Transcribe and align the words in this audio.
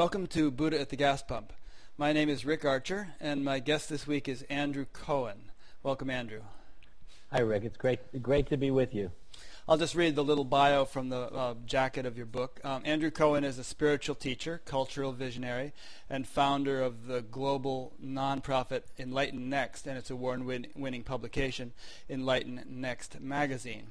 Welcome 0.00 0.28
to 0.28 0.50
Buddha 0.50 0.80
at 0.80 0.88
the 0.88 0.96
Gas 0.96 1.22
Pump. 1.22 1.52
My 1.98 2.14
name 2.14 2.30
is 2.30 2.46
Rick 2.46 2.64
Archer, 2.64 3.08
and 3.20 3.44
my 3.44 3.58
guest 3.58 3.90
this 3.90 4.06
week 4.06 4.30
is 4.30 4.40
Andrew 4.48 4.86
Cohen. 4.94 5.50
Welcome, 5.82 6.08
Andrew. 6.08 6.40
Hi, 7.30 7.40
Rick. 7.40 7.64
It's 7.64 7.76
great, 7.76 8.22
great 8.22 8.48
to 8.48 8.56
be 8.56 8.70
with 8.70 8.94
you. 8.94 9.10
I'll 9.68 9.76
just 9.76 9.94
read 9.94 10.16
the 10.16 10.24
little 10.24 10.46
bio 10.46 10.86
from 10.86 11.10
the 11.10 11.30
uh, 11.30 11.54
jacket 11.66 12.06
of 12.06 12.16
your 12.16 12.24
book. 12.24 12.60
Um, 12.64 12.80
Andrew 12.86 13.10
Cohen 13.10 13.44
is 13.44 13.58
a 13.58 13.62
spiritual 13.62 14.14
teacher, 14.14 14.62
cultural 14.64 15.12
visionary, 15.12 15.74
and 16.08 16.26
founder 16.26 16.80
of 16.80 17.06
the 17.06 17.20
global 17.20 17.92
nonprofit 18.02 18.84
EnlightenNext 18.98 19.86
and 19.86 19.98
its 19.98 20.08
a 20.08 20.14
award 20.14 20.42
winning 20.46 21.02
publication, 21.02 21.74
EnlightenNext 22.08 23.20
Magazine, 23.20 23.88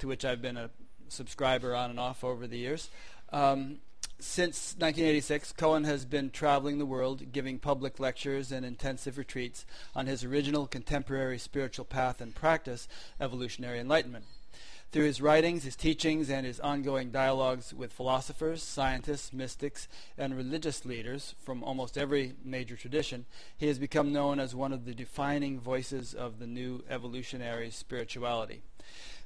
to 0.00 0.08
which 0.08 0.24
I've 0.24 0.42
been 0.42 0.56
a 0.56 0.70
subscriber 1.08 1.72
on 1.72 1.90
and 1.90 2.00
off 2.00 2.24
over 2.24 2.48
the 2.48 2.58
years. 2.58 2.90
Um, 3.32 3.78
since 4.22 4.74
1986, 4.78 5.52
Cohen 5.52 5.84
has 5.84 6.04
been 6.04 6.30
traveling 6.30 6.78
the 6.78 6.86
world, 6.86 7.32
giving 7.32 7.58
public 7.58 7.98
lectures 7.98 8.52
and 8.52 8.64
intensive 8.64 9.18
retreats 9.18 9.66
on 9.96 10.06
his 10.06 10.22
original 10.22 10.66
contemporary 10.66 11.38
spiritual 11.38 11.84
path 11.84 12.20
and 12.20 12.34
practice, 12.34 12.86
evolutionary 13.20 13.80
enlightenment. 13.80 14.24
Through 14.92 15.06
his 15.06 15.22
writings, 15.22 15.64
his 15.64 15.74
teachings, 15.74 16.30
and 16.30 16.46
his 16.46 16.60
ongoing 16.60 17.10
dialogues 17.10 17.72
with 17.72 17.92
philosophers, 17.92 18.62
scientists, 18.62 19.32
mystics, 19.32 19.88
and 20.18 20.36
religious 20.36 20.84
leaders 20.84 21.34
from 21.42 21.64
almost 21.64 21.98
every 21.98 22.34
major 22.44 22.76
tradition, 22.76 23.24
he 23.56 23.68
has 23.68 23.78
become 23.78 24.12
known 24.12 24.38
as 24.38 24.54
one 24.54 24.72
of 24.72 24.84
the 24.84 24.94
defining 24.94 25.58
voices 25.58 26.12
of 26.12 26.38
the 26.38 26.46
new 26.46 26.84
evolutionary 26.90 27.70
spirituality. 27.70 28.62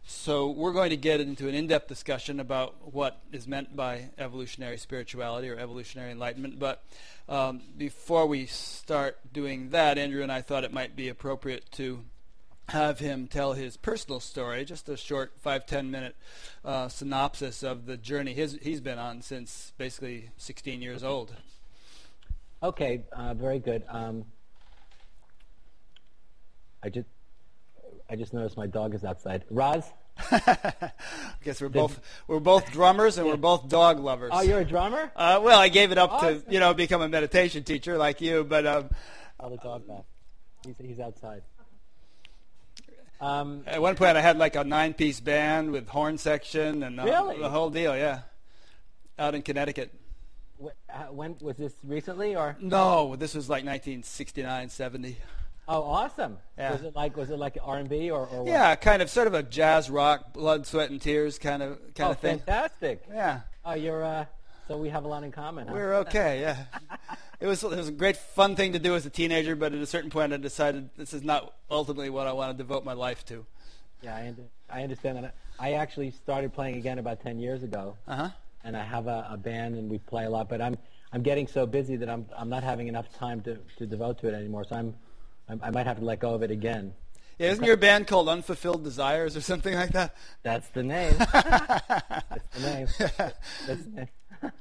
So 0.09 0.51
we're 0.51 0.73
going 0.73 0.91
to 0.91 0.97
get 0.97 1.21
into 1.21 1.49
an 1.49 1.57
in-depth 1.57 1.89
discussion 1.89 2.39
about 2.39 2.95
what 2.95 3.21
is 3.33 3.49
meant 3.49 3.75
by 3.75 4.11
evolutionary 4.17 4.79
spirituality 4.79 5.49
or 5.49 5.59
evolutionary 5.59 6.13
enlightenment. 6.13 6.61
But 6.61 6.85
um, 7.29 7.61
before 7.77 8.27
we 8.27 8.47
start 8.47 9.19
doing 9.33 9.71
that, 9.71 9.99
Andrew 9.99 10.23
and 10.23 10.31
I 10.31 10.43
thought 10.43 10.63
it 10.63 10.73
might 10.73 10.95
be 10.95 11.09
appropriate 11.09 11.73
to 11.73 12.05
have 12.69 13.01
him 13.01 13.27
tell 13.27 13.55
his 13.55 13.77
personal 13.77 14.21
story, 14.21 14.65
just 14.65 14.89
a 14.89 14.97
short 14.97 15.33
five 15.41 15.67
ten 15.67 15.91
minute 15.91 16.15
uh, 16.65 16.87
synopsis 16.87 17.65
of 17.65 17.87
the 17.87 17.97
journey 17.97 18.33
his, 18.33 18.57
he's 18.63 18.81
been 18.81 19.01
on 19.01 19.23
since 19.23 19.73
basically 19.77 20.31
16 20.37 20.83
years 20.83 21.03
old. 21.03 21.35
Okay, 22.63 23.03
uh, 23.13 23.35
very 23.35 23.59
good. 23.59 23.83
Um, 23.89 24.25
I 26.81 26.91
just 26.91 27.09
I 28.09 28.17
just 28.17 28.33
noticed 28.33 28.57
my 28.57 28.67
dog 28.67 28.95
is 28.95 29.05
outside. 29.05 29.45
Roz. 29.51 29.85
I 30.31 30.93
guess 31.45 31.61
we're 31.61 31.69
both 31.69 32.01
we're 32.27 32.41
both 32.41 32.71
drummers 32.73 33.19
and 33.19 33.27
we're 33.27 33.37
both 33.37 33.69
dog 33.69 34.01
lovers. 34.01 34.31
Oh, 34.33 34.41
you're 34.41 34.61
a 34.61 34.65
drummer? 34.65 35.11
Uh, 35.17 35.41
well, 35.43 35.59
I 35.59 35.69
gave 35.69 35.93
it 35.93 35.99
up 35.99 36.21
to 36.21 36.43
you 36.49 36.61
know 36.61 36.73
become 36.75 37.03
a 37.03 37.09
meditation 37.09 37.65
teacher 37.65 37.99
like 37.99 38.21
you, 38.21 38.45
but 38.45 38.67
um, 38.67 38.91
oh, 39.41 39.51
the 39.51 39.57
dog 39.57 39.87
back. 39.87 40.05
He's 40.65 40.75
he's 40.79 41.01
outside. 41.01 41.43
Um, 43.21 43.63
At 43.67 43.81
one 43.81 43.97
point, 43.97 44.17
I 44.17 44.21
had 44.21 44.37
like 44.37 44.57
a 44.57 44.65
nine-piece 44.65 45.21
band 45.21 45.71
with 45.71 45.89
horn 45.89 46.19
section 46.19 46.83
and 46.83 47.01
uh, 47.01 47.05
really? 47.05 47.39
the 47.39 47.49
whole 47.49 47.71
deal. 47.71 47.97
Yeah, 47.97 48.21
out 49.19 49.35
in 49.35 49.43
Connecticut. 49.43 49.93
When 51.11 51.37
was 51.41 51.57
this 51.57 51.75
recently 51.85 52.35
or? 52.35 52.57
No, 52.61 53.17
this 53.17 53.35
was 53.35 53.49
like 53.49 53.65
1969, 53.65 54.71
70. 54.71 55.19
Oh, 55.69 55.83
awesome! 55.83 56.39
Yeah. 56.57 56.73
Was 56.73 56.83
it 56.83 56.95
like 56.95 57.17
was 57.17 57.31
it 57.31 57.39
like 57.39 57.59
R 57.61 57.79
and 57.79 57.89
B 57.89 58.11
or, 58.11 58.27
or 58.27 58.45
what? 58.45 58.47
Yeah, 58.47 58.75
kind 58.77 59.03
of 59.03 59.11
sort 59.11 59.27
of 59.27 59.35
a 59.35 59.43
jazz 59.43 59.91
rock, 59.91 60.33
blood, 60.33 60.65
sweat, 60.67 60.91
and 60.91 61.01
tears 61.01 61.39
kind 61.39 61.63
of 61.63 61.79
kind 61.95 62.09
oh, 62.09 62.11
of 62.13 62.19
thing. 62.21 62.39
fantastic! 62.39 63.03
Yeah. 63.09 63.41
Oh, 63.65 63.75
you're 63.75 64.05
uh, 64.05 64.27
so 64.69 64.77
we 64.77 64.89
have 64.91 65.05
a 65.05 65.09
lot 65.09 65.25
in 65.25 65.33
common. 65.33 65.67
Huh? 65.67 65.75
We're 65.75 65.95
okay. 65.97 66.41
Yeah. 66.41 66.65
it 67.41 67.47
was 67.47 67.65
it 67.65 67.71
was 67.71 67.89
a 67.89 67.93
great 67.93 68.17
fun 68.17 68.55
thing 68.55 68.73
to 68.73 68.79
do 68.79 68.95
as 68.95 69.07
a 69.07 69.11
teenager, 69.11 69.57
but 69.57 69.73
at 69.73 69.81
a 69.81 69.87
certain 69.87 70.11
point, 70.11 70.33
I 70.33 70.37
decided 70.37 70.91
this 70.97 71.13
is 71.13 71.23
not 71.23 71.55
ultimately 71.71 72.11
what 72.11 72.27
I 72.27 72.33
want 72.33 72.57
to 72.57 72.63
devote 72.63 72.85
my 72.85 72.93
life 72.93 73.25
to. 73.27 73.45
Yeah, 74.03 74.15
I, 74.15 74.35
I 74.71 74.83
understand 74.83 75.19
that. 75.19 75.35
I 75.59 75.75
actually 75.75 76.11
started 76.11 76.53
playing 76.53 76.77
again 76.77 76.99
about 76.99 77.23
ten 77.23 77.39
years 77.39 77.63
ago. 77.63 77.97
Uh 78.07 78.17
huh. 78.17 78.29
And 78.65 78.77
I 78.77 78.83
have 78.83 79.07
a, 79.07 79.29
a 79.31 79.37
band, 79.37 79.77
and 79.77 79.89
we 79.89 79.99
play 79.99 80.25
a 80.25 80.31
lot. 80.31 80.49
But 80.49 80.61
I'm 80.61 80.77
I'm 81.13 81.23
getting 81.23 81.47
so 81.47 81.67
busy 81.67 81.97
that 81.97 82.09
I'm 82.09 82.27
I'm 82.37 82.49
not 82.49 82.63
having 82.63 82.89
enough 82.89 83.13
time 83.19 83.41
to 83.43 83.59
to 83.79 83.87
devote 83.87 84.19
to 84.21 84.29
it 84.29 84.35
anymore. 84.35 84.65
So 84.69 84.77
I'm 84.77 84.95
I, 85.49 85.69
I 85.69 85.71
might 85.71 85.87
have 85.87 85.99
to 85.99 86.05
let 86.05 86.21
go 86.21 86.35
of 86.35 86.43
it 86.43 86.51
again. 86.51 86.95
Yeah, 87.39 87.51
isn't 87.51 87.65
your 87.65 87.77
band 87.77 88.07
called 88.07 88.29
Unfulfilled 88.29 88.83
Desires 88.83 89.37
or 89.37 89.43
something 89.43 89.75
like 89.75 89.93
that? 89.93 90.17
That's 90.43 90.69
the 90.69 90.83
name. 90.83 91.15
That's 91.19 92.49
the 92.55 92.61
name. 92.61 92.89
That's, 93.67 93.85
the 93.85 93.91
name. 93.91 94.09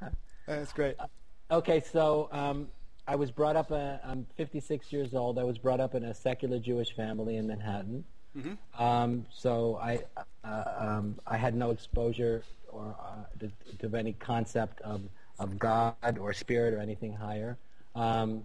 That's 0.46 0.72
great. 0.74 0.96
Uh, 0.98 1.06
okay, 1.52 1.82
so 1.90 2.28
um, 2.32 2.68
I 3.08 3.16
was 3.16 3.30
brought 3.30 3.56
up. 3.56 3.72
Uh, 3.72 3.96
I'm 4.04 4.26
56 4.36 4.92
years 4.92 5.14
old. 5.14 5.38
I 5.38 5.44
was 5.44 5.56
brought 5.56 5.80
up 5.80 5.94
in 5.94 6.04
a 6.04 6.12
secular 6.12 6.58
Jewish 6.58 6.94
family 6.94 7.36
in 7.36 7.46
Manhattan. 7.46 8.04
Mm-hmm. 8.36 8.82
Um, 8.82 9.24
so 9.30 9.78
I 9.82 10.00
uh, 10.44 10.64
um, 10.78 11.18
I 11.26 11.38
had 11.38 11.54
no 11.54 11.70
exposure 11.70 12.42
or 12.68 12.94
uh, 13.00 13.38
to, 13.40 13.88
to, 13.88 13.96
any 13.96 14.12
concept 14.12 14.82
of 14.82 15.00
of 15.38 15.58
God 15.58 16.18
or 16.20 16.34
spirit 16.34 16.74
or 16.74 16.78
anything 16.78 17.14
higher. 17.14 17.56
Um, 17.94 18.42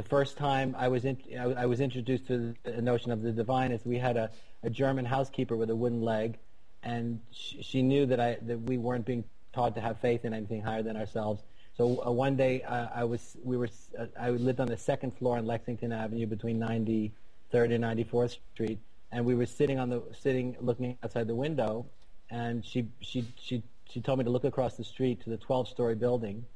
the 0.00 0.08
first 0.08 0.38
time 0.38 0.74
I 0.78 0.88
was 0.88 1.04
in, 1.04 1.18
I, 1.38 1.66
was 1.66 1.80
introduced 1.80 2.26
to 2.28 2.54
the 2.62 2.80
notion 2.80 3.10
of 3.12 3.20
the 3.20 3.32
divine 3.32 3.70
is 3.70 3.84
we 3.84 3.98
had 3.98 4.16
a, 4.16 4.30
a 4.62 4.70
German 4.70 5.04
housekeeper 5.04 5.56
with 5.56 5.68
a 5.68 5.76
wooden 5.76 6.00
leg, 6.00 6.38
and 6.82 7.20
she, 7.32 7.62
she 7.62 7.82
knew 7.82 8.06
that 8.06 8.18
I 8.18 8.38
that 8.42 8.62
we 8.62 8.78
weren't 8.78 9.04
being 9.04 9.24
taught 9.52 9.74
to 9.74 9.82
have 9.82 10.00
faith 10.00 10.24
in 10.24 10.32
anything 10.32 10.62
higher 10.62 10.82
than 10.82 10.96
ourselves. 10.96 11.42
So 11.76 12.02
uh, 12.06 12.10
one 12.10 12.34
day 12.34 12.62
uh, 12.62 12.86
I 12.94 13.04
was 13.04 13.36
we 13.44 13.58
were 13.58 13.68
uh, 13.98 14.06
I 14.18 14.30
lived 14.30 14.60
on 14.60 14.68
the 14.68 14.76
second 14.78 15.10
floor 15.18 15.36
on 15.36 15.44
Lexington 15.44 15.92
Avenue 15.92 16.26
between 16.26 16.58
93rd 16.58 17.74
and 17.74 17.84
94th 17.84 18.38
Street, 18.54 18.78
and 19.12 19.26
we 19.26 19.34
were 19.34 19.44
sitting 19.44 19.78
on 19.78 19.90
the 19.90 20.02
sitting 20.18 20.56
looking 20.62 20.96
outside 21.02 21.26
the 21.26 21.34
window, 21.34 21.84
and 22.30 22.64
she 22.64 22.88
she 23.02 23.26
she 23.38 23.62
she 23.90 24.00
told 24.00 24.18
me 24.18 24.24
to 24.24 24.30
look 24.30 24.44
across 24.44 24.78
the 24.78 24.84
street 24.84 25.20
to 25.24 25.28
the 25.28 25.36
12-story 25.36 25.96
building 25.96 26.46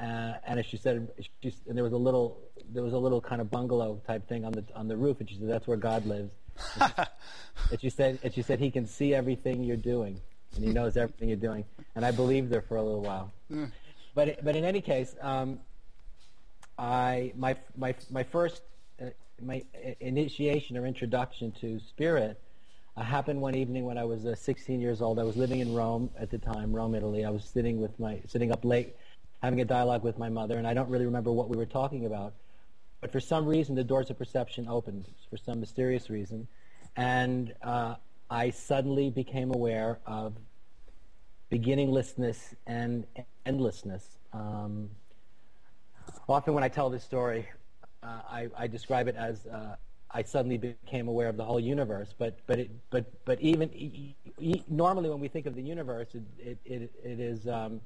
uh, 0.00 0.38
and 0.46 0.58
as 0.58 0.66
she 0.66 0.76
said, 0.76 1.08
she, 1.42 1.54
and 1.68 1.76
there 1.76 1.84
was 1.84 1.92
a 1.92 1.98
little, 1.98 2.38
there 2.72 2.82
was 2.82 2.92
a 2.92 2.98
little 2.98 3.20
kind 3.20 3.40
of 3.40 3.50
bungalow 3.50 4.00
type 4.06 4.28
thing 4.28 4.44
on 4.44 4.52
the 4.52 4.64
on 4.74 4.88
the 4.88 4.96
roof, 4.96 5.20
and 5.20 5.28
she 5.28 5.36
said 5.36 5.48
that's 5.48 5.66
where 5.66 5.76
God 5.76 6.06
lives. 6.06 6.30
And 6.80 6.92
she, 6.96 7.02
and 7.72 7.80
she 7.80 7.90
said, 7.90 8.18
and 8.22 8.34
she 8.34 8.42
said 8.42 8.58
he 8.58 8.70
can 8.70 8.86
see 8.86 9.14
everything 9.14 9.64
you're 9.64 9.76
doing, 9.76 10.20
and 10.54 10.64
he 10.64 10.72
knows 10.72 10.96
everything 10.96 11.28
you're 11.28 11.36
doing. 11.36 11.64
And 11.94 12.04
I 12.04 12.10
believed 12.10 12.52
her 12.52 12.60
for 12.60 12.76
a 12.76 12.82
little 12.82 13.02
while. 13.02 13.32
Mm. 13.52 13.70
But 14.14 14.44
but 14.44 14.56
in 14.56 14.64
any 14.64 14.80
case, 14.80 15.14
um, 15.20 15.60
I 16.78 17.32
my 17.36 17.56
my 17.76 17.94
my 18.10 18.22
first 18.22 18.62
uh, 19.00 19.06
my 19.40 19.62
initiation 20.00 20.76
or 20.76 20.86
introduction 20.86 21.52
to 21.60 21.78
spirit 21.80 22.40
uh, 22.96 23.02
happened 23.02 23.40
one 23.40 23.54
evening 23.54 23.84
when 23.84 23.98
I 23.98 24.04
was 24.04 24.24
uh, 24.24 24.34
16 24.34 24.80
years 24.80 25.02
old. 25.02 25.18
I 25.18 25.22
was 25.22 25.36
living 25.36 25.60
in 25.60 25.74
Rome 25.74 26.10
at 26.18 26.30
the 26.30 26.38
time, 26.38 26.74
Rome, 26.74 26.94
Italy. 26.94 27.24
I 27.24 27.30
was 27.30 27.44
sitting 27.44 27.80
with 27.80 27.98
my 28.00 28.20
sitting 28.26 28.52
up 28.52 28.64
late 28.64 28.96
having 29.42 29.60
a 29.60 29.64
dialogue 29.64 30.02
with 30.02 30.18
my 30.18 30.28
mother, 30.28 30.58
and 30.58 30.66
I 30.66 30.74
don't 30.74 30.88
really 30.88 31.06
remember 31.06 31.32
what 31.32 31.48
we 31.48 31.56
were 31.56 31.66
talking 31.66 32.06
about. 32.06 32.34
But 33.00 33.12
for 33.12 33.20
some 33.20 33.46
reason, 33.46 33.74
the 33.74 33.84
doors 33.84 34.10
of 34.10 34.18
perception 34.18 34.66
opened, 34.68 35.06
for 35.28 35.36
some 35.36 35.60
mysterious 35.60 36.08
reason, 36.08 36.48
and 36.96 37.52
uh, 37.62 37.96
I 38.30 38.50
suddenly 38.50 39.10
became 39.10 39.52
aware 39.52 39.98
of 40.06 40.34
beginninglessness 41.50 42.54
and 42.66 43.06
endlessness. 43.44 44.18
Um, 44.32 44.90
often, 46.28 46.54
when 46.54 46.64
I 46.64 46.68
tell 46.68 46.90
this 46.90 47.04
story, 47.04 47.46
uh, 48.02 48.20
I, 48.28 48.48
I, 48.56 48.66
describe 48.66 49.08
it 49.08 49.16
as 49.16 49.46
uh, 49.46 49.76
I 50.10 50.22
suddenly 50.22 50.58
became 50.58 51.08
aware 51.08 51.28
of 51.28 51.36
the 51.36 51.44
whole 51.44 51.60
universe. 51.60 52.14
But 52.16 52.38
but 52.46 52.58
it, 52.58 52.70
but 52.90 53.24
but 53.24 53.40
even 53.40 53.72
e- 53.74 54.14
e- 54.38 54.62
normally, 54.68 55.10
when 55.10 55.20
we 55.20 55.28
think 55.28 55.46
of 55.46 55.54
the 55.54 55.62
universe, 55.62 56.08
it 56.14 56.22
it, 56.38 56.58
it, 56.64 56.92
it 57.04 57.20
is 57.20 57.46
um, 57.46 57.80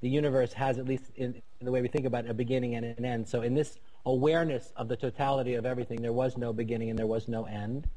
the 0.00 0.08
universe 0.08 0.52
has, 0.52 0.78
at 0.78 0.86
least 0.86 1.04
in, 1.16 1.34
in, 1.60 1.64
the 1.64 1.70
way 1.70 1.82
we 1.82 1.88
think 1.88 2.06
about 2.06 2.24
it, 2.24 2.30
a 2.30 2.34
beginning 2.34 2.74
and 2.74 2.84
an 2.86 3.04
end. 3.04 3.28
So 3.28 3.42
in 3.42 3.54
this 3.54 3.78
awareness 4.06 4.72
of 4.76 4.88
the 4.88 4.96
totality 4.96 5.54
of 5.54 5.66
everything, 5.66 6.00
there 6.00 6.12
was 6.12 6.36
no 6.36 6.52
beginning 6.52 6.90
and 6.90 6.98
there 6.98 7.06
was 7.06 7.28
no 7.28 7.44
end. 7.44 7.88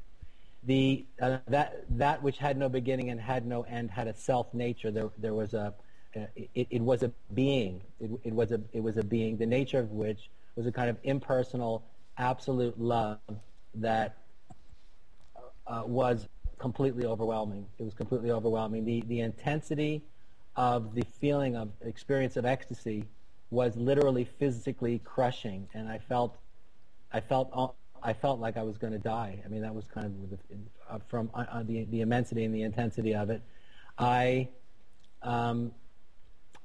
The, 0.64 1.06
uh, 1.20 1.38
that, 1.48 1.84
that 1.90 2.22
which 2.22 2.38
had 2.38 2.56
no 2.56 2.68
beginning 2.68 3.10
and 3.10 3.20
had 3.20 3.46
no 3.46 3.62
end 3.62 3.90
had 3.90 4.08
a 4.08 4.14
self 4.14 4.52
nature. 4.52 4.90
There, 4.90 5.10
there 5.18 5.34
was 5.34 5.54
a, 5.54 5.74
uh, 6.16 6.20
it, 6.36 6.68
it, 6.70 6.82
was 6.82 7.02
a 7.02 7.12
being. 7.32 7.82
It, 8.00 8.10
it, 8.24 8.32
was 8.32 8.52
a, 8.52 8.60
it 8.72 8.82
was 8.82 8.96
a 8.96 9.02
being, 9.02 9.36
the 9.36 9.46
nature 9.46 9.78
of 9.78 9.90
which 9.90 10.30
was 10.56 10.66
a 10.66 10.72
kind 10.72 10.88
of 10.90 10.96
impersonal, 11.02 11.84
absolute 12.16 12.78
love 12.78 13.18
that 13.74 14.18
uh, 15.66 15.82
was 15.86 16.28
completely 16.58 17.04
overwhelming. 17.04 17.66
It 17.78 17.84
was 17.84 17.94
completely 17.94 18.30
overwhelming. 18.30 18.84
The, 18.84 19.02
the 19.06 19.20
intensity 19.20 20.02
of 20.56 20.94
the 20.94 21.04
feeling 21.20 21.56
of 21.56 21.70
experience 21.82 22.36
of 22.36 22.44
ecstasy 22.44 23.04
was 23.50 23.76
literally 23.76 24.24
physically 24.24 25.00
crushing, 25.04 25.68
and 25.74 25.88
I 25.88 25.98
felt, 25.98 26.36
I 27.12 27.20
felt, 27.20 27.76
I 28.02 28.12
felt 28.12 28.40
like 28.40 28.56
I 28.56 28.62
was 28.62 28.76
going 28.78 28.92
to 28.92 28.98
die. 28.98 29.40
I 29.44 29.48
mean, 29.48 29.62
that 29.62 29.74
was 29.74 29.86
kind 29.86 30.06
of 30.06 30.30
the, 30.30 30.38
uh, 30.90 30.98
from 31.08 31.30
uh, 31.34 31.44
uh, 31.50 31.62
the 31.62 31.84
the 31.84 32.00
immensity 32.00 32.44
and 32.44 32.54
the 32.54 32.62
intensity 32.62 33.14
of 33.14 33.30
it. 33.30 33.42
I, 33.98 34.48
um, 35.22 35.72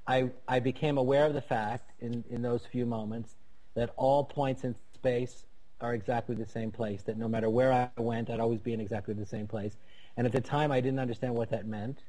I, 0.07 0.31
I 0.47 0.59
became 0.59 0.97
aware 0.97 1.25
of 1.25 1.33
the 1.33 1.41
fact 1.41 1.91
in, 1.99 2.23
in 2.29 2.41
those 2.41 2.65
few 2.65 2.85
moments 2.85 3.35
that 3.75 3.91
all 3.95 4.23
points 4.23 4.63
in 4.63 4.75
space 4.93 5.45
are 5.79 5.93
exactly 5.93 6.35
the 6.35 6.47
same 6.47 6.71
place, 6.71 7.03
that 7.03 7.17
no 7.17 7.27
matter 7.27 7.49
where 7.49 7.71
I 7.71 7.89
went, 8.01 8.29
I'd 8.29 8.39
always 8.39 8.59
be 8.59 8.73
in 8.73 8.81
exactly 8.81 9.13
the 9.13 9.25
same 9.25 9.47
place. 9.47 9.77
And 10.17 10.25
at 10.25 10.33
the 10.33 10.41
time, 10.41 10.71
I 10.71 10.81
didn't 10.81 10.99
understand 10.99 11.35
what 11.35 11.51
that 11.51 11.65
meant. 11.65 11.99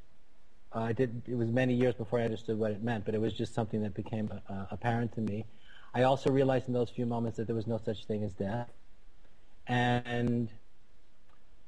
Uh, 0.75 0.81
I 0.81 0.93
did, 0.93 1.23
it 1.27 1.35
was 1.35 1.51
many 1.51 1.75
years 1.75 1.95
before 1.95 2.21
I 2.21 2.25
understood 2.25 2.59
what 2.59 2.71
it 2.71 2.83
meant, 2.83 3.05
but 3.05 3.15
it 3.15 3.21
was 3.21 3.33
just 3.33 3.55
something 3.55 3.83
that 3.83 3.95
became 3.95 4.31
uh, 4.49 4.67
apparent 4.71 5.15
to 5.15 5.21
me. 5.21 5.45
I 5.93 6.03
also 6.05 6.31
realized 6.31 6.69
in 6.69 6.75
those 6.75 6.91
few 6.91 7.07
moments 7.07 7.37
that 7.39 7.47
there 7.47 7.57
was 7.57 7.67
no 7.67 7.79
such 7.85 8.05
thing 8.05 8.23
as 8.23 8.33
death. 8.33 8.69
And 9.67 10.49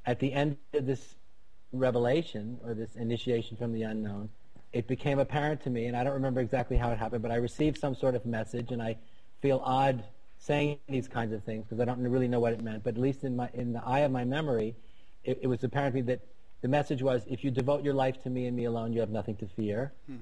at 0.07 0.21
the 0.21 0.33
end 0.33 0.57
of 0.73 0.87
this 0.87 1.15
revelation, 1.73 2.59
or 2.65 2.75
this 2.75 2.95
initiation 2.95 3.57
from 3.57 3.73
the 3.73 3.83
unknown, 3.83 4.29
it 4.73 4.87
became 4.87 5.19
apparent 5.19 5.63
to 5.63 5.71
me, 5.71 5.87
and 5.87 5.97
I 5.97 6.05
don't 6.05 6.15
remember 6.15 6.41
exactly 6.41 6.77
how 6.77 6.91
it 6.91 6.99
happened, 6.99 7.23
but 7.23 7.31
I 7.31 7.37
received 7.37 7.79
some 7.79 7.95
sort 7.95 8.15
of 8.15 8.25
message, 8.25 8.71
and 8.71 8.81
I 8.83 8.97
feel 9.41 9.61
odd 9.65 10.05
saying 10.39 10.79
these 10.89 11.09
kinds 11.09 11.33
of 11.33 11.45
things 11.45 11.65
because 11.65 11.81
I 11.81 11.85
don't 11.85 12.01
really 12.03 12.29
know 12.29 12.41
what 12.41 12.53
it 12.53 12.63
meant. 12.63 12.83
But 12.83 12.95
at 12.95 13.01
least 13.01 13.23
in 13.25 13.37
my 13.37 13.49
in 13.55 13.73
the 13.73 13.85
eye 13.85 14.01
of 14.01 14.11
my 14.11 14.25
memory, 14.25 14.75
it, 15.25 15.41
it 15.43 15.47
was 15.47 15.63
apparent 15.63 15.95
to 15.95 16.03
me 16.03 16.03
that 16.03 16.21
the 16.62 16.69
message 16.69 17.03
was, 17.03 17.23
if 17.29 17.44
you 17.44 17.50
devote 17.50 17.85
your 17.85 17.94
life 17.94 18.23
to 18.23 18.31
me 18.31 18.47
and 18.47 18.56
me 18.56 18.64
alone, 18.64 18.93
you 18.93 19.00
have 19.00 19.11
nothing 19.11 19.37
to 19.37 19.47
fear. 19.47 19.93
Hmm. 20.06 20.17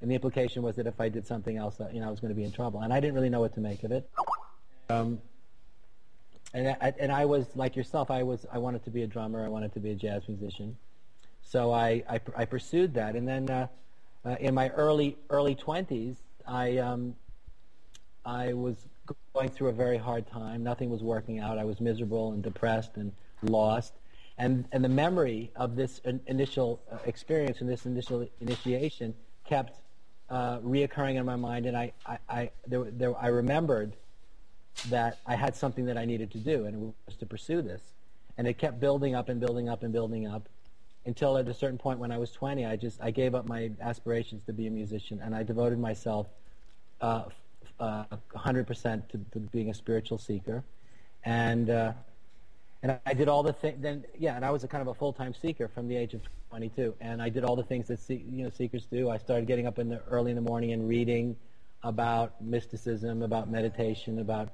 And 0.00 0.10
the 0.10 0.14
implication 0.14 0.62
was 0.62 0.76
that 0.76 0.86
if 0.86 1.00
I 1.00 1.10
did 1.10 1.26
something 1.26 1.56
else, 1.56 1.76
that, 1.76 1.92
you 1.92 2.00
know, 2.00 2.06
I 2.06 2.10
was 2.10 2.20
going 2.20 2.30
to 2.30 2.36
be 2.36 2.44
in 2.44 2.52
trouble. 2.52 2.80
And 2.80 2.92
I 2.92 3.00
didn't 3.00 3.14
really 3.14 3.28
know 3.28 3.40
what 3.40 3.54
to 3.54 3.60
make 3.60 3.84
of 3.84 3.92
it. 3.92 4.08
Um, 4.88 5.20
and 6.54 6.68
I, 6.80 6.94
and 6.98 7.12
I 7.12 7.26
was 7.26 7.46
like 7.54 7.76
yourself. 7.76 8.10
I 8.10 8.22
was 8.22 8.44
I 8.52 8.58
wanted 8.58 8.84
to 8.84 8.90
be 8.90 9.02
a 9.02 9.06
drummer. 9.06 9.44
I 9.44 9.48
wanted 9.48 9.72
to 9.74 9.80
be 9.80 9.90
a 9.90 9.94
jazz 9.94 10.26
musician. 10.26 10.76
So 11.42 11.72
I 11.72 12.02
I, 12.08 12.20
I 12.36 12.44
pursued 12.44 12.94
that. 12.94 13.14
And 13.14 13.28
then 13.28 13.48
uh, 13.50 13.66
uh, 14.24 14.36
in 14.40 14.54
my 14.54 14.70
early 14.70 15.16
early 15.28 15.54
twenties, 15.54 16.16
I 16.46 16.78
um, 16.78 17.14
I 18.24 18.52
was 18.54 18.74
going 19.32 19.48
through 19.48 19.68
a 19.68 19.72
very 19.72 19.98
hard 19.98 20.26
time. 20.26 20.64
Nothing 20.64 20.90
was 20.90 21.02
working 21.02 21.38
out. 21.38 21.56
I 21.58 21.64
was 21.64 21.80
miserable 21.80 22.32
and 22.32 22.42
depressed 22.42 22.96
and 22.96 23.12
lost. 23.42 23.92
And 24.40 24.64
and 24.72 24.82
the 24.82 24.88
memory 24.88 25.50
of 25.54 25.76
this 25.76 26.00
initial 26.26 26.80
uh, 26.90 26.96
experience 27.04 27.60
and 27.60 27.68
this 27.68 27.84
initial 27.84 28.26
initiation 28.40 29.14
kept 29.44 29.78
uh, 30.30 30.60
reoccurring 30.60 31.16
in 31.16 31.26
my 31.26 31.36
mind. 31.36 31.66
And 31.66 31.76
I 31.76 31.92
I, 32.06 32.18
I 32.28 32.50
there, 32.66 32.84
there 32.84 33.14
I 33.18 33.26
remembered 33.26 33.92
that 34.88 35.18
I 35.26 35.34
had 35.34 35.54
something 35.54 35.84
that 35.84 35.98
I 35.98 36.06
needed 36.06 36.30
to 36.32 36.38
do, 36.38 36.64
and 36.64 36.74
it 36.74 36.94
was 37.06 37.16
to 37.16 37.26
pursue 37.26 37.60
this. 37.60 37.82
And 38.38 38.48
it 38.48 38.56
kept 38.56 38.80
building 38.80 39.14
up 39.14 39.28
and 39.28 39.38
building 39.38 39.68
up 39.68 39.82
and 39.82 39.92
building 39.92 40.26
up 40.26 40.48
until 41.04 41.36
at 41.36 41.46
a 41.46 41.54
certain 41.54 41.76
point 41.76 41.98
when 41.98 42.10
I 42.10 42.16
was 42.16 42.30
20, 42.32 42.64
I 42.64 42.76
just 42.76 42.98
I 43.02 43.10
gave 43.10 43.34
up 43.34 43.46
my 43.46 43.70
aspirations 43.82 44.42
to 44.46 44.54
be 44.54 44.66
a 44.66 44.70
musician, 44.70 45.20
and 45.22 45.34
I 45.34 45.42
devoted 45.42 45.78
myself 45.78 46.28
uh, 47.02 47.24
uh, 47.78 48.04
100% 48.34 49.08
to, 49.08 49.18
to, 49.32 49.38
being 49.52 49.68
a 49.70 49.74
spiritual 49.74 50.18
seeker, 50.18 50.62
and 51.24 51.68
uh, 51.68 51.92
and 52.82 52.98
I 53.04 53.14
did 53.14 53.28
all 53.28 53.42
the 53.42 53.52
things. 53.52 53.80
Then 53.80 54.04
yeah, 54.18 54.36
and 54.36 54.44
I 54.44 54.50
was 54.50 54.64
a 54.64 54.68
kind 54.68 54.82
of 54.82 54.88
a 54.88 54.94
full-time 54.94 55.34
seeker 55.34 55.68
from 55.68 55.88
the 55.88 55.96
age 55.96 56.14
of 56.14 56.22
22, 56.50 56.94
and 57.00 57.20
I 57.20 57.28
did 57.28 57.44
all 57.44 57.56
the 57.56 57.62
things 57.62 57.88
that 57.88 58.00
you 58.08 58.44
know 58.44 58.50
seekers 58.50 58.86
do. 58.86 59.10
I 59.10 59.18
started 59.18 59.46
getting 59.46 59.66
up 59.66 59.78
in 59.78 59.88
the 59.88 60.00
early 60.10 60.30
in 60.30 60.36
the 60.36 60.42
morning 60.42 60.72
and 60.72 60.88
reading 60.88 61.36
about 61.82 62.40
mysticism, 62.42 63.22
about 63.22 63.50
meditation, 63.50 64.18
about 64.18 64.50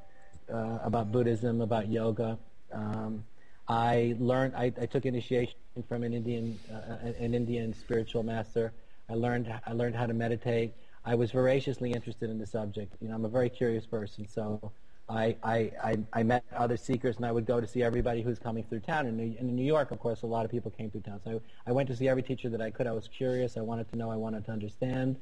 uh, 0.52 0.78
about 0.82 1.12
Buddhism, 1.12 1.60
about 1.60 1.88
yoga. 1.88 2.38
Um, 2.72 3.24
I 3.68 4.16
learned. 4.18 4.54
I, 4.56 4.72
I, 4.80 4.86
took 4.86 5.06
initiation 5.06 5.54
from 5.88 6.02
an 6.02 6.12
Indian 6.12 6.58
uh, 6.72 7.08
an 7.18 7.34
Indian 7.34 7.74
spiritual 7.74 8.22
master. 8.22 8.72
I 9.08 9.14
learned. 9.14 9.52
I 9.66 9.72
learned 9.72 9.94
how 9.94 10.06
to 10.06 10.14
meditate. 10.14 10.72
I 11.04 11.14
was 11.14 11.30
voraciously 11.30 11.92
interested 11.92 12.30
in 12.30 12.38
the 12.38 12.46
subject. 12.46 12.96
You 13.00 13.08
know, 13.08 13.14
I'm 13.14 13.24
a 13.24 13.28
very 13.28 13.48
curious 13.48 13.86
person, 13.86 14.26
so 14.26 14.72
I, 15.08 15.36
I, 15.42 15.98
I, 16.12 16.22
met 16.24 16.44
other 16.54 16.76
seekers, 16.76 17.16
and 17.16 17.24
I 17.24 17.30
would 17.30 17.46
go 17.46 17.60
to 17.60 17.66
see 17.66 17.82
everybody 17.82 18.22
who's 18.22 18.40
coming 18.40 18.64
through 18.64 18.80
town. 18.80 19.16
New, 19.16 19.36
in 19.38 19.54
New 19.54 19.64
York, 19.64 19.92
of 19.92 20.00
course, 20.00 20.22
a 20.22 20.26
lot 20.26 20.44
of 20.44 20.50
people 20.50 20.72
came 20.72 20.90
through 20.90 21.02
town. 21.02 21.20
So 21.22 21.40
I, 21.64 21.70
I 21.70 21.72
went 21.72 21.88
to 21.90 21.96
see 21.96 22.08
every 22.08 22.24
teacher 22.24 22.48
that 22.48 22.60
I 22.60 22.70
could. 22.70 22.88
I 22.88 22.92
was 22.92 23.06
curious. 23.06 23.56
I 23.56 23.60
wanted 23.60 23.88
to 23.90 23.96
know. 23.96 24.10
I 24.10 24.16
wanted 24.16 24.44
to 24.46 24.50
understand. 24.50 25.16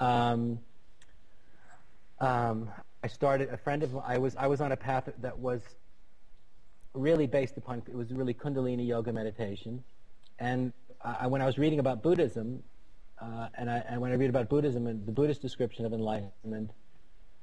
Um, 0.00 0.60
um, 2.20 2.70
I 3.04 3.08
started 3.08 3.50
a 3.50 3.58
friend 3.58 3.82
of 3.82 3.96
I 3.98 4.18
was 4.18 4.34
I 4.34 4.46
was 4.46 4.60
on 4.60 4.72
a 4.72 4.76
path 4.76 5.08
that 5.20 5.38
was 5.38 5.60
really 6.94 7.26
based 7.26 7.56
upon 7.56 7.82
it 7.86 7.94
was 7.94 8.10
really 8.10 8.34
Kundalini 8.34 8.86
yoga 8.86 9.12
meditation, 9.12 9.84
and 10.38 10.72
I, 11.04 11.26
when 11.26 11.42
I 11.42 11.46
was 11.46 11.58
reading 11.58 11.78
about 11.78 12.02
Buddhism, 12.02 12.62
uh, 13.20 13.48
and, 13.54 13.70
I, 13.70 13.84
and 13.88 14.00
when 14.00 14.10
I 14.10 14.14
read 14.14 14.30
about 14.30 14.48
Buddhism 14.48 14.86
and 14.86 15.06
the 15.06 15.12
Buddhist 15.12 15.42
description 15.42 15.84
of 15.84 15.92
enlightenment 15.92 16.70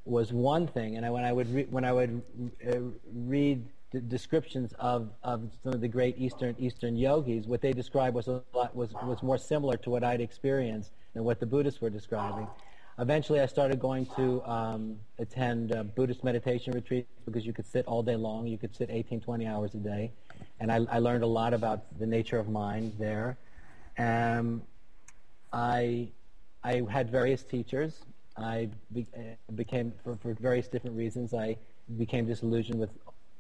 was 0.05 0.31
one 0.31 0.67
thing, 0.67 0.95
and 0.97 1.05
I, 1.05 1.09
when 1.09 1.23
I 1.23 1.33
would 1.33 1.53
re- 1.53 1.67
when 1.69 1.83
I 1.83 1.91
would 1.91 2.21
uh, 2.67 2.79
read 3.13 3.65
the 3.91 3.99
descriptions 3.99 4.73
of, 4.79 5.09
of 5.23 5.49
some 5.63 5.73
of 5.73 5.81
the 5.81 5.87
great 5.87 6.17
Eastern 6.17 6.55
Eastern 6.59 6.95
yogis, 6.95 7.47
what 7.47 7.61
they 7.61 7.73
described 7.73 8.15
was 8.15 8.27
a 8.27 8.43
lot 8.53 8.75
was 8.75 8.93
was 9.03 9.23
more 9.23 9.37
similar 9.37 9.77
to 9.77 9.89
what 9.89 10.03
I'd 10.03 10.21
experienced 10.21 10.91
than 11.13 11.23
what 11.23 11.39
the 11.39 11.45
Buddhists 11.45 11.81
were 11.81 11.89
describing. 11.89 12.47
Eventually, 12.97 13.41
I 13.41 13.45
started 13.45 13.79
going 13.79 14.05
to 14.15 14.41
um, 14.49 14.97
attend 15.19 15.75
uh, 15.75 15.83
Buddhist 15.83 16.23
meditation 16.23 16.71
retreats 16.71 17.09
because 17.25 17.45
you 17.45 17.51
could 17.51 17.65
sit 17.65 17.85
all 17.87 18.01
day 18.01 18.15
long. 18.15 18.47
You 18.47 18.57
could 18.57 18.73
sit 18.73 18.89
18, 18.89 19.19
20 19.19 19.45
hours 19.45 19.75
a 19.75 19.79
day. 19.79 20.11
And 20.61 20.71
I, 20.71 20.85
I 20.89 20.99
learned 20.99 21.23
a 21.23 21.27
lot 21.27 21.53
about 21.53 21.99
the 21.99 22.05
nature 22.05 22.39
of 22.39 22.47
mind 22.47 22.93
there. 22.97 23.37
Um, 23.97 24.61
I, 25.51 26.07
I 26.63 26.83
had 26.89 27.09
various 27.09 27.43
teachers. 27.43 27.99
I 28.37 28.69
be, 28.93 29.07
uh, 29.15 29.21
became, 29.53 29.93
for, 30.03 30.17
for 30.17 30.33
various 30.33 30.67
different 30.67 30.95
reasons, 30.95 31.33
I 31.33 31.57
became 31.97 32.25
disillusioned 32.25 32.79
with, 32.79 32.89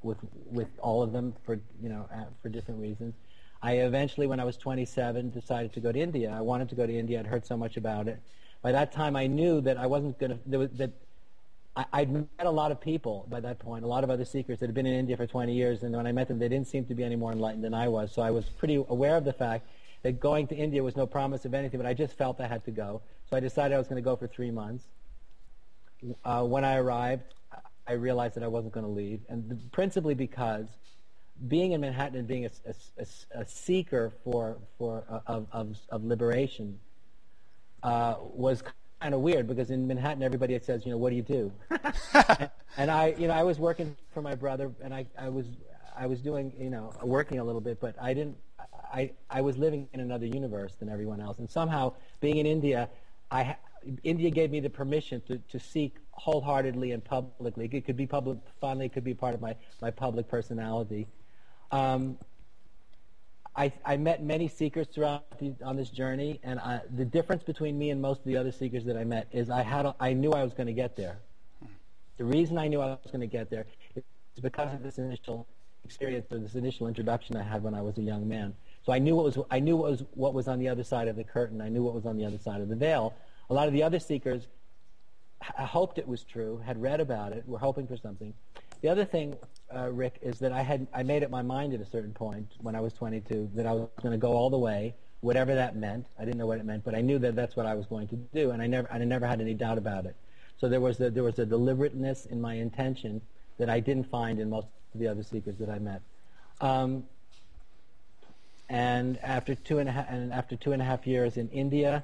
with, 0.03 0.17
with 0.45 0.69
all 0.79 1.03
of 1.03 1.11
them 1.11 1.33
for, 1.45 1.59
you 1.81 1.89
know, 1.89 2.07
uh, 2.13 2.25
for 2.41 2.49
different 2.49 2.79
reasons. 2.79 3.13
I 3.61 3.73
eventually, 3.73 4.27
when 4.27 4.39
I 4.39 4.43
was 4.43 4.57
27, 4.57 5.31
decided 5.31 5.73
to 5.73 5.79
go 5.79 5.91
to 5.91 5.99
India. 5.99 6.33
I 6.35 6.41
wanted 6.41 6.69
to 6.69 6.75
go 6.75 6.85
to 6.85 6.93
India. 6.93 7.19
I'd 7.19 7.27
heard 7.27 7.45
so 7.45 7.57
much 7.57 7.77
about 7.77 8.07
it 8.07 8.21
by 8.65 8.71
that 8.71 8.91
time 8.91 9.15
I 9.15 9.27
knew 9.27 9.61
that 9.61 9.77
I 9.77 9.85
wasn't 9.85 10.17
going 10.17 10.39
to, 10.39 10.67
that 10.77 10.91
I, 11.75 11.85
I'd 11.93 12.11
met 12.11 12.27
a 12.39 12.49
lot 12.49 12.71
of 12.71 12.81
people 12.81 13.27
by 13.29 13.39
that 13.41 13.59
point, 13.59 13.85
a 13.85 13.87
lot 13.87 14.03
of 14.03 14.09
other 14.09 14.25
seekers 14.25 14.59
that 14.59 14.65
had 14.65 14.73
been 14.73 14.87
in 14.87 14.95
India 14.95 15.15
for 15.15 15.27
20 15.27 15.53
years, 15.53 15.83
and 15.83 15.95
when 15.95 16.07
I 16.07 16.11
met 16.11 16.27
them, 16.27 16.39
they 16.39 16.49
didn't 16.49 16.67
seem 16.67 16.83
to 16.85 16.95
be 16.95 17.03
any 17.03 17.15
more 17.15 17.31
enlightened 17.31 17.63
than 17.63 17.75
I 17.75 17.87
was. 17.89 18.11
So 18.11 18.23
I 18.23 18.31
was 18.31 18.45
pretty 18.45 18.75
aware 18.75 19.17
of 19.17 19.23
the 19.23 19.33
fact 19.33 19.67
that 20.05 20.19
going 20.19 20.45
to 20.45 20.55
India 20.55 20.83
was 20.83 20.95
no 20.95 21.07
promise 21.07 21.45
of 21.45 21.55
anything, 21.55 21.79
but 21.79 21.87
I 21.87 21.95
just 21.95 22.15
felt 22.15 22.39
I 22.39 22.45
had 22.45 22.63
to 22.65 22.71
go. 22.71 23.01
So 23.27 23.35
I 23.35 23.39
decided 23.39 23.73
I 23.73 23.79
was 23.79 23.87
going 23.87 23.95
to 23.95 24.07
go 24.07 24.15
for 24.15 24.27
three 24.27 24.51
months. 24.51 24.83
Uh, 26.23 26.43
when 26.43 26.63
I 26.63 26.75
arrived, 26.75 27.33
I 27.87 27.93
realized 27.93 28.35
that 28.35 28.43
I 28.43 28.47
wasn't 28.47 28.75
going 28.75 28.85
to 28.85 28.91
leave, 28.91 29.21
and 29.29 29.49
the, 29.49 29.55
principally 29.71 30.13
because 30.13 30.67
being 31.47 31.71
in 31.71 31.81
Manhattan 31.81 32.19
and 32.19 32.27
being 32.27 32.45
a, 32.45 32.51
a, 32.67 32.73
a, 32.99 33.41
a 33.41 33.47
seeker 33.47 34.13
for, 34.23 34.57
for 34.77 35.05
uh, 35.09 35.21
of, 35.25 35.47
of, 35.51 35.75
of 35.89 36.03
liberation 36.03 36.79
uh, 37.81 38.17
was 38.19 38.61
kind 39.01 39.15
of 39.15 39.21
weird 39.21 39.47
because 39.47 39.71
in 39.71 39.87
Manhattan 39.87 40.21
everybody 40.21 40.59
says, 40.59 40.85
you 40.85 40.91
know, 40.91 40.99
what 40.99 41.09
do 41.09 41.15
you 41.15 41.23
do? 41.23 41.51
and, 42.77 42.91
I, 42.91 43.15
you 43.17 43.27
know, 43.27 43.33
I 43.33 43.41
was 43.41 43.57
working 43.57 43.97
for 44.13 44.21
my 44.21 44.35
brother, 44.35 44.71
and 44.83 44.93
I, 44.93 45.07
I 45.17 45.29
was, 45.29 45.47
I 45.97 46.05
was 46.05 46.21
doing, 46.21 46.53
you 46.59 46.69
know, 46.69 46.93
working 47.01 47.39
a 47.39 47.43
little 47.43 47.61
bit, 47.61 47.79
but 47.81 47.95
I 47.99 48.13
didn't. 48.13 48.37
I, 48.95 49.11
I 49.29 49.41
was 49.41 49.57
living 49.57 49.89
in 49.93 49.99
another 49.99 50.25
universe 50.25 50.73
than 50.79 50.87
everyone 50.87 51.19
else, 51.19 51.39
and 51.39 51.49
somehow 51.49 51.93
being 52.21 52.37
in 52.37 52.45
India, 52.45 52.89
I, 53.29 53.57
India 54.03 54.29
gave 54.29 54.51
me 54.51 54.61
the 54.61 54.69
permission 54.69 55.21
to, 55.27 55.37
to 55.37 55.59
seek 55.59 55.97
wholeheartedly 56.11 56.93
and 56.93 57.03
publicly. 57.03 57.69
It 57.71 57.85
could 57.85 57.97
be 57.97 58.07
public. 58.07 58.37
Finally, 58.61 58.85
it 58.85 58.93
could 58.93 59.03
be 59.03 59.13
part 59.13 59.35
of 59.35 59.41
my 59.41 59.55
my 59.81 59.91
public 59.91 60.29
personality. 60.29 61.07
Um, 61.71 62.17
I, 63.57 63.71
I 63.85 63.97
met 63.97 64.23
many 64.23 64.47
seekers 64.47 64.87
throughout 64.87 65.39
the, 65.39 65.53
on 65.63 65.75
this 65.75 65.89
journey, 65.89 66.39
and 66.43 66.59
I, 66.59 66.81
the 66.95 67.05
difference 67.05 67.43
between 67.43 67.77
me 67.77 67.89
and 67.89 68.01
most 68.01 68.19
of 68.19 68.25
the 68.25 68.37
other 68.37 68.51
seekers 68.51 68.83
that 68.85 68.97
I 68.97 69.03
met 69.03 69.27
is 69.31 69.49
I 69.49 69.61
had 69.61 69.85
a, 69.85 69.95
I 69.99 70.13
knew 70.13 70.31
I 70.31 70.43
was 70.43 70.53
going 70.53 70.67
to 70.67 70.73
get 70.73 70.95
there. 70.95 71.19
The 72.17 72.25
reason 72.25 72.57
I 72.57 72.67
knew 72.67 72.81
I 72.81 72.87
was 72.87 73.11
going 73.11 73.21
to 73.21 73.27
get 73.27 73.49
there 73.49 73.65
is 73.95 74.03
because 74.41 74.73
of 74.73 74.83
this 74.83 74.97
initial 74.97 75.47
experience 75.85 76.27
or 76.31 76.39
this 76.39 76.55
initial 76.55 76.87
introduction 76.87 77.37
I 77.37 77.43
had 77.43 77.63
when 77.63 77.73
I 77.73 77.81
was 77.81 77.97
a 77.97 78.01
young 78.01 78.27
man. 78.27 78.53
So 78.85 78.93
I 78.93 78.99
knew 78.99 79.15
what 79.15 79.25
was 79.25 79.37
I 79.49 79.59
knew 79.59 79.77
what 79.77 79.91
was 79.91 80.03
what 80.13 80.33
was 80.33 80.47
on 80.47 80.59
the 80.59 80.69
other 80.69 80.83
side 80.83 81.07
of 81.07 81.15
the 81.15 81.23
curtain. 81.23 81.59
I 81.59 81.69
knew 81.69 81.83
what 81.83 81.95
was 81.95 82.05
on 82.05 82.17
the 82.17 82.25
other 82.25 82.37
side 82.37 82.61
of 82.61 82.69
the 82.69 82.75
veil. 82.75 83.13
A 83.49 83.53
lot 83.53 83.67
of 83.67 83.73
the 83.73 83.81
other 83.81 83.99
seekers 83.99 84.47
h- 85.43 85.65
hoped 85.65 85.97
it 85.97 86.07
was 86.07 86.23
true, 86.23 86.61
had 86.63 86.79
read 86.79 86.99
about 86.99 87.33
it, 87.33 87.47
were 87.47 87.57
hoping 87.57 87.87
for 87.87 87.97
something. 87.97 88.33
The 88.81 88.89
other 88.89 89.05
thing 89.05 89.35
uh, 89.75 89.89
Rick, 89.91 90.19
is 90.21 90.37
that 90.39 90.51
I 90.51 90.61
had 90.61 90.85
I 90.93 91.01
made 91.01 91.23
up 91.23 91.31
my 91.31 91.41
mind 91.41 91.73
at 91.73 91.81
a 91.81 91.85
certain 91.85 92.13
point 92.13 92.47
when 92.61 92.75
I 92.75 92.79
was 92.79 92.93
22 92.93 93.49
that 93.55 93.65
I 93.65 93.71
was 93.73 93.89
going 94.03 94.11
to 94.11 94.19
go 94.19 94.33
all 94.33 94.51
the 94.51 94.59
way, 94.59 94.93
whatever 95.21 95.55
that 95.55 95.75
meant. 95.75 96.05
I 96.19 96.25
didn't 96.25 96.37
know 96.37 96.45
what 96.45 96.59
it 96.59 96.65
meant, 96.65 96.83
but 96.83 96.93
I 96.93 97.01
knew 97.01 97.17
that 97.19 97.35
that's 97.35 97.55
what 97.55 97.65
I 97.65 97.73
was 97.73 97.87
going 97.87 98.07
to 98.09 98.15
do, 98.15 98.51
and 98.51 98.61
I 98.61 98.67
never 98.67 98.87
I 98.91 98.99
never 98.99 99.25
had 99.25 99.41
any 99.41 99.55
doubt 99.55 99.79
about 99.79 100.05
it. 100.05 100.15
So 100.57 100.69
there 100.69 100.79
was 100.81 100.99
a, 100.99 101.09
there 101.09 101.23
was 101.23 101.39
a 101.39 101.45
deliberateness 101.45 102.27
in 102.27 102.39
my 102.39 102.53
intention 102.53 103.21
that 103.57 103.69
I 103.69 103.79
didn't 103.79 104.09
find 104.11 104.39
in 104.39 104.49
most 104.49 104.67
of 104.93 104.99
the 104.99 105.07
other 105.07 105.23
seekers 105.23 105.57
that 105.57 105.69
I 105.69 105.79
met. 105.79 106.01
Um, 106.61 107.05
and 108.69 109.17
after 109.19 109.55
two 109.55 109.79
and 109.79 109.89
a 109.89 109.91
half 109.91 110.09
and 110.09 110.33
after 110.33 110.55
two 110.55 110.71
and 110.71 110.81
a 110.81 110.85
half 110.85 111.05
years 111.05 111.37
in 111.37 111.49
India, 111.49 112.03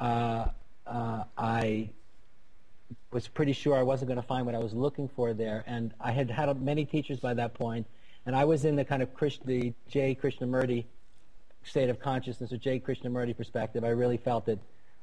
uh, 0.00 0.46
uh, 0.86 1.24
I 1.36 1.90
was 3.10 3.28
pretty 3.28 3.52
sure 3.52 3.76
I 3.76 3.82
wasn't 3.82 4.08
going 4.08 4.20
to 4.20 4.26
find 4.26 4.44
what 4.44 4.54
I 4.54 4.58
was 4.58 4.74
looking 4.74 5.08
for 5.08 5.32
there. 5.32 5.62
And 5.66 5.94
I 6.00 6.10
had 6.10 6.30
had 6.30 6.60
many 6.60 6.84
teachers 6.84 7.20
by 7.20 7.34
that 7.34 7.54
point, 7.54 7.86
and 8.26 8.34
I 8.34 8.44
was 8.44 8.64
in 8.64 8.76
the 8.76 8.84
kind 8.84 9.02
of 9.02 9.14
Krish, 9.14 9.38
the 9.44 9.72
J. 9.88 10.16
Krishnamurti 10.20 10.84
state 11.62 11.88
of 11.88 12.00
consciousness 12.00 12.52
or 12.52 12.56
J. 12.56 12.80
Krishnamurti 12.80 13.36
perspective. 13.36 13.84
I 13.84 13.90
really 13.90 14.16
felt 14.16 14.46
that 14.46 14.58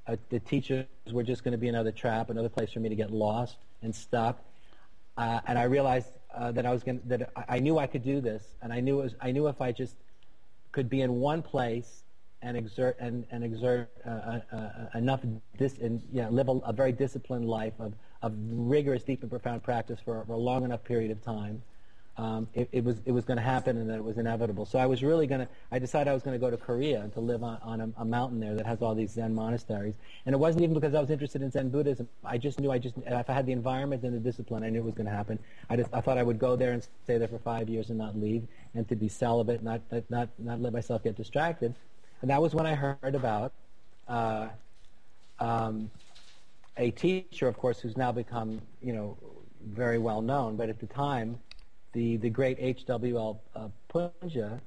uh, 0.08 0.18
the 0.30 0.40
teachers 0.40 0.86
were 1.12 1.24
just 1.24 1.44
going 1.44 1.54
to 1.54 1.58
be 1.58 1.70
another 1.70 1.92
trap, 1.92 2.30
another 2.30 2.50
place 2.50 2.72
for 2.72 2.80
me 2.80 2.90
to 2.90 2.96
get 2.96 3.12
lost 3.12 3.56
and 3.82 3.96
stuck. 3.96 4.40
Uh, 5.18 5.40
and 5.48 5.58
I 5.58 5.64
realized 5.64 6.08
uh, 6.34 6.52
that 6.52 6.66
I 6.66 6.72
was 6.72 6.84
going 6.84 7.02
that 7.06 7.32
I 7.48 7.60
knew 7.60 7.78
I 7.78 7.88
could 7.88 8.04
do 8.04 8.22
this, 8.22 8.44
and 8.62 8.72
I 8.74 8.80
knew 8.80 8.98
was, 8.98 9.16
I 9.22 9.32
knew 9.32 9.48
if 9.48 9.62
I 9.62 9.72
just 9.72 9.96
could 10.72 10.90
be 10.90 11.02
in 11.02 11.16
one 11.20 11.42
place 11.42 12.04
and 12.42 12.58
exert 12.58 12.98
and, 13.00 13.26
and 13.32 13.44
exert 13.44 13.90
uh, 14.06 14.10
uh, 14.10 14.40
uh, 14.56 14.98
enough 14.98 15.22
dis, 15.58 15.78
and 15.78 16.02
you 16.12 16.22
know, 16.22 16.30
live 16.30 16.50
a, 16.50 16.54
a, 16.66 16.74
very 16.74 16.92
disciplined 16.92 17.46
life 17.46 17.74
of, 17.80 17.94
of 18.22 18.34
rigorous, 18.50 19.04
deep, 19.04 19.22
and 19.22 19.30
profound 19.30 19.62
practice 19.62 20.00
for, 20.04 20.24
for 20.26 20.34
a 20.34 20.38
long 20.38 20.64
enough 20.64 20.84
period 20.84 21.12
of 21.12 21.24
time, 21.24 21.62
um, 22.18 22.48
it, 22.54 22.68
it, 22.72 22.84
was 22.84 22.98
it 23.06 23.12
was 23.12 23.24
going 23.24 23.38
to 23.38 23.44
happen 23.44 23.78
and 23.78 23.90
that 23.90 23.96
it 23.96 24.04
was 24.04 24.18
inevitable. 24.18 24.66
So 24.66 24.78
I 24.78 24.86
was 24.86 25.02
really 25.02 25.28
going 25.28 25.42
to. 25.42 25.48
I 25.72 25.80
decided 25.80 26.10
I 26.10 26.14
was 26.14 26.22
going 26.22 26.36
to 26.36 26.40
go 26.40 26.52
to 26.52 26.58
Korea 26.58 27.02
and 27.02 27.14
to 27.14 27.22
live 27.22 27.44
on, 27.44 27.58
on 27.64 27.82
a, 27.82 28.02
a, 28.02 28.06
mountain 28.06 28.40
there 28.40 28.54
that 28.56 28.66
has 28.66 28.82
all 28.82 28.94
these 28.94 29.12
Zen 29.12 29.34
monasteries. 29.34 29.96
And 30.26 30.34
it 30.36 30.38
wasn't 30.38 30.64
even 30.64 30.74
because 30.74 30.94
I 30.94 31.00
was 31.00 31.10
interested 31.10 31.42
in 31.42 31.50
Zen 31.52 31.70
Buddhism. 31.70 32.10
I 32.24 32.38
just 32.38 32.60
knew 32.60 32.70
I 32.70 32.80
just 32.80 32.96
if 33.06 33.30
I 33.30 33.34
had 33.34 33.46
the 33.46 33.54
environment 33.54 34.04
and 34.04 34.14
the 34.14 34.20
discipline, 34.20 34.64
I 34.64 34.70
knew 34.70 34.80
it 34.80 34.86
was 34.86 34.94
going 34.94 35.08
to 35.08 35.16
happen. 35.16 35.40
I 35.70 35.78
just 35.78 35.90
I 35.94 36.02
thought 36.02 36.18
I 36.18 36.24
would 36.24 36.38
go 36.38 36.56
there 36.56 36.74
and 36.74 36.86
stay 37.04 37.18
there 37.18 37.30
for 37.30 37.40
five 37.40 37.70
years 37.70 37.90
and 37.90 37.98
not 37.98 38.20
leave, 38.20 38.46
and 38.76 38.88
to 38.90 38.96
be 38.96 39.08
celibate, 39.08 39.64
not 39.64 39.82
not 40.10 40.28
not 40.38 40.62
let 40.62 40.74
myself 40.74 41.04
get 41.04 41.16
distracted. 41.16 41.74
And 42.22 42.30
that 42.30 42.42
was 42.42 42.54
when 42.54 42.66
I 42.66 42.76
heard 42.76 43.16
about. 43.16 43.54
Uh, 44.08 44.50
um, 45.40 45.90
a 46.78 46.92
teacher, 46.92 47.48
of 47.48 47.58
course, 47.58 47.80
who's 47.80 47.98
now 47.98 48.12
become, 48.12 48.62
you 48.82 48.94
know, 48.94 49.18
very 49.66 49.98
well 49.98 50.22
known, 50.22 50.56
but 50.56 50.70
at 50.70 50.80
the 50.80 50.88
time, 50.88 51.40
the, 51.94 52.18
the 52.18 52.30
great 52.30 52.58
H.W.L. 52.60 53.42
Uh, 53.56 53.68
Poonja 53.94 54.60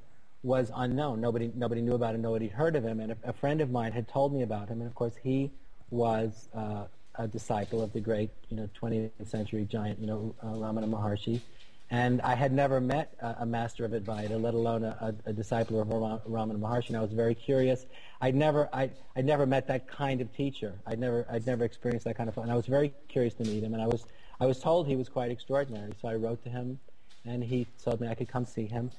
was 0.43 0.71
unknown. 0.75 1.21
Nobody, 1.21 1.50
nobody 1.54 1.81
knew 1.81 1.95
about 1.95 2.14
him. 2.14 2.23
Nobody 2.23 2.49
heard 2.49 2.76
of 2.76 2.85
him. 2.85 3.00
And 3.00 3.12
a, 3.12 3.16
a, 3.25 3.33
friend 3.33 3.61
of 3.61 3.71
mine 3.71 3.93
had 3.93 4.07
told 4.09 4.33
me 4.33 4.43
about 4.43 4.69
him. 4.69 4.81
And 4.81 4.88
of 4.88 4.95
course, 4.95 5.14
he 5.23 5.50
was 5.90 6.49
uh, 6.54 6.85
a 7.14 7.26
disciple 7.26 7.83
of 7.83 7.93
the 7.93 8.00
great, 8.00 8.31
you 8.50 8.57
know, 8.57 8.69
20th 8.81 9.11
century 9.26 9.64
giant, 9.64 9.99
you 10.00 10.07
know, 10.07 10.35
uh, 10.43 10.49
Ramana 10.49 10.88
Maharshi. 10.88 11.40
And 11.90 12.21
I 12.23 12.35
had 12.35 12.52
never 12.52 12.81
met 12.81 13.14
a, 13.21 13.37
a 13.40 13.47
master 13.47 13.85
of 13.87 13.93
Advaita, 13.93 14.40
let 14.40 14.52
alone 14.52 14.85
a, 14.85 15.14
a, 15.26 15.31
a 15.31 15.33
disciple 15.33 15.81
of 15.81 15.88
Ramana 15.88 16.59
Maharshi. 16.59 16.88
And 16.88 16.99
I 16.99 17.00
was 17.00 17.12
very 17.12 17.35
curious. 17.35 17.87
I'd 18.21 18.35
never, 18.35 18.69
I, 18.71 18.90
I'd 19.16 19.25
never 19.25 19.47
met 19.47 19.66
that 19.69 19.88
kind 19.88 20.21
of 20.21 20.35
teacher. 20.37 20.75
I'd 20.87 20.99
never, 20.99 21.26
I'd 21.31 21.47
never 21.47 21.64
experienced 21.64 22.04
that 22.04 22.16
kind 22.16 22.28
of. 22.28 22.37
And 22.37 22.50
I 22.50 22.57
was 22.57 22.66
very 22.66 22.93
curious 23.09 23.33
to 23.35 23.45
meet 23.45 23.62
him. 23.62 23.73
And 23.73 23.83
I 23.83 23.87
was, 23.87 24.04
I 24.40 24.47
was 24.47 24.61
told 24.61 24.87
he 24.87 24.97
was 24.97 25.09
quite 25.09 25.31
extraordinary. 25.31 25.93
So 26.02 26.09
I 26.09 26.16
wrote 26.16 26.43
to 26.45 26.50
him 26.50 26.78
and 27.25 27.43
he 27.43 27.66
told 27.83 28.00
me 28.00 28.09
I 28.09 28.14
could 28.14 28.28
come 28.28 28.45
see 28.45 28.66
him. 28.66 28.90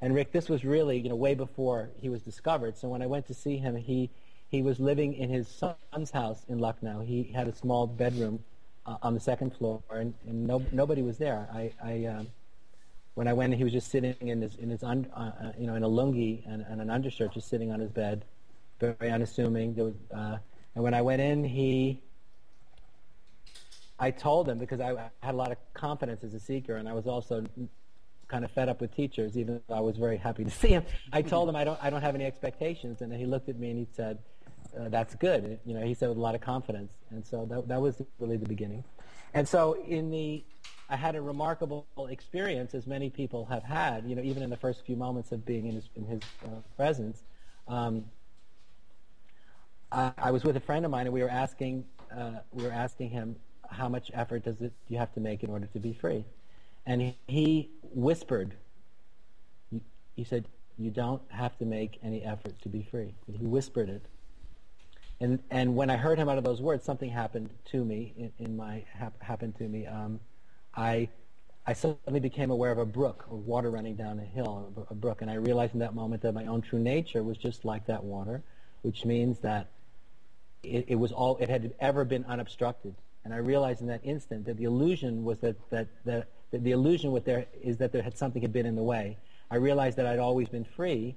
And 0.00 0.14
Rick, 0.14 0.32
this 0.32 0.48
was 0.48 0.64
really, 0.64 0.98
you 0.98 1.08
know, 1.08 1.16
way 1.16 1.34
before 1.34 1.90
he 2.00 2.08
was 2.08 2.22
discovered. 2.22 2.76
So 2.76 2.88
when 2.88 3.02
I 3.02 3.06
went 3.06 3.26
to 3.26 3.34
see 3.34 3.56
him, 3.56 3.76
he 3.76 4.10
he 4.50 4.62
was 4.62 4.80
living 4.80 5.14
in 5.14 5.28
his 5.28 5.46
son's 5.46 6.10
house 6.10 6.44
in 6.48 6.58
Lucknow. 6.58 7.00
He 7.00 7.24
had 7.24 7.48
a 7.48 7.54
small 7.54 7.86
bedroom 7.86 8.42
uh, 8.86 8.96
on 9.02 9.12
the 9.12 9.20
second 9.20 9.54
floor, 9.54 9.82
and, 9.90 10.14
and 10.26 10.46
no, 10.46 10.62
nobody 10.72 11.02
was 11.02 11.18
there. 11.18 11.46
I, 11.52 11.72
I 11.84 12.04
um, 12.06 12.28
when 13.14 13.28
I 13.28 13.32
went, 13.32 13.52
he 13.54 13.64
was 13.64 13.72
just 13.72 13.90
sitting 13.90 14.14
in 14.20 14.40
his 14.40 14.56
in 14.56 14.70
his 14.70 14.82
un, 14.82 15.06
uh, 15.14 15.18
uh, 15.18 15.52
you 15.58 15.66
know 15.66 15.74
in 15.74 15.82
a 15.82 15.88
lungi 15.88 16.42
and, 16.46 16.64
and, 16.68 16.80
an 16.80 16.88
undershirt, 16.88 17.34
just 17.34 17.48
sitting 17.48 17.72
on 17.72 17.80
his 17.80 17.90
bed, 17.90 18.24
very 18.80 19.10
unassuming. 19.10 19.74
There 19.74 19.84
was, 19.84 19.94
uh, 20.14 20.38
and 20.74 20.84
when 20.84 20.94
I 20.94 21.02
went 21.02 21.20
in, 21.20 21.44
he 21.44 22.00
I 23.98 24.10
told 24.10 24.48
him 24.48 24.58
because 24.58 24.80
I 24.80 25.10
had 25.22 25.34
a 25.34 25.36
lot 25.36 25.50
of 25.50 25.58
confidence 25.74 26.22
as 26.22 26.34
a 26.34 26.40
seeker, 26.40 26.76
and 26.76 26.88
I 26.88 26.92
was 26.92 27.06
also 27.06 27.44
kind 28.28 28.44
of 28.44 28.50
fed 28.52 28.68
up 28.68 28.80
with 28.80 28.94
teachers, 28.94 29.36
even 29.36 29.60
though 29.66 29.74
I 29.74 29.80
was 29.80 29.96
very 29.96 30.16
happy 30.16 30.44
to 30.44 30.50
see 30.62 30.68
him. 30.68 30.84
I 31.12 31.22
told 31.22 31.48
him 31.48 31.56
I 31.56 31.64
don't, 31.64 31.78
I 31.82 31.90
don't 31.90 32.02
have 32.02 32.14
any 32.14 32.24
expectations, 32.24 33.00
and 33.00 33.12
he 33.12 33.26
looked 33.26 33.48
at 33.48 33.58
me 33.58 33.70
and 33.70 33.78
he 33.78 33.88
said, 33.94 34.18
uh, 34.78 34.88
"That's 34.88 35.14
good." 35.16 35.58
You 35.64 35.74
know, 35.74 35.84
he 35.84 35.94
said 35.94 36.08
with 36.08 36.18
a 36.18 36.20
lot 36.20 36.34
of 36.34 36.40
confidence, 36.40 36.92
and 37.10 37.26
so 37.26 37.46
that 37.46 37.68
that 37.68 37.80
was 37.80 38.00
really 38.20 38.36
the 38.36 38.48
beginning. 38.48 38.84
And 39.34 39.46
so 39.48 39.74
in 39.86 40.10
the, 40.10 40.42
I 40.88 40.96
had 40.96 41.14
a 41.14 41.20
remarkable 41.20 41.86
experience, 42.08 42.74
as 42.74 42.86
many 42.86 43.10
people 43.10 43.46
have 43.46 43.62
had. 43.62 44.08
You 44.08 44.14
know, 44.14 44.22
even 44.22 44.42
in 44.42 44.50
the 44.50 44.56
first 44.56 44.84
few 44.86 44.96
moments 44.96 45.32
of 45.32 45.44
being 45.44 45.66
in 45.66 45.74
his 45.74 45.88
in 45.96 46.04
his 46.04 46.20
uh, 46.44 46.48
presence. 46.76 47.22
Um, 47.66 48.04
I, 49.90 50.12
I 50.18 50.30
was 50.30 50.44
with 50.44 50.56
a 50.56 50.60
friend 50.60 50.84
of 50.84 50.90
mine, 50.90 51.06
and 51.06 51.14
we 51.14 51.22
were 51.22 51.30
asking 51.30 51.84
uh, 52.16 52.40
we 52.52 52.62
were 52.62 52.72
asking 52.72 53.10
him 53.10 53.36
how 53.68 53.88
much 53.88 54.10
effort 54.14 54.44
does 54.44 54.60
it 54.60 54.72
you 54.88 54.98
have 54.98 55.12
to 55.14 55.20
make 55.20 55.42
in 55.42 55.50
order 55.50 55.66
to 55.66 55.78
be 55.78 55.92
free? 55.92 56.24
And 56.86 57.14
he, 57.26 57.70
whispered, 57.82 58.54
he 60.16 60.24
said, 60.24 60.46
you 60.78 60.90
don't 60.90 61.22
have 61.28 61.56
to 61.58 61.64
make 61.64 61.98
any 62.02 62.22
effort 62.22 62.60
to 62.62 62.68
be 62.68 62.82
free. 62.82 63.14
he 63.38 63.44
whispered 63.44 63.88
it. 63.88 64.02
And, 65.20 65.40
and 65.50 65.74
when 65.74 65.90
I 65.90 65.96
heard 65.96 66.18
him 66.18 66.28
out 66.28 66.38
of 66.38 66.44
those 66.44 66.62
words, 66.62 66.84
something 66.84 67.10
happened 67.10 67.50
to 67.72 67.84
me, 67.84 68.14
in, 68.16 68.32
in 68.38 68.56
my, 68.56 68.84
hap, 68.92 69.20
happened 69.20 69.56
to 69.58 69.64
me. 69.64 69.86
Um, 69.86 70.20
I, 70.74 71.08
I 71.66 71.72
suddenly 71.72 72.20
became 72.20 72.50
aware 72.50 72.70
of 72.70 72.78
a 72.78 72.86
brook, 72.86 73.26
or 73.28 73.36
water 73.36 73.70
running 73.70 73.96
down 73.96 74.20
a 74.20 74.24
hill, 74.24 74.72
a 74.88 74.94
brook, 74.94 75.20
and 75.20 75.30
I 75.30 75.34
realized 75.34 75.74
in 75.74 75.80
that 75.80 75.94
moment 75.94 76.22
that 76.22 76.32
my 76.32 76.46
own 76.46 76.62
true 76.62 76.78
nature 76.78 77.22
was 77.22 77.36
just 77.36 77.64
like 77.64 77.86
that 77.86 78.04
water, 78.04 78.42
which 78.82 79.04
means 79.04 79.40
that 79.40 79.66
it, 80.62 80.86
it 80.88 80.94
was 80.94 81.10
all, 81.10 81.36
it 81.38 81.48
had 81.48 81.74
ever 81.80 82.04
been 82.04 82.24
unobstructed. 82.24 82.94
And 83.24 83.34
I 83.34 83.38
realized 83.38 83.80
in 83.80 83.88
that 83.88 84.00
instant 84.04 84.46
that 84.46 84.56
the 84.56 84.64
illusion 84.64 85.24
was 85.24 85.38
that, 85.38 85.56
that, 85.70 85.88
that, 86.04 86.28
that 86.50 86.64
the 86.64 86.70
illusion 86.70 87.12
with 87.12 87.24
there 87.24 87.46
is 87.62 87.76
that 87.78 87.92
there 87.92 88.02
had 88.02 88.16
something 88.16 88.40
had 88.40 88.52
been 88.52 88.66
in 88.66 88.76
the 88.76 88.82
way. 88.82 89.18
I 89.50 89.56
realized 89.56 89.98
that 89.98 90.06
I'd 90.06 90.18
always 90.18 90.48
been 90.48 90.64
free, 90.64 91.16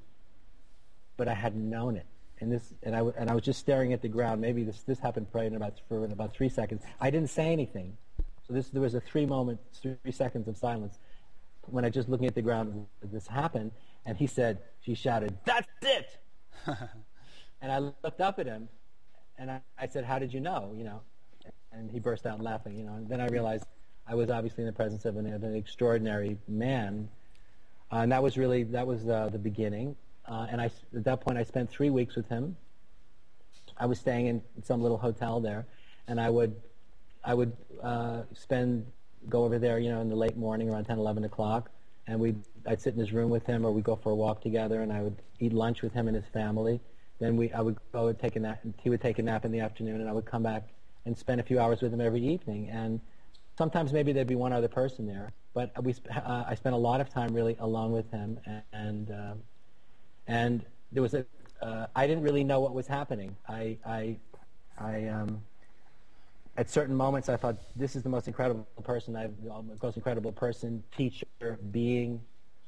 but 1.17 1.27
I 1.27 1.33
hadn't 1.33 1.69
known 1.69 1.95
it. 1.95 2.05
And 2.39 2.51
this, 2.51 2.73
and 2.83 2.95
I, 2.95 3.01
and 3.17 3.29
I 3.29 3.35
was 3.35 3.43
just 3.43 3.59
staring 3.59 3.93
at 3.93 4.01
the 4.01 4.07
ground. 4.07 4.41
Maybe 4.41 4.63
this, 4.63 4.81
this 4.81 4.99
happened 4.99 5.31
probably 5.31 5.47
in 5.47 5.55
about, 5.55 5.79
for 5.87 6.03
in 6.03 6.11
about 6.11 6.33
three 6.33 6.49
seconds. 6.49 6.81
I 6.99 7.11
didn't 7.11 7.29
say 7.29 7.51
anything. 7.51 7.97
So 8.47 8.53
this, 8.53 8.69
there 8.69 8.81
was 8.81 8.95
a 8.95 9.01
three 9.01 9.25
moment, 9.25 9.59
three 9.73 10.11
seconds 10.11 10.47
of 10.47 10.57
silence 10.57 10.97
when 11.67 11.85
I 11.85 11.89
just 11.89 12.09
looking 12.09 12.27
at 12.27 12.35
the 12.35 12.41
ground, 12.41 12.85
this 13.03 13.27
happened. 13.27 13.71
And 14.05 14.17
he 14.17 14.27
said, 14.27 14.59
she 14.81 14.95
shouted, 14.95 15.37
that's 15.45 15.67
it! 15.81 16.07
and 17.61 17.71
I 17.71 17.79
looked 17.79 18.19
up 18.19 18.39
at 18.39 18.47
him, 18.47 18.67
and 19.37 19.51
I, 19.51 19.61
I 19.77 19.87
said, 19.87 20.05
how 20.05 20.19
did 20.19 20.33
you 20.33 20.39
know? 20.39 20.73
You 20.75 20.83
know, 20.83 21.01
and 21.71 21.89
he 21.89 21.99
burst 21.99 22.25
out 22.25 22.41
laughing. 22.41 22.77
You 22.77 22.85
know, 22.85 22.93
and 22.93 23.07
then 23.07 23.21
I 23.21 23.27
realized 23.27 23.65
I 24.07 24.15
was 24.15 24.29
obviously 24.29 24.63
in 24.63 24.67
the 24.67 24.73
presence 24.73 25.05
of 25.05 25.17
an, 25.17 25.31
of 25.33 25.43
an 25.43 25.55
extraordinary 25.55 26.37
man, 26.47 27.09
uh, 27.91 27.97
and 27.97 28.11
that 28.11 28.23
was 28.23 28.37
really 28.37 28.63
that 28.63 28.85
was 28.85 29.07
uh, 29.07 29.29
the 29.31 29.39
beginning. 29.39 29.95
Uh, 30.25 30.47
and 30.49 30.61
I, 30.61 30.65
at 30.95 31.03
that 31.05 31.21
point, 31.21 31.37
I 31.37 31.43
spent 31.43 31.69
three 31.69 31.89
weeks 31.89 32.15
with 32.15 32.27
him. 32.29 32.55
I 33.77 33.85
was 33.85 33.99
staying 33.99 34.27
in 34.27 34.41
some 34.63 34.81
little 34.81 34.97
hotel 34.97 35.39
there, 35.39 35.65
and 36.07 36.21
I 36.21 36.29
would, 36.29 36.55
I 37.23 37.33
would 37.33 37.53
uh, 37.81 38.21
spend 38.33 38.85
go 39.29 39.43
over 39.43 39.59
there, 39.59 39.79
you 39.79 39.89
know, 39.89 40.01
in 40.01 40.09
the 40.09 40.15
late 40.15 40.35
morning 40.35 40.69
around 40.69 40.85
10, 40.85 40.97
11 40.97 41.25
o'clock, 41.25 41.69
and 42.07 42.19
we 42.19 42.35
I'd 42.67 42.81
sit 42.81 42.93
in 42.93 42.99
his 42.99 43.11
room 43.11 43.29
with 43.29 43.45
him, 43.45 43.65
or 43.65 43.71
we'd 43.71 43.83
go 43.83 43.95
for 43.95 44.11
a 44.11 44.15
walk 44.15 44.41
together, 44.41 44.81
and 44.81 44.91
I 44.91 45.01
would 45.01 45.17
eat 45.39 45.53
lunch 45.53 45.81
with 45.81 45.93
him 45.93 46.07
and 46.07 46.15
his 46.15 46.25
family. 46.33 46.79
Then 47.19 47.37
we 47.37 47.51
I 47.51 47.61
would 47.61 47.77
go 47.91 48.07
and 48.07 48.19
take 48.19 48.35
a 48.35 48.39
nap. 48.39 48.59
He 48.81 48.89
would 48.89 49.01
take 49.01 49.19
a 49.19 49.23
nap 49.23 49.45
in 49.45 49.51
the 49.51 49.59
afternoon, 49.59 50.01
and 50.01 50.09
I 50.09 50.13
would 50.13 50.25
come 50.25 50.43
back 50.43 50.69
and 51.05 51.17
spend 51.17 51.41
a 51.41 51.43
few 51.43 51.59
hours 51.59 51.81
with 51.81 51.93
him 51.93 52.01
every 52.01 52.21
evening. 52.21 52.69
And 52.69 52.99
sometimes 53.57 53.93
maybe 53.93 54.13
there'd 54.13 54.27
be 54.27 54.35
one 54.35 54.53
other 54.53 54.67
person 54.67 55.05
there, 55.05 55.31
but 55.53 55.71
we 55.83 55.95
uh, 56.09 56.45
I 56.47 56.55
spent 56.55 56.75
a 56.75 56.77
lot 56.77 57.01
of 57.01 57.09
time 57.09 57.33
really 57.33 57.57
alone 57.59 57.91
with 57.91 58.09
him, 58.11 58.39
and 58.45 58.63
and, 58.73 59.11
uh, 59.11 59.33
and 60.27 60.65
there 60.91 61.01
was 61.01 61.13
a 61.13 61.25
uh, 61.61 61.87
I 61.95 62.07
didn't 62.07 62.23
really 62.23 62.43
know 62.43 62.59
what 62.59 62.73
was 62.73 62.87
happening. 62.87 63.35
I 63.47 63.77
I 63.85 64.17
I 64.77 65.07
um, 65.07 65.41
at 66.57 66.69
certain 66.69 66.95
moments 66.95 67.29
I 67.29 67.37
thought 67.37 67.57
this 67.75 67.95
is 67.95 68.03
the 68.03 68.09
most 68.09 68.27
incredible 68.27 68.65
person 68.83 69.15
I've 69.15 69.35
the 69.43 69.63
most 69.81 69.97
incredible 69.97 70.31
person, 70.31 70.83
teacher, 70.95 71.25
being, 71.71 72.21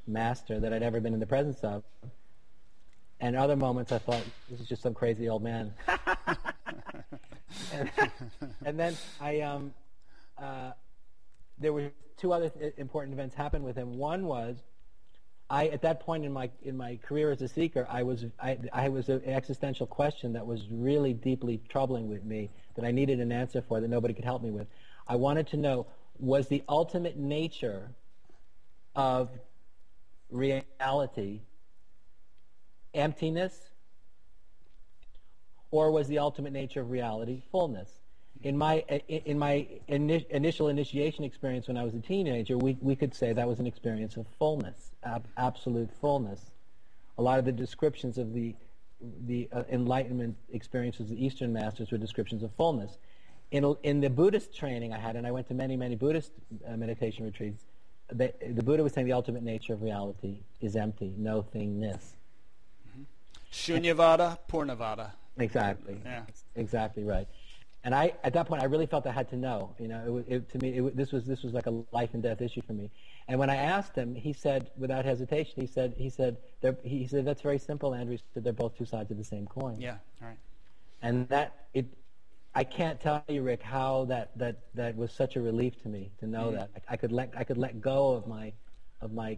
master 0.07 0.59
that 0.59 0.73
I'd 0.73 0.83
ever 0.83 0.99
been 0.99 1.13
in 1.13 1.19
the 1.19 1.25
presence 1.25 1.59
of. 1.61 1.83
And 3.19 3.35
other 3.35 3.55
moments 3.55 3.91
I 3.91 3.99
thought 3.99 4.23
this 4.49 4.59
is 4.59 4.67
just 4.67 4.81
some 4.81 4.93
crazy 4.93 5.29
old 5.29 5.43
man. 5.43 5.73
and, 7.74 7.91
and, 8.65 8.79
then 8.79 8.98
I, 9.19 9.41
um, 9.41 9.74
uh, 10.38 10.72
there 11.57 11.74
were 11.74 11.91
two 12.17 12.33
other 12.33 12.50
th- 12.50 12.74
important 12.77 13.13
events 13.13 13.36
happened 13.36 13.63
with 13.63 13.75
him. 13.75 13.98
One 13.98 14.25
was, 14.25 14.57
I 15.50 15.67
at 15.67 15.81
that 15.81 16.00
point 16.00 16.25
in 16.25 16.31
my 16.31 16.50
in 16.63 16.75
my 16.77 16.98
career 17.03 17.29
as 17.29 17.41
a 17.41 17.48
seeker, 17.48 17.86
I 17.89 18.03
was 18.03 18.25
I, 18.41 18.57
I 18.72 18.89
was 18.89 19.10
an 19.10 19.24
existential 19.25 19.86
question 19.86 20.33
that 20.33 20.48
was 20.48 20.67
really 20.72 21.13
deeply 21.13 21.62
troubling 21.69 22.10
with 22.10 22.24
me 22.24 22.50
that 22.75 22.86
I 22.86 22.91
needed 22.91 23.19
an 23.19 23.31
answer 23.31 23.62
for 23.62 23.79
that 23.79 23.88
nobody 23.88 24.13
could 24.13 24.24
help 24.24 24.41
me 24.41 24.51
with. 24.51 24.67
I 25.07 25.15
wanted 25.15 25.48
to 25.48 25.57
know 25.57 25.86
was 26.17 26.48
the 26.48 26.63
ultimate 26.69 27.17
nature 27.17 27.91
of 28.95 29.29
reality 30.31 31.41
emptiness 32.93 33.72
or 35.73 35.89
was 35.89 36.07
the 36.07 36.19
ultimate 36.19 36.53
nature 36.53 36.81
of 36.81 36.91
reality 36.91 37.41
fullness? 37.51 37.89
In 38.43 38.55
my 38.55 38.75
in 39.07 39.39
my 39.39 39.67
ini- 39.89 40.29
initial 40.29 40.67
initiation 40.67 41.23
experience 41.23 41.67
when 41.67 41.77
I 41.77 41.83
was 41.83 41.95
a 41.95 41.99
teenager, 41.99 42.57
we 42.57 42.77
we 42.79 42.95
could 42.95 43.15
say 43.15 43.33
that 43.33 43.47
was 43.47 43.59
an 43.59 43.65
experience 43.65 44.15
of 44.15 44.27
fullness, 44.37 44.91
ab- 45.03 45.27
absolute 45.35 45.89
fullness. 45.99 46.51
A 47.17 47.21
lot 47.23 47.39
of 47.39 47.45
the 47.45 47.51
descriptions 47.51 48.19
of 48.19 48.33
the 48.33 48.55
the 49.25 49.49
uh, 49.51 49.63
enlightenment 49.71 50.35
experiences 50.51 51.01
of 51.01 51.09
the 51.09 51.25
Eastern 51.25 51.51
masters 51.51 51.89
were 51.91 51.97
descriptions 51.97 52.43
of 52.43 52.51
fullness. 52.53 52.99
In 53.49 53.75
in 53.81 53.99
the 53.99 54.11
Buddhist 54.11 54.55
training 54.55 54.93
I 54.93 54.99
had, 54.99 55.15
and 55.15 55.25
I 55.25 55.31
went 55.31 55.47
to 55.47 55.55
many 55.55 55.75
many 55.75 55.95
Buddhist 55.95 56.33
uh, 56.67 56.77
meditation 56.77 57.25
retreats, 57.25 57.63
the, 58.11 58.31
the 58.47 58.61
Buddha 58.61 58.83
was 58.83 58.93
saying 58.93 59.07
the 59.07 59.13
ultimate 59.13 59.43
nature 59.43 59.73
of 59.73 59.81
reality 59.81 60.41
is 60.61 60.75
empty, 60.75 61.13
no 61.17 61.41
thingness. 61.41 62.03
Shunyavada, 63.51 64.37
Purnavada. 64.47 65.11
Exactly. 65.37 66.01
Yeah. 66.03 66.23
Exactly 66.55 67.03
right. 67.03 67.27
And 67.85 67.93
I, 67.93 68.13
at 68.23 68.33
that 68.33 68.47
point, 68.47 68.61
I 68.61 68.65
really 68.65 68.85
felt 68.85 69.05
I 69.05 69.11
had 69.11 69.29
to 69.31 69.35
know. 69.35 69.75
You 69.77 69.89
know, 69.89 70.03
it, 70.05 70.09
was- 70.09 70.25
it, 70.27 70.49
to 70.51 70.57
me, 70.59 70.77
it, 70.77 70.95
this 70.95 71.11
was 71.11 71.25
this 71.25 71.43
was 71.43 71.53
like 71.53 71.67
a 71.67 71.83
life 71.91 72.11
and 72.13 72.23
death 72.23 72.41
issue 72.41 72.61
for 72.61 72.73
me. 72.73 72.89
And 73.27 73.39
when 73.39 73.49
I 73.49 73.55
asked 73.55 73.95
him, 73.95 74.15
he 74.15 74.33
said, 74.33 74.69
without 74.77 75.05
hesitation, 75.05 75.53
he 75.55 75.67
said, 75.67 75.93
he 75.97 76.09
said, 76.09 76.37
he 76.83 77.07
said, 77.07 77.25
that's 77.25 77.41
very 77.41 77.59
simple, 77.59 77.93
Andrew. 77.93 78.15
He 78.15 78.23
said, 78.33 78.43
they're 78.43 78.53
both 78.53 78.77
two 78.77 78.85
sides 78.85 79.11
of 79.11 79.17
the 79.17 79.23
same 79.23 79.47
coin. 79.47 79.79
Yeah, 79.79 79.97
all 80.21 80.29
right. 80.29 80.37
And 81.01 81.27
that 81.29 81.65
it, 81.73 81.85
I 82.55 82.63
can't 82.63 82.99
tell 83.01 83.23
you, 83.27 83.41
Rick, 83.41 83.63
how 83.63 84.05
that 84.05 84.37
that 84.37 84.59
that 84.75 84.95
was 84.95 85.11
such 85.11 85.35
a 85.35 85.41
relief 85.41 85.81
to 85.83 85.89
me 85.89 86.11
to 86.19 86.27
know 86.27 86.47
mm-hmm. 86.47 86.57
that 86.57 86.69
I, 86.89 86.93
I 86.93 86.97
could 86.97 87.11
let 87.11 87.33
I 87.35 87.43
could 87.43 87.57
let 87.57 87.81
go 87.81 88.11
of 88.11 88.27
my 88.27 88.53
of 89.01 89.11
my 89.11 89.37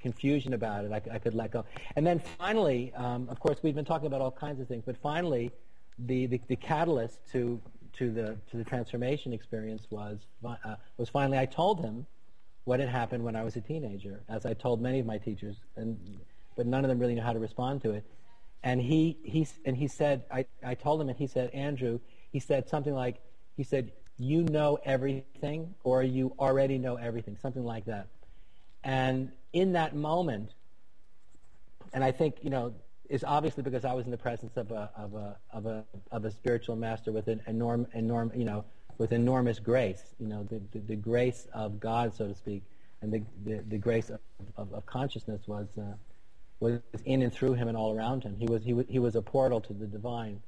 confusion 0.00 0.54
about 0.54 0.84
it. 0.84 0.92
I 0.92 1.18
could 1.18 1.34
let 1.34 1.50
go. 1.50 1.64
And 1.96 2.06
then 2.06 2.20
finally, 2.38 2.92
um, 2.94 3.28
of 3.30 3.38
course, 3.40 3.58
we've 3.62 3.74
been 3.74 3.84
talking 3.84 4.06
about 4.06 4.20
all 4.20 4.30
kinds 4.30 4.60
of 4.60 4.68
things, 4.68 4.82
but 4.86 4.96
finally, 4.96 5.52
the, 5.98 6.26
the, 6.26 6.40
the 6.48 6.56
catalyst 6.56 7.18
to 7.32 7.60
to 7.92 8.10
the 8.10 8.36
to 8.50 8.56
the 8.56 8.64
transformation 8.64 9.32
experience 9.32 9.86
was 9.90 10.18
uh, 10.44 10.76
was 10.96 11.08
finally 11.08 11.38
I 11.38 11.46
told 11.46 11.80
him 11.80 12.06
what 12.64 12.80
had 12.80 12.88
happened 12.88 13.24
when 13.24 13.34
I 13.36 13.42
was 13.42 13.56
a 13.56 13.60
teenager, 13.60 14.20
as 14.28 14.46
I 14.46 14.54
told 14.54 14.80
many 14.80 15.00
of 15.00 15.06
my 15.06 15.18
teachers, 15.18 15.56
and 15.76 15.98
but 16.56 16.66
none 16.66 16.84
of 16.84 16.88
them 16.88 16.98
really 16.98 17.14
knew 17.14 17.22
how 17.22 17.32
to 17.32 17.38
respond 17.38 17.82
to 17.82 17.90
it. 17.90 18.04
And 18.62 18.80
he 18.80 19.18
he 19.24 19.46
and 19.64 19.76
he 19.76 19.88
said 19.88 20.24
I, 20.30 20.44
I 20.64 20.74
told 20.74 21.00
him 21.00 21.08
and 21.08 21.18
he 21.18 21.26
said 21.26 21.50
Andrew 21.50 21.98
he 22.30 22.38
said 22.38 22.68
something 22.68 22.94
like 22.94 23.16
he 23.56 23.64
said 23.64 23.92
you 24.18 24.44
know 24.44 24.78
everything 24.84 25.74
or 25.82 26.02
you 26.02 26.34
already 26.38 26.78
know 26.78 26.96
everything 26.96 27.36
something 27.40 27.64
like 27.64 27.86
that. 27.86 28.06
And 28.84 29.32
in 29.52 29.72
that 29.72 29.94
moment, 29.94 30.50
and 31.92 32.04
I 32.04 32.12
think 32.12 32.36
you 32.42 32.50
know 32.50 32.74
is 33.08 33.24
obviously 33.24 33.62
because 33.62 33.84
I 33.84 33.92
was 33.92 34.04
in 34.04 34.10
the 34.10 34.16
presence 34.16 34.56
of 34.56 34.70
a 34.70 34.90
of 34.96 35.14
a 35.14 35.36
of 35.52 35.66
a 35.66 35.84
of 36.12 36.24
a 36.24 36.30
spiritual 36.30 36.76
master 36.76 37.12
with 37.12 37.28
an 37.28 37.42
enorm 37.48 37.86
enorm 37.96 38.36
you 38.36 38.44
know 38.44 38.64
with 38.98 39.12
enormous 39.12 39.58
grace 39.58 40.14
you 40.18 40.28
know 40.28 40.44
the 40.44 40.60
the, 40.72 40.78
the 40.86 40.96
grace 40.96 41.48
of 41.52 41.80
God 41.80 42.14
so 42.14 42.28
to 42.28 42.34
speak 42.34 42.62
and 43.02 43.12
the 43.12 43.22
the, 43.44 43.62
the 43.68 43.78
grace 43.78 44.10
of, 44.10 44.20
of, 44.56 44.72
of 44.72 44.86
consciousness 44.86 45.42
was 45.46 45.66
uh, 45.78 45.94
was 46.60 46.80
in 47.04 47.22
and 47.22 47.32
through 47.32 47.54
him 47.54 47.68
and 47.68 47.76
all 47.76 47.96
around 47.96 48.22
him. 48.22 48.36
He 48.38 48.46
was 48.46 48.62
he 48.62 48.72
was, 48.72 48.86
he 48.88 48.98
was 48.98 49.16
a 49.16 49.22
portal 49.22 49.60
to 49.62 49.72
the 49.72 49.86
divine 49.86 50.40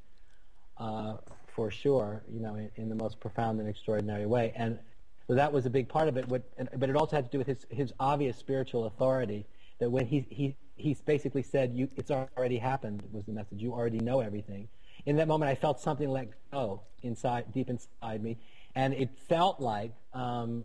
uh, 0.78 1.16
for 1.48 1.70
sure 1.70 2.22
you 2.32 2.40
know 2.40 2.54
in, 2.54 2.70
in 2.76 2.88
the 2.88 2.94
most 2.94 3.18
profound 3.18 3.58
and 3.60 3.68
extraordinary 3.68 4.26
way. 4.26 4.52
And 4.54 4.78
so 5.26 5.34
that 5.34 5.52
was 5.52 5.66
a 5.66 5.70
big 5.70 5.88
part 5.88 6.08
of 6.08 6.16
it 6.16 6.28
what, 6.28 6.42
and, 6.58 6.68
but 6.76 6.88
it 6.88 6.96
also 6.96 7.16
had 7.16 7.24
to 7.24 7.30
do 7.30 7.38
with 7.38 7.46
his 7.46 7.66
his 7.70 7.92
obvious 8.00 8.36
spiritual 8.36 8.86
authority 8.86 9.46
that 9.78 9.90
when 9.90 10.06
he 10.06 10.26
he 10.30 10.56
he 10.76 10.96
basically 11.06 11.42
said 11.42 11.72
you 11.74 11.88
it's 11.96 12.10
already 12.10 12.58
happened 12.58 13.02
was 13.12 13.24
the 13.24 13.32
message 13.32 13.60
you 13.60 13.72
already 13.72 14.00
know 14.00 14.20
everything 14.20 14.68
in 15.06 15.16
that 15.16 15.28
moment 15.28 15.50
i 15.50 15.54
felt 15.54 15.80
something 15.80 16.08
let 16.08 16.28
go 16.50 16.82
inside 17.02 17.52
deep 17.52 17.68
inside 17.68 18.22
me 18.22 18.38
and 18.74 18.94
it 18.94 19.10
felt 19.28 19.60
like 19.60 19.92
um, 20.14 20.64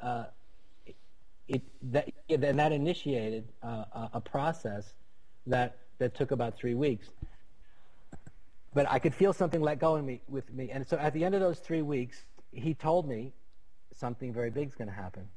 uh, 0.00 0.24
it 1.48 1.62
that 1.82 2.08
and 2.28 2.58
that 2.58 2.72
initiated 2.72 3.48
uh, 3.62 3.84
a, 3.92 4.10
a 4.14 4.20
process 4.20 4.94
that 5.46 5.78
that 5.98 6.14
took 6.14 6.30
about 6.30 6.56
three 6.56 6.74
weeks 6.74 7.08
but 8.76 8.86
I 8.90 8.98
could 8.98 9.14
feel 9.14 9.32
something 9.32 9.62
let 9.62 9.78
go 9.78 9.96
in 9.96 10.04
me 10.04 10.20
with 10.28 10.52
me. 10.52 10.68
And 10.70 10.86
so 10.86 10.98
at 10.98 11.14
the 11.14 11.24
end 11.24 11.34
of 11.34 11.40
those 11.40 11.60
three 11.60 11.80
weeks, 11.80 12.26
he 12.52 12.74
told 12.74 13.08
me 13.08 13.32
something 13.96 14.32
very 14.32 14.50
big 14.50 14.68
is 14.68 14.74
going 14.74 14.88
to 14.88 14.94
happen. 14.94 15.28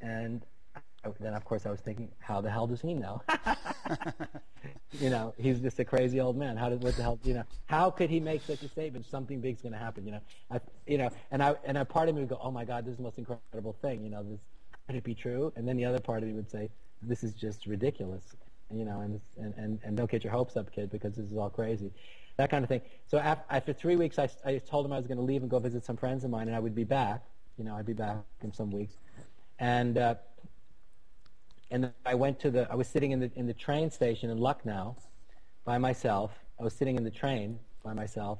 And 0.00 0.44
I- 0.74 0.80
then, 1.18 1.34
of 1.34 1.44
course, 1.44 1.66
I 1.66 1.70
was 1.70 1.80
thinking, 1.80 2.10
how 2.20 2.40
the 2.40 2.50
hell 2.50 2.66
does 2.66 2.82
he 2.82 2.94
know? 2.94 3.22
you 4.92 5.10
know, 5.10 5.34
he's 5.38 5.60
just 5.60 5.78
a 5.80 5.84
crazy 5.84 6.20
old 6.20 6.36
man. 6.36 6.56
How 6.56 6.68
did 6.68 6.82
what 6.82 6.96
the 6.96 7.02
hell? 7.02 7.18
You 7.24 7.34
know, 7.34 7.44
how 7.66 7.90
could 7.90 8.10
he 8.10 8.20
make 8.20 8.42
such 8.42 8.62
a 8.62 8.68
statement? 8.68 9.06
Something 9.06 9.40
big's 9.40 9.62
going 9.62 9.72
to 9.72 9.78
happen. 9.78 10.04
You 10.04 10.12
know, 10.12 10.20
I, 10.50 10.60
you 10.86 10.98
know, 10.98 11.10
and 11.30 11.42
I 11.42 11.54
and 11.64 11.78
a 11.78 11.84
part 11.84 12.08
of 12.08 12.14
me 12.14 12.20
would 12.22 12.30
go, 12.30 12.38
oh 12.42 12.50
my 12.50 12.64
God, 12.64 12.84
this 12.84 12.92
is 12.92 12.96
the 12.98 13.02
most 13.02 13.18
incredible 13.18 13.76
thing. 13.80 14.04
You 14.04 14.10
know, 14.10 14.22
this 14.22 14.40
could 14.86 14.96
it 14.96 15.04
be 15.04 15.14
true? 15.14 15.52
And 15.56 15.66
then 15.66 15.76
the 15.76 15.86
other 15.86 16.00
part 16.00 16.22
of 16.22 16.28
me 16.28 16.34
would 16.34 16.50
say, 16.50 16.70
this 17.02 17.24
is 17.24 17.32
just 17.34 17.66
ridiculous. 17.66 18.24
You 18.72 18.84
know, 18.84 19.00
and 19.00 19.20
and 19.38 19.54
and, 19.56 19.80
and 19.84 19.96
don't 19.96 20.10
get 20.10 20.22
your 20.24 20.32
hopes 20.32 20.56
up, 20.56 20.70
kid, 20.72 20.90
because 20.90 21.14
this 21.16 21.26
is 21.30 21.36
all 21.36 21.50
crazy. 21.50 21.92
That 22.36 22.50
kind 22.50 22.64
of 22.64 22.68
thing. 22.68 22.80
So 23.06 23.18
after 23.18 23.72
three 23.72 23.96
weeks, 23.96 24.18
I, 24.18 24.28
I 24.44 24.58
told 24.58 24.86
him 24.86 24.92
I 24.92 24.96
was 24.96 25.06
going 25.06 25.18
to 25.18 25.24
leave 25.24 25.42
and 25.42 25.50
go 25.50 25.58
visit 25.58 25.84
some 25.84 25.96
friends 25.96 26.24
of 26.24 26.30
mine, 26.30 26.48
and 26.48 26.56
I 26.56 26.60
would 26.60 26.74
be 26.74 26.84
back. 26.84 27.22
You 27.58 27.64
know, 27.64 27.76
I'd 27.76 27.86
be 27.86 27.92
back 27.92 28.16
in 28.42 28.52
some 28.52 28.70
weeks. 28.70 28.94
And 29.58 29.98
uh, 29.98 30.14
and 31.70 31.92
I 32.06 32.14
went 32.14 32.40
to 32.40 32.50
the. 32.50 32.70
I 32.70 32.74
was 32.74 32.88
sitting 32.88 33.10
in 33.10 33.20
the 33.20 33.30
in 33.36 33.46
the 33.46 33.54
train 33.54 33.90
station 33.90 34.30
in 34.30 34.38
Lucknow, 34.38 34.96
by 35.64 35.78
myself. 35.78 36.32
I 36.58 36.64
was 36.64 36.72
sitting 36.74 36.96
in 36.96 37.04
the 37.04 37.10
train 37.10 37.58
by 37.84 37.92
myself. 37.92 38.38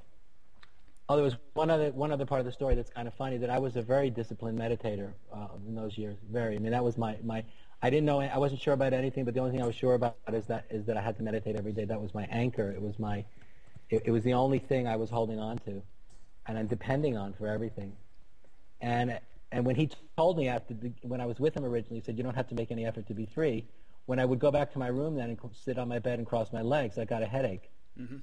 Oh, 1.09 1.16
there 1.16 1.24
was 1.24 1.37
one 1.55 1.70
other 1.70 1.90
one 1.90 2.12
other 2.12 2.26
part 2.26 2.40
of 2.40 2.46
the 2.46 2.53
story 2.53 2.74
that's 2.74 2.90
kind 2.90 3.09
of 3.09 3.14
funny. 3.14 3.37
That 3.37 3.50
I 3.50 3.59
was 3.59 3.76
a 3.76 3.83
very 3.83 4.11
disciplined 4.11 4.59
meditator 4.59 5.12
uh, 5.33 5.48
in 5.66 5.74
those 5.74 5.98
years. 5.98 6.16
Very. 6.31 6.57
I 6.57 6.59
mean, 6.59 6.72
that 6.72 6.85
was 6.85 6.96
my 6.98 7.16
my. 7.22 7.44
I 7.83 7.90
didn't 7.90 8.05
know. 8.05 8.20
I 8.20 8.38
wasn't 8.38 8.61
sure 8.61 8.74
about 8.74 8.92
anything, 8.92 9.24
but 9.24 9.35
the 9.35 9.40
only 9.40 9.53
thing 9.53 9.62
I 9.62 9.66
was 9.66 9.74
sure 9.74 9.94
about 9.94 10.16
is 10.33 10.46
that 10.46 10.66
is 10.70 10.87
that 10.87 10.96
I 10.96 11.00
had 11.00 11.16
to 11.16 11.22
meditate 11.22 11.57
every 11.57 11.72
day. 11.72 11.85
That 11.85 12.00
was 12.00 12.14
my 12.14 12.24
anchor. 12.31 12.70
It 12.70 12.81
was 12.81 12.98
my. 12.98 13.24
It, 13.90 14.03
it 14.07 14.11
was 14.11 14.22
the 14.24 14.35
only 14.35 14.59
thing 14.59 14.87
I 14.87 14.96
was 14.96 15.11
holding 15.11 15.38
on 15.38 15.59
to, 15.59 15.83
and 16.46 16.59
I'm 16.59 16.66
depending 16.66 17.16
on 17.16 17.33
for 17.35 17.46
everything. 17.46 17.92
And 18.81 19.18
and 19.53 19.66
when 19.66 19.76
he 19.76 19.90
told 20.16 20.38
me 20.38 20.48
after 20.48 20.74
the, 20.74 20.92
when 21.03 21.20
I 21.20 21.26
was 21.26 21.40
with 21.40 21.57
him 21.57 21.64
originally, 21.64 22.00
he 22.00 22.05
said 22.05 22.16
you 22.16 22.22
don't 22.22 22.37
have 22.37 22.48
to 22.48 22.55
make 22.55 22.70
any 22.70 22.87
effort 22.87 23.07
to 23.09 23.14
be 23.14 23.26
free. 23.26 23.66
When 24.07 24.18
I 24.18 24.24
would 24.24 24.38
go 24.38 24.50
back 24.50 24.72
to 24.72 24.79
my 24.79 24.88
room 24.88 25.16
then 25.16 25.31
and 25.31 25.38
sit 25.53 25.79
on 25.79 25.88
my 25.88 25.98
bed 25.98 26.18
and 26.18 26.26
cross 26.26 26.53
my 26.53 26.62
legs, 26.62 26.98
I 26.98 27.05
got 27.05 27.22
a 27.22 27.26
headache. 27.26 27.70
Mm-hmm. 28.00 28.18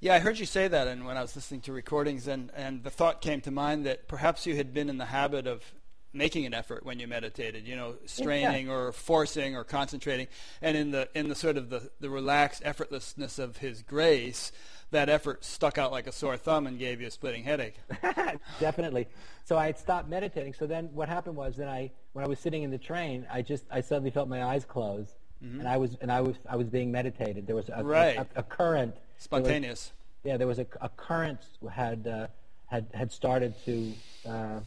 Yeah, 0.00 0.14
I 0.14 0.20
heard 0.20 0.38
you 0.38 0.46
say 0.46 0.68
that, 0.68 0.86
and 0.86 1.04
when 1.06 1.16
I 1.16 1.22
was 1.22 1.34
listening 1.34 1.60
to 1.62 1.72
recordings, 1.72 2.28
and, 2.28 2.52
and 2.54 2.84
the 2.84 2.90
thought 2.90 3.20
came 3.20 3.40
to 3.40 3.50
mind 3.50 3.84
that 3.86 4.06
perhaps 4.06 4.46
you 4.46 4.54
had 4.54 4.72
been 4.72 4.88
in 4.88 4.96
the 4.96 5.06
habit 5.06 5.48
of 5.48 5.64
making 6.12 6.46
an 6.46 6.54
effort 6.54 6.84
when 6.84 6.98
you 6.98 7.06
meditated, 7.06 7.66
you 7.66 7.76
know, 7.76 7.94
straining 8.06 8.68
or 8.70 8.92
forcing 8.92 9.54
or 9.56 9.64
concentrating, 9.64 10.26
and 10.62 10.76
in 10.76 10.90
the 10.90 11.08
in 11.14 11.28
the 11.28 11.34
sort 11.34 11.56
of 11.56 11.70
the, 11.70 11.90
the 12.00 12.08
relaxed 12.10 12.62
effortlessness 12.64 13.38
of 13.38 13.58
His 13.58 13.82
grace, 13.82 14.50
that 14.90 15.08
effort 15.08 15.44
stuck 15.44 15.76
out 15.78 15.92
like 15.92 16.06
a 16.06 16.12
sore 16.12 16.36
thumb 16.36 16.66
and 16.66 16.78
gave 16.78 17.00
you 17.00 17.06
a 17.06 17.10
splitting 17.10 17.44
headache. 17.44 17.76
Definitely. 18.60 19.06
So 19.44 19.56
I 19.56 19.66
had 19.66 19.78
stopped 19.78 20.08
meditating. 20.08 20.54
So 20.54 20.66
then 20.66 20.88
what 20.92 21.08
happened 21.08 21.36
was 21.36 21.56
then 21.56 21.68
I 21.68 21.90
when 22.12 22.24
I 22.24 22.28
was 22.28 22.38
sitting 22.38 22.62
in 22.62 22.70
the 22.70 22.78
train, 22.78 23.26
I 23.30 23.42
just 23.42 23.64
I 23.70 23.80
suddenly 23.80 24.10
felt 24.10 24.28
my 24.28 24.44
eyes 24.44 24.64
close. 24.64 25.14
And 25.40 25.68
I 25.68 25.76
was 25.76 25.96
and 26.00 26.10
I 26.10 26.20
was 26.20 26.34
I 26.50 26.56
was 26.56 26.66
being 26.68 26.90
meditated. 26.90 27.46
There 27.46 27.54
was 27.54 27.68
a, 27.72 27.84
Right. 27.84 28.16
a, 28.18 28.26
a 28.40 28.42
current 28.42 28.94
there 28.94 29.02
was- 29.04 29.22
Spontaneous. 29.24 29.92
yeah, 30.24 30.36
there 30.36 30.48
was 30.48 30.58
a, 30.58 30.66
a 30.80 30.88
current 30.88 31.38
had 31.70 32.08
uh, 32.08 32.26
had 32.66 32.86
had 32.92 33.12
started 33.12 33.54
to 33.64 33.92
uh, 34.28 34.58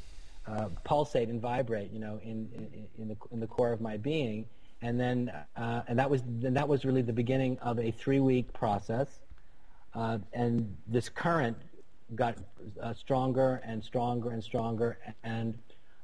uh, 0.52 0.68
pulsate 0.84 1.30
and 1.30 1.42
vibrate, 1.42 1.92
you 1.92 2.00
know, 2.00 2.20
in, 2.24 2.50
in 2.54 2.88
in 3.00 3.08
the 3.08 3.18
in 3.32 3.40
the 3.40 3.48
core 3.48 3.72
of 3.72 3.82
my 3.82 3.98
being, 3.98 4.46
and 4.82 5.00
then 5.00 5.32
uh, 5.56 5.82
and 5.88 5.98
that 6.00 6.10
was 6.10 6.22
then 6.26 6.54
that 6.54 6.68
was 6.68 6.84
really 6.86 7.02
the 7.02 7.14
beginning 7.14 7.58
of 7.60 7.80
a 7.80 7.92
three 7.92 8.20
week 8.20 8.52
process, 8.54 9.08
uh, 9.94 10.18
and 10.34 10.76
this 10.88 11.10
current 11.10 11.58
got 12.16 12.38
uh, 12.82 12.94
stronger 12.94 13.62
and 13.66 13.84
stronger 13.84 14.30
and 14.32 14.44
stronger, 14.44 14.98
and 15.24 15.58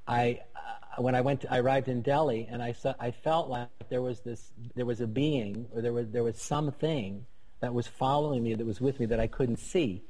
I 0.07 0.39
uh, 0.55 1.01
when 1.01 1.15
I 1.15 1.21
went 1.21 1.41
to, 1.41 1.53
I 1.53 1.59
arrived 1.59 1.89
in 1.89 2.01
Delhi, 2.01 2.47
and 2.49 2.63
I 2.63 2.71
saw, 2.71 2.93
I 2.99 3.11
felt 3.11 3.49
like 3.49 3.67
there 3.89 4.01
was 4.01 4.21
this 4.21 4.53
there 4.75 4.85
was 4.85 5.01
a 5.01 5.07
being 5.07 5.67
or 5.73 5.81
there 5.81 5.93
was 5.93 6.07
there 6.09 6.23
was 6.23 6.41
something 6.41 7.25
that 7.59 7.73
was 7.73 7.87
following 7.87 8.43
me, 8.43 8.53
that 8.53 8.65
was 8.65 8.79
with 8.79 8.99
me, 8.99 9.07
that 9.07 9.19
I 9.19 9.27
couldn't 9.27 9.57
see, 9.57 10.03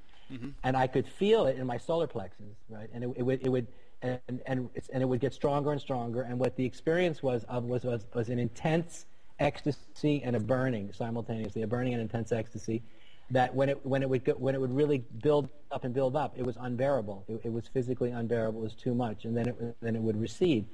and 0.63 0.75
I 0.77 0.87
could 0.87 1.07
feel 1.07 1.45
it 1.47 1.57
in 1.57 1.65
my 1.65 1.77
solar 1.77 2.07
plexus, 2.07 2.57
right? 2.69 2.89
And 2.93 3.03
it, 3.05 3.09
it 3.15 3.23
would, 3.23 3.41
it 3.41 3.49
would, 3.49 3.67
and 4.01 4.19
and, 4.45 4.69
and 4.93 5.03
it 5.03 5.05
would 5.05 5.19
get 5.19 5.33
stronger 5.33 5.71
and 5.71 5.81
stronger. 5.81 6.21
And 6.21 6.39
what 6.39 6.55
the 6.55 6.65
experience 6.65 7.23
was 7.23 7.43
of 7.45 7.65
was 7.65 7.83
was, 7.83 8.05
was 8.13 8.29
an 8.29 8.39
intense 8.39 9.05
ecstasy 9.39 10.21
and 10.23 10.35
a 10.35 10.39
burning 10.39 10.91
simultaneously, 10.93 11.61
a 11.61 11.67
burning 11.67 11.93
and 11.93 12.01
intense 12.01 12.31
ecstasy. 12.31 12.83
That 13.31 13.53
when 13.53 13.69
it 13.69 13.85
when 13.85 14.03
it 14.03 14.09
would 14.09 14.23
go, 14.23 14.33
when 14.33 14.55
it 14.55 14.61
would 14.61 14.73
really 14.73 14.99
build 15.21 15.49
up 15.71 15.83
and 15.83 15.93
build 15.93 16.15
up, 16.15 16.33
it 16.37 16.45
was 16.45 16.57
unbearable. 16.59 17.25
It, 17.27 17.41
it 17.43 17.51
was 17.51 17.67
physically 17.67 18.11
unbearable. 18.11 18.61
It 18.61 18.63
was 18.63 18.73
too 18.73 18.95
much, 18.95 19.25
and 19.25 19.35
then 19.35 19.49
it 19.49 19.75
then 19.81 19.95
it 19.95 20.01
would 20.01 20.19
recede. 20.19 20.65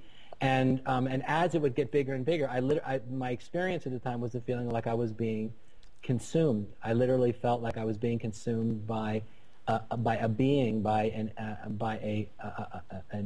And 0.42 0.82
um, 0.86 1.08
and 1.08 1.24
as 1.26 1.56
it 1.56 1.62
would 1.62 1.74
get 1.74 1.92
bigger 1.92 2.14
and 2.14 2.26
bigger, 2.26 2.48
I, 2.50 2.60
lit- 2.60 2.84
I 2.86 3.00
my 3.10 3.32
experience 3.32 3.88
at 3.88 3.92
the 3.92 4.00
time 4.00 4.20
was 4.22 4.34
the 4.34 4.42
feeling 4.42 4.70
like 4.70 4.86
I 4.86 4.94
was 4.94 5.12
being 5.12 5.54
consumed. 6.04 6.68
I 6.84 6.94
literally 6.94 7.32
felt 7.32 7.62
like 7.62 7.78
I 7.78 7.86
was 7.86 7.98
being 7.98 8.20
consumed 8.20 8.86
by 8.86 9.24
Uh, 9.66 9.80
uh, 9.92 9.96
by 9.96 10.18
a 10.18 10.28
being, 10.28 10.82
by 10.82 11.04
an 11.06 11.32
uh, 11.38 11.56
uh 11.66 11.70
by 11.70 11.96
a, 11.96 12.30
uh, 12.44 12.80
a, 13.14 13.24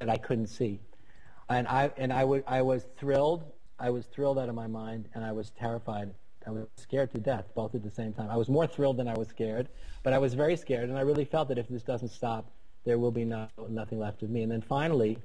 that 0.00 0.10
I 0.10 0.18
couldn't 0.18 0.48
see, 0.48 0.80
and 1.48 1.66
I 1.66 1.90
and 1.96 2.12
I, 2.12 2.20
w- 2.20 2.42
I 2.46 2.60
was 2.60 2.86
thrilled. 2.98 3.44
I 3.78 3.88
was 3.88 4.04
thrilled 4.04 4.38
out 4.38 4.50
of 4.50 4.54
my 4.54 4.66
mind, 4.66 5.08
and 5.14 5.24
I 5.24 5.32
was 5.32 5.48
terrified. 5.50 6.12
I 6.46 6.50
was 6.50 6.66
scared 6.76 7.10
to 7.12 7.18
death, 7.18 7.46
both 7.54 7.74
at 7.74 7.82
the 7.82 7.90
same 7.90 8.12
time. 8.12 8.28
I 8.28 8.36
was 8.36 8.50
more 8.50 8.66
thrilled 8.66 8.98
than 8.98 9.08
I 9.08 9.14
was 9.14 9.28
scared, 9.28 9.68
but 10.02 10.12
I 10.12 10.18
was 10.18 10.34
very 10.34 10.56
scared, 10.56 10.90
and 10.90 10.98
I 10.98 11.02
really 11.02 11.24
felt 11.24 11.48
that 11.48 11.56
if 11.56 11.68
this 11.68 11.82
doesn't 11.82 12.10
stop, 12.10 12.50
there 12.84 12.98
will 12.98 13.10
be 13.10 13.24
no, 13.24 13.48
nothing 13.66 13.98
left 13.98 14.22
of 14.22 14.28
me. 14.28 14.42
And 14.42 14.52
then 14.52 14.60
finally, 14.60 15.18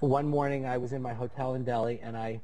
one 0.00 0.28
morning, 0.28 0.66
I 0.66 0.76
was 0.76 0.92
in 0.92 1.00
my 1.00 1.14
hotel 1.14 1.54
in 1.54 1.64
Delhi, 1.64 1.98
and 2.02 2.14
I 2.14 2.42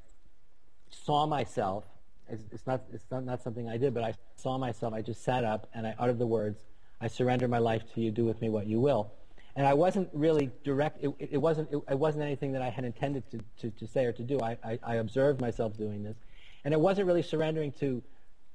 saw 0.89 1.27
myself. 1.27 1.85
It's, 2.29 2.43
it's 2.53 2.67
not 2.67 2.83
it's 2.93 3.05
not, 3.11 3.25
not 3.25 3.43
something 3.43 3.69
I 3.69 3.77
did, 3.77 3.95
but 3.95 4.03
I 4.03 4.15
saw 4.37 4.59
myself. 4.59 4.95
I 4.95 5.03
just 5.03 5.23
sat 5.25 5.45
up 5.45 5.69
and 5.75 5.87
I 5.87 5.95
uttered 5.99 6.19
the 6.19 6.27
words, 6.27 6.65
"I 7.01 7.09
surrender 7.09 7.49
my 7.49 7.59
life 7.59 7.83
to 7.95 8.01
you. 8.01 8.11
Do 8.11 8.25
with 8.25 8.41
me 8.41 8.49
what 8.49 8.67
you 8.67 8.81
will." 8.81 9.13
and 9.55 9.67
I 9.67 9.75
wasn't 9.75 10.09
really 10.13 10.51
direct. 10.65 11.03
It, 11.03 11.15
it 11.19 11.39
wasn't. 11.39 11.71
It, 11.73 11.83
it, 11.91 11.99
wasn't 11.99 12.25
anything 12.25 12.53
that 12.53 12.63
I 12.63 12.71
had 12.71 12.85
intended 12.85 13.31
to, 13.31 13.41
to, 13.61 13.71
to 13.79 13.87
say 13.87 14.07
or 14.07 14.13
to 14.13 14.23
do. 14.23 14.41
I, 14.41 14.57
I, 14.65 14.79
I, 14.83 14.95
observed 14.97 15.41
myself 15.41 15.77
doing 15.77 16.03
this, 16.03 16.17
and 16.65 16.73
it 16.73 16.81
wasn't 16.81 17.07
really 17.07 17.23
surrendering 17.23 17.73
to 17.73 18.03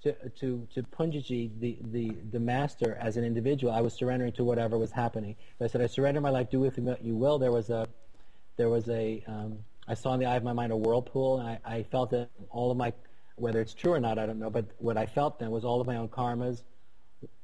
to 0.04 0.14
to, 0.40 0.68
to 0.74 0.84
Poonjaji, 0.84 1.60
the, 1.60 1.78
the 1.92 2.16
the 2.32 2.40
master, 2.40 2.98
as 3.00 3.18
an 3.18 3.24
individual. 3.24 3.72
I 3.72 3.82
was 3.82 3.94
surrendering 3.94 4.34
to 4.34 4.44
whatever 4.44 4.78
was 4.78 4.92
happening. 4.92 5.36
So 5.60 5.66
I 5.66 5.68
said, 5.68 5.82
"I 5.82 5.88
surrender 5.88 6.20
my 6.20 6.32
life. 6.32 6.50
Do 6.50 6.60
with 6.60 6.78
me 6.78 6.86
what 6.86 7.04
you 7.04 7.16
will." 7.16 7.38
There 7.38 7.52
was 7.52 7.70
a 7.70 7.88
there 8.56 8.70
was 8.70 8.90
a 8.90 9.24
um, 9.28 9.60
I 9.88 9.94
saw 9.94 10.14
in 10.14 10.20
the 10.20 10.26
eye 10.26 10.36
of 10.36 10.44
my 10.44 10.54
mind 10.54 10.72
a 10.72 10.78
whirlpool, 10.78 11.40
and 11.40 11.50
I, 11.50 11.60
I 11.64 11.84
felt 11.84 12.10
that 12.12 12.30
all 12.50 12.72
of 12.72 12.78
my 12.78 12.92
whether 13.38 13.62
it's 13.62 13.74
true 13.74 13.94
or 13.94 14.00
not, 14.00 14.20
I 14.20 14.26
don't 14.26 14.40
know. 14.40 14.50
But 14.50 14.66
what 14.78 14.98
I 14.98 15.06
felt 15.06 15.40
then 15.40 15.50
was 15.50 15.64
all 15.64 15.80
of 15.80 15.88
my 15.88 15.98
own 15.98 16.10
karmas 16.10 16.64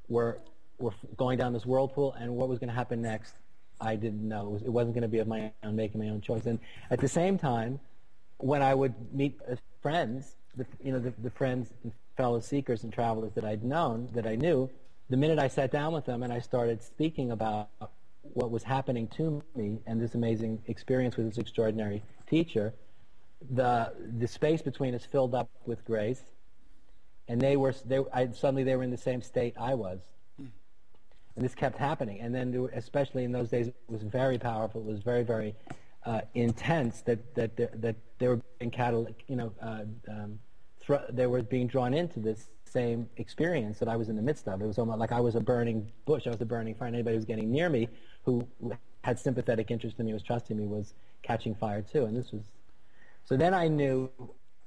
were 0.10 0.40
were 0.80 0.94
going 1.16 1.38
down 1.38 1.54
this 1.54 1.66
whirlpool, 1.66 2.14
and 2.20 2.36
what 2.36 2.50
was 2.50 2.60
going 2.60 2.70
to 2.70 2.76
happen 2.76 3.02
next 3.02 3.36
I 3.84 3.96
didn't 3.96 4.28
know. 4.28 4.48
It, 4.48 4.52
was, 4.52 4.62
wasn't 4.64 4.96
going 4.96 5.04
to 5.04 5.08
be 5.08 5.20
of 5.20 5.28
my 5.28 5.52
own 5.64 5.76
making 5.76 6.00
my 6.00 6.10
own 6.10 6.22
choice. 6.22 6.46
And 6.46 6.60
at 6.90 7.00
the 7.00 7.08
same 7.08 7.38
time, 7.38 7.80
when 8.38 8.62
I 8.62 8.74
would 8.74 8.94
meet 9.14 9.40
uh, 9.50 9.56
friends, 9.82 10.36
the, 10.56 10.66
you 10.84 10.92
know, 10.92 11.00
the, 11.00 11.14
the 11.22 11.30
friends 11.30 11.74
and 11.84 11.92
fellow 12.18 12.40
seekers 12.40 12.84
and 12.84 12.94
travelers 12.94 13.34
that 13.34 13.44
I'd 13.44 13.64
known, 13.64 14.10
that 14.14 14.26
I 14.26 14.36
knew, 14.36 14.70
the 15.10 15.18
minute 15.18 15.40
I 15.40 15.48
sat 15.48 15.72
down 15.72 15.94
with 15.94 16.06
them 16.06 16.24
and 16.24 16.32
I 16.32 16.40
started 16.40 16.82
speaking 16.82 17.32
about 17.32 17.70
what 18.22 18.52
was 18.52 18.64
happening 18.64 19.08
to 19.10 19.44
me 19.56 19.80
and 19.86 20.02
this 20.02 20.16
amazing 20.16 20.62
experience 20.68 21.18
with 21.18 21.28
this 21.28 21.38
extraordinary 21.38 22.02
teacher, 22.30 22.74
the 23.52 23.94
the 24.18 24.28
space 24.28 24.62
between 24.62 24.96
us 24.96 25.06
filled 25.06 25.36
up 25.36 25.50
with 25.66 25.84
grace, 25.86 26.22
and 27.28 27.40
they 27.42 27.58
were 27.58 27.74
they 27.86 28.00
I, 28.14 28.32
suddenly 28.32 28.64
they 28.64 28.76
were 28.76 28.84
in 28.84 28.92
the 28.92 28.98
same 28.98 29.22
state 29.22 29.54
I 29.58 29.74
was, 29.74 30.00
and 31.36 31.44
this 31.44 31.56
kept 31.56 31.78
happening. 31.78 32.20
And 32.20 32.34
then, 32.34 32.52
were, 32.62 32.70
especially 32.70 33.24
in 33.24 33.32
those 33.32 33.50
days, 33.50 33.68
it 33.68 33.76
was 33.88 34.04
very 34.04 34.38
powerful. 34.38 34.82
It 34.82 34.88
was 34.88 35.02
very, 35.02 35.24
very 35.24 35.56
uh, 36.06 36.22
intense. 36.34 37.02
That 37.02 37.36
that 37.36 37.56
that 37.82 37.96
they 38.20 38.28
were 38.28 38.42
being 38.60 38.72
catalytic, 38.72 39.24
you 39.28 39.36
know, 39.36 39.52
uh, 39.62 39.84
um, 40.10 40.40
they 41.10 41.28
were 41.28 41.42
being 41.42 41.68
drawn 41.68 41.94
into 41.94 42.20
this 42.20 42.50
same 42.66 43.10
experience 43.18 43.80
that 43.80 43.88
I 43.88 43.96
was 43.96 44.10
in 44.10 44.16
the 44.16 44.22
midst 44.22 44.48
of. 44.48 44.62
It 44.62 44.66
was 44.66 44.78
almost 44.78 45.00
like 45.00 45.12
I 45.12 45.20
was 45.20 45.36
a 45.36 45.40
burning 45.40 45.92
bush. 46.06 46.28
I 46.28 46.32
was 46.32 46.42
a 46.42 46.46
burning 46.46 46.76
fire. 46.76 46.88
And 46.88 46.96
anybody 46.96 47.16
who 47.16 47.20
was 47.20 47.26
getting 47.26 47.52
near 47.52 47.70
me, 47.70 47.88
who 48.26 48.48
had 49.04 49.20
sympathetic 49.20 49.70
interest 49.70 50.00
in 50.00 50.06
me, 50.06 50.14
was 50.14 50.24
trusting 50.24 50.58
me, 50.58 50.66
was 50.66 50.94
catching 51.22 51.56
fire 51.56 51.82
too. 51.82 52.06
And 52.06 52.16
this 52.16 52.32
was. 52.32 52.44
So 53.26 53.38
then 53.38 53.54
I 53.54 53.68
knew, 53.68 54.10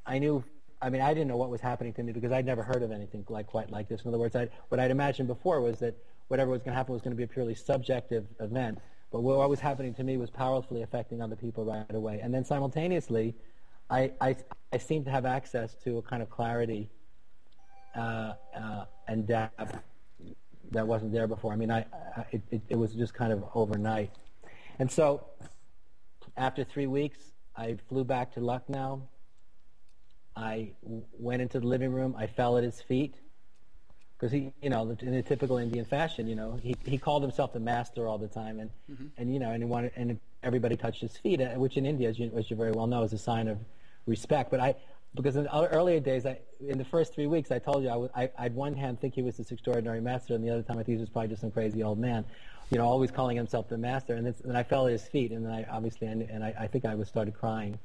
I 0.05 0.19
knew 0.19 0.45
I 0.81 0.91
mean, 0.91 1.01
I 1.01 1.15
didn't 1.15 1.29
know 1.29 1.37
what 1.37 1.51
was 1.51 1.61
happening 1.61 1.93
to 1.95 2.03
me 2.03 2.13
because 2.13 2.33
I'd 2.33 2.45
never 2.45 2.63
heard 2.63 2.83
of 2.83 2.93
anything 2.93 3.25
like 3.29 3.47
quite 3.47 3.71
like 3.71 3.89
this. 3.89 4.03
In 4.03 4.09
other 4.09 4.19
words, 4.19 4.37
I, 4.37 4.49
what 4.69 4.79
I'd 4.79 4.91
imagined 4.91 5.29
before 5.29 5.61
was 5.61 5.79
that 5.79 5.97
whatever 6.29 6.51
was 6.51 6.61
going 6.63 6.73
to 6.73 6.77
happen 6.77 6.93
was 6.93 7.03
going 7.03 7.13
to 7.13 7.17
be 7.17 7.23
a 7.23 7.29
purely 7.29 7.55
subjective 7.55 8.27
event. 8.41 8.79
But 9.11 9.23
what 9.23 9.49
was 9.49 9.61
happening 9.61 9.95
to 9.95 10.05
me 10.05 10.17
was 10.17 10.31
powerfully 10.31 10.83
affecting 10.83 11.23
other 11.23 11.37
people 11.37 11.65
right 11.65 11.95
away. 11.95 12.21
And 12.23 12.35
then 12.35 12.45
simultaneously, 12.45 13.35
I, 13.89 14.13
I, 14.21 14.37
I 14.73 14.79
seemed 14.79 15.07
to 15.07 15.11
have 15.11 15.25
access 15.25 15.75
to 15.85 15.99
a 15.99 16.03
kind 16.03 16.23
of 16.23 16.29
clarity 16.29 16.91
uh, 17.95 18.35
uh, 18.55 18.85
and 19.09 19.27
depth 19.27 19.79
that 20.73 20.87
wasn't 20.87 21.13
there 21.13 21.27
before. 21.27 21.53
I 21.53 21.57
mean, 21.57 21.71
I, 21.71 21.87
I 22.17 22.27
it, 22.33 22.61
it 22.69 22.77
was 22.77 22.93
just 22.93 23.15
kind 23.15 23.33
of 23.33 23.45
overnight. 23.55 24.11
And 24.79 24.91
so 24.91 25.25
after 26.37 26.65
three 26.65 26.89
weeks, 26.89 27.19
I 27.57 27.77
flew 27.89 28.05
back 28.05 28.35
to 28.35 28.41
Lucknow. 28.41 29.03
I 30.37 30.73
w- 30.83 31.03
went 31.19 31.43
into 31.43 31.61
the 31.61 31.67
living 31.67 31.93
room. 31.93 32.15
I 32.19 32.27
fell 32.27 32.59
at 32.59 32.65
his 32.65 32.81
feet 32.83 33.15
because 34.19 34.33
he, 34.33 34.53
you 34.63 34.71
know, 34.71 34.97
in 35.01 35.15
a 35.15 35.23
typical 35.23 35.59
Indian 35.59 35.85
fashion, 35.85 36.27
you 36.27 36.35
know, 36.35 36.59
he 36.63 36.77
he 36.85 36.99
called 36.99 37.23
himself 37.23 37.53
the 37.53 37.61
master 37.61 38.07
all 38.07 38.19
the 38.19 38.29
time, 38.29 38.61
and 38.61 38.71
mm-hmm. 38.91 39.07
and 39.17 39.33
you 39.33 39.41
know, 39.41 39.51
and 39.51 39.63
he 39.63 39.69
wanted, 39.69 39.93
and 39.97 40.19
everybody 40.43 40.77
touched 40.77 41.01
his 41.01 41.17
feet, 41.17 41.41
uh, 41.41 41.51
which 41.55 41.77
in 41.77 41.87
India, 41.87 42.09
as 42.09 42.19
you, 42.19 42.31
as 42.37 42.51
you 42.51 42.57
very 42.57 42.73
well 42.73 42.87
know, 42.87 43.03
is 43.03 43.13
a 43.13 43.19
sign 43.19 43.49
of 43.49 43.59
respect. 44.07 44.51
But 44.51 44.61
I, 44.61 44.75
because 45.15 45.37
in 45.37 45.49
earlier 45.49 46.01
days, 46.01 46.27
I, 46.27 46.39
in 46.61 46.79
the 46.79 46.85
first 46.85 47.15
three 47.15 47.27
weeks, 47.27 47.51
I 47.51 47.59
told 47.59 47.83
you 47.83 47.89
I, 47.89 47.97
would, 47.97 48.11
I, 48.15 48.31
I'd 48.39 48.55
one 48.55 48.75
hand 48.75 49.01
think 49.01 49.15
he 49.15 49.23
was 49.23 49.37
this 49.37 49.51
extraordinary 49.51 50.01
master, 50.01 50.35
and 50.35 50.45
the 50.45 50.51
other 50.51 50.63
time 50.63 50.79
I 50.79 50.83
think 50.83 50.99
he 50.99 51.01
was 51.01 51.09
probably 51.09 51.29
just 51.29 51.41
some 51.41 51.51
crazy 51.51 51.83
old 51.83 51.99
man, 51.99 52.25
you 52.71 52.79
know, 52.79 52.85
always 52.85 53.11
calling 53.11 53.37
himself 53.37 53.69
the 53.69 53.79
master. 53.79 54.15
And 54.15 54.27
then 54.27 54.57
I 54.57 54.63
fell 54.63 54.87
at 54.87 54.93
his 54.93 55.07
feet, 55.07 55.31
and 55.33 55.45
then 55.45 55.53
I 55.53 55.65
obviously, 55.71 56.09
and, 56.09 56.23
and 56.23 56.45
I, 56.45 56.55
I 56.61 56.67
think 56.67 56.85
I 56.85 56.95
was 56.95 57.09
started 57.09 57.35
crying. 57.35 57.79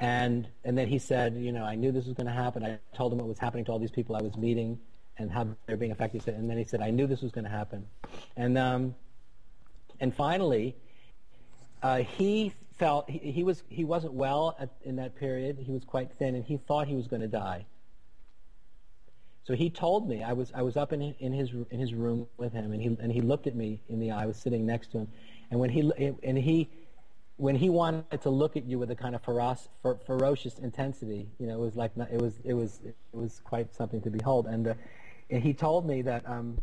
And 0.00 0.48
and 0.64 0.76
then 0.76 0.88
he 0.88 0.98
said, 0.98 1.36
you 1.36 1.52
know, 1.52 1.64
I 1.64 1.76
knew 1.76 1.92
this 1.92 2.06
was 2.06 2.14
going 2.14 2.26
to 2.26 2.32
happen. 2.32 2.64
I 2.64 2.78
told 2.96 3.12
him 3.12 3.18
what 3.18 3.28
was 3.28 3.38
happening 3.38 3.64
to 3.66 3.72
all 3.72 3.78
these 3.78 3.90
people 3.90 4.16
I 4.16 4.22
was 4.22 4.36
meeting 4.36 4.78
and 5.18 5.30
how 5.30 5.46
they're 5.66 5.76
being 5.76 5.92
affected. 5.92 6.26
And 6.28 6.48
then 6.50 6.58
he 6.58 6.64
said, 6.64 6.80
I 6.80 6.90
knew 6.90 7.06
this 7.06 7.22
was 7.22 7.32
going 7.32 7.44
to 7.44 7.50
happen. 7.50 7.86
And, 8.36 8.56
um, 8.58 8.94
and 10.00 10.14
finally, 10.14 10.76
uh, 11.82 11.98
he 11.98 12.52
felt 12.78 13.08
he, 13.08 13.18
he, 13.18 13.44
was, 13.44 13.62
he 13.68 13.84
wasn't 13.84 14.14
well 14.14 14.56
at, 14.58 14.70
in 14.82 14.96
that 14.96 15.16
period. 15.16 15.58
He 15.58 15.70
was 15.70 15.84
quite 15.84 16.10
thin, 16.18 16.34
and 16.34 16.44
he 16.44 16.56
thought 16.56 16.88
he 16.88 16.96
was 16.96 17.06
going 17.06 17.22
to 17.22 17.28
die. 17.28 17.66
So 19.44 19.54
he 19.54 19.70
told 19.70 20.08
me 20.08 20.22
I 20.22 20.32
was 20.32 20.52
I 20.54 20.62
was 20.62 20.76
up 20.76 20.92
in 20.92 21.14
in 21.18 21.32
his 21.32 21.50
in 21.70 21.80
his 21.80 21.94
room 21.94 22.26
with 22.36 22.52
him, 22.52 22.72
and 22.72 22.80
he 22.80 22.96
and 23.00 23.12
he 23.12 23.20
looked 23.20 23.46
at 23.46 23.54
me 23.54 23.80
in 23.88 23.98
the 23.98 24.10
eye. 24.10 24.22
I 24.22 24.26
was 24.26 24.36
sitting 24.36 24.64
next 24.64 24.92
to 24.92 24.98
him, 24.98 25.08
and 25.50 25.58
when 25.58 25.70
he 25.70 25.90
and 26.22 26.38
he 26.38 26.70
when 27.36 27.56
he 27.56 27.70
wanted 27.70 28.20
to 28.22 28.30
look 28.30 28.56
at 28.56 28.64
you 28.64 28.78
with 28.78 28.90
a 28.90 28.94
kind 28.94 29.14
of 29.16 29.22
feroc, 29.22 29.66
fer, 29.82 29.96
ferocious 30.06 30.58
intensity, 30.60 31.28
you 31.40 31.46
know, 31.46 31.54
it 31.54 31.60
was 31.60 31.74
like 31.74 31.90
it 31.96 32.20
was 32.20 32.34
it 32.44 32.54
was 32.54 32.80
it 32.84 32.94
was 33.12 33.40
quite 33.42 33.74
something 33.74 34.00
to 34.02 34.10
behold. 34.10 34.46
And 34.46 34.68
uh, 34.68 34.74
and 35.28 35.42
he 35.42 35.52
told 35.52 35.86
me 35.86 36.02
that 36.02 36.28
um, 36.28 36.58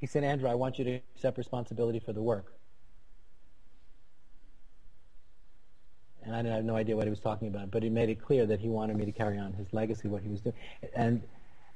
he 0.00 0.06
said, 0.06 0.24
Andrew, 0.24 0.48
I 0.48 0.54
want 0.54 0.78
you 0.78 0.84
to 0.84 1.00
accept 1.14 1.36
responsibility 1.36 1.98
for 1.98 2.12
the 2.12 2.22
work. 2.22 2.52
And 6.22 6.34
I 6.34 6.54
had 6.54 6.64
no 6.64 6.76
idea 6.76 6.96
what 6.96 7.04
he 7.04 7.10
was 7.10 7.20
talking 7.20 7.48
about, 7.48 7.70
but 7.70 7.82
he 7.82 7.90
made 7.90 8.08
it 8.08 8.20
clear 8.22 8.46
that 8.46 8.60
he 8.60 8.68
wanted 8.68 8.96
me 8.96 9.04
to 9.04 9.12
carry 9.12 9.36
on 9.38 9.52
his 9.52 9.66
legacy, 9.72 10.08
what 10.08 10.22
he 10.22 10.28
was 10.28 10.40
doing. 10.40 10.54
And, 10.94 11.22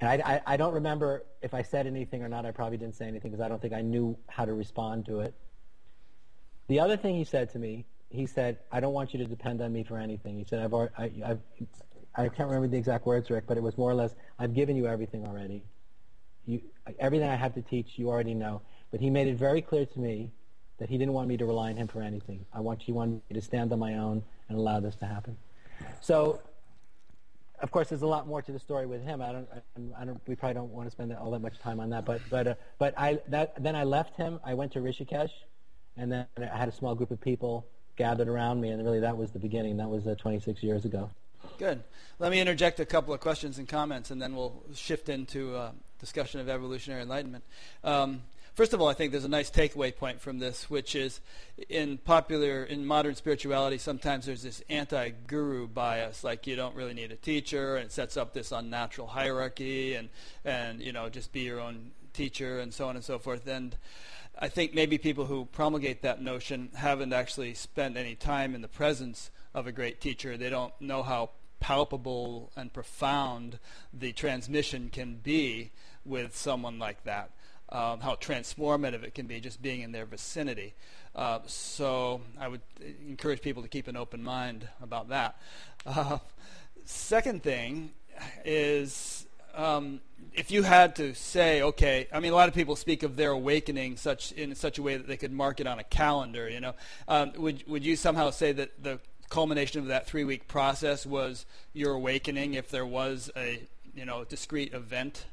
and 0.01 0.23
I, 0.23 0.35
I, 0.35 0.55
I 0.55 0.57
don't 0.57 0.75
remember 0.75 1.25
if 1.43 1.55
I 1.55 1.63
said 1.63 1.87
anything 1.87 2.23
or 2.23 2.29
not. 2.29 2.47
I 2.47 2.51
probably 2.53 2.79
didn't 2.79 2.95
say 2.95 3.07
anything 3.07 3.31
because 3.31 3.45
I 3.45 3.49
don't 3.49 3.61
think 3.61 3.75
I 3.75 3.83
knew 3.83 4.17
how 4.29 4.45
to 4.45 4.53
respond 4.55 5.07
to 5.07 5.21
it. 5.21 5.35
The 6.69 6.81
other 6.81 6.97
thing 6.97 7.17
he 7.17 7.25
said 7.25 7.51
to 7.53 7.59
me, 7.59 7.87
he 8.11 8.27
said, 8.27 8.59
I 8.71 8.81
don't 8.81 8.93
want 8.93 9.13
you 9.13 9.19
to 9.19 9.25
depend 9.25 9.61
on 9.61 9.73
me 9.73 9.83
for 9.83 9.99
anything. 9.99 10.39
He 10.39 10.45
said, 10.45 10.61
I've, 10.61 10.73
already, 10.73 11.23
I, 11.25 11.31
I've, 11.31 11.41
I 12.15 12.29
can't 12.29 12.49
remember 12.49 12.69
the 12.69 12.77
exact 12.77 13.07
words, 13.07 13.31
Rick, 13.31 13.45
but 13.47 13.57
it 13.57 13.63
was 13.63 13.77
more 13.77 13.91
or 13.91 13.95
less, 13.95 14.15
I've 14.39 14.55
given 14.55 14.77
you 14.77 14.87
everything 14.87 15.27
already. 15.27 15.63
You, 16.47 16.63
everything 16.99 17.29
I 17.29 17.37
have 17.37 17.55
to 17.55 17.63
teach, 17.63 17.99
you 17.99 18.09
already 18.09 18.35
know. 18.35 18.63
But 18.91 19.01
he 19.01 19.11
made 19.11 19.29
it 19.29 19.37
very 19.37 19.61
clear 19.61 19.85
to 19.85 20.01
me 20.01 20.33
that 20.79 20.89
he 20.89 20.97
didn't 20.97 21.13
want 21.13 21.29
me 21.29 21.37
to 21.37 21.45
rely 21.45 21.71
on 21.71 21.77
him 21.77 21.89
for 21.89 22.03
anything. 22.03 22.47
I 22.53 22.61
want 22.61 22.83
he 22.83 22.93
wanted 22.93 23.21
me 23.29 23.35
to 23.35 23.43
stand 23.43 23.73
on 23.73 23.79
my 23.79 23.95
own 23.95 24.23
and 24.49 24.57
allow 24.57 24.81
this 24.81 24.97
to 24.97 25.07
happen. 25.07 25.37
So, 26.01 26.41
of 27.61 27.71
course, 27.71 27.89
there's 27.89 28.03
a 28.03 28.07
lot 28.07 28.27
more 28.27 28.43
to 28.43 28.53
the 28.53 28.59
story 28.59 28.87
with 28.87 29.03
him. 29.03 29.21
I 29.21 29.33
don't, 29.33 29.49
I, 29.53 30.03
I 30.03 30.05
don't 30.05 30.21
we 30.27 30.35
probably 30.35 30.55
don't 30.55 30.71
want 30.71 30.87
to 30.87 30.91
spend 30.91 31.13
all 31.15 31.31
that 31.33 31.41
much 31.41 31.59
time 31.59 31.81
on 31.81 31.91
that. 31.91 32.05
But, 32.05 32.21
but, 32.31 32.47
uh, 32.47 32.55
but 32.79 32.95
I, 32.97 33.19
that, 33.29 33.63
then 33.63 33.75
I 33.75 33.85
left 33.85 34.17
him. 34.17 34.41
I 34.45 34.55
went 34.55 34.73
to 34.73 34.81
Rishikesh, 34.81 35.31
and 35.97 36.13
then 36.13 36.27
I 36.39 36.57
had 36.57 36.69
a 36.69 36.73
small 36.73 36.95
group 36.95 37.11
of 37.11 37.21
people 37.21 37.67
gathered 37.97 38.29
around 38.29 38.61
me, 38.61 38.71
and 38.71 38.83
really 38.85 39.01
that 39.01 39.17
was 39.17 39.33
the 39.33 39.39
beginning. 39.39 39.77
That 39.77 39.89
was 39.89 40.07
uh, 40.07 40.15
26 40.15 40.63
years 40.63 40.85
ago. 40.85 41.11
Good. 41.59 41.83
Let 42.19 42.31
me 42.31 42.41
interject 42.41 42.81
a 42.81 42.87
couple 42.87 43.13
of 43.13 43.21
questions 43.21 43.59
and 43.59 43.69
comments, 43.69 44.11
and 44.11 44.23
then 44.23 44.35
we'll 44.35 44.63
shift 44.75 45.09
into 45.09 45.57
uh, 45.57 45.73
discussion 45.99 46.41
of 46.41 46.49
evolutionary 46.49 47.03
enlightenment. 47.03 47.45
Um, 47.83 48.23
first 48.59 48.75
of 48.75 48.81
all, 48.81 48.89
I 48.89 48.95
think 48.95 49.13
there's 49.13 49.25
a 49.25 49.29
nice 49.29 49.53
takeaway 49.53 49.95
point 49.95 50.21
from 50.21 50.41
this, 50.41 50.69
which 50.69 50.97
is 50.97 51.21
in 51.69 51.97
popular, 51.97 52.65
in 52.65 52.85
modern 52.85 53.15
spirituality, 53.15 53.79
sometimes 53.79 54.27
there's 54.27 54.43
this 54.43 54.65
anti-guru 54.69 55.69
bias, 55.69 56.25
like 56.25 56.45
you 56.49 56.57
don't 56.57 56.75
really 56.75 56.93
need 56.93 57.13
a 57.13 57.17
teacher, 57.17 57.77
and 57.77 57.85
it 57.85 57.93
sets 57.93 58.17
up 58.17 58.35
this 58.35 58.51
unnatural 58.51 59.07
hierarchy, 59.07 59.95
and 59.95 60.09
and 60.45 60.83
you 60.83 60.93
know 60.93 61.09
just 61.09 61.33
be 61.33 61.43
your 61.43 61.61
own 61.61 61.93
teacher, 62.13 62.59
and 62.59 62.75
so 62.75 62.89
on 62.89 62.97
and 62.97 63.05
so 63.05 63.17
forth. 63.17 63.47
And 63.47 63.77
I 64.37 64.49
think 64.49 64.75
maybe 64.75 64.99
people 64.99 65.27
who 65.27 65.45
promulgate 65.45 66.03
that 66.03 66.21
notion 66.21 66.71
haven't 66.75 67.13
actually 67.13 67.55
spent 67.55 67.97
any 67.97 68.17
time 68.17 68.57
in 68.57 68.61
the 68.61 68.67
presence 68.67 69.31
of 69.55 69.69
a 69.69 69.73
great 69.73 70.01
teacher. 70.01 70.37
They 70.37 70.51
don't 70.51 70.75
know 70.81 71.05
how 71.05 71.31
palpable 71.61 72.51
and 72.57 72.73
profound 72.73 73.61
the 73.93 74.13
transmission 74.13 74.91
can 74.91 75.15
be 75.15 75.71
with 76.05 76.37
someone 76.37 76.81
like 76.81 77.05
that. 77.05 77.31
Um, 77.71 78.01
how 78.01 78.15
transformative 78.15 79.03
it 79.05 79.15
can 79.15 79.27
be 79.27 79.41
just 79.41 79.61
being 79.61 79.83
in 79.83 79.93
their 79.93 80.07
vicinity. 80.07 80.73
Uh, 81.15 81.41
so 81.47 82.23
I 82.41 82.49
would 82.49 82.63
encourage 83.07 83.43
people 83.43 83.63
to 83.63 83.69
keep 83.69 83.89
an 83.89 83.97
open 83.97 84.23
mind 84.23 84.67
about 84.83 85.11
that. 85.11 85.39
Uh, 85.85 86.19
second 86.87 87.43
thing 87.43 87.91
is 88.45 89.27
um, 89.55 90.01
if 90.33 90.51
you 90.51 90.63
had 90.63 90.97
to 90.97 91.15
say, 91.15 91.63
okay, 91.63 92.07
I 92.13 92.21
mean, 92.21 92.33
a 92.33 92.37
lot 92.37 92.49
of 92.49 92.55
people 92.55 92.77
speak 92.77 93.03
of 93.03 93.17
their 93.17 93.31
awakening 93.31 93.97
such 93.97 94.33
in 94.33 94.55
such 94.55 94.79
a 94.79 94.83
way 94.83 94.97
that 94.97 95.07
they 95.07 95.17
could 95.17 95.33
mark 95.33 95.61
it 95.61 95.67
on 95.67 95.79
a 95.79 95.85
calendar. 95.85 96.49
You 96.49 96.61
know, 96.61 96.75
um, 97.09 97.33
would 97.37 97.67
would 97.67 97.85
you 97.85 97.97
somehow 97.97 98.31
say 98.31 98.53
that 98.53 98.83
the 98.83 99.01
culmination 99.31 99.81
of 99.81 99.89
that 99.89 100.07
three 100.07 100.25
week 100.25 100.49
process 100.49 101.05
was 101.05 101.45
your 101.73 101.95
awakening, 101.95 102.55
if 102.55 102.71
there 102.71 102.87
was 102.87 103.31
a 103.37 103.63
you 103.95 104.05
know 104.05 104.25
discrete 104.25 104.73
event? 104.73 105.27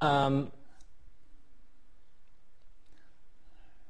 Um, 0.00 0.52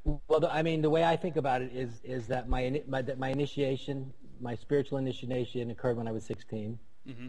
well, 0.04 0.48
I 0.50 0.62
mean, 0.62 0.82
the 0.82 0.90
way 0.90 1.02
I 1.04 1.16
think 1.16 1.36
about 1.36 1.62
it 1.62 1.72
is 1.74 2.00
is 2.04 2.28
that 2.28 2.48
my 2.48 2.82
my, 2.86 3.02
that 3.02 3.18
my 3.18 3.28
initiation 3.28 4.12
my 4.40 4.54
spiritual 4.54 4.98
initiation 4.98 5.70
occurred 5.70 5.96
when 5.96 6.08
I 6.08 6.12
was 6.12 6.24
16. 6.24 6.78
Mm-hmm. 7.08 7.28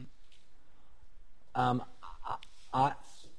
Um, 1.59 1.83
I, 2.27 2.35
I, 2.73 2.93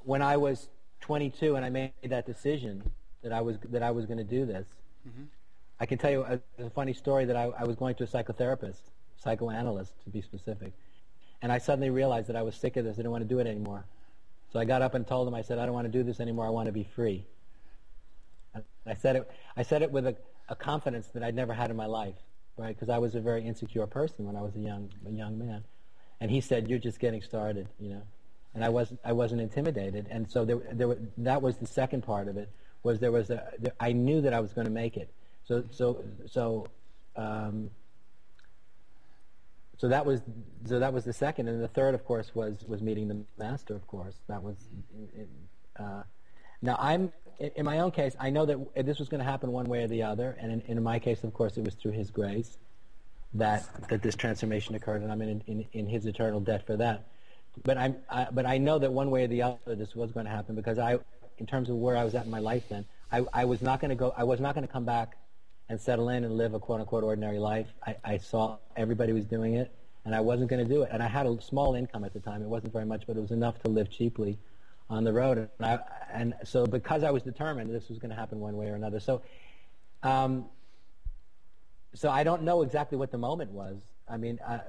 when 0.04 0.22
I 0.22 0.36
was 0.36 0.68
22 1.00 1.56
and 1.56 1.64
I 1.64 1.70
made 1.70 1.92
that 2.04 2.26
decision 2.26 2.90
that 3.22 3.32
I 3.32 3.40
was 3.40 3.58
that 3.70 3.82
I 3.82 3.90
was 3.90 4.06
going 4.06 4.18
to 4.18 4.24
do 4.24 4.46
this, 4.46 4.66
mm-hmm. 5.08 5.24
I 5.80 5.86
can 5.86 5.98
tell 5.98 6.10
you 6.10 6.24
a, 6.24 6.40
a 6.64 6.70
funny 6.70 6.94
story 6.94 7.24
that 7.26 7.36
I, 7.36 7.50
I, 7.58 7.64
was 7.64 7.76
going 7.76 7.94
to 7.96 8.04
a 8.04 8.06
psychotherapist, 8.06 8.80
psychoanalyst 9.16 9.92
to 10.04 10.10
be 10.10 10.22
specific, 10.22 10.72
and 11.42 11.52
I 11.52 11.58
suddenly 11.58 11.90
realized 11.90 12.28
that 12.28 12.36
I 12.36 12.42
was 12.42 12.54
sick 12.54 12.76
of 12.76 12.84
this. 12.84 12.94
I 12.94 12.96
didn't 12.98 13.12
want 13.12 13.22
to 13.22 13.28
do 13.28 13.38
it 13.38 13.46
anymore. 13.46 13.84
So 14.52 14.58
I 14.58 14.64
got 14.64 14.82
up 14.82 14.94
and 14.94 15.06
told 15.06 15.28
him, 15.28 15.34
I 15.34 15.42
said, 15.42 15.58
I 15.58 15.66
don't 15.66 15.74
want 15.74 15.86
to 15.86 15.92
do 15.92 16.02
this 16.02 16.20
anymore. 16.20 16.46
I 16.46 16.50
want 16.50 16.66
to 16.66 16.72
be 16.72 16.84
free. 16.84 17.24
And 18.54 18.64
I 18.86 18.94
said 18.94 19.16
it. 19.16 19.30
I 19.56 19.62
said 19.62 19.82
it 19.82 19.90
with 19.90 20.06
a, 20.06 20.16
a 20.48 20.56
confidence 20.56 21.08
that 21.08 21.22
I'd 21.22 21.34
never 21.34 21.52
had 21.52 21.70
in 21.70 21.76
my 21.76 21.86
life 21.86 22.14
right? 22.58 22.74
Because 22.74 22.90
I 22.90 22.98
was 22.98 23.14
a 23.14 23.20
very 23.20 23.42
insecure 23.42 23.86
person 23.86 24.26
when 24.26 24.36
I 24.36 24.42
was 24.42 24.54
a 24.56 24.58
young 24.58 24.90
a 25.06 25.10
young 25.10 25.38
man, 25.38 25.64
and 26.20 26.30
he 26.30 26.40
said, 26.40 26.68
"You're 26.68 26.78
just 26.78 26.98
getting 26.98 27.22
started," 27.22 27.68
you 27.80 27.90
know, 27.90 28.02
and 28.54 28.64
I 28.64 28.68
wasn't 28.68 29.00
I 29.04 29.12
wasn't 29.12 29.40
intimidated, 29.40 30.06
and 30.10 30.30
so 30.30 30.44
there 30.44 30.60
there 30.72 30.88
were, 30.88 30.98
that 31.18 31.40
was 31.40 31.56
the 31.56 31.66
second 31.66 32.02
part 32.02 32.28
of 32.28 32.36
it 32.36 32.50
was 32.82 32.98
there 32.98 33.12
was 33.12 33.30
a 33.30 33.50
there, 33.58 33.72
I 33.80 33.92
knew 33.92 34.20
that 34.20 34.34
I 34.34 34.40
was 34.40 34.52
going 34.52 34.66
to 34.66 34.72
make 34.72 34.96
it, 34.96 35.08
so 35.44 35.64
so 35.70 36.04
so. 36.26 36.66
Um, 37.16 37.70
so 39.78 39.88
that 39.88 40.04
was 40.04 40.20
so 40.66 40.78
that 40.78 40.92
was 40.92 41.04
the 41.04 41.12
second, 41.12 41.48
and 41.48 41.62
the 41.62 41.68
third, 41.68 41.94
of 41.94 42.04
course, 42.04 42.34
was 42.34 42.64
was 42.66 42.82
meeting 42.82 43.08
the 43.08 43.24
master. 43.38 43.74
Of 43.74 43.86
course, 43.86 44.16
that 44.28 44.42
was. 44.42 44.56
Uh, 45.78 46.02
now 46.60 46.76
I'm 46.80 47.12
in 47.38 47.64
my 47.64 47.78
own 47.78 47.92
case, 47.92 48.16
I 48.18 48.30
know 48.30 48.46
that 48.46 48.84
this 48.84 48.98
was 48.98 49.08
going 49.08 49.20
to 49.20 49.24
happen 49.24 49.52
one 49.52 49.66
way 49.66 49.84
or 49.84 49.86
the 49.86 50.02
other, 50.02 50.36
and 50.40 50.50
in, 50.50 50.60
in, 50.62 50.82
my 50.82 50.98
case, 50.98 51.22
of 51.22 51.32
course, 51.32 51.56
it 51.56 51.64
was 51.64 51.74
through 51.74 51.92
His 51.92 52.10
grace 52.10 52.58
that 53.34 53.64
that 53.88 54.02
this 54.02 54.16
transformation 54.16 54.74
occurred, 54.74 55.02
and 55.02 55.12
I'm 55.12 55.22
in, 55.22 55.42
in, 55.46 55.64
in 55.72 55.86
His 55.86 56.06
eternal 56.06 56.40
debt 56.40 56.66
for 56.66 56.76
that. 56.76 57.06
But 57.62 57.78
I'm, 57.78 57.96
I, 58.10 58.26
but 58.32 58.46
I 58.46 58.58
know 58.58 58.78
that 58.78 58.92
one 58.92 59.10
way 59.10 59.24
or 59.24 59.28
the 59.28 59.42
other, 59.42 59.76
this 59.76 59.94
was 59.94 60.12
going 60.12 60.26
to 60.26 60.32
happen 60.32 60.54
because 60.54 60.78
I, 60.78 60.98
in 61.38 61.46
terms 61.46 61.70
of 61.70 61.76
where 61.76 61.96
I 61.96 62.04
was 62.04 62.14
at 62.14 62.24
in 62.24 62.30
my 62.30 62.38
life 62.40 62.64
then, 62.68 62.84
I, 63.12 63.24
I 63.32 63.44
was 63.44 63.62
not 63.62 63.80
going 63.80 63.90
to 63.90 63.96
go. 63.96 64.12
I 64.16 64.24
was 64.24 64.40
not 64.40 64.54
going 64.54 64.66
to 64.66 64.72
come 64.72 64.84
back 64.84 65.16
and 65.68 65.80
settle 65.80 66.08
in 66.08 66.24
and 66.24 66.36
live 66.36 66.54
a 66.54 66.58
quote 66.58 66.80
unquote 66.80 67.04
ordinary 67.04 67.38
life. 67.38 67.68
I, 67.86 67.96
I 68.04 68.18
saw 68.18 68.58
everybody 68.76 69.12
was 69.12 69.24
doing 69.24 69.54
it, 69.54 69.72
and 70.04 70.14
I 70.14 70.20
wasn't 70.20 70.50
going 70.50 70.66
to 70.66 70.74
do 70.74 70.82
it. 70.82 70.90
And 70.92 71.02
I 71.02 71.08
had 71.08 71.26
a 71.26 71.40
small 71.42 71.74
income 71.74 72.04
at 72.04 72.12
the 72.12 72.20
time. 72.20 72.42
It 72.42 72.48
wasn't 72.48 72.72
very 72.72 72.86
much, 72.86 73.06
but 73.06 73.16
it 73.16 73.20
was 73.20 73.30
enough 73.30 73.60
to 73.62 73.68
live 73.68 73.90
cheaply 73.90 74.38
on 74.90 75.04
the 75.04 75.12
road. 75.12 75.38
And, 75.38 75.48
I, 75.60 75.78
and 76.12 76.34
so 76.44 76.66
because 76.66 77.02
I 77.04 77.10
was 77.10 77.22
determined 77.22 77.70
this 77.74 77.88
was 77.88 77.98
going 77.98 78.10
to 78.10 78.16
happen 78.16 78.40
one 78.40 78.56
way 78.56 78.68
or 78.68 78.74
another. 78.74 79.00
So, 79.00 79.22
um, 80.02 80.46
so 81.94 82.10
I 82.10 82.22
don't 82.24 82.42
know 82.42 82.62
exactly 82.62 82.96
what 82.96 83.10
the 83.10 83.18
moment 83.18 83.50
was. 83.50 83.76
I 84.08 84.16
mean, 84.16 84.38
I, 84.46 84.60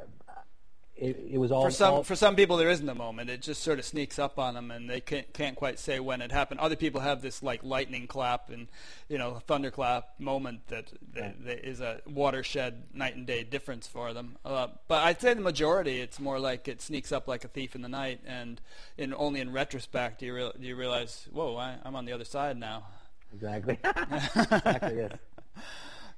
it, 0.99 1.27
it, 1.31 1.37
was 1.37 1.51
all 1.51 1.63
for 1.63 1.71
some 1.71 1.93
all, 1.93 2.03
for 2.03 2.15
some 2.15 2.35
people 2.35 2.57
there 2.57 2.69
isn't 2.69 2.87
a 2.87 2.95
moment. 2.95 3.29
It 3.29 3.41
just 3.41 3.63
sort 3.63 3.79
of 3.79 3.85
sneaks 3.85 4.19
up 4.19 4.37
on 4.37 4.53
them 4.53 4.69
and 4.69 4.89
they 4.89 4.99
can't, 4.99 5.31
can't 5.33 5.55
quite 5.55 5.79
say 5.79 5.99
when 5.99 6.21
it 6.21 6.31
happened. 6.31 6.59
Other 6.59 6.75
people 6.75 7.01
have 7.01 7.21
this 7.21 7.41
like 7.41 7.63
lightning 7.63 8.07
clap 8.07 8.49
and 8.49 8.67
you 9.07 9.17
know 9.17 9.41
thunderclap 9.47 10.19
moment 10.19 10.67
that, 10.67 10.91
that, 11.13 11.43
that 11.45 11.67
is 11.67 11.79
a 11.79 12.01
watershed 12.05 12.83
night 12.93 13.15
and 13.15 13.25
day 13.25 13.43
difference 13.43 13.87
for 13.87 14.13
them. 14.13 14.37
Uh, 14.43 14.67
but 14.87 15.03
I'd 15.03 15.21
say 15.21 15.33
the 15.33 15.41
majority 15.41 16.01
it's 16.01 16.19
more 16.19 16.39
like 16.39 16.67
it 16.67 16.81
sneaks 16.81 17.11
up 17.11 17.27
like 17.27 17.45
a 17.45 17.47
thief 17.47 17.75
in 17.75 17.81
the 17.81 17.89
night 17.89 18.19
and 18.25 18.59
in 18.97 19.13
only 19.13 19.39
in 19.39 19.53
retrospect 19.53 20.19
do 20.19 20.25
you, 20.25 20.35
real, 20.35 20.51
do 20.59 20.67
you 20.67 20.75
realize 20.75 21.27
whoa 21.31 21.55
I, 21.55 21.77
I'm 21.83 21.95
on 21.95 22.05
the 22.05 22.11
other 22.11 22.25
side 22.25 22.57
now? 22.57 22.83
Exactly. 23.33 23.77
Exactly 23.85 24.95
yes. 24.97 25.17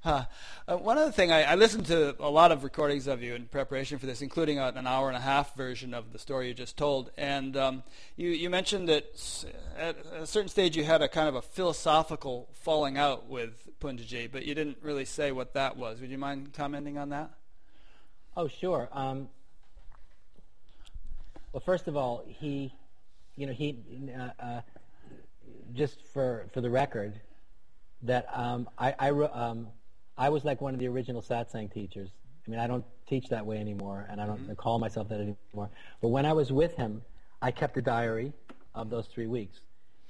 Uh, 0.04 0.24
one 0.66 0.98
other 0.98 1.12
thing, 1.12 1.30
I, 1.30 1.42
I, 1.42 1.54
listened 1.54 1.86
to 1.86 2.16
a 2.18 2.28
lot 2.28 2.50
of 2.50 2.64
recordings 2.64 3.06
of 3.06 3.22
you 3.22 3.36
in 3.36 3.46
preparation 3.46 3.98
for 3.98 4.06
this, 4.06 4.20
including 4.20 4.58
a, 4.58 4.72
an 4.74 4.84
hour 4.84 5.06
and 5.06 5.16
a 5.16 5.20
half 5.20 5.54
version 5.54 5.94
of 5.94 6.12
the 6.12 6.18
story 6.18 6.48
you 6.48 6.54
just 6.54 6.76
told. 6.76 7.12
And 7.16 7.56
um, 7.56 7.82
you, 8.16 8.30
you, 8.30 8.50
mentioned 8.50 8.88
that 8.88 9.44
at 9.78 9.96
a 10.12 10.26
certain 10.26 10.48
stage 10.48 10.76
you 10.76 10.82
had 10.82 11.02
a 11.02 11.08
kind 11.08 11.28
of 11.28 11.36
a 11.36 11.42
philosophical 11.42 12.48
falling 12.52 12.98
out 12.98 13.28
with 13.28 13.68
Poonjaji, 13.80 14.32
but 14.32 14.44
you 14.44 14.56
didn't 14.56 14.78
really 14.82 15.04
say 15.04 15.30
what 15.30 15.54
that 15.54 15.76
was. 15.76 16.00
Would 16.00 16.10
you 16.10 16.18
mind 16.18 16.52
commenting 16.52 16.98
on 16.98 17.10
that? 17.10 17.30
Oh, 18.36 18.48
sure. 18.48 18.88
Um, 18.90 19.28
well, 21.52 21.62
first 21.64 21.86
of 21.86 21.96
all, 21.96 22.24
he, 22.26 22.72
you 23.36 23.46
know, 23.46 23.52
he, 23.52 23.76
uh, 24.18 24.42
uh, 24.42 24.60
just 25.74 26.04
for 26.12 26.46
for 26.52 26.60
the 26.60 26.70
record, 26.70 27.20
that 28.02 28.26
um, 28.32 28.68
I, 28.78 28.94
I 28.98 29.10
um, 29.10 29.68
I 30.22 30.28
was 30.28 30.44
like 30.44 30.60
one 30.60 30.72
of 30.72 30.78
the 30.78 30.86
original 30.86 31.20
satsang 31.20 31.72
teachers. 31.72 32.10
I 32.46 32.50
mean, 32.50 32.60
I 32.60 32.68
don't 32.68 32.84
teach 33.08 33.28
that 33.30 33.44
way 33.44 33.58
anymore, 33.58 34.06
and 34.08 34.20
I 34.20 34.26
don't 34.26 34.38
mm-hmm. 34.38 34.54
call 34.54 34.78
myself 34.78 35.08
that 35.08 35.18
anymore. 35.18 35.68
But 36.00 36.08
when 36.08 36.24
I 36.24 36.32
was 36.32 36.52
with 36.52 36.76
him, 36.76 37.02
I 37.42 37.50
kept 37.50 37.76
a 37.76 37.82
diary 37.82 38.32
of 38.72 38.88
those 38.88 39.08
three 39.08 39.26
weeks. 39.26 39.58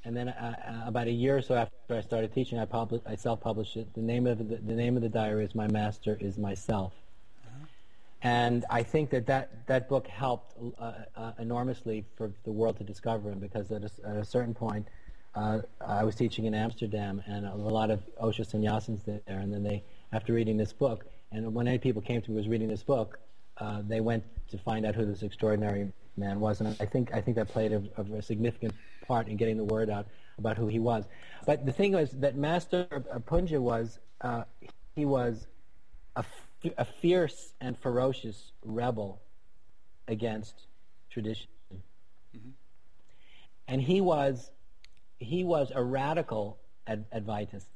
And 0.04 0.14
then 0.14 0.28
uh, 0.28 0.54
uh, 0.68 0.86
about 0.86 1.06
a 1.06 1.10
year 1.10 1.38
or 1.38 1.40
so 1.40 1.54
after 1.54 1.96
I 1.96 2.02
started 2.02 2.34
teaching, 2.34 2.58
I, 2.58 2.66
published, 2.66 3.04
I 3.06 3.14
self-published 3.14 3.74
it. 3.78 3.94
The 3.94 4.02
name 4.02 4.26
of 4.26 4.36
the, 4.36 4.56
the, 4.56 4.74
name 4.74 4.96
of 4.96 5.02
the 5.02 5.08
diary 5.08 5.46
is 5.46 5.54
"My 5.54 5.68
Master 5.68 6.18
is 6.20 6.36
Myself," 6.36 6.92
uh-huh. 7.46 7.66
and 8.22 8.66
I 8.68 8.82
think 8.82 9.08
that 9.10 9.26
that, 9.28 9.66
that 9.66 9.88
book 9.88 10.06
helped 10.08 10.52
uh, 10.78 10.92
uh, 11.16 11.32
enormously 11.38 12.04
for 12.16 12.32
the 12.44 12.52
world 12.52 12.76
to 12.78 12.84
discover 12.84 13.30
him 13.30 13.38
because 13.38 13.70
at 13.72 13.82
a, 13.84 13.90
at 14.06 14.16
a 14.16 14.24
certain 14.26 14.52
point, 14.52 14.88
uh, 15.34 15.60
I 15.80 16.04
was 16.04 16.14
teaching 16.14 16.44
in 16.44 16.54
Amsterdam, 16.54 17.22
and 17.26 17.46
a 17.46 17.54
lot 17.54 17.90
of 17.90 18.02
Osho 18.20 18.42
sannyasins 18.42 19.04
there, 19.04 19.38
and 19.38 19.52
then 19.52 19.62
they, 19.62 19.82
after 20.12 20.32
reading 20.32 20.56
this 20.56 20.72
book, 20.72 21.06
and 21.30 21.54
when 21.54 21.66
any 21.66 21.78
people 21.78 22.02
came 22.02 22.20
to 22.22 22.30
me 22.30 22.36
was 22.36 22.48
reading 22.48 22.68
this 22.68 22.82
book, 22.82 23.18
uh, 23.58 23.82
they 23.86 24.00
went 24.00 24.24
to 24.50 24.58
find 24.58 24.84
out 24.84 24.94
who 24.94 25.04
this 25.06 25.22
extraordinary 25.22 25.92
man 26.16 26.40
was, 26.40 26.60
and 26.60 26.76
I 26.80 26.86
think 26.86 27.12
I 27.14 27.20
think 27.20 27.36
that 27.36 27.48
played 27.48 27.72
a, 27.72 27.82
a, 27.96 28.22
significant 28.22 28.74
part 29.06 29.28
in 29.28 29.36
getting 29.36 29.56
the 29.56 29.64
word 29.64 29.90
out 29.90 30.06
about 30.38 30.56
who 30.56 30.66
he 30.68 30.78
was. 30.78 31.04
But 31.46 31.64
the 31.64 31.72
thing 31.72 31.92
was 31.92 32.10
that 32.12 32.36
Master 32.36 32.86
Poonja 33.26 33.60
was 33.60 33.98
uh, 34.20 34.44
he 34.94 35.04
was 35.04 35.46
a, 36.16 36.20
f- 36.20 36.72
a 36.76 36.84
fierce 36.84 37.54
and 37.60 37.78
ferocious 37.78 38.52
rebel 38.64 39.20
against 40.08 40.66
tradition, 41.10 41.48
mm-hmm. 41.72 42.50
and 43.68 43.80
he 43.80 44.00
was 44.00 44.50
he 45.18 45.44
was 45.44 45.72
a 45.74 45.82
radical 45.82 46.58
ad- 46.86 47.06
Advaitist. 47.10 47.66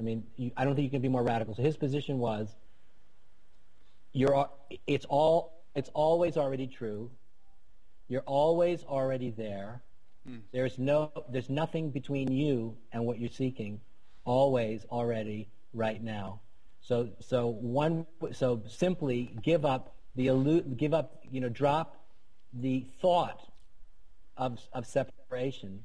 I 0.00 0.02
mean, 0.02 0.24
you, 0.36 0.50
I 0.56 0.64
don't 0.64 0.74
think 0.74 0.84
you 0.84 0.90
can 0.90 1.02
be 1.02 1.08
more 1.08 1.22
radical. 1.22 1.54
So 1.54 1.62
his 1.62 1.76
position 1.76 2.18
was, 2.18 2.48
you're, 4.14 4.48
it's 4.86 5.04
all, 5.04 5.62
it's 5.76 5.90
always 5.92 6.38
already 6.38 6.66
true. 6.66 7.10
You're 8.08 8.22
always 8.22 8.82
already 8.82 9.30
there. 9.30 9.82
Hmm. 10.26 10.38
There's 10.52 10.78
no, 10.78 11.12
there's 11.28 11.50
nothing 11.50 11.90
between 11.90 12.32
you 12.32 12.76
and 12.92 13.04
what 13.04 13.20
you're 13.20 13.28
seeking. 13.28 13.80
Always, 14.24 14.86
already, 14.90 15.48
right 15.74 16.02
now. 16.02 16.40
So, 16.80 17.10
so 17.20 17.48
one, 17.48 18.06
so 18.32 18.62
simply 18.66 19.36
give 19.42 19.66
up 19.66 19.94
the 20.16 20.28
allu- 20.28 20.76
give 20.76 20.94
up, 20.94 21.22
you 21.30 21.42
know, 21.42 21.50
drop 21.50 21.96
the 22.54 22.86
thought 23.00 23.46
of 24.36 24.58
of 24.72 24.86
separation 24.86 25.84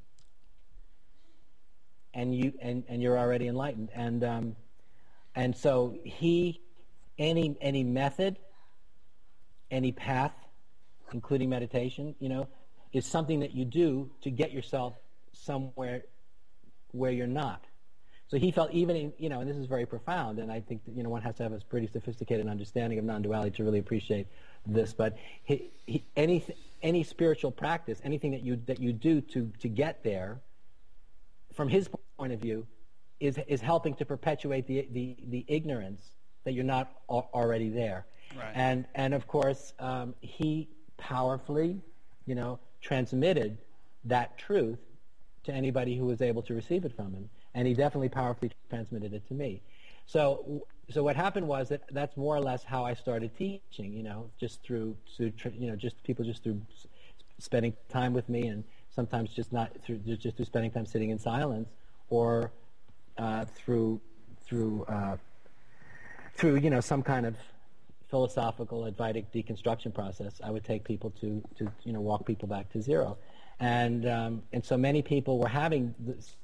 and 2.15 2.33
you 2.33 2.53
and, 2.61 2.83
and 2.87 3.03
you're 3.03 3.19
already 3.19 3.47
enlightened. 3.47 3.89
And 3.93 4.23
um, 4.23 4.55
and 5.35 5.55
so 5.55 5.95
he 6.03 6.61
any 7.19 7.55
any 7.61 7.83
method, 7.83 8.39
any 9.69 9.91
path, 9.91 10.33
including 11.13 11.49
meditation, 11.49 12.15
you 12.19 12.29
know, 12.29 12.47
is 12.93 13.05
something 13.05 13.41
that 13.41 13.53
you 13.53 13.65
do 13.65 14.09
to 14.21 14.31
get 14.31 14.51
yourself 14.51 14.95
somewhere 15.33 16.03
where 16.91 17.11
you're 17.11 17.27
not. 17.27 17.63
So 18.27 18.37
he 18.37 18.51
felt 18.51 18.71
even 18.71 18.95
in, 18.95 19.13
you 19.19 19.29
know, 19.29 19.41
and 19.41 19.49
this 19.49 19.57
is 19.57 19.67
very 19.67 19.85
profound, 19.85 20.39
and 20.39 20.51
I 20.51 20.59
think 20.59 20.83
that, 20.85 20.95
you 20.95 21.03
know 21.03 21.09
one 21.09 21.21
has 21.21 21.35
to 21.35 21.43
have 21.43 21.51
a 21.51 21.59
pretty 21.59 21.87
sophisticated 21.87 22.47
understanding 22.47 22.97
of 22.97 23.05
non-duality 23.05 23.51
to 23.57 23.63
really 23.63 23.77
appreciate 23.77 24.27
this. 24.65 24.93
But 24.93 25.15
he, 25.43 25.69
he, 25.85 26.03
any 26.15 26.43
any 26.81 27.03
spiritual 27.03 27.51
practice, 27.51 28.01
anything 28.03 28.31
that 28.31 28.41
you 28.41 28.59
that 28.65 28.79
you 28.79 28.93
do 28.93 29.21
to 29.21 29.51
to 29.59 29.67
get 29.67 30.03
there, 30.03 30.39
from 31.53 31.69
his 31.69 31.87
point 32.17 32.33
of 32.33 32.39
view, 32.39 32.65
is 33.19 33.39
is 33.47 33.61
helping 33.61 33.93
to 33.95 34.05
perpetuate 34.05 34.67
the 34.67 34.87
the, 34.91 35.15
the 35.27 35.45
ignorance 35.47 36.01
that 36.43 36.53
you're 36.53 36.63
not 36.63 36.91
already 37.09 37.69
there. 37.69 38.05
Right. 38.37 38.51
And 38.53 38.85
and 38.95 39.13
of 39.13 39.27
course, 39.27 39.73
um, 39.79 40.15
he 40.21 40.69
powerfully, 40.97 41.81
you 42.25 42.35
know, 42.35 42.59
transmitted 42.81 43.57
that 44.05 44.37
truth 44.37 44.79
to 45.43 45.53
anybody 45.53 45.95
who 45.95 46.05
was 46.05 46.21
able 46.21 46.41
to 46.43 46.53
receive 46.53 46.85
it 46.85 46.95
from 46.95 47.13
him 47.13 47.29
and 47.55 47.67
he 47.67 47.73
definitely 47.73 48.09
powerfully 48.09 48.51
transmitted 48.69 49.13
it 49.13 49.27
to 49.29 49.33
me. 49.33 49.61
So, 50.05 50.67
so 50.91 51.03
what 51.03 51.15
happened 51.15 51.47
was 51.47 51.69
that 51.69 51.81
that's 51.91 52.15
more 52.15 52.35
or 52.35 52.41
less 52.41 52.63
how 52.63 52.85
I 52.85 52.93
started 52.93 53.35
teaching. 53.35 53.93
You 53.93 54.03
know, 54.03 54.29
just 54.39 54.61
through, 54.61 54.95
through 55.17 55.31
you 55.57 55.67
know, 55.67 55.75
just 55.75 56.03
people 56.03 56.23
just 56.23 56.43
through 56.43 56.61
spending 57.39 57.73
time 57.89 58.13
with 58.13 58.29
me, 58.29 58.47
and 58.47 58.63
sometimes 58.93 59.31
just 59.31 59.51
not 59.51 59.71
through 59.83 59.97
just 59.99 60.35
through 60.35 60.45
spending 60.45 60.69
time 60.69 60.85
sitting 60.85 61.09
in 61.09 61.17
silence, 61.17 61.69
or 62.09 62.51
uh, 63.17 63.45
through 63.45 64.01
through 64.45 64.83
uh, 64.85 65.17
through 66.35 66.57
you 66.57 66.69
know 66.69 66.81
some 66.81 67.01
kind 67.01 67.25
of 67.25 67.35
philosophical 68.09 68.85
Advaitic 68.85 69.25
deconstruction 69.33 69.93
process. 69.93 70.39
I 70.43 70.51
would 70.51 70.63
take 70.63 70.83
people 70.83 71.11
to 71.21 71.43
to 71.57 71.71
you 71.83 71.93
know 71.93 72.01
walk 72.01 72.25
people 72.25 72.47
back 72.47 72.71
to 72.73 72.81
zero 72.81 73.17
and 73.59 74.07
um, 74.07 74.43
and 74.51 74.63
so 74.63 74.77
many 74.77 75.01
people 75.01 75.39
were 75.39 75.47
having 75.47 75.95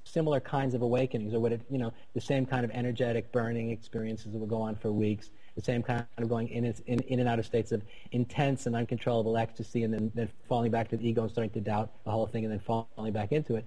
similar 0.06 0.40
kinds 0.40 0.74
of 0.74 0.82
awakenings, 0.82 1.34
or 1.34 1.40
what 1.40 1.52
it, 1.52 1.62
you 1.70 1.78
know, 1.78 1.92
the 2.14 2.22
same 2.22 2.46
kind 2.46 2.64
of 2.64 2.72
energetic 2.72 3.32
burning 3.32 3.70
experiences 3.70 4.32
that 4.32 4.38
would 4.38 4.50
go 4.50 4.62
on 4.62 4.76
for 4.76 4.92
weeks, 4.92 5.30
the 5.56 5.62
same 5.62 5.84
kind 5.84 6.06
of 6.18 6.30
going 6.30 6.48
in, 6.50 6.66
in, 6.88 7.00
in 7.00 7.20
and 7.20 7.28
out 7.28 7.38
of 7.38 7.46
states 7.46 7.74
of 7.74 7.82
intense 8.12 8.66
and 8.66 8.76
uncontrollable 8.76 9.38
ecstasy, 9.38 9.84
and 9.84 9.94
then, 9.94 10.12
then 10.16 10.30
falling 10.48 10.72
back 10.72 10.88
to 10.90 10.98
the 10.98 11.08
ego 11.08 11.24
and 11.24 11.32
starting 11.32 11.52
to 11.52 11.60
doubt 11.60 11.92
the 12.06 12.12
whole 12.12 12.28
thing, 12.28 12.46
and 12.46 12.54
then 12.54 12.60
falling 12.60 13.12
back 13.12 13.34
into 13.34 13.56
it. 13.56 13.66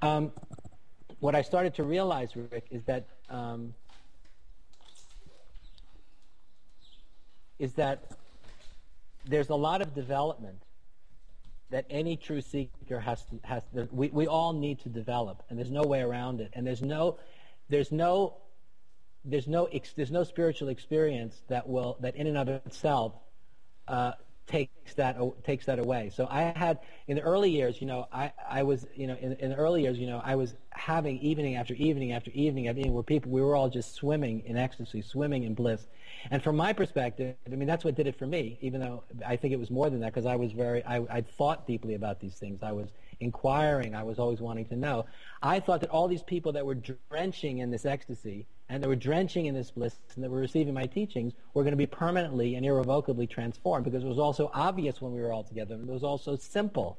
Um, 0.00 0.32
what 1.20 1.34
I 1.34 1.42
started 1.42 1.74
to 1.74 1.84
realize, 1.84 2.36
Rick, 2.36 2.66
is 2.70 2.84
that 2.84 3.06
um, 3.28 3.74
is 7.58 7.72
that 7.74 8.10
there's 9.24 9.48
a 9.48 9.54
lot 9.54 9.80
of 9.82 9.94
development 9.94 10.62
that 11.70 11.84
any 11.90 12.16
true 12.16 12.40
seeker 12.40 13.00
has 13.00 13.24
to, 13.24 13.40
has 13.42 13.62
to, 13.74 13.88
we, 13.90 14.08
we 14.08 14.26
all 14.26 14.52
need 14.52 14.78
to 14.80 14.88
develop 14.88 15.42
and 15.48 15.58
there's 15.58 15.70
no 15.70 15.82
way 15.82 16.00
around 16.00 16.40
it. 16.40 16.50
And 16.52 16.66
there's 16.66 16.82
no 16.82 17.18
there's 17.68 17.90
no 17.90 18.36
there's 19.24 19.48
no 19.48 19.68
there's 19.96 20.10
no 20.10 20.22
spiritual 20.22 20.68
experience 20.68 21.42
that 21.48 21.68
will 21.68 21.96
that 22.00 22.14
in 22.14 22.26
and 22.28 22.38
of 22.38 22.48
itself 22.48 23.14
uh, 23.88 24.12
takes 24.46 24.94
that 24.94 25.18
takes 25.44 25.66
that 25.66 25.78
away. 25.78 26.10
So 26.14 26.26
I 26.30 26.52
had 26.56 26.78
in 27.08 27.16
the 27.16 27.22
early 27.22 27.50
years, 27.50 27.80
you 27.80 27.86
know, 27.86 28.06
I, 28.12 28.32
I 28.48 28.62
was 28.62 28.86
you 28.94 29.06
know 29.06 29.16
in, 29.20 29.32
in 29.34 29.50
the 29.50 29.56
early 29.56 29.82
years, 29.82 29.98
you 29.98 30.06
know, 30.06 30.20
I 30.24 30.36
was 30.36 30.54
having 30.70 31.18
evening 31.18 31.56
after 31.56 31.74
evening 31.74 32.12
after 32.12 32.30
evening 32.32 32.68
after 32.68 32.80
evening 32.80 32.94
where 32.94 33.02
people 33.02 33.30
we 33.30 33.40
were 33.40 33.56
all 33.56 33.68
just 33.68 33.94
swimming 33.94 34.42
in 34.46 34.56
ecstasy, 34.56 35.02
swimming 35.02 35.44
in 35.44 35.54
bliss. 35.54 35.86
And 36.30 36.42
from 36.42 36.56
my 36.56 36.72
perspective, 36.72 37.36
I 37.46 37.56
mean 37.56 37.66
that's 37.66 37.84
what 37.84 37.94
did 37.94 38.06
it 38.06 38.18
for 38.18 38.26
me. 38.26 38.58
Even 38.60 38.80
though 38.80 39.04
I 39.26 39.36
think 39.36 39.52
it 39.52 39.58
was 39.58 39.70
more 39.70 39.90
than 39.90 40.00
that 40.00 40.12
because 40.12 40.26
I 40.26 40.36
was 40.36 40.52
very 40.52 40.84
I 40.84 40.96
I 41.10 41.20
thought 41.22 41.66
deeply 41.66 41.94
about 41.94 42.20
these 42.20 42.34
things. 42.34 42.62
I 42.62 42.72
was 42.72 42.88
inquiring. 43.20 43.94
I 43.94 44.02
was 44.02 44.18
always 44.18 44.40
wanting 44.40 44.66
to 44.66 44.76
know. 44.76 45.06
I 45.42 45.60
thought 45.60 45.80
that 45.80 45.90
all 45.90 46.08
these 46.08 46.22
people 46.22 46.52
that 46.52 46.66
were 46.66 46.76
drenching 47.10 47.58
in 47.58 47.70
this 47.70 47.86
ecstasy 47.86 48.46
and 48.68 48.82
that 48.82 48.88
were 48.88 48.96
drenching 48.96 49.46
in 49.46 49.54
this 49.54 49.70
bliss 49.70 49.96
and 50.14 50.24
that 50.24 50.30
were 50.30 50.40
receiving 50.40 50.74
my 50.74 50.86
teachings 50.86 51.32
were 51.54 51.62
going 51.62 51.72
to 51.72 51.76
be 51.76 51.86
permanently 51.86 52.56
and 52.56 52.66
irrevocably 52.66 53.26
transformed 53.26 53.84
because 53.84 54.02
it 54.02 54.08
was 54.08 54.18
also 54.18 54.50
obvious 54.52 55.00
when 55.00 55.12
we 55.12 55.20
were 55.20 55.32
all 55.32 55.44
together. 55.44 55.74
and 55.74 55.88
It 55.88 55.92
was 55.92 56.04
also 56.04 56.36
simple. 56.36 56.98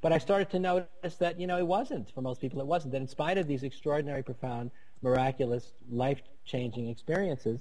But 0.00 0.12
I 0.12 0.18
started 0.18 0.50
to 0.50 0.58
notice 0.58 1.16
that, 1.18 1.40
you 1.40 1.46
know, 1.46 1.58
it 1.58 1.66
wasn't. 1.66 2.12
For 2.14 2.20
most 2.20 2.40
people, 2.40 2.60
it 2.60 2.66
wasn't. 2.66 2.92
That 2.92 3.00
in 3.00 3.08
spite 3.08 3.38
of 3.38 3.48
these 3.48 3.64
extraordinary, 3.64 4.22
profound, 4.22 4.70
miraculous, 5.02 5.72
life-changing 5.90 6.88
experiences, 6.88 7.60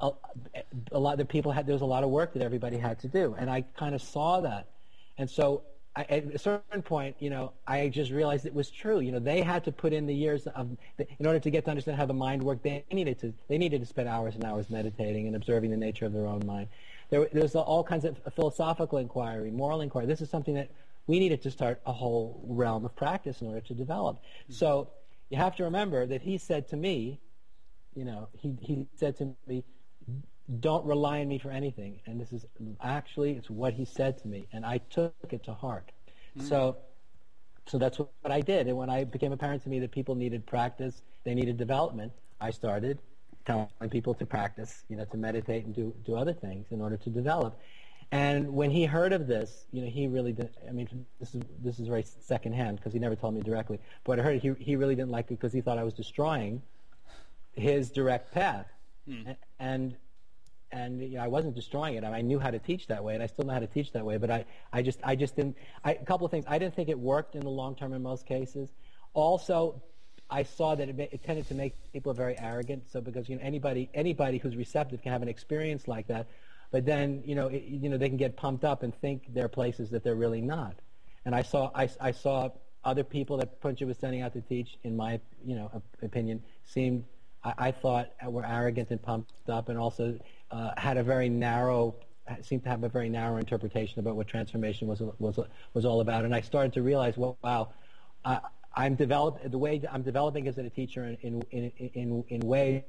a, 0.00 0.10
a 0.92 0.98
lot 0.98 1.18
of 1.20 1.28
people 1.28 1.52
had, 1.52 1.66
there 1.66 1.74
was 1.74 1.82
a 1.82 1.86
lot 1.86 2.04
of 2.04 2.10
work 2.10 2.34
that 2.34 2.42
everybody 2.42 2.76
had 2.76 2.98
to 3.00 3.08
do. 3.08 3.34
And 3.38 3.48
I 3.48 3.62
kind 3.76 3.94
of 3.94 4.02
saw 4.02 4.40
that. 4.42 4.68
And 5.16 5.30
so 5.30 5.62
I, 5.96 6.02
at 6.02 6.34
a 6.34 6.38
certain 6.38 6.82
point, 6.82 7.16
you 7.20 7.30
know, 7.30 7.52
I 7.66 7.88
just 7.88 8.10
realized 8.10 8.46
it 8.46 8.54
was 8.54 8.70
true. 8.70 9.00
You 9.00 9.12
know, 9.12 9.20
they 9.20 9.42
had 9.42 9.64
to 9.64 9.72
put 9.72 9.92
in 9.92 10.06
the 10.06 10.14
years 10.14 10.46
of, 10.48 10.68
in 10.98 11.26
order 11.26 11.38
to 11.38 11.50
get 11.50 11.64
to 11.64 11.70
understand 11.70 11.96
how 11.96 12.06
the 12.06 12.14
mind 12.14 12.42
worked. 12.42 12.64
They 12.64 12.84
needed 12.90 13.20
to, 13.20 13.32
they 13.48 13.58
needed 13.58 13.80
to 13.80 13.86
spend 13.86 14.08
hours 14.08 14.34
and 14.34 14.44
hours 14.44 14.70
meditating 14.70 15.26
and 15.28 15.36
observing 15.36 15.70
the 15.70 15.76
nature 15.76 16.04
of 16.06 16.12
their 16.12 16.26
own 16.26 16.44
mind. 16.44 16.68
There, 17.10 17.28
there's 17.32 17.54
all 17.54 17.84
kinds 17.84 18.04
of 18.04 18.18
philosophical 18.34 18.98
inquiry, 18.98 19.50
moral 19.50 19.82
inquiry. 19.82 20.06
This 20.06 20.20
is 20.20 20.30
something 20.30 20.54
that 20.54 20.70
we 21.06 21.18
needed 21.18 21.42
to 21.42 21.50
start 21.50 21.80
a 21.86 21.92
whole 21.92 22.40
realm 22.44 22.84
of 22.84 22.96
practice 22.96 23.40
in 23.40 23.46
order 23.46 23.60
to 23.60 23.74
develop. 23.74 24.16
Mm-hmm. 24.16 24.54
So 24.54 24.88
you 25.30 25.36
have 25.36 25.54
to 25.56 25.64
remember 25.64 26.06
that 26.06 26.22
he 26.22 26.38
said 26.38 26.68
to 26.68 26.76
me, 26.76 27.20
you 27.94 28.04
know, 28.04 28.28
he, 28.32 28.56
he 28.60 28.86
said 28.96 29.16
to 29.18 29.34
me, 29.46 29.62
don't 30.60 30.84
rely 30.84 31.20
on 31.20 31.28
me 31.28 31.38
for 31.38 31.50
anything. 31.50 32.00
And 32.06 32.20
this 32.20 32.32
is 32.32 32.46
actually, 32.82 33.32
it's 33.32 33.50
what 33.50 33.72
he 33.72 33.84
said 33.84 34.18
to 34.18 34.28
me. 34.28 34.46
And 34.52 34.64
I 34.64 34.78
took 34.78 35.14
it 35.30 35.42
to 35.44 35.54
heart. 35.54 35.90
Mm-hmm. 36.36 36.48
So, 36.48 36.76
so 37.66 37.78
that's 37.78 37.98
what, 37.98 38.10
I 38.24 38.40
did. 38.40 38.66
And 38.66 38.76
when 38.76 38.90
I 38.90 39.04
became 39.04 39.32
apparent 39.32 39.62
to 39.62 39.68
me 39.68 39.78
that 39.80 39.90
people 39.90 40.14
needed 40.14 40.44
practice, 40.46 41.02
they 41.24 41.34
needed 41.34 41.56
development, 41.56 42.12
I 42.40 42.50
started 42.50 42.98
telling 43.46 43.68
people 43.90 44.14
to 44.14 44.26
practice, 44.26 44.84
you 44.88 44.96
know, 44.96 45.04
to 45.06 45.16
meditate 45.16 45.64
and 45.64 45.74
do, 45.74 45.94
do 46.04 46.14
other 46.14 46.32
things 46.32 46.66
in 46.70 46.80
order 46.80 46.96
to 46.96 47.10
develop. 47.10 47.58
And 48.12 48.54
when 48.54 48.70
he 48.70 48.84
heard 48.84 49.12
of 49.12 49.26
this, 49.26 49.64
you 49.72 49.82
know, 49.82 49.88
he 49.88 50.06
really 50.06 50.32
didn't, 50.32 50.52
I 50.68 50.72
mean, 50.72 51.06
this 51.18 51.34
is, 51.34 51.42
this 51.62 51.78
is 51.78 51.88
very 51.88 52.04
secondhand 52.04 52.76
because 52.76 52.92
he 52.92 52.98
never 52.98 53.16
told 53.16 53.34
me 53.34 53.40
directly. 53.40 53.80
But 54.04 54.20
I 54.20 54.22
heard 54.22 54.40
he, 54.40 54.52
he 54.58 54.76
really 54.76 54.94
didn't 54.94 55.10
like 55.10 55.26
it 55.26 55.40
because 55.40 55.52
he 55.52 55.60
thought 55.60 55.78
I 55.78 55.84
was 55.84 55.94
destroying 55.94 56.62
his 57.54 57.90
direct 57.90 58.32
path. 58.32 58.66
Hmm. 59.08 59.32
And 59.58 59.96
and 60.74 61.00
you 61.00 61.16
know, 61.16 61.22
I 61.22 61.28
wasn't 61.28 61.54
destroying 61.54 61.94
it. 61.94 62.04
I, 62.04 62.08
mean, 62.08 62.14
I 62.14 62.20
knew 62.20 62.40
how 62.40 62.50
to 62.50 62.58
teach 62.58 62.88
that 62.88 63.02
way, 63.04 63.14
and 63.14 63.22
I 63.22 63.26
still 63.26 63.44
know 63.44 63.52
how 63.52 63.60
to 63.60 63.66
teach 63.68 63.92
that 63.92 64.04
way. 64.04 64.16
But 64.16 64.30
I, 64.30 64.44
I 64.72 64.82
just, 64.82 64.98
I 65.04 65.14
just 65.14 65.36
didn't. 65.36 65.56
I, 65.84 65.92
a 65.92 66.04
couple 66.04 66.24
of 66.24 66.32
things. 66.32 66.44
I 66.48 66.58
didn't 66.58 66.74
think 66.74 66.88
it 66.88 66.98
worked 66.98 67.36
in 67.36 67.42
the 67.42 67.50
long 67.50 67.76
term 67.76 67.92
in 67.92 68.02
most 68.02 68.26
cases. 68.26 68.70
Also, 69.12 69.80
I 70.28 70.42
saw 70.42 70.74
that 70.74 70.88
it, 70.88 70.98
it, 70.98 71.22
tended 71.22 71.46
to 71.48 71.54
make 71.54 71.74
people 71.92 72.12
very 72.12 72.36
arrogant. 72.38 72.90
So 72.90 73.00
because 73.00 73.28
you 73.28 73.36
know 73.36 73.42
anybody, 73.42 73.88
anybody 73.94 74.38
who's 74.38 74.56
receptive 74.56 75.00
can 75.00 75.12
have 75.12 75.22
an 75.22 75.28
experience 75.28 75.86
like 75.86 76.08
that, 76.08 76.26
but 76.72 76.84
then 76.84 77.22
you 77.24 77.36
know, 77.36 77.46
it, 77.46 77.62
you 77.62 77.88
know, 77.88 77.96
they 77.96 78.08
can 78.08 78.18
get 78.18 78.36
pumped 78.36 78.64
up 78.64 78.82
and 78.82 78.92
think 79.00 79.32
they're 79.32 79.48
places 79.48 79.90
that 79.90 80.02
they're 80.02 80.16
really 80.16 80.40
not. 80.40 80.74
And 81.24 81.34
I 81.34 81.42
saw, 81.42 81.70
I, 81.74 81.88
I 82.00 82.10
saw 82.10 82.50
other 82.84 83.04
people 83.04 83.38
that 83.38 83.62
Poonja 83.62 83.86
was 83.86 83.96
sending 83.96 84.22
out 84.22 84.32
to 84.34 84.40
teach, 84.40 84.76
in 84.82 84.96
my 84.96 85.20
you 85.46 85.54
know 85.54 85.70
opinion, 86.02 86.42
seemed 86.64 87.04
I, 87.44 87.54
I 87.58 87.70
thought 87.72 88.10
were 88.26 88.44
arrogant 88.46 88.90
and 88.90 89.00
pumped 89.00 89.32
up, 89.48 89.68
and 89.68 89.78
also 89.78 90.18
uh, 90.50 90.70
had 90.76 90.96
a 90.96 91.02
very 91.02 91.28
narrow 91.28 91.94
seemed 92.40 92.62
to 92.62 92.70
have 92.70 92.82
a 92.84 92.88
very 92.88 93.10
narrow 93.10 93.36
interpretation 93.36 94.00
about 94.00 94.16
what 94.16 94.26
transformation 94.26 94.88
was 94.88 95.02
was 95.18 95.38
was 95.74 95.84
all 95.84 96.00
about. 96.00 96.24
And 96.24 96.34
I 96.34 96.40
started 96.40 96.72
to 96.74 96.82
realize, 96.82 97.16
well, 97.16 97.36
wow, 97.42 97.68
I'm 98.74 98.94
develop 98.94 99.50
the 99.50 99.58
way 99.58 99.82
I'm 99.90 100.02
developing 100.02 100.48
as 100.48 100.58
a 100.58 100.68
teacher 100.70 101.04
in 101.22 101.42
in 101.50 101.72
in 101.78 102.24
in 102.28 102.40
ways 102.40 102.82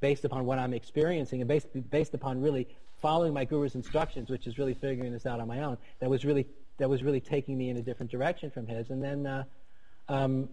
based 0.00 0.24
upon 0.24 0.44
what 0.44 0.58
I'm 0.58 0.74
experiencing 0.74 1.40
and 1.40 1.48
based 1.48 1.68
based 1.90 2.14
upon 2.14 2.40
really 2.40 2.68
following 3.00 3.34
my 3.34 3.44
guru's 3.44 3.74
instructions, 3.74 4.30
which 4.30 4.46
is 4.46 4.58
really 4.58 4.74
figuring 4.74 5.12
this 5.12 5.26
out 5.26 5.40
on 5.40 5.48
my 5.48 5.60
own. 5.60 5.76
That 6.00 6.10
was 6.10 6.24
really 6.24 6.46
that 6.78 6.88
was 6.88 7.02
really 7.02 7.20
taking 7.20 7.56
me 7.56 7.70
in 7.70 7.76
a 7.76 7.82
different 7.82 8.10
direction 8.10 8.50
from 8.50 8.66
his. 8.66 8.90
And 8.90 9.02
then, 9.02 9.26
uh, 9.26 9.44
um, 10.08 10.48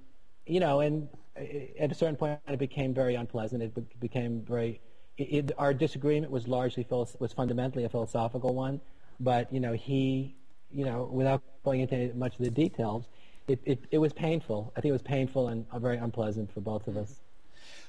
you 0.45 0.59
know, 0.59 0.79
and 0.81 1.07
at 1.35 1.91
a 1.91 1.95
certain 1.95 2.15
point, 2.15 2.39
it 2.47 2.59
became 2.59 2.93
very 2.93 3.15
unpleasant. 3.15 3.63
It 3.63 3.99
became 3.99 4.41
very 4.41 4.81
it, 5.17 5.51
our 5.57 5.73
disagreement 5.73 6.31
was 6.31 6.47
largely 6.47 6.85
was 6.89 7.33
fundamentally 7.33 7.83
a 7.83 7.89
philosophical 7.89 8.53
one, 8.53 8.81
but 9.19 9.51
you 9.53 9.59
know 9.59 9.73
he, 9.73 10.35
you 10.71 10.85
know, 10.85 11.09
without 11.11 11.41
going 11.63 11.81
into 11.81 12.13
much 12.15 12.37
of 12.37 12.45
the 12.45 12.51
details, 12.51 13.05
it, 13.47 13.59
it, 13.65 13.83
it 13.91 13.97
was 13.97 14.13
painful. 14.13 14.71
I 14.75 14.81
think 14.81 14.89
it 14.89 14.93
was 14.93 15.01
painful 15.01 15.49
and 15.49 15.65
very 15.77 15.97
unpleasant 15.97 16.51
for 16.53 16.61
both 16.61 16.87
of 16.87 16.97
us. 16.97 17.19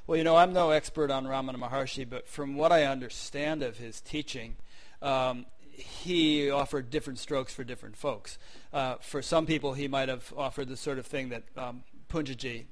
Well, 0.07 0.18
you 0.18 0.24
know, 0.24 0.36
I'm 0.36 0.53
no 0.53 0.70
expert 0.70 1.11
on 1.11 1.24
Ramana 1.26 1.57
Maharshi, 1.57 2.09
but 2.09 2.26
from 2.26 2.57
what 2.57 2.72
I 2.72 2.84
understand 2.84 3.62
of 3.62 3.78
his 3.78 4.01
teaching, 4.01 4.57
um, 5.01 5.47
he 5.70 6.51
offered 6.51 6.90
different 6.90 7.18
strokes 7.20 7.55
for 7.55 7.62
different 7.62 7.97
folks. 7.97 8.36
Uh, 8.72 8.97
for 9.01 9.22
some 9.22 9.47
people, 9.47 9.74
he 9.74 9.86
might 9.86 10.09
have 10.09 10.34
offered 10.36 10.68
the 10.68 10.76
sort 10.76 10.99
of 10.99 11.07
thing 11.07 11.28
that 11.28 11.45
um, 11.57 11.84
Poonjaji 12.09 12.64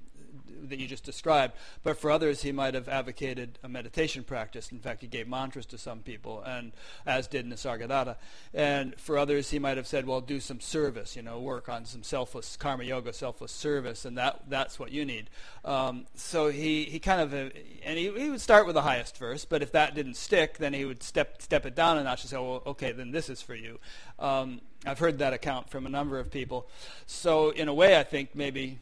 that 0.65 0.79
you 0.79 0.87
just 0.87 1.05
described. 1.05 1.55
But 1.83 1.99
for 1.99 2.11
others, 2.11 2.43
he 2.43 2.53
might 2.53 2.75
have 2.75 2.89
advocated 2.89 3.59
a 3.63 3.69
meditation 3.69 4.25
practice. 4.25 4.71
In 4.71 4.79
fact, 4.79 5.03
he 5.03 5.07
gave 5.07 5.29
mantras 5.29 5.67
to 5.67 5.79
some 5.79 6.01
people, 6.01 6.43
and 6.43 6.73
as 7.07 7.27
did 7.27 7.47
Nisargadatta. 7.47 8.17
And 8.55 8.99
for 8.99 9.19
others, 9.19 9.51
he 9.51 9.59
might 9.59 9.77
have 9.77 9.87
said, 9.87 10.07
"Well, 10.07 10.21
do 10.21 10.41
some 10.41 10.61
service. 10.61 11.17
You 11.17 11.23
know, 11.23 11.41
work 11.41 11.69
on 11.69 11.85
some 11.85 12.03
selfless 12.03 12.57
karma 12.57 12.85
yoga, 12.85 13.13
selfless 13.13 13.53
service, 13.53 14.05
and 14.05 14.17
that 14.19 14.43
that's 14.49 14.79
what 14.79 14.93
you 14.93 15.05
need." 15.05 15.31
Um, 15.65 16.07
so 16.15 16.49
he 16.49 16.85
he 16.85 16.99
kind 16.99 17.21
of 17.21 17.35
uh, 17.35 17.51
and 17.85 17.99
he, 17.99 18.11
he 18.13 18.31
would 18.31 18.41
start 18.41 18.67
with 18.67 18.75
the 18.75 18.83
highest 18.83 19.17
first, 19.17 19.49
but 19.49 19.63
if 19.63 19.73
that 19.73 19.95
didn't 19.95 20.15
stick, 20.15 20.59
then 20.59 20.73
he 20.73 20.85
would 20.85 21.03
step 21.03 21.43
step 21.43 21.67
it 21.67 21.75
down 21.75 21.99
a 21.99 22.05
notch 22.05 22.23
and 22.23 22.31
say, 22.31 22.37
"Well, 22.37 22.63
okay, 22.67 22.93
then 22.93 23.11
this 23.11 23.29
is 23.29 23.43
for 23.43 23.55
you." 23.55 23.79
Um, 24.19 24.61
I've 24.87 24.99
heard 24.99 25.19
that 25.19 25.33
account 25.33 25.69
from 25.69 25.87
a 25.87 25.91
number 25.91 26.19
of 26.19 26.31
people. 26.31 26.69
So 27.07 27.51
in 27.51 27.69
a 27.69 27.75
way, 27.75 27.99
I 27.99 28.03
think 28.03 28.35
maybe, 28.35 28.79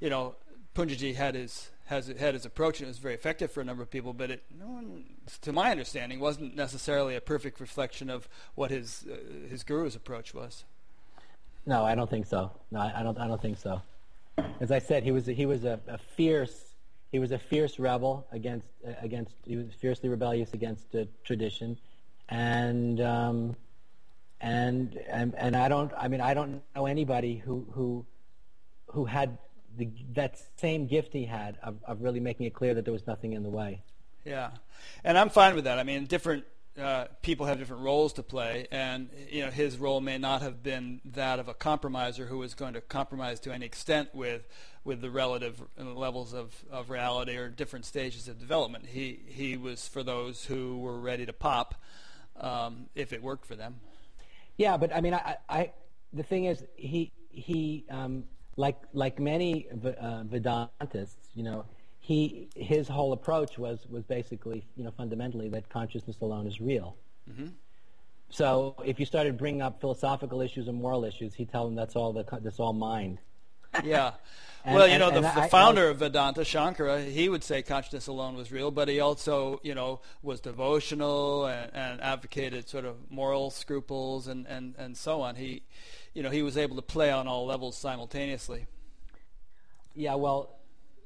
you 0.00 0.10
know, 0.10 0.34
Poonjaji 0.76 1.14
had 1.14 1.34
his 1.34 1.70
has 1.86 2.08
had 2.08 2.34
his 2.34 2.44
approach 2.44 2.80
and 2.80 2.86
it 2.86 2.90
was 2.90 2.98
very 2.98 3.14
effective 3.14 3.50
for 3.50 3.60
a 3.60 3.64
number 3.64 3.82
of 3.82 3.90
people, 3.90 4.12
but 4.12 4.30
it, 4.30 4.42
no 4.58 4.66
one, 4.66 5.04
to 5.40 5.52
my 5.52 5.70
understanding, 5.70 6.18
wasn't 6.18 6.56
necessarily 6.56 7.14
a 7.14 7.20
perfect 7.20 7.60
reflection 7.60 8.10
of 8.10 8.28
what 8.56 8.70
his 8.70 9.06
uh, 9.10 9.48
his 9.48 9.62
guru's 9.62 9.96
approach 9.96 10.34
was. 10.34 10.64
No, 11.64 11.84
I 11.84 11.94
don't 11.94 12.10
think 12.10 12.26
so. 12.26 12.50
No, 12.70 12.80
I 12.80 13.02
don't. 13.02 13.18
I 13.18 13.26
don't 13.26 13.40
think 13.40 13.58
so. 13.58 13.80
As 14.60 14.70
I 14.70 14.78
said, 14.78 15.02
he 15.02 15.12
was 15.12 15.26
a, 15.28 15.32
he 15.32 15.46
was 15.46 15.64
a, 15.64 15.80
a 15.88 15.96
fierce 15.98 16.66
he 17.10 17.18
was 17.18 17.32
a 17.32 17.38
fierce 17.38 17.78
rebel 17.78 18.26
against 18.30 18.68
uh, 18.86 18.92
against 19.00 19.34
he 19.46 19.56
was 19.56 19.72
fiercely 19.80 20.08
rebellious 20.08 20.52
against 20.52 20.94
tradition, 21.24 21.78
and 22.28 23.00
um, 23.00 23.56
and 24.40 24.98
and 25.08 25.34
and 25.36 25.56
I 25.56 25.68
don't. 25.68 25.92
I 25.96 26.08
mean, 26.08 26.20
I 26.20 26.34
don't 26.34 26.62
know 26.74 26.86
anybody 26.86 27.36
who 27.36 27.66
who 27.72 28.04
who 28.88 29.04
had 29.06 29.38
the, 29.76 29.90
that 30.14 30.40
same 30.56 30.86
gift 30.86 31.12
he 31.12 31.24
had 31.24 31.58
of, 31.62 31.76
of 31.84 32.02
really 32.02 32.20
making 32.20 32.46
it 32.46 32.54
clear 32.54 32.74
that 32.74 32.84
there 32.84 32.92
was 32.92 33.06
nothing 33.06 33.32
in 33.32 33.42
the 33.42 33.50
way. 33.50 33.82
Yeah, 34.24 34.50
and 35.04 35.16
I'm 35.16 35.30
fine 35.30 35.54
with 35.54 35.64
that. 35.64 35.78
I 35.78 35.84
mean, 35.84 36.06
different 36.06 36.44
uh, 36.80 37.06
people 37.22 37.46
have 37.46 37.58
different 37.58 37.82
roles 37.82 38.12
to 38.14 38.22
play, 38.22 38.66
and 38.70 39.08
you 39.30 39.44
know 39.44 39.50
his 39.50 39.78
role 39.78 40.00
may 40.00 40.18
not 40.18 40.42
have 40.42 40.62
been 40.62 41.00
that 41.04 41.38
of 41.38 41.48
a 41.48 41.54
compromiser 41.54 42.26
who 42.26 42.38
was 42.38 42.54
going 42.54 42.74
to 42.74 42.80
compromise 42.80 43.40
to 43.40 43.52
any 43.52 43.64
extent 43.64 44.14
with 44.14 44.46
with 44.84 45.00
the 45.00 45.10
relative 45.10 45.62
levels 45.78 46.32
of, 46.32 46.54
of 46.70 46.90
reality 46.90 47.36
or 47.36 47.48
different 47.48 47.84
stages 47.84 48.28
of 48.28 48.38
development. 48.38 48.86
He 48.86 49.20
he 49.26 49.56
was 49.56 49.88
for 49.88 50.02
those 50.02 50.44
who 50.44 50.78
were 50.78 50.98
ready 50.98 51.24
to 51.26 51.32
pop 51.32 51.74
um, 52.38 52.86
if 52.94 53.12
it 53.12 53.22
worked 53.22 53.46
for 53.46 53.56
them. 53.56 53.76
Yeah, 54.56 54.76
but 54.76 54.94
I 54.94 55.00
mean, 55.00 55.14
I, 55.14 55.36
I 55.48 55.72
the 56.12 56.22
thing 56.22 56.44
is, 56.44 56.64
he 56.74 57.12
he 57.30 57.84
um, 57.90 58.24
like 58.56 58.76
like 58.92 59.18
many 59.18 59.68
uh, 59.70 60.24
Vedantists, 60.24 61.16
you 61.34 61.42
know, 61.42 61.64
he 62.00 62.48
his 62.54 62.88
whole 62.88 63.12
approach 63.12 63.58
was 63.58 63.86
was 63.88 64.04
basically, 64.04 64.64
you 64.76 64.84
know, 64.84 64.90
fundamentally 64.90 65.48
that 65.50 65.68
consciousness 65.68 66.16
alone 66.20 66.46
is 66.46 66.60
real. 66.60 66.96
Mm-hmm. 67.30 67.48
So 68.30 68.74
if 68.84 68.98
you 68.98 69.06
started 69.06 69.38
bringing 69.38 69.62
up 69.62 69.80
philosophical 69.80 70.40
issues 70.40 70.68
and 70.68 70.80
moral 70.80 71.04
issues, 71.04 71.34
he'd 71.34 71.50
tell 71.50 71.64
them 71.64 71.74
that's 71.74 71.96
all 71.96 72.12
the 72.12 72.24
that's 72.40 72.58
all 72.58 72.72
mind. 72.72 73.18
Yeah. 73.84 74.12
And, 74.66 74.74
well, 74.74 74.88
you 74.88 74.98
know, 74.98 75.12
the, 75.12 75.20
the 75.20 75.46
founder 75.48 75.90
of 75.90 75.98
Vedanta, 75.98 76.40
Shankara, 76.40 77.08
he 77.08 77.28
would 77.28 77.44
say 77.44 77.62
consciousness 77.62 78.08
alone 78.08 78.34
was 78.34 78.50
real, 78.50 78.72
but 78.72 78.88
he 78.88 78.98
also, 78.98 79.60
you 79.62 79.76
know, 79.76 80.00
was 80.24 80.40
devotional 80.40 81.46
and, 81.46 81.70
and 81.72 82.00
advocated 82.00 82.68
sort 82.68 82.84
of 82.84 82.96
moral 83.08 83.52
scruples 83.52 84.26
and, 84.26 84.44
and, 84.48 84.74
and 84.76 84.96
so 84.96 85.20
on. 85.20 85.36
He, 85.36 85.62
you 86.16 86.22
know, 86.22 86.30
he 86.30 86.42
was 86.42 86.56
able 86.56 86.76
to 86.76 86.82
play 86.82 87.10
on 87.10 87.28
all 87.28 87.44
levels 87.44 87.76
simultaneously. 87.76 88.66
Yeah, 89.94 90.14
well, 90.14 90.56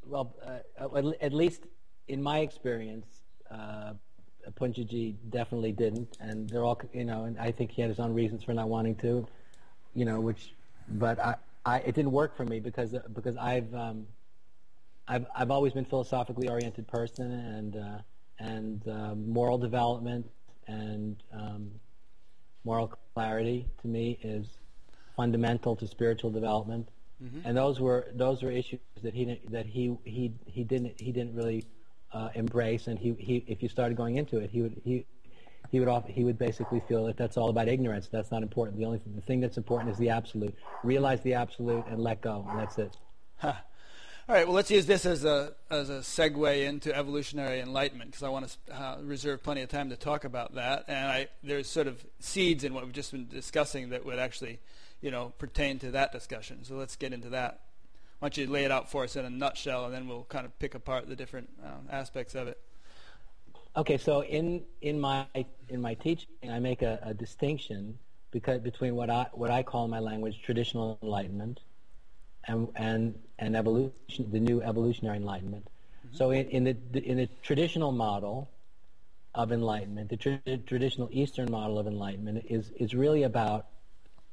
well, 0.06 0.36
uh, 0.46 0.98
at 1.20 1.32
least 1.32 1.64
in 2.06 2.22
my 2.22 2.38
experience, 2.38 3.08
uh, 3.50 3.94
Poonjaji 4.52 5.16
definitely 5.30 5.72
didn't, 5.72 6.16
and 6.20 6.48
they're 6.48 6.62
all, 6.62 6.80
you 6.92 7.04
know, 7.04 7.24
and 7.24 7.36
I 7.40 7.50
think 7.50 7.72
he 7.72 7.82
had 7.82 7.88
his 7.88 7.98
own 7.98 8.14
reasons 8.14 8.44
for 8.44 8.54
not 8.54 8.68
wanting 8.68 8.94
to, 8.96 9.26
you 9.94 10.04
know, 10.04 10.20
which, 10.20 10.54
but 10.90 11.18
I, 11.18 11.34
I, 11.66 11.78
it 11.78 11.96
didn't 11.96 12.12
work 12.12 12.36
for 12.36 12.44
me 12.44 12.60
because 12.60 12.94
because 13.12 13.36
I've 13.36 13.74
um, 13.74 14.06
I've 15.08 15.26
I've 15.34 15.50
always 15.50 15.72
been 15.72 15.84
philosophically 15.84 16.48
oriented 16.48 16.86
person 16.86 17.32
and 17.32 17.76
uh, 17.76 17.98
and 18.38 18.86
uh, 18.86 19.14
moral 19.16 19.58
development 19.58 20.30
and 20.68 21.20
um, 21.32 21.72
moral 22.64 22.96
clarity 23.14 23.66
to 23.82 23.88
me 23.88 24.16
is 24.22 24.59
fundamental 25.16 25.76
to 25.76 25.86
spiritual 25.86 26.30
development. 26.30 26.88
Mm-hmm. 27.22 27.40
And 27.44 27.56
those 27.56 27.80
were 27.80 28.08
those 28.14 28.42
were 28.42 28.50
issues 28.50 28.80
that 29.02 29.14
he 29.14 29.40
that 29.50 29.66
he 29.66 29.96
he 30.04 30.32
he 30.46 30.64
didn't 30.64 31.00
he 31.00 31.12
didn't 31.12 31.34
really 31.34 31.64
uh, 32.12 32.30
embrace. 32.34 32.86
And 32.86 32.98
he, 32.98 33.12
he 33.18 33.44
if 33.46 33.62
you 33.62 33.68
started 33.68 33.96
going 33.96 34.16
into 34.16 34.38
it, 34.38 34.50
he 34.50 34.62
would 34.62 34.80
he 34.84 35.04
he 35.70 35.78
would 35.78 35.88
often, 35.88 36.12
he 36.12 36.24
would 36.24 36.38
basically 36.38 36.82
feel 36.88 37.04
that 37.06 37.16
that's 37.16 37.36
all 37.36 37.48
about 37.48 37.68
ignorance. 37.68 38.08
That's 38.10 38.30
not 38.30 38.42
important. 38.42 38.78
The 38.78 38.86
only 38.86 38.98
thing, 38.98 39.14
the 39.14 39.22
thing 39.22 39.40
that's 39.40 39.56
important 39.56 39.90
is 39.90 39.98
the 39.98 40.10
absolute. 40.10 40.54
Realize 40.82 41.20
the 41.20 41.34
absolute 41.34 41.84
and 41.88 42.02
let 42.02 42.20
go, 42.20 42.44
and 42.48 42.58
that's 42.58 42.78
it. 42.78 42.96
Huh. 43.36 43.54
All 44.28 44.34
right. 44.34 44.46
Well, 44.46 44.54
let's 44.54 44.70
use 44.70 44.86
this 44.86 45.06
as 45.06 45.24
a 45.24 45.54
as 45.70 45.90
a 45.90 45.98
segue 45.98 46.64
into 46.64 46.94
evolutionary 46.94 47.60
enlightenment 47.60 48.10
because 48.10 48.22
I 48.22 48.28
want 48.28 48.56
to 48.68 48.74
uh, 48.74 48.96
reserve 49.02 49.42
plenty 49.42 49.62
of 49.62 49.68
time 49.68 49.90
to 49.90 49.96
talk 49.96 50.24
about 50.24 50.54
that. 50.54 50.84
And 50.88 51.08
I, 51.08 51.28
there's 51.42 51.68
sort 51.68 51.86
of 51.86 52.04
seeds 52.20 52.64
in 52.64 52.72
what 52.72 52.84
we've 52.84 52.92
just 52.92 53.12
been 53.12 53.28
discussing 53.28 53.90
that 53.90 54.04
would 54.04 54.18
actually, 54.18 54.60
you 55.00 55.10
know, 55.10 55.32
pertain 55.38 55.78
to 55.80 55.90
that 55.92 56.12
discussion. 56.12 56.64
So 56.64 56.74
let's 56.74 56.96
get 56.96 57.12
into 57.12 57.30
that. 57.30 57.60
Why 58.18 58.28
don't 58.28 58.36
you 58.36 58.46
lay 58.46 58.64
it 58.64 58.70
out 58.70 58.90
for 58.90 59.04
us 59.04 59.16
in 59.16 59.24
a 59.24 59.30
nutshell, 59.30 59.86
and 59.86 59.94
then 59.94 60.06
we'll 60.06 60.24
kind 60.24 60.44
of 60.44 60.58
pick 60.58 60.74
apart 60.74 61.08
the 61.08 61.16
different 61.16 61.48
uh, 61.64 61.70
aspects 61.90 62.34
of 62.34 62.48
it. 62.48 62.58
Okay, 63.76 63.96
so 63.96 64.22
in 64.24 64.62
in 64.82 65.00
my 65.00 65.26
in 65.68 65.80
my 65.80 65.94
teaching, 65.94 66.28
I 66.50 66.58
make 66.58 66.82
a, 66.82 66.98
a 67.02 67.14
distinction 67.14 67.98
because 68.30 68.60
between 68.60 68.94
what 68.94 69.08
I 69.10 69.26
what 69.32 69.50
I 69.50 69.62
call 69.62 69.84
in 69.84 69.90
my 69.90 70.00
language 70.00 70.40
traditional 70.44 70.98
enlightenment 71.02 71.60
and 72.46 72.68
and 72.74 73.14
and 73.38 73.56
evolution, 73.56 74.30
the 74.30 74.40
new 74.40 74.60
evolutionary 74.60 75.16
enlightenment. 75.16 75.66
Mm-hmm. 76.06 76.16
So 76.16 76.30
in, 76.30 76.46
in 76.48 76.64
the 76.64 76.98
in 76.98 77.16
the 77.16 77.28
traditional 77.42 77.92
model 77.92 78.50
of 79.34 79.52
enlightenment, 79.52 80.10
the 80.10 80.16
tra- 80.16 80.58
traditional 80.66 81.08
Eastern 81.12 81.50
model 81.50 81.78
of 81.78 81.86
enlightenment 81.86 82.44
is 82.50 82.70
is 82.76 82.92
really 82.92 83.22
about 83.22 83.66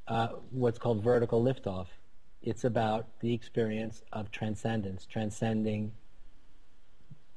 uh, 0.08 0.30
what's 0.51 0.80
called 0.80 1.03
vertical 1.03 1.43
liftoff. 1.43 1.88
It's 2.41 2.64
about 2.64 3.08
the 3.20 3.34
experience 3.34 4.01
of 4.14 4.32
transcendence, 4.32 5.05
transcending 5.05 5.91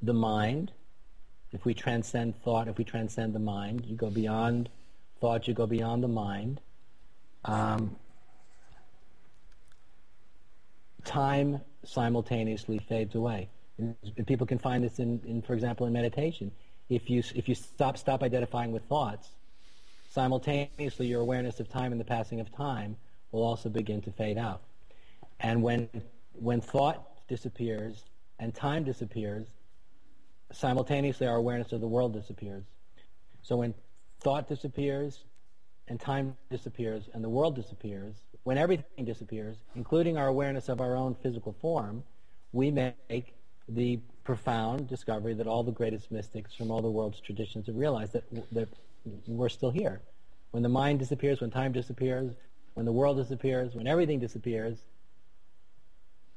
the 0.01 0.13
mind 0.13 0.71
if 1.53 1.65
we 1.65 1.73
transcend 1.73 2.41
thought, 2.43 2.67
if 2.67 2.77
we 2.77 2.83
transcend 2.83 3.33
the 3.33 3.39
mind, 3.39 3.85
you 3.85 3.95
go 3.95 4.09
beyond 4.09 4.69
thought, 5.19 5.47
you 5.47 5.53
go 5.53 5.67
beyond 5.67 6.03
the 6.03 6.07
mind. 6.07 6.61
Um, 7.45 7.95
time 11.03 11.61
simultaneously 11.83 12.79
fades 12.79 13.15
away. 13.15 13.49
And 13.77 13.95
people 14.27 14.47
can 14.47 14.59
find 14.59 14.83
this 14.83 14.99
in, 14.99 15.21
in, 15.25 15.41
for 15.41 15.53
example, 15.53 15.87
in 15.87 15.93
meditation. 15.93 16.51
If 16.89 17.09
you, 17.09 17.23
if 17.35 17.49
you 17.49 17.55
stop, 17.55 17.97
stop 17.97 18.23
identifying 18.23 18.71
with 18.71 18.83
thoughts, 18.83 19.29
simultaneously 20.11 21.07
your 21.07 21.21
awareness 21.21 21.59
of 21.59 21.69
time 21.69 21.93
and 21.93 22.01
the 22.01 22.05
passing 22.05 22.41
of 22.41 22.53
time 22.53 22.97
will 23.31 23.43
also 23.43 23.69
begin 23.69 24.01
to 24.01 24.11
fade 24.11 24.37
out. 24.37 24.61
And 25.39 25.63
when, 25.63 25.89
when 26.33 26.59
thought 26.59 27.27
disappears 27.27 28.03
and 28.37 28.53
time 28.53 28.83
disappears, 28.83 29.47
simultaneously 30.51 31.27
our 31.27 31.37
awareness 31.37 31.71
of 31.71 31.79
the 31.79 31.87
world 31.87 32.13
disappears. 32.13 32.65
So 33.41 33.55
when 33.55 33.73
thought 34.19 34.49
disappears 34.49 35.23
and 35.87 35.97
time 35.97 36.35
disappears 36.49 37.09
and 37.13 37.23
the 37.23 37.29
world 37.29 37.55
disappears, 37.55 38.15
when 38.43 38.57
everything 38.57 39.05
disappears, 39.05 39.55
including 39.75 40.17
our 40.17 40.27
awareness 40.27 40.67
of 40.67 40.81
our 40.81 40.95
own 40.95 41.15
physical 41.23 41.53
form, 41.61 42.03
we 42.51 42.69
make 42.69 43.33
the 43.69 43.99
profound 44.25 44.89
discovery 44.89 45.33
that 45.35 45.47
all 45.47 45.63
the 45.63 45.71
greatest 45.71 46.11
mystics 46.11 46.53
from 46.53 46.69
all 46.69 46.81
the 46.81 46.91
world's 46.91 47.21
traditions 47.21 47.67
have 47.67 47.77
realized 47.77 48.11
that, 48.11 48.51
that 48.51 48.67
we're 49.27 49.49
still 49.49 49.71
here. 49.71 50.01
When 50.51 50.63
the 50.63 50.69
mind 50.69 50.99
disappears, 50.99 51.41
when 51.41 51.51
time 51.51 51.71
disappears, 51.71 52.33
when 52.73 52.85
the 52.85 52.91
world 52.91 53.17
disappears, 53.17 53.75
when 53.75 53.87
everything 53.87 54.19
disappears, 54.19 54.79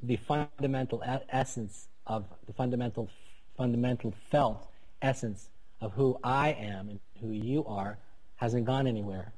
the 0.02 0.16
fundamental 0.16 1.02
essence 1.30 1.88
of 2.06 2.24
the 2.46 2.52
fundamental 2.52 3.08
fundamental 3.56 4.12
felt 4.30 4.68
essence 5.00 5.48
of 5.80 5.92
who 5.92 6.18
I 6.24 6.52
am 6.52 6.88
and 6.88 7.00
who 7.20 7.30
you 7.30 7.64
are 7.66 7.98
hasn't 8.36 8.64
gone 8.64 8.86
anywhere. 8.86 9.32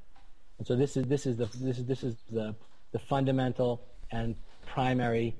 And 0.58 0.66
so 0.66 0.74
this 0.74 0.96
is 0.96 1.06
this 1.06 1.26
is 1.26 1.36
the 1.36 1.46
this 1.60 1.78
is 1.78 1.84
this 1.84 2.02
is 2.02 2.16
the 2.30 2.54
the 2.92 2.98
fundamental 2.98 3.82
and 4.10 4.34
primary 4.64 5.36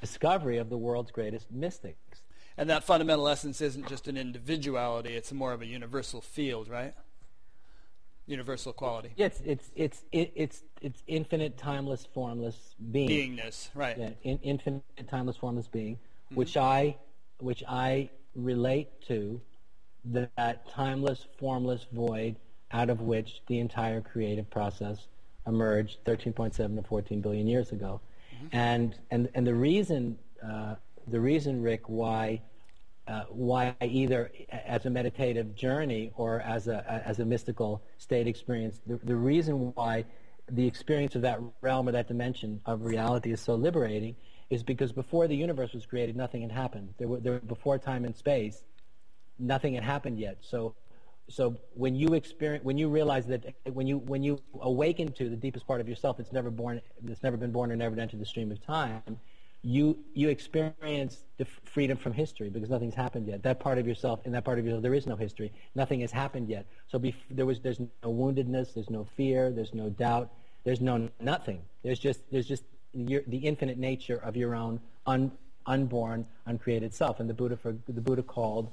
discovery 0.00 0.58
of 0.58 0.68
the 0.68 0.76
world's 0.76 1.10
greatest 1.10 1.50
mystics. 1.50 2.22
And 2.56 2.68
that 2.68 2.84
fundamental 2.84 3.26
essence 3.28 3.60
isn't 3.60 3.88
just 3.88 4.06
an 4.06 4.16
individuality; 4.16 5.14
it's 5.14 5.32
more 5.32 5.52
of 5.52 5.62
a 5.62 5.66
universal 5.66 6.20
field, 6.20 6.68
right? 6.68 6.94
Universal 8.26 8.74
quality. 8.74 9.12
It's 9.16 9.40
it's 9.44 9.70
it's 9.74 10.04
it's 10.12 10.62
it's 10.80 11.02
infinite, 11.06 11.58
timeless, 11.58 12.06
formless 12.14 12.74
being. 12.90 13.36
Beingness, 13.36 13.70
right? 13.74 13.98
Yeah, 13.98 14.10
in, 14.22 14.38
infinite, 14.42 14.82
timeless, 15.08 15.36
formless 15.36 15.66
being 15.66 15.98
mm-hmm. 16.30 16.38
which 16.38 16.56
I, 16.56 16.96
which 17.38 17.62
I 17.68 18.10
relate 18.34 18.88
to 19.08 19.40
that 20.04 20.68
timeless, 20.68 21.26
formless 21.38 21.86
void 21.92 22.36
out 22.72 22.88
of 22.88 23.00
which 23.00 23.42
the 23.48 23.58
entire 23.58 24.00
creative 24.00 24.48
process 24.48 25.08
emerged 25.46 25.98
13.7 26.04 26.76
to 26.76 26.82
14 26.82 27.20
billion 27.20 27.46
years 27.46 27.72
ago. 27.72 28.00
Mm-hmm. 28.34 28.56
And, 28.56 28.94
and, 29.10 29.28
and 29.34 29.46
the 29.46 29.54
reason, 29.54 30.18
uh, 30.46 30.76
the 31.08 31.20
reason, 31.20 31.62
Rick, 31.62 31.88
why, 31.88 32.40
uh, 33.06 33.24
why 33.28 33.74
either 33.82 34.30
as 34.50 34.86
a 34.86 34.90
meditative 34.90 35.54
journey 35.54 36.12
or 36.16 36.40
as 36.40 36.68
a, 36.68 37.02
as 37.06 37.18
a 37.18 37.24
mystical 37.24 37.82
state 37.98 38.26
experience, 38.26 38.80
the, 38.86 38.98
the 39.04 39.16
reason 39.16 39.72
why 39.74 40.04
the 40.50 40.66
experience 40.66 41.14
of 41.14 41.22
that 41.22 41.40
realm 41.60 41.88
or 41.88 41.92
that 41.92 42.08
dimension 42.08 42.60
of 42.66 42.84
reality 42.84 43.32
is 43.32 43.40
so 43.40 43.54
liberating 43.54 44.16
is 44.50 44.62
because 44.62 44.92
before 44.92 45.28
the 45.28 45.36
universe 45.36 45.72
was 45.72 45.86
created, 45.86 46.16
nothing 46.16 46.42
had 46.42 46.52
happened. 46.52 46.92
There 46.98 47.08
were, 47.08 47.20
there, 47.20 47.38
before 47.40 47.78
time 47.78 48.04
and 48.04 48.16
space, 48.16 48.64
nothing 49.38 49.74
had 49.74 49.84
happened 49.84 50.18
yet. 50.18 50.38
So 50.40 50.74
so 51.30 51.56
when 51.74 51.94
you 51.94 52.14
experience 52.14 52.64
when 52.64 52.76
you 52.76 52.88
realize 52.88 53.26
that 53.26 53.54
when 53.72 53.86
you 53.86 53.98
when 53.98 54.22
you 54.22 54.38
awaken 54.60 55.12
to 55.12 55.30
the 55.30 55.36
deepest 55.36 55.66
part 55.66 55.80
of 55.80 55.88
yourself 55.88 56.16
that's 56.16 56.32
never 56.32 56.50
born 56.50 56.80
that's 57.02 57.22
never 57.22 57.36
been 57.36 57.52
born 57.52 57.70
or 57.70 57.76
never 57.76 57.98
entered 57.98 58.20
the 58.20 58.26
stream 58.26 58.50
of 58.50 58.60
time 58.64 59.20
you 59.62 59.98
you 60.14 60.28
experience 60.28 61.24
the 61.36 61.44
freedom 61.64 61.96
from 61.96 62.12
history 62.12 62.48
because 62.48 62.70
nothing's 62.70 62.94
happened 62.94 63.26
yet. 63.26 63.42
That 63.42 63.60
part 63.60 63.78
of 63.78 63.86
yourself 63.86 64.20
in 64.24 64.32
that 64.32 64.44
part 64.44 64.58
of 64.58 64.64
yourself 64.64 64.82
there 64.82 64.94
is 64.94 65.06
no 65.06 65.16
history. 65.16 65.52
Nothing 65.74 66.00
has 66.00 66.10
happened 66.10 66.48
yet. 66.48 66.66
So 66.88 66.98
bef- 66.98 67.14
there 67.30 67.46
was 67.46 67.60
there's 67.60 67.80
no 67.80 67.88
woundedness 68.04 68.74
there's 68.74 68.90
no 68.90 69.06
fear 69.16 69.50
there's 69.50 69.74
no 69.74 69.90
doubt 69.90 70.30
there's 70.64 70.80
no 70.80 71.08
nothing. 71.20 71.62
There's 71.82 71.98
just 71.98 72.20
there's 72.30 72.46
just 72.46 72.64
your, 72.92 73.22
the 73.26 73.38
infinite 73.38 73.78
nature 73.78 74.16
of 74.16 74.36
your 74.36 74.54
own 74.54 74.80
un, 75.06 75.30
unborn 75.66 76.26
uncreated 76.46 76.94
self. 76.94 77.20
And 77.20 77.28
the 77.28 77.34
buddha 77.34 77.56
for, 77.56 77.76
the 77.88 78.00
buddha 78.00 78.22
called 78.22 78.72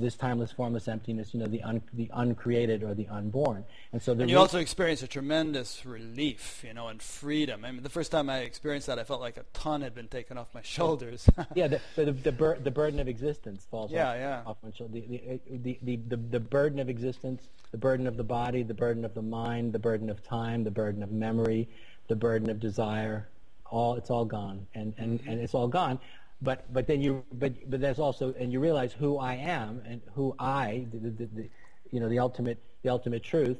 this 0.00 0.16
timeless, 0.16 0.52
formless 0.52 0.88
emptiness, 0.88 1.34
you 1.34 1.40
know, 1.40 1.46
the, 1.46 1.62
un, 1.62 1.82
the 1.92 2.10
uncreated 2.14 2.82
or 2.82 2.94
the 2.94 3.08
unborn. 3.08 3.64
And 3.92 4.02
so, 4.02 4.12
and 4.12 4.28
you 4.28 4.36
re- 4.36 4.40
also 4.40 4.58
experience 4.58 5.02
a 5.02 5.06
tremendous 5.06 5.84
relief, 5.84 6.62
you 6.66 6.74
know, 6.74 6.88
and 6.88 7.02
freedom. 7.02 7.64
I 7.64 7.72
mean, 7.72 7.82
the 7.82 7.88
first 7.88 8.10
time 8.10 8.30
I 8.30 8.38
experienced 8.38 8.86
that, 8.86 8.98
I 8.98 9.04
felt 9.04 9.20
like 9.20 9.36
a 9.36 9.44
ton 9.52 9.82
had 9.82 9.94
been 9.94 10.08
taken 10.08 10.38
off 10.38 10.48
my 10.54 10.62
shoulders. 10.62 11.28
yeah, 11.54 11.68
the 11.68 11.80
the, 11.96 12.12
the, 12.12 12.32
bur- 12.32 12.58
the, 12.58 12.70
burden 12.70 13.00
of 13.00 13.08
existence 13.08 13.66
falls 13.70 13.90
yeah, 13.90 14.10
off, 14.10 14.16
yeah. 14.16 14.42
off 14.46 14.56
my 14.62 14.70
shoulders. 14.70 15.02
The, 15.08 15.40
the, 15.50 15.78
the, 15.82 15.96
the, 16.08 16.16
the 16.16 16.40
burden 16.40 16.78
of 16.78 16.88
existence, 16.88 17.48
the 17.70 17.78
burden 17.78 18.06
of 18.06 18.16
the 18.16 18.24
body, 18.24 18.62
the 18.62 18.74
burden 18.74 19.04
of 19.04 19.14
the 19.14 19.22
mind, 19.22 19.72
the 19.72 19.78
burden 19.78 20.10
of 20.10 20.22
time, 20.22 20.64
the 20.64 20.70
burden 20.70 21.02
of 21.02 21.10
memory, 21.10 21.68
the 22.08 22.16
burden 22.16 22.50
of 22.50 22.60
desire. 22.60 23.28
All 23.70 23.96
it's 23.96 24.10
all 24.10 24.24
gone, 24.24 24.66
and 24.74 24.94
and, 24.96 25.20
mm-hmm. 25.20 25.28
and 25.28 25.40
it's 25.40 25.52
all 25.52 25.68
gone 25.68 26.00
but 26.40 26.72
but 26.72 26.86
then 26.86 27.00
you 27.00 27.24
but 27.32 27.52
but 27.68 27.80
there's 27.80 27.98
also 27.98 28.34
and 28.38 28.52
you 28.52 28.60
realize 28.60 28.92
who 28.92 29.18
I 29.18 29.34
am 29.34 29.82
and 29.84 30.00
who 30.14 30.34
I 30.38 30.86
the, 30.92 31.10
the, 31.10 31.26
the, 31.26 31.50
you 31.90 32.00
know 32.00 32.08
the 32.08 32.20
ultimate 32.20 32.62
the 32.82 32.90
ultimate 32.90 33.22
truth 33.22 33.58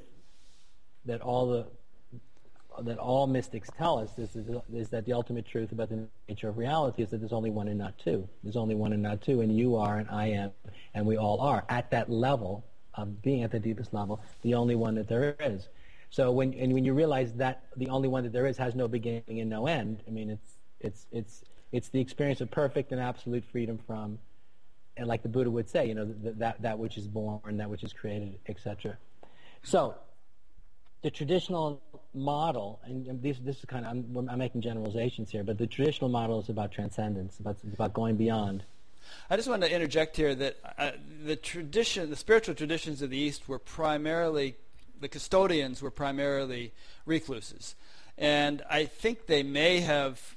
that 1.05 1.21
all 1.21 1.47
the 1.47 1.67
that 2.83 2.99
all 2.99 3.27
mystics 3.27 3.69
tell 3.77 3.99
us 3.99 4.17
is, 4.19 4.37
is, 4.73 4.89
that 4.91 5.05
the 5.05 5.13
ultimate 5.13 5.45
truth 5.45 5.73
about 5.73 5.89
the 5.89 6.07
nature 6.29 6.49
of 6.49 6.59
reality 6.59 7.03
is 7.03 7.11
that 7.11 7.19
there's 7.19 7.33
only 7.33 7.51
one 7.51 7.67
and 7.67 7.77
not 7.77 7.99
two. 7.99 8.29
There's 8.45 8.57
only 8.57 8.77
one 8.77 8.93
and 8.93 9.03
not 9.03 9.21
two, 9.21 9.41
and 9.41 9.57
you 9.57 9.75
are 9.75 9.99
and 9.99 10.09
I 10.09 10.27
am 10.27 10.53
and 10.95 11.05
we 11.05 11.17
all 11.17 11.41
are 11.41 11.65
at 11.69 11.91
that 11.91 12.09
level 12.09 12.65
of 12.95 13.21
being 13.23 13.43
at 13.43 13.51
the 13.51 13.59
deepest 13.59 13.93
level, 13.93 14.21
the 14.43 14.55
only 14.55 14.77
one 14.77 14.95
that 14.95 15.09
there 15.09 15.35
is. 15.41 15.69
So 16.11 16.31
when 16.31 16.55
and 16.55 16.73
when 16.73 16.85
you 16.85 16.95
realize 16.95 17.33
that 17.35 17.65
the 17.77 17.89
only 17.89 18.09
one 18.09 18.23
that 18.25 18.33
there 18.33 18.47
is 18.47 18.57
has 18.59 18.75
no 18.75 18.87
beginning 18.87 19.41
and 19.41 19.51
no 19.51 19.67
end, 19.67 20.03
I 20.07 20.11
mean 20.11 20.31
it's 20.31 20.59
it's 20.81 21.07
it's 21.11 21.43
it's 21.73 21.89
the 21.89 22.01
experience 22.01 22.41
of 22.41 22.51
perfect 22.51 22.93
and 22.93 23.01
absolute 23.01 23.45
freedom 23.45 23.79
from, 23.87 24.19
and 24.97 25.07
like 25.07 25.23
the 25.23 25.29
Buddha 25.29 25.51
would 25.51 25.69
say, 25.69 25.87
you 25.87 25.95
know, 25.95 26.05
that, 26.23 26.39
that, 26.39 26.63
that 26.63 26.79
which 26.79 26.97
is 26.97 27.07
born, 27.07 27.59
that 27.59 27.69
which 27.69 27.85
is 27.85 27.93
created, 27.93 28.39
etc. 28.49 28.97
So, 29.63 29.95
the 31.03 31.11
traditional 31.11 31.81
model, 32.15 32.81
and 32.85 33.23
this, 33.23 33.39
this 33.39 33.59
is 33.59 33.65
kind 33.67 33.85
of, 33.85 33.93
I'm, 33.93 34.29
I'm, 34.29 34.39
making 34.39 34.63
generalizations 34.63 35.31
here, 35.31 35.45
but 35.45 35.57
the 35.57 35.67
traditional 35.67 36.11
model 36.11 36.41
is 36.41 36.49
about 36.49 36.73
transcendence, 36.73 37.39
about, 37.39 37.57
about 37.73 37.93
going 37.93 38.17
beyond. 38.17 38.65
I 39.31 39.37
just 39.37 39.49
wanted 39.49 39.69
to 39.69 39.75
interject 39.75 40.17
here 40.17 40.35
that 40.35 40.57
uh, 40.77 40.91
the 41.25 41.37
tradition, 41.37 42.11
the 42.11 42.17
spiritual 42.17 42.55
traditions 42.55 43.01
of 43.01 43.11
the 43.11 43.17
East 43.17 43.49
were 43.49 43.59
primarily, 43.59 44.57
the 45.01 45.09
custodians 45.09 45.81
were 45.81 45.91
primarily 45.91 46.73
recluses. 47.07 47.77
And 48.17 48.63
I 48.69 48.87
think 48.87 49.27
they 49.27 49.45
may 49.45 49.81
have 49.81 50.37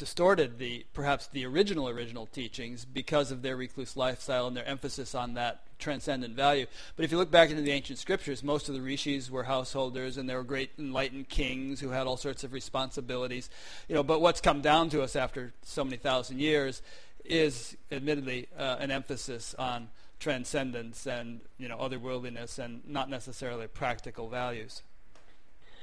distorted 0.00 0.58
the 0.58 0.86
perhaps 0.94 1.26
the 1.26 1.44
original 1.44 1.86
original 1.86 2.24
teachings 2.24 2.86
because 2.86 3.30
of 3.30 3.42
their 3.42 3.54
recluse 3.54 3.98
lifestyle 3.98 4.46
and 4.46 4.56
their 4.56 4.66
emphasis 4.66 5.14
on 5.14 5.34
that 5.34 5.60
transcendent 5.78 6.34
value. 6.34 6.64
But 6.96 7.04
if 7.04 7.12
you 7.12 7.18
look 7.18 7.30
back 7.30 7.50
into 7.50 7.60
the 7.60 7.70
ancient 7.70 7.98
scriptures, 7.98 8.42
most 8.42 8.70
of 8.70 8.74
the 8.74 8.80
rishis 8.80 9.30
were 9.30 9.42
householders 9.42 10.16
and 10.16 10.26
there 10.26 10.38
were 10.38 10.42
great 10.42 10.70
enlightened 10.78 11.28
kings 11.28 11.80
who 11.80 11.90
had 11.90 12.06
all 12.06 12.16
sorts 12.16 12.44
of 12.44 12.54
responsibilities. 12.54 13.50
You 13.88 13.94
know, 13.94 14.02
but 14.02 14.22
what's 14.22 14.40
come 14.40 14.62
down 14.62 14.88
to 14.88 15.02
us 15.02 15.16
after 15.16 15.52
so 15.62 15.84
many 15.84 15.98
thousand 15.98 16.40
years 16.40 16.80
is 17.26 17.76
admittedly 17.92 18.48
uh, 18.58 18.78
an 18.80 18.90
emphasis 18.90 19.54
on 19.58 19.90
transcendence 20.18 21.06
and 21.06 21.42
you 21.58 21.68
know 21.68 21.76
otherworldliness 21.76 22.58
and 22.58 22.80
not 22.88 23.10
necessarily 23.10 23.66
practical 23.66 24.30
values. 24.30 24.82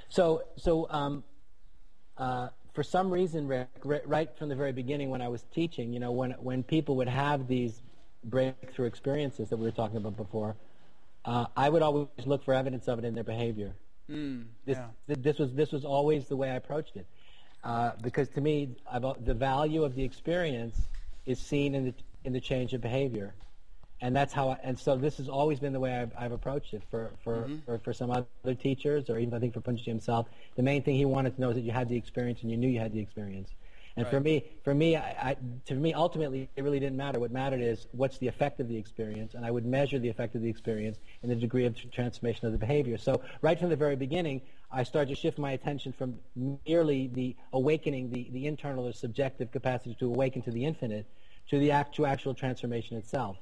So 0.09 0.41
so 0.55 0.87
um, 0.89 1.23
uh, 2.17 2.49
for 2.77 2.83
some 2.83 3.09
reason, 3.09 3.47
Rick, 3.47 3.69
right 3.83 4.29
from 4.37 4.49
the 4.49 4.55
very 4.55 4.71
beginning 4.71 5.09
when 5.09 5.19
I 5.19 5.29
was 5.29 5.43
teaching, 5.51 5.91
you 5.93 5.99
know, 5.99 6.11
when, 6.11 6.33
when 6.33 6.61
people 6.61 6.95
would 6.97 7.07
have 7.07 7.47
these 7.47 7.81
breakthrough 8.23 8.85
experiences 8.85 9.49
that 9.49 9.57
we 9.57 9.65
were 9.65 9.71
talking 9.71 9.97
about 9.97 10.15
before, 10.15 10.55
uh, 11.25 11.47
I 11.55 11.69
would 11.69 11.81
always 11.81 12.07
look 12.27 12.43
for 12.43 12.53
evidence 12.53 12.87
of 12.87 12.99
it 12.99 13.05
in 13.05 13.15
their 13.15 13.23
behavior. 13.23 13.73
Mm, 14.07 14.43
this, 14.67 14.77
yeah. 14.77 15.15
this, 15.15 15.39
was, 15.39 15.53
this 15.53 15.71
was 15.71 15.85
always 15.85 16.27
the 16.27 16.35
way 16.35 16.51
I 16.51 16.53
approached 16.53 16.97
it. 16.97 17.07
Uh, 17.63 17.93
because 18.03 18.29
to 18.29 18.41
me, 18.41 18.75
I've, 18.91 19.25
the 19.25 19.33
value 19.33 19.83
of 19.83 19.95
the 19.95 20.03
experience 20.03 20.79
is 21.25 21.39
seen 21.39 21.73
in 21.73 21.85
the, 21.85 21.93
in 22.25 22.31
the 22.31 22.39
change 22.39 22.75
of 22.75 22.81
behavior 22.81 23.33
and 24.01 24.15
that's 24.15 24.33
how 24.33 24.49
I, 24.49 24.57
and 24.63 24.77
so 24.77 24.95
this 24.95 25.17
has 25.17 25.27
always 25.27 25.59
been 25.59 25.73
the 25.73 25.79
way 25.79 25.95
I've, 25.95 26.11
I've 26.17 26.31
approached 26.31 26.73
it 26.73 26.83
for 26.91 27.11
for, 27.23 27.37
mm-hmm. 27.37 27.57
for, 27.65 27.79
for 27.79 27.93
some 27.93 28.11
other 28.11 28.55
teachers 28.59 29.09
or 29.09 29.17
even 29.17 29.33
I 29.33 29.39
think 29.39 29.53
for 29.53 29.61
Poonjaji 29.61 29.85
himself. 29.85 30.27
The 30.55 30.63
main 30.63 30.83
thing 30.83 30.95
he 30.95 31.05
wanted 31.05 31.35
to 31.35 31.41
know 31.41 31.49
is 31.49 31.55
that 31.55 31.61
you 31.61 31.71
had 31.71 31.89
the 31.89 31.97
experience 31.97 32.41
and 32.41 32.51
you 32.51 32.57
knew 32.57 32.67
you 32.67 32.79
had 32.79 32.93
the 32.93 32.99
experience. 32.99 33.49
And 33.95 34.05
right. 34.05 34.11
for 34.11 34.19
me, 34.19 34.43
for 34.63 34.75
me, 34.75 34.95
I, 34.95 35.01
I, 35.01 35.37
to 35.65 35.73
me, 35.73 35.91
ultimately, 35.91 36.47
it 36.55 36.63
really 36.63 36.79
didn't 36.79 36.97
matter. 36.97 37.19
What 37.19 37.31
mattered 37.31 37.61
is 37.61 37.87
what's 37.93 38.19
the 38.19 38.27
effect 38.27 38.59
of 38.59 38.67
the 38.67 38.77
experience, 38.77 39.33
and 39.33 39.43
I 39.43 39.49
would 39.49 39.65
measure 39.65 39.97
the 39.97 40.09
effect 40.09 40.35
of 40.35 40.43
the 40.43 40.49
experience 40.49 40.99
and 41.23 41.31
the 41.31 41.35
degree 41.35 41.65
of 41.65 41.75
transformation 41.91 42.45
of 42.45 42.51
the 42.51 42.59
behavior. 42.59 42.99
So 42.99 43.21
right 43.41 43.59
from 43.59 43.69
the 43.69 43.75
very 43.75 43.95
beginning, 43.95 44.43
I 44.71 44.83
started 44.83 45.15
to 45.15 45.19
shift 45.19 45.39
my 45.39 45.53
attention 45.53 45.93
from 45.93 46.19
merely 46.67 47.07
the 47.07 47.35
awakening, 47.53 48.11
the, 48.11 48.27
the 48.31 48.45
internal 48.45 48.87
or 48.87 48.93
subjective 48.93 49.51
capacity 49.51 49.95
to 49.99 50.05
awaken 50.05 50.43
to 50.43 50.51
the 50.51 50.65
infinite, 50.65 51.07
to 51.49 51.57
the 51.57 51.71
actual, 51.71 52.05
actual 52.05 52.35
transformation 52.35 52.97
itself 52.97 53.37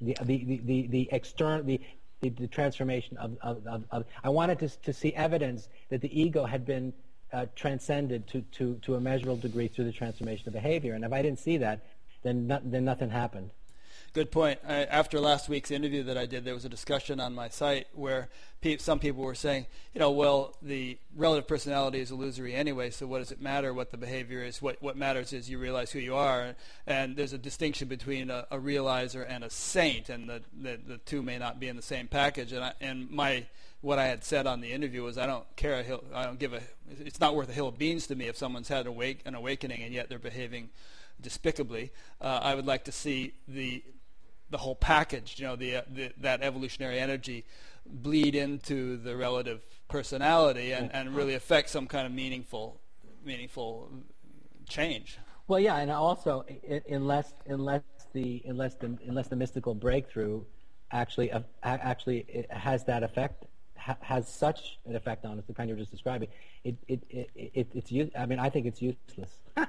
the 0.00 0.16
the 0.22 0.60
the 0.64 0.86
the, 0.88 1.08
external 1.12 1.62
the, 1.62 1.80
the, 2.20 2.30
the 2.30 2.46
transformation 2.46 3.16
of, 3.18 3.36
of, 3.42 3.66
of, 3.66 3.84
of, 3.90 4.04
I 4.24 4.28
wanted 4.28 4.58
to 4.60 4.68
to 4.68 4.92
see 4.92 5.12
evidence 5.14 5.68
that 5.90 6.00
the 6.00 6.20
ego 6.20 6.44
had 6.44 6.64
been 6.64 6.92
uh, 7.32 7.46
transcended 7.54 8.26
to, 8.28 8.40
to, 8.52 8.74
to 8.82 8.94
a 8.94 9.00
measurable 9.00 9.36
degree 9.36 9.68
through 9.68 9.84
the 9.84 9.92
transformation 9.92 10.48
of 10.48 10.54
behavior. 10.54 10.94
And 10.94 11.04
if 11.04 11.12
I 11.12 11.22
didn't 11.22 11.38
see 11.38 11.56
that, 11.58 11.84
then 12.22 12.46
no, 12.46 12.60
then 12.62 12.84
nothing 12.84 13.10
happened. 13.10 13.50
Good 14.16 14.32
point. 14.32 14.60
I, 14.66 14.84
after 14.84 15.20
last 15.20 15.46
week's 15.50 15.70
interview 15.70 16.02
that 16.04 16.16
I 16.16 16.24
did, 16.24 16.46
there 16.46 16.54
was 16.54 16.64
a 16.64 16.70
discussion 16.70 17.20
on 17.20 17.34
my 17.34 17.50
site 17.50 17.86
where 17.92 18.30
pe- 18.62 18.78
some 18.78 18.98
people 18.98 19.22
were 19.22 19.34
saying, 19.34 19.66
you 19.92 19.98
know, 19.98 20.10
well, 20.10 20.56
the 20.62 20.96
relative 21.14 21.46
personality 21.46 22.00
is 22.00 22.10
illusory 22.10 22.54
anyway, 22.54 22.88
so 22.88 23.06
what 23.06 23.18
does 23.18 23.30
it 23.30 23.42
matter 23.42 23.74
what 23.74 23.90
the 23.90 23.98
behavior 23.98 24.42
is? 24.42 24.62
What 24.62 24.80
what 24.80 24.96
matters 24.96 25.34
is 25.34 25.50
you 25.50 25.58
realize 25.58 25.90
who 25.90 25.98
you 25.98 26.14
are, 26.14 26.54
and 26.86 27.14
there's 27.14 27.34
a 27.34 27.38
distinction 27.38 27.88
between 27.88 28.30
a, 28.30 28.46
a 28.50 28.56
realizer 28.56 29.22
and 29.28 29.44
a 29.44 29.50
saint, 29.50 30.08
and 30.08 30.30
the, 30.30 30.40
the, 30.62 30.80
the 30.82 30.96
two 30.96 31.20
may 31.22 31.36
not 31.36 31.60
be 31.60 31.68
in 31.68 31.76
the 31.76 31.82
same 31.82 32.08
package. 32.08 32.52
And 32.52 32.64
I, 32.64 32.72
and 32.80 33.10
my 33.10 33.44
what 33.82 33.98
I 33.98 34.06
had 34.06 34.24
said 34.24 34.46
on 34.46 34.62
the 34.62 34.72
interview 34.72 35.02
was 35.02 35.18
I 35.18 35.26
don't 35.26 35.44
care 35.56 35.74
a 35.74 35.82
hill, 35.82 36.02
I 36.14 36.24
don't 36.24 36.38
give 36.38 36.54
a 36.54 36.62
it's 37.04 37.20
not 37.20 37.34
worth 37.34 37.50
a 37.50 37.52
hill 37.52 37.68
of 37.68 37.76
beans 37.76 38.06
to 38.06 38.14
me 38.14 38.28
if 38.28 38.38
someone's 38.38 38.68
had 38.68 38.86
awake, 38.86 39.20
an 39.26 39.34
awakening 39.34 39.82
and 39.82 39.92
yet 39.92 40.08
they're 40.08 40.18
behaving 40.18 40.70
despicably. 41.20 41.92
Uh, 42.18 42.40
I 42.42 42.54
would 42.54 42.66
like 42.66 42.84
to 42.84 42.92
see 42.92 43.34
the 43.46 43.82
the 44.50 44.58
whole 44.58 44.74
package, 44.74 45.38
you 45.38 45.46
know, 45.46 45.56
the, 45.56 45.82
the, 45.92 46.12
that 46.18 46.42
evolutionary 46.42 46.98
energy 46.98 47.44
bleed 47.84 48.34
into 48.34 48.96
the 48.96 49.16
relative 49.16 49.64
personality 49.88 50.72
and, 50.72 50.92
and 50.92 51.14
really 51.14 51.34
affect 51.34 51.70
some 51.70 51.86
kind 51.86 52.06
of 52.06 52.12
meaningful, 52.12 52.80
meaningful 53.24 53.90
change. 54.68 55.18
Well, 55.48 55.60
yeah, 55.60 55.76
and 55.76 55.90
also 55.92 56.44
unless 56.88 57.34
unless 57.46 57.82
the 58.12 58.42
unless 58.46 58.74
the 58.74 58.98
unless 59.06 59.28
the 59.28 59.36
mystical 59.36 59.74
breakthrough 59.74 60.42
actually 60.90 61.30
uh, 61.30 61.40
actually 61.62 62.46
has 62.50 62.84
that 62.84 63.04
effect 63.04 63.45
ha- 63.86 63.96
has 64.00 64.28
such 64.28 64.78
an 64.86 64.96
effect 64.96 65.24
on 65.24 65.38
us, 65.38 65.44
the 65.46 65.54
kind 65.54 65.68
you 65.68 65.76
were 65.76 65.80
just 65.80 65.92
describing, 65.92 66.28
it, 66.64 66.76
it, 66.88 67.00
it, 67.08 67.30
it, 67.36 67.68
it's, 67.72 68.16
I 68.18 68.26
mean, 68.26 68.38
I 68.38 68.50
think 68.50 68.66
it's 68.66 68.82
useless. 68.82 69.30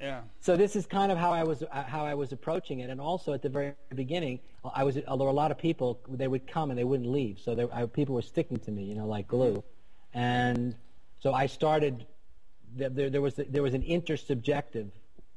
yeah. 0.00 0.20
So 0.40 0.56
this 0.56 0.76
is 0.76 0.86
kind 0.86 1.10
of 1.10 1.18
how 1.18 1.32
I 1.32 1.42
was, 1.42 1.62
uh, 1.64 1.82
how 1.82 2.04
I 2.04 2.14
was 2.14 2.32
approaching 2.32 2.80
it. 2.80 2.90
And 2.90 3.00
also 3.00 3.32
at 3.32 3.42
the 3.42 3.48
very 3.48 3.72
beginning, 3.94 4.38
I 4.74 4.84
was, 4.84 4.98
although 5.08 5.28
a 5.28 5.32
lot 5.32 5.50
of 5.50 5.58
people, 5.58 6.00
they 6.08 6.28
would 6.28 6.46
come 6.46 6.70
and 6.70 6.78
they 6.78 6.84
wouldn't 6.84 7.10
leave. 7.10 7.40
So 7.44 7.54
there, 7.54 7.68
I, 7.74 7.86
people 7.86 8.14
were 8.14 8.22
sticking 8.22 8.58
to 8.58 8.70
me, 8.70 8.84
you 8.84 8.94
know, 8.94 9.06
like 9.06 9.26
glue. 9.26 9.64
And 10.14 10.76
so 11.20 11.34
I 11.34 11.46
started, 11.46 12.06
there, 12.76 13.10
there, 13.10 13.20
was, 13.20 13.34
there 13.34 13.62
was 13.62 13.74
an 13.74 13.82
intersubjective 13.82 14.90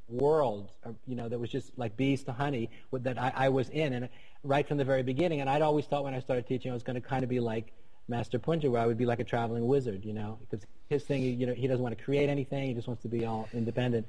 world, 0.08 0.70
uh, 0.84 0.90
you 1.06 1.16
know, 1.16 1.28
that 1.28 1.38
was 1.38 1.50
just 1.50 1.76
like 1.76 1.96
bees 1.96 2.22
to 2.24 2.32
honey 2.32 2.70
that 2.92 3.18
I, 3.18 3.32
I 3.34 3.48
was 3.48 3.68
in. 3.70 3.92
And 3.92 4.08
right 4.44 4.66
from 4.66 4.78
the 4.78 4.84
very 4.84 5.02
beginning. 5.02 5.40
And 5.40 5.48
I'd 5.48 5.62
always 5.62 5.86
thought 5.86 6.04
when 6.04 6.14
I 6.14 6.20
started 6.20 6.46
teaching, 6.46 6.70
I 6.70 6.74
was 6.74 6.82
going 6.82 7.00
to 7.00 7.06
kind 7.06 7.22
of 7.22 7.28
be 7.28 7.40
like 7.40 7.72
Master 8.08 8.38
Poonja, 8.38 8.70
where 8.70 8.80
I 8.80 8.86
would 8.86 8.98
be 8.98 9.06
like 9.06 9.20
a 9.20 9.24
traveling 9.24 9.66
wizard, 9.66 10.04
you 10.04 10.12
know, 10.12 10.38
because 10.40 10.66
his 10.88 11.04
thing, 11.04 11.22
you 11.22 11.46
know, 11.46 11.54
he 11.54 11.66
doesn't 11.66 11.82
want 11.82 11.96
to 11.96 12.04
create 12.04 12.28
anything. 12.28 12.66
He 12.66 12.74
just 12.74 12.88
wants 12.88 13.02
to 13.02 13.08
be 13.08 13.24
all 13.24 13.48
independent. 13.52 14.06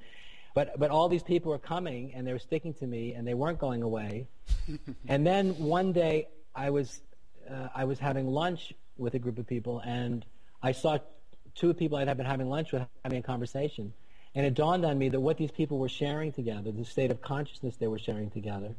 But 0.54 0.80
but 0.80 0.92
all 0.92 1.10
these 1.10 1.24
people 1.24 1.52
were 1.52 1.60
coming 1.60 2.14
and 2.14 2.28
they 2.28 2.34
were 2.34 2.40
sticking 2.40 2.74
to 2.76 2.86
me 2.88 3.14
and 3.14 3.28
they 3.28 3.34
weren't 3.34 3.60
going 3.60 3.82
away. 3.82 4.28
and 5.08 5.26
then 5.26 5.58
one 5.58 5.94
day 5.94 6.28
I 6.56 6.70
was 6.70 7.02
uh, 7.50 7.70
I 7.76 7.86
was 7.86 8.00
having 8.00 8.28
lunch 8.28 8.74
with 8.98 9.16
a 9.16 9.20
group 9.20 9.40
of 9.40 9.48
people 9.48 9.80
and 9.80 10.24
I 10.62 10.72
saw 10.72 11.00
two 11.56 11.74
people 11.74 11.98
I'd 11.98 12.16
been 12.18 12.26
having 12.26 12.50
lunch 12.50 12.72
with 12.72 12.84
having 13.04 13.20
a 13.20 13.24
conversation. 13.24 13.94
And 14.36 14.46
it 14.46 14.56
dawned 14.56 14.86
on 14.86 14.98
me 14.98 15.10
that 15.10 15.20
what 15.20 15.38
these 15.38 15.52
people 15.52 15.78
were 15.78 15.90
sharing 15.90 16.34
together, 16.34 16.72
the 16.72 16.86
state 16.86 17.12
of 17.12 17.22
consciousness 17.22 17.76
they 17.76 17.88
were 17.88 18.00
sharing 18.00 18.32
together, 18.32 18.74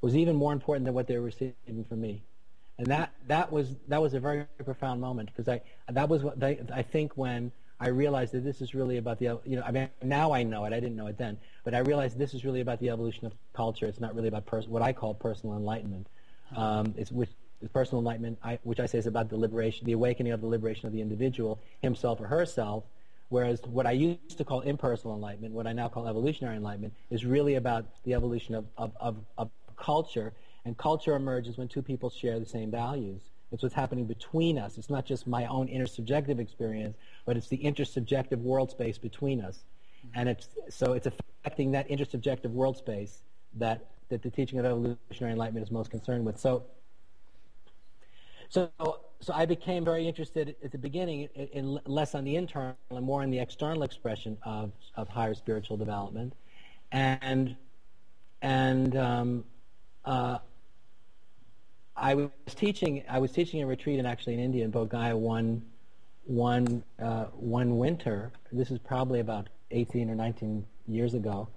was 0.00 0.16
even 0.16 0.36
more 0.36 0.52
important 0.52 0.84
than 0.84 0.94
what 0.94 1.06
they 1.06 1.16
were 1.16 1.24
receiving 1.24 1.84
from 1.88 2.00
me. 2.00 2.22
And 2.78 2.86
that, 2.86 3.12
that, 3.26 3.50
was, 3.50 3.74
that 3.88 4.00
was 4.00 4.14
a 4.14 4.20
very 4.20 4.46
profound 4.64 5.00
moment 5.00 5.30
because 5.34 5.48
I, 5.48 5.60
that 5.90 6.08
was 6.08 6.22
what 6.22 6.38
they, 6.38 6.60
I 6.72 6.82
think 6.82 7.16
when 7.16 7.50
I 7.80 7.88
realized 7.88 8.32
that 8.32 8.44
this 8.44 8.60
is 8.60 8.74
really 8.74 8.96
about 8.96 9.18
the, 9.18 9.40
you 9.44 9.56
know, 9.56 9.62
I 9.66 9.72
mean, 9.72 9.88
now 10.02 10.32
I 10.32 10.42
know 10.44 10.64
it. 10.64 10.72
I 10.72 10.80
didn't 10.80 10.96
know 10.96 11.08
it 11.08 11.18
then. 11.18 11.38
But 11.64 11.74
I 11.74 11.78
realized 11.78 12.18
this 12.18 12.34
is 12.34 12.44
really 12.44 12.60
about 12.60 12.78
the 12.80 12.90
evolution 12.90 13.26
of 13.26 13.32
culture. 13.52 13.86
It's 13.86 14.00
not 14.00 14.14
really 14.14 14.28
about 14.28 14.46
pers- 14.46 14.68
what 14.68 14.82
I 14.82 14.92
call 14.92 15.14
personal 15.14 15.56
enlightenment. 15.56 16.06
Um, 16.56 16.94
it's 16.96 17.12
with 17.12 17.28
personal 17.72 18.00
enlightenment, 18.00 18.38
I, 18.42 18.58
which 18.62 18.80
I 18.80 18.86
say 18.86 18.98
is 18.98 19.06
about 19.06 19.28
the 19.28 19.36
liberation, 19.36 19.86
the 19.86 19.92
awakening 19.92 20.32
of 20.32 20.40
the 20.40 20.46
liberation 20.46 20.86
of 20.86 20.92
the 20.92 21.00
individual, 21.00 21.58
himself 21.82 22.20
or 22.20 22.26
herself. 22.26 22.84
Whereas 23.28 23.60
what 23.66 23.86
I 23.86 23.92
used 23.92 24.38
to 24.38 24.44
call 24.44 24.62
impersonal 24.62 25.14
enlightenment, 25.14 25.52
what 25.52 25.66
I 25.66 25.72
now 25.72 25.88
call 25.88 26.08
evolutionary 26.08 26.56
enlightenment, 26.56 26.94
is 27.10 27.24
really 27.26 27.56
about 27.56 27.84
the 28.04 28.14
evolution 28.14 28.54
of, 28.54 28.66
of, 28.78 28.92
of, 29.00 29.16
of 29.36 29.50
culture, 29.78 30.32
and 30.64 30.76
culture 30.76 31.14
emerges 31.14 31.56
when 31.56 31.68
two 31.68 31.82
people 31.82 32.10
share 32.10 32.38
the 32.38 32.46
same 32.46 32.70
values. 32.70 33.22
It's 33.50 33.62
what's 33.62 33.74
happening 33.74 34.04
between 34.04 34.58
us. 34.58 34.76
It's 34.76 34.90
not 34.90 35.06
just 35.06 35.26
my 35.26 35.46
own 35.46 35.68
intersubjective 35.68 36.38
experience, 36.38 36.96
but 37.24 37.36
it's 37.36 37.48
the 37.48 37.58
intersubjective 37.58 38.38
world 38.38 38.70
space 38.70 38.98
between 38.98 39.40
us. 39.40 39.60
And 40.14 40.28
it's, 40.28 40.48
so 40.68 40.92
it's 40.92 41.06
affecting 41.06 41.72
that 41.72 41.88
intersubjective 41.88 42.50
world 42.50 42.76
space 42.76 43.22
that, 43.54 43.86
that 44.10 44.22
the 44.22 44.30
teaching 44.30 44.58
of 44.58 44.66
evolutionary 44.66 45.32
enlightenment 45.32 45.66
is 45.66 45.72
most 45.72 45.90
concerned 45.90 46.24
with. 46.26 46.38
So, 46.38 46.64
so, 48.50 48.70
so 49.20 49.32
I 49.34 49.46
became 49.46 49.84
very 49.84 50.06
interested 50.06 50.56
at 50.62 50.72
the 50.72 50.78
beginning 50.78 51.28
in, 51.34 51.46
in 51.48 51.80
less 51.86 52.14
on 52.14 52.24
the 52.24 52.36
internal 52.36 52.76
and 52.90 53.04
more 53.04 53.22
on 53.22 53.30
the 53.30 53.38
external 53.38 53.82
expression 53.82 54.36
of, 54.42 54.72
of 54.94 55.08
higher 55.08 55.34
spiritual 55.34 55.76
development. 55.76 56.34
And, 56.92 57.56
and 58.42 58.96
um, 58.96 59.44
uh, 60.08 60.38
I 61.94 62.14
was 62.14 62.30
teaching. 62.56 63.04
I 63.08 63.18
was 63.18 63.30
teaching 63.30 63.62
a 63.62 63.66
retreat 63.66 63.98
in 63.98 64.06
actually 64.06 64.34
in 64.34 64.40
India 64.40 64.64
in 64.64 64.72
Bodh 64.72 65.14
one 65.18 65.62
one 66.24 66.82
uh, 66.98 67.24
one 67.34 67.76
winter. 67.76 68.32
This 68.50 68.70
is 68.70 68.78
probably 68.78 69.20
about 69.20 69.48
18 69.70 70.08
or 70.08 70.14
19 70.14 70.64
years 70.86 71.12
ago, 71.12 71.48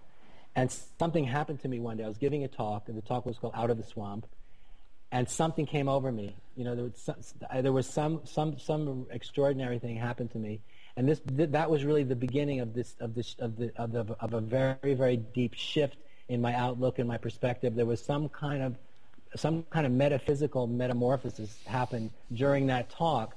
and 0.56 0.70
something 1.00 1.24
happened 1.24 1.62
to 1.62 1.70
me 1.70 1.80
one 1.80 1.96
day. 1.96 2.04
I 2.04 2.08
was 2.10 2.18
giving 2.18 2.44
a 2.44 2.50
talk, 2.50 2.90
and 2.90 2.98
the 2.98 3.02
talk 3.02 3.26
was 3.26 3.38
called 3.38 3.54
"Out 3.56 3.70
of 3.70 3.78
the 3.78 3.84
Swamp," 3.84 4.28
and 5.14 5.30
something 5.30 5.66
came 5.66 5.88
over 5.88 6.12
me. 6.12 6.36
You 6.58 6.66
know, 6.66 6.76
there 6.76 6.84
was 6.84 6.98
some, 6.98 7.16
there 7.62 7.72
was 7.72 7.88
some 7.88 8.22
some 8.26 8.60
some 8.60 9.08
extraordinary 9.12 9.80
thing 9.80 9.96
happened 9.96 10.32
to 10.32 10.40
me, 10.40 10.60
and 10.98 11.08
this 11.08 11.22
th- 11.22 11.52
that 11.52 11.70
was 11.70 11.86
really 11.86 12.04
the 12.04 12.18
beginning 12.18 12.60
of 12.60 12.74
this 12.74 12.96
of 13.00 13.16
this 13.16 13.34
of 13.40 13.56
the 13.56 13.72
of, 13.78 13.94
the, 13.94 14.16
of 14.20 14.34
a 14.34 14.42
very 14.42 14.94
very 14.94 15.16
deep 15.16 15.54
shift 15.54 15.96
in 16.32 16.42
my 16.42 16.54
outlook 16.56 16.98
and 16.98 17.08
my 17.08 17.18
perspective. 17.18 17.76
There 17.76 17.86
was 17.86 18.04
some 18.04 18.30
kind 18.30 18.64
of 18.64 18.78
some 19.36 19.64
kind 19.70 19.86
of 19.86 19.92
metaphysical 19.92 20.66
metamorphosis 20.68 21.58
happened 21.66 22.12
during 22.34 22.68
that 22.68 22.90
talk, 22.90 23.36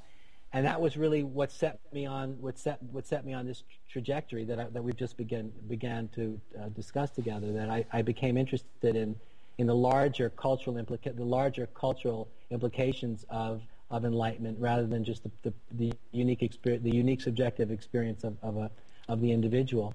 and 0.53 0.65
that 0.65 0.81
was 0.81 0.97
really 0.97 1.25
what 1.25 1.51
set 1.51 1.81
me 1.93 2.07
on 2.07 2.37
what 2.41 2.57
set 2.57 2.79
what 2.93 3.05
set 3.05 3.27
me 3.27 3.33
on 3.35 3.47
this 3.47 3.65
trajectory 3.91 4.45
that 4.45 4.61
I, 4.61 4.65
that 4.73 4.83
we've 4.83 4.97
just 4.97 5.17
began 5.17 5.53
began 5.69 6.09
to 6.15 6.41
uh, 6.59 6.69
discuss 6.69 7.11
together. 7.11 7.53
That 7.53 7.69
I, 7.69 7.85
I 7.93 8.03
became 8.03 8.37
interested 8.37 8.95
in 8.95 9.17
in 9.59 9.67
the 9.67 9.75
larger 9.75 10.31
cultural 10.31 10.77
implica- 10.77 11.17
the 11.17 11.25
larger 11.25 11.67
cultural 11.75 12.29
implications 12.51 13.27
of 13.29 13.63
of 13.91 14.05
enlightenment 14.05 14.57
rather 14.61 14.87
than 14.87 15.05
just 15.05 15.25
the, 15.25 15.31
the, 15.43 15.53
the 15.73 15.93
unique 16.13 16.43
experience, 16.43 16.85
the 16.85 16.97
unique 16.97 17.21
subjective 17.21 17.73
experience 17.73 18.23
of, 18.23 18.37
of 18.41 18.57
a 18.57 18.71
of 19.09 19.21
the 19.21 19.33
individual. 19.33 19.95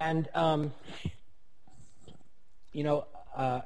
And 0.00 0.28
um, 0.34 0.72
you 2.76 2.84
know, 2.84 3.06
uh, 3.34 3.60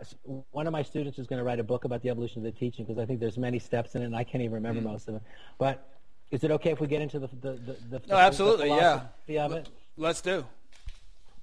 one 0.52 0.68
of 0.68 0.72
my 0.72 0.82
students 0.82 1.18
is 1.18 1.26
going 1.26 1.38
to 1.38 1.44
write 1.44 1.58
a 1.58 1.64
book 1.64 1.84
about 1.84 2.00
the 2.00 2.10
evolution 2.10 2.38
of 2.38 2.44
the 2.44 2.56
teaching 2.56 2.84
because 2.84 2.96
I 2.96 3.06
think 3.06 3.18
there's 3.18 3.36
many 3.36 3.58
steps 3.58 3.96
in 3.96 4.02
it, 4.02 4.04
and 4.04 4.14
I 4.14 4.22
can't 4.22 4.42
even 4.42 4.54
remember 4.54 4.80
mm. 4.80 4.84
most 4.84 5.08
of 5.08 5.14
them. 5.14 5.22
But 5.58 5.84
is 6.30 6.44
it 6.44 6.52
okay 6.52 6.70
if 6.70 6.80
we 6.80 6.86
get 6.86 7.02
into 7.02 7.18
the 7.18 7.26
the 7.26 7.52
the, 7.52 7.76
the 7.90 8.02
no, 8.08 8.16
absolutely, 8.16 8.68
the 8.68 9.02
yeah. 9.26 9.44
Of 9.44 9.52
it? 9.52 9.68
Let's 9.96 10.20
do. 10.20 10.46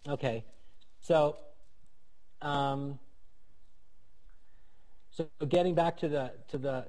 Okay, 0.08 0.46
so. 1.02 1.38
Um, 2.42 3.00
so 5.10 5.28
getting 5.50 5.74
back 5.74 5.98
to 5.98 6.08
the 6.08 6.32
to 6.50 6.60
the 6.60 6.86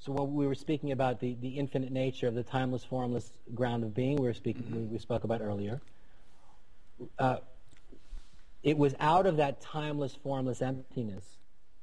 so 0.00 0.12
what 0.12 0.28
we 0.28 0.46
were 0.46 0.54
speaking 0.54 0.92
about 0.92 1.18
the, 1.18 1.34
the 1.40 1.48
infinite 1.48 1.90
nature 1.90 2.28
of 2.28 2.34
the 2.34 2.42
timeless, 2.42 2.84
formless 2.84 3.32
ground 3.54 3.82
of 3.82 3.94
being 3.94 4.16
we 4.16 4.26
were 4.26 4.34
speaking 4.34 4.64
mm-hmm. 4.64 4.76
we, 4.76 4.82
we, 4.82 4.98
spoke 4.98 5.24
about 5.24 5.40
earlier. 5.40 5.80
Uh, 7.18 7.38
it 8.62 8.76
was 8.76 8.94
out 9.00 9.26
of 9.26 9.36
that 9.38 9.60
timeless, 9.60 10.14
formless 10.14 10.60
emptiness, 10.62 11.24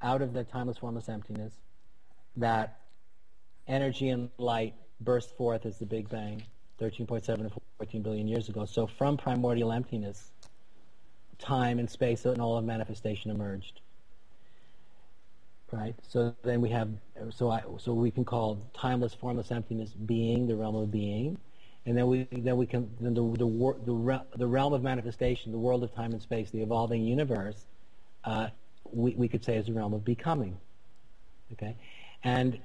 out 0.02 0.22
of 0.22 0.32
that 0.34 0.50
timeless, 0.50 0.78
formless 0.78 1.08
emptiness, 1.08 1.52
that 2.36 2.80
energy 3.66 4.10
and 4.10 4.30
light 4.38 4.74
burst 5.00 5.36
forth 5.36 5.66
as 5.66 5.78
the 5.78 5.86
Big 5.86 6.08
Bang, 6.08 6.42
13.7 6.80 7.24
to 7.24 7.60
14 7.78 8.02
billion 8.02 8.28
years 8.28 8.48
ago. 8.48 8.64
So 8.64 8.86
from 8.86 9.16
primordial 9.16 9.72
emptiness, 9.72 10.30
time 11.38 11.78
and 11.78 11.90
space 11.90 12.24
and 12.24 12.40
all 12.40 12.56
of 12.56 12.64
manifestation 12.64 13.30
emerged. 13.30 13.80
Right. 15.70 15.94
So 16.08 16.34
then 16.42 16.62
we 16.62 16.70
have, 16.70 16.88
so 17.30 17.50
I, 17.50 17.62
so 17.76 17.92
we 17.92 18.10
can 18.10 18.24
call 18.24 18.58
timeless, 18.72 19.12
formless 19.12 19.50
emptiness 19.50 19.90
being, 19.90 20.46
the 20.46 20.56
realm 20.56 20.76
of 20.76 20.90
being, 20.90 21.36
and 21.88 21.96
then 21.96 22.06
we 22.06 22.28
then 22.30 22.58
we 22.58 22.66
can 22.66 22.90
then 23.00 23.14
the 23.14 23.22
the 23.22 23.46
the, 23.86 24.24
the 24.36 24.46
realm 24.46 24.74
of 24.74 24.82
manifestation, 24.82 25.52
the 25.52 25.58
world 25.58 25.82
of 25.82 25.94
time 25.94 26.12
and 26.12 26.20
space, 26.20 26.50
the 26.50 26.60
evolving 26.60 27.02
universe, 27.02 27.64
uh, 28.24 28.48
we 28.92 29.14
we 29.14 29.26
could 29.26 29.42
say 29.42 29.56
is 29.56 29.66
the 29.66 29.72
realm 29.72 29.94
of 29.94 30.04
becoming. 30.04 30.58
Okay, 31.54 31.76
and 32.22 32.58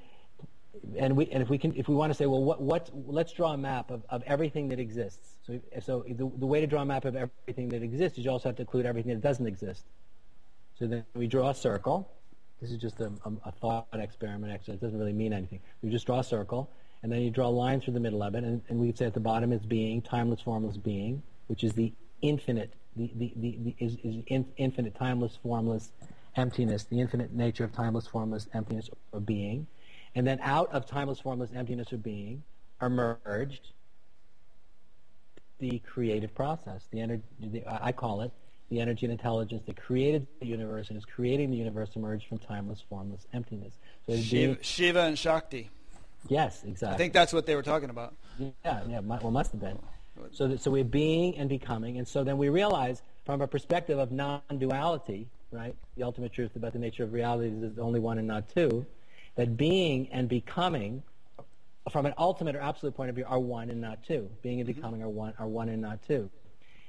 and 0.98 1.16
we 1.16 1.30
and 1.32 1.42
if 1.42 1.50
we 1.50 1.58
can 1.58 1.74
if 1.78 1.88
we 1.88 1.96
want 1.96 2.10
to 2.10 2.16
say 2.16 2.26
well 2.26 2.44
what 2.44 2.62
what 2.62 2.90
let's 2.94 3.32
draw 3.32 3.54
a 3.54 3.58
map 3.58 3.92
of, 3.92 4.04
of 4.10 4.24
everything 4.28 4.68
that 4.68 4.80
exists. 4.80 5.38
So 5.48 5.58
so 5.80 6.04
the 6.06 6.30
the 6.38 6.46
way 6.46 6.60
to 6.60 6.68
draw 6.68 6.82
a 6.82 6.86
map 6.86 7.06
of 7.06 7.16
everything 7.16 7.70
that 7.70 7.82
exists 7.82 8.18
is 8.18 8.26
you 8.26 8.32
also 8.32 8.50
have 8.50 8.58
to 8.58 8.64
include 8.64 8.86
everything 8.86 9.14
that 9.14 9.22
doesn't 9.22 9.48
exist. 9.48 9.86
So 10.78 10.86
then 10.86 11.06
we 11.14 11.28
draw 11.28 11.52
a 11.52 11.56
circle. 11.56 12.12
This 12.60 12.72
is 12.72 12.78
just 12.78 13.00
a, 13.00 13.06
a, 13.24 13.32
a 13.46 13.52
thought 13.54 13.88
experiment. 13.94 14.52
Actually, 14.52 14.74
it 14.76 14.82
doesn't 14.82 15.00
really 15.00 15.14
mean 15.14 15.32
anything. 15.32 15.62
We 15.82 15.90
just 15.90 16.06
draw 16.06 16.20
a 16.20 16.24
circle 16.26 16.70
and 17.04 17.12
then 17.12 17.22
you 17.22 17.30
draw 17.30 17.48
a 17.48 17.50
line 17.50 17.82
through 17.82 17.94
the 17.94 18.00
middle 18.00 18.24
of 18.24 18.34
it, 18.34 18.44
and, 18.44 18.62
and 18.70 18.80
we 18.80 18.88
could 18.88 18.98
say 18.98 19.06
at 19.06 19.14
the 19.14 19.20
bottom 19.20 19.52
is 19.52 19.62
being, 19.62 20.02
timeless, 20.02 20.42
formless 20.42 20.78
being, 20.78 21.22
which 21.48 21.64
is 21.64 21.74
the 21.74 21.92
infinite, 22.22 22.74
the, 22.96 23.12
the, 23.16 23.34
the, 23.36 23.58
the 23.64 23.76
is, 23.78 23.98
is 24.04 24.24
in, 24.28 24.46
infinite, 24.56 24.96
timeless, 24.96 25.38
formless 25.44 25.92
emptiness, 26.38 26.86
the 26.86 27.02
infinite 27.02 27.34
nature 27.34 27.66
of 27.66 27.74
timeless, 27.74 28.08
formless 28.08 28.48
emptiness 28.54 28.90
or 29.12 29.20
being. 29.20 29.68
And 30.16 30.26
then 30.26 30.40
out 30.42 30.72
of 30.72 30.86
timeless, 30.86 31.20
formless 31.20 31.50
emptiness 31.54 31.92
or 31.92 31.98
being 31.98 32.44
emerged 32.82 33.72
the 35.60 35.80
creative 35.80 36.34
process. 36.34 36.88
The 36.92 37.02
energy, 37.02 37.24
the, 37.40 37.64
I 37.68 37.92
call 37.92 38.22
it 38.22 38.32
the 38.70 38.80
energy 38.80 39.06
and 39.06 39.12
intelligence 39.12 39.64
that 39.66 39.76
created 39.76 40.26
the 40.40 40.48
universe 40.48 40.90
and 40.90 40.98
is 40.98 41.06
creating 41.06 41.52
the 41.52 41.58
universe 41.58 41.90
emerged 41.96 42.28
from 42.28 42.40
timeless, 42.40 42.82
formless 42.90 43.28
emptiness. 43.34 43.74
So 44.08 44.16
Shiva, 44.16 44.64
Shiva 44.64 45.02
and 45.02 45.20
Shakti. 45.20 45.70
Yes, 46.28 46.64
exactly. 46.64 46.96
I 46.96 46.98
think 46.98 47.14
that's 47.14 47.34
what 47.34 47.46
they 47.46 47.56
were 47.56 47.64
talking 47.64 47.90
about. 47.90 48.16
Yeah, 48.40 48.82
yeah. 48.88 49.00
Well, 49.00 49.32
must 49.32 49.52
have 49.52 49.62
been. 49.62 49.80
So, 50.32 50.48
that, 50.48 50.62
so 50.62 50.72
we're 50.72 50.84
being 50.84 51.38
and 51.38 51.50
becoming, 51.50 51.98
and 51.98 52.08
so 52.08 52.24
then 52.24 52.38
we 52.38 52.50
realize, 52.50 53.02
from 53.26 53.42
a 53.42 53.48
perspective 53.48 54.00
of 54.00 54.12
non-duality, 54.12 55.28
right? 55.52 55.76
The 55.98 56.04
ultimate 56.04 56.34
truth 56.34 56.56
about 56.56 56.74
the 56.74 56.80
nature 56.80 57.04
of 57.04 57.14
reality 57.14 57.50
is 57.50 57.80
only 57.80 58.00
one 58.00 58.18
and 58.18 58.28
not 58.28 58.50
two. 58.50 58.86
That 59.36 59.58
being 59.58 60.10
and 60.12 60.30
becoming 60.30 61.04
from 61.92 62.06
an 62.06 62.14
ultimate 62.18 62.56
or 62.56 62.62
absolute 62.62 62.96
point 62.96 63.10
of 63.10 63.16
view, 63.16 63.26
are 63.28 63.40
one 63.40 63.70
and 63.70 63.82
not 63.82 64.04
two. 64.04 64.30
Being 64.42 64.60
and 64.60 64.68
becoming 64.68 65.02
are 65.02 65.10
one 65.10 65.34
are 65.40 65.48
one 65.48 65.70
and 65.70 65.82
not 65.82 66.00
two, 66.08 66.30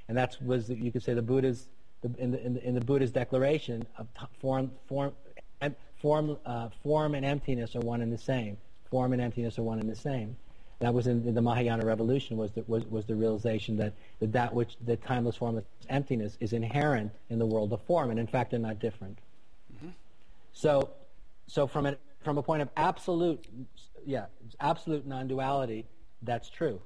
and 0.09 0.16
that 0.16 0.37
was 0.45 0.68
you 0.68 0.93
could 0.93 1.03
say 1.03 1.14
the 1.14 1.22
Buddha's 1.22 1.68
the, 2.03 2.12
in, 2.18 2.30
the, 2.30 2.45
in, 2.45 2.55
the, 2.55 2.68
in 2.68 2.74
the 2.74 2.80
Buddha's 2.80 3.11
declaration 3.11 3.87
of 3.99 4.07
t- 4.18 4.26
form 4.41 4.70
form 4.87 5.12
form 6.01 6.37
uh, 6.45 6.68
form 6.82 7.14
and 7.14 7.24
emptiness 7.24 7.74
are 7.74 7.80
one 7.80 8.03
and 8.03 8.12
the 8.12 8.18
same. 8.18 8.57
Form 8.95 9.13
and 9.13 9.21
emptiness 9.21 9.59
are 9.59 9.65
one 9.65 9.81
and 9.81 9.91
the 9.91 9.97
same. 9.97 10.37
That 10.79 10.95
was 10.95 11.09
in, 11.09 11.35
the 11.35 11.43
Mahayana 11.43 11.85
revolution 11.85 12.37
was 12.37 12.53
the, 12.53 12.63
was, 12.69 12.85
was 12.85 13.05
the 13.07 13.17
realization 13.17 13.77
that, 13.79 13.93
that 14.21 14.33
that 14.35 14.55
which 14.55 14.77
the 14.87 14.95
timeless 14.95 15.35
formless 15.35 15.65
emptiness 15.89 16.39
is 16.39 16.53
inherent 16.53 17.11
in 17.29 17.41
the 17.41 17.45
world 17.45 17.73
of 17.73 17.83
form, 17.83 18.11
and 18.11 18.21
in 18.21 18.29
fact 18.29 18.53
they're 18.53 18.61
not 18.61 18.79
different. 18.79 19.19
Mm-hmm. 19.75 19.89
So, 20.53 20.91
so 21.49 21.67
from 21.67 21.87
a 21.87 21.97
from 22.23 22.39
a 22.39 22.43
point 22.45 22.63
of 22.63 22.69
absolute, 22.77 23.45
yeah, 24.07 24.27
absolute 24.61 25.05
non-duality, 25.05 25.87
that's 26.23 26.49
true. 26.49 26.81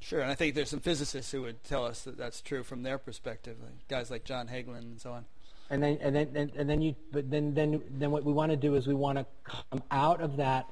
Sure, 0.00 0.22
and 0.22 0.28
I 0.32 0.34
think 0.34 0.56
there's 0.56 0.70
some 0.70 0.80
physicists 0.80 1.30
who 1.30 1.42
would 1.42 1.62
tell 1.62 1.86
us 1.86 2.02
that 2.02 2.18
that's 2.18 2.40
true 2.40 2.64
from 2.64 2.82
their 2.82 2.98
perspective, 2.98 3.58
like 3.62 3.86
guys 3.86 4.10
like 4.10 4.24
John 4.24 4.48
Hagelin 4.48 4.78
and 4.78 5.00
so 5.00 5.12
on. 5.12 5.24
And 5.70 5.80
then, 5.84 5.98
and 6.00 6.16
then, 6.16 6.32
and, 6.34 6.50
and 6.56 6.68
then 6.68 6.82
you, 6.82 6.96
but 7.12 7.30
then, 7.30 7.54
then, 7.54 7.80
then 7.90 8.10
what 8.10 8.24
we 8.24 8.32
want 8.32 8.50
to 8.50 8.56
do 8.56 8.74
is 8.74 8.88
we 8.88 8.94
want 8.94 9.18
to 9.18 9.26
come 9.44 9.84
out 9.92 10.20
of 10.20 10.38
that 10.38 10.68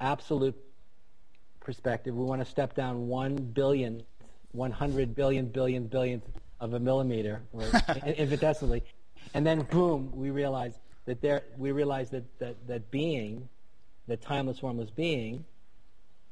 absolute 0.00 0.56
perspective. 1.60 2.14
We 2.14 2.24
want 2.24 2.44
to 2.44 2.50
step 2.50 2.74
down 2.74 3.08
one 3.08 3.36
billion, 3.36 4.02
one 4.52 4.72
hundred 4.72 5.14
billion, 5.14 5.46
billion, 5.46 5.86
billionth 5.86 6.24
of 6.60 6.74
a 6.74 6.80
millimeter, 6.80 7.42
or 7.52 7.62
infinitesimally, 8.06 8.82
and 9.34 9.46
then 9.46 9.62
boom, 9.62 10.10
we 10.14 10.30
realize 10.30 10.78
that 11.06 11.20
there, 11.20 11.42
we 11.56 11.72
realize 11.72 12.10
that, 12.10 12.24
that, 12.38 12.56
that 12.68 12.90
being, 12.90 13.48
the 14.06 14.16
timeless, 14.16 14.58
formless 14.58 14.90
being, 14.90 15.44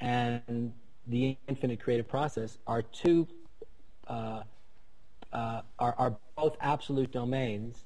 and 0.01 0.73
the 1.07 1.37
infinite 1.49 1.81
creative 1.81 2.09
process 2.09 2.59
are 2.66 2.83
two, 2.83 3.27
uh, 4.07 4.43
uh, 5.33 5.62
are, 5.79 5.95
are 5.99 6.16
both 6.37 6.57
absolute 6.61 7.11
domains 7.11 7.85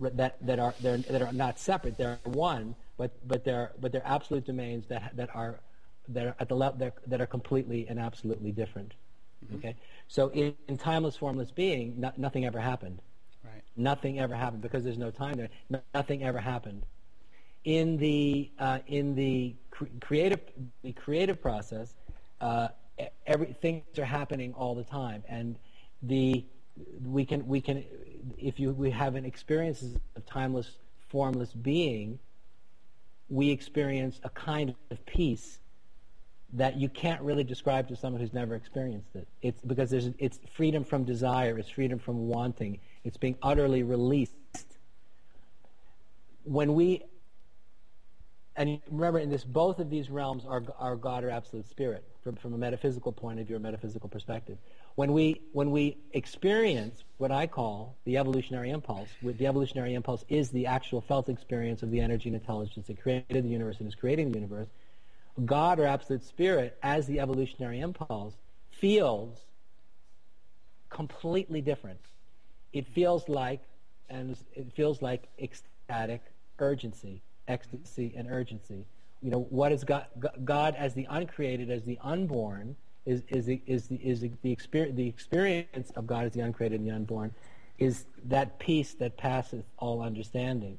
that, 0.00 0.36
that, 0.46 0.58
are, 0.58 0.74
that 0.80 1.22
are 1.22 1.32
not 1.32 1.58
separate. 1.58 1.96
They're 1.96 2.18
one, 2.24 2.74
but, 2.96 3.10
but, 3.26 3.44
they're, 3.44 3.72
but 3.80 3.92
they're 3.92 4.06
absolute 4.06 4.44
domains 4.46 4.86
that, 4.88 5.16
that, 5.16 5.34
are, 5.34 5.60
that 6.08 6.26
are 6.26 6.36
at 6.40 6.48
the 6.48 6.56
level 6.56 6.90
that 7.06 7.20
are 7.20 7.26
completely 7.26 7.86
and 7.88 7.98
absolutely 7.98 8.52
different. 8.52 8.94
Mm-hmm. 9.44 9.56
Okay? 9.56 9.76
So 10.08 10.28
in, 10.28 10.54
in 10.68 10.78
timeless, 10.78 11.16
formless 11.16 11.50
being, 11.50 12.00
no, 12.00 12.12
nothing 12.16 12.46
ever 12.46 12.60
happened. 12.60 13.00
Right. 13.44 13.62
Nothing 13.76 14.18
ever 14.18 14.34
happened 14.34 14.62
because 14.62 14.84
there's 14.84 14.98
no 14.98 15.10
time 15.10 15.34
there. 15.34 15.48
No, 15.68 15.80
nothing 15.94 16.24
ever 16.24 16.38
happened. 16.38 16.84
In 17.64 17.96
the 17.96 18.48
uh, 18.60 18.78
in 18.86 19.16
the 19.16 19.54
cre- 19.70 19.86
creative 20.00 20.40
the 20.82 20.92
creative 20.92 21.42
process, 21.42 21.94
uh, 22.40 22.68
every 23.26 23.52
things 23.60 23.82
are 23.98 24.04
happening 24.04 24.54
all 24.54 24.76
the 24.76 24.84
time, 24.84 25.24
and 25.28 25.58
the 26.02 26.44
we 27.04 27.24
can 27.24 27.46
we 27.48 27.60
can 27.60 27.84
if 28.38 28.60
you 28.60 28.70
we 28.70 28.90
have 28.90 29.16
an 29.16 29.24
experience 29.24 29.82
of 29.82 30.26
timeless 30.26 30.70
formless 31.08 31.52
being, 31.52 32.18
we 33.28 33.50
experience 33.50 34.20
a 34.22 34.30
kind 34.30 34.74
of 34.90 35.04
peace 35.06 35.58
that 36.52 36.76
you 36.76 36.88
can't 36.88 37.20
really 37.22 37.44
describe 37.44 37.88
to 37.88 37.96
someone 37.96 38.20
who's 38.20 38.32
never 38.32 38.54
experienced 38.54 39.14
it. 39.14 39.26
It's 39.42 39.60
because 39.62 39.90
there's 39.90 40.10
it's 40.18 40.38
freedom 40.54 40.84
from 40.84 41.04
desire, 41.04 41.58
it's 41.58 41.68
freedom 41.68 41.98
from 41.98 42.28
wanting, 42.28 42.78
it's 43.04 43.16
being 43.16 43.36
utterly 43.42 43.82
released. 43.82 44.32
When 46.44 46.74
we, 46.74 47.02
and 48.56 48.80
remember, 48.90 49.18
in 49.18 49.30
this, 49.30 49.44
both 49.44 49.78
of 49.78 49.90
these 49.90 50.10
realms 50.10 50.44
are, 50.46 50.62
are 50.78 50.96
God 50.96 51.24
or 51.24 51.30
absolute 51.30 51.68
spirit 51.68 52.04
from, 52.22 52.36
from 52.36 52.54
a 52.54 52.58
metaphysical 52.58 53.12
point 53.12 53.40
of 53.40 53.46
view, 53.46 53.56
a 53.56 53.60
metaphysical 53.60 54.08
perspective. 54.08 54.58
When 54.94 55.12
we, 55.12 55.42
when 55.52 55.70
we 55.70 55.98
experience 56.12 57.04
what 57.18 57.30
I 57.30 57.46
call 57.46 57.96
the 58.04 58.16
evolutionary 58.16 58.70
impulse, 58.70 59.08
the 59.22 59.46
evolutionary 59.46 59.94
impulse 59.94 60.24
is 60.28 60.50
the 60.50 60.66
actual 60.66 61.02
felt 61.02 61.28
experience 61.28 61.82
of 61.82 61.90
the 61.90 62.00
energy 62.00 62.30
and 62.30 62.36
intelligence 62.36 62.86
that 62.86 63.00
created 63.00 63.44
the 63.44 63.48
universe 63.48 63.78
and 63.78 63.88
is 63.88 63.94
creating 63.94 64.32
the 64.32 64.38
universe. 64.38 64.68
God 65.44 65.78
or 65.78 65.86
absolute 65.86 66.24
spirit, 66.24 66.78
as 66.82 67.06
the 67.06 67.20
evolutionary 67.20 67.80
impulse, 67.80 68.34
feels 68.70 69.38
completely 70.88 71.60
different 71.60 72.00
it 72.76 72.86
feels 72.88 73.26
like, 73.26 73.62
and 74.10 74.36
it 74.54 74.70
feels 74.74 75.00
like 75.00 75.28
ecstatic 75.38 76.20
urgency, 76.58 77.22
ecstasy 77.48 78.14
and 78.16 78.30
urgency. 78.30 78.84
You 79.22 79.30
know, 79.30 79.46
what 79.50 79.72
is 79.72 79.84
God, 79.84 80.06
God 80.44 80.74
as 80.76 80.94
the 80.94 81.06
uncreated, 81.08 81.70
as 81.70 81.82
the 81.84 81.98
unborn, 82.02 82.76
is, 83.06 83.22
is, 83.28 83.46
the, 83.46 83.62
is, 83.66 83.86
the, 83.88 83.96
is 83.96 84.20
the, 84.20 84.30
the, 84.42 84.52
experience, 84.52 84.96
the 84.96 85.08
experience 85.08 85.90
of 85.96 86.06
God 86.06 86.26
as 86.26 86.32
the 86.32 86.40
uncreated 86.40 86.80
and 86.80 86.88
the 86.88 86.94
unborn, 86.94 87.32
is 87.78 88.06
that 88.24 88.58
peace 88.58 88.94
that 88.94 89.16
passeth 89.16 89.64
all 89.78 90.02
understanding. 90.02 90.78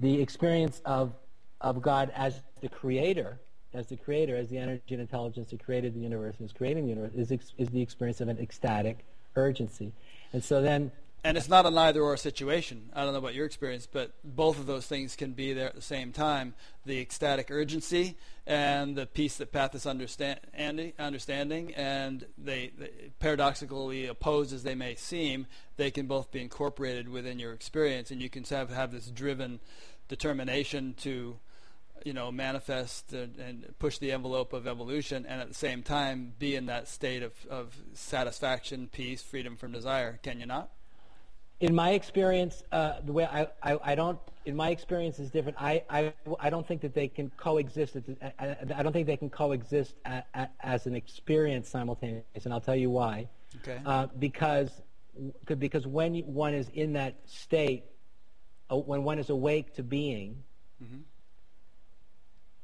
The 0.00 0.20
experience 0.20 0.80
of, 0.84 1.12
of 1.60 1.82
God 1.82 2.12
as 2.14 2.42
the 2.60 2.68
creator, 2.68 3.38
as 3.72 3.86
the 3.86 3.96
creator, 3.96 4.36
as 4.36 4.48
the 4.48 4.58
energy 4.58 4.82
and 4.90 5.00
intelligence 5.00 5.50
that 5.50 5.64
created 5.64 5.94
the 5.94 6.00
universe 6.00 6.36
and 6.38 6.46
is 6.46 6.52
creating 6.52 6.84
the 6.84 6.90
universe, 6.90 7.12
is, 7.14 7.30
is 7.58 7.68
the 7.68 7.80
experience 7.80 8.20
of 8.20 8.28
an 8.28 8.38
ecstatic 8.38 9.04
urgency. 9.36 9.92
And 10.32 10.42
so 10.42 10.60
then 10.60 10.92
and 11.22 11.36
it's 11.36 11.48
not 11.48 11.66
an 11.66 11.76
either 11.76 12.02
or 12.02 12.16
situation. 12.16 12.90
I 12.94 13.04
don't 13.04 13.12
know 13.12 13.18
about 13.18 13.34
your 13.34 13.44
experience, 13.44 13.86
but 13.90 14.12
both 14.24 14.58
of 14.58 14.66
those 14.66 14.86
things 14.86 15.16
can 15.16 15.32
be 15.32 15.52
there 15.52 15.66
at 15.66 15.74
the 15.74 15.82
same 15.82 16.12
time. 16.12 16.54
The 16.86 16.98
ecstatic 17.00 17.50
urgency 17.50 18.16
and 18.46 18.96
the 18.96 19.06
peace 19.06 19.36
that 19.36 19.52
passeth 19.52 19.86
understanding, 19.86 20.92
understanding 20.98 21.74
and 21.74 22.26
they, 22.38 22.72
they, 22.78 22.90
paradoxically 23.18 24.06
opposed 24.06 24.52
as 24.54 24.62
they 24.62 24.74
may 24.74 24.94
seem, 24.94 25.46
they 25.76 25.90
can 25.90 26.06
both 26.06 26.30
be 26.30 26.40
incorporated 26.40 27.08
within 27.08 27.38
your 27.38 27.52
experience, 27.52 28.10
and 28.10 28.22
you 28.22 28.30
can 28.30 28.44
have, 28.44 28.70
have 28.70 28.92
this 28.92 29.06
driven 29.06 29.60
determination 30.08 30.94
to 30.98 31.38
you 32.04 32.14
know, 32.14 32.32
manifest 32.32 33.12
and, 33.12 33.36
and, 33.36 33.74
push 33.78 33.98
the 33.98 34.10
envelope 34.10 34.54
of 34.54 34.66
evolution, 34.66 35.26
and 35.28 35.40
at 35.40 35.48
the 35.48 35.54
same 35.54 35.82
time 35.82 36.32
be 36.38 36.56
in 36.56 36.64
that 36.64 36.88
state 36.88 37.22
of, 37.22 37.32
of 37.50 37.76
satisfaction, 37.92 38.88
peace, 38.90 39.20
freedom 39.20 39.54
from 39.54 39.70
desire. 39.70 40.18
Can 40.22 40.40
you 40.40 40.46
not? 40.46 40.70
In 41.60 41.74
my 41.74 41.90
experience, 41.90 42.62
uh, 42.72 42.94
the 43.04 43.12
way 43.12 43.26
I, 43.26 43.48
I, 43.62 43.78
I, 43.82 43.94
don't, 43.94 44.18
in 44.46 44.56
my 44.56 44.70
experience 44.70 45.18
is 45.18 45.30
different. 45.30 45.58
I, 45.60 45.82
I, 45.90 46.12
I 46.38 46.48
don't 46.48 46.66
think 46.66 46.80
that 46.80 46.94
they 46.94 47.08
can 47.08 47.30
coexist. 47.36 47.96
I, 48.38 48.54
I 48.74 48.82
don't 48.82 48.92
think 48.92 49.06
they 49.06 49.18
can 49.18 49.28
coexist 49.28 49.94
a, 50.06 50.22
a, 50.34 50.48
as 50.60 50.86
an 50.86 50.94
experience 50.94 51.68
simultaneously, 51.68 52.24
and 52.44 52.54
I'll 52.54 52.62
tell 52.62 52.76
you 52.76 52.90
why. 52.90 53.28
Okay. 53.56 53.78
Uh, 53.84 54.06
because, 54.18 54.70
because 55.58 55.86
when 55.86 56.14
one 56.20 56.54
is 56.54 56.68
in 56.70 56.94
that 56.94 57.16
state, 57.26 57.84
uh, 58.70 58.76
when 58.76 59.02
one 59.04 59.18
is 59.18 59.28
awake 59.28 59.74
to 59.74 59.82
being, 59.82 60.42
mm-hmm 60.82 61.00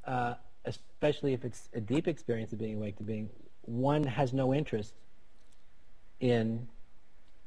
uh, 0.07 0.35
especially 0.65 1.33
if 1.33 1.45
it's 1.45 1.69
a 1.75 1.81
deep 1.81 2.09
experience 2.09 2.53
of 2.53 2.59
being 2.59 2.77
awake 2.77 2.97
to 2.97 3.03
being, 3.03 3.29
one 3.63 4.05
has 4.05 4.33
no 4.33 4.55
interest 4.55 4.95
in 6.21 6.67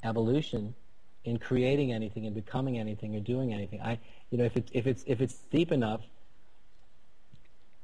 evolution, 0.04 0.76
in 1.26 1.38
creating 1.38 1.92
anything, 1.92 2.26
in 2.26 2.34
becoming 2.34 2.78
anything, 2.80 3.16
or 3.16 3.20
doing 3.20 3.54
anything. 3.54 3.82
I, 3.82 4.00
you 4.30 4.38
know, 4.38 4.46
if 4.46 4.56
it's 4.56 4.72
if 4.74 4.88
it's 4.88 5.04
if 5.06 5.22
it's 5.22 5.36
deep 5.52 5.72
enough, 5.72 6.02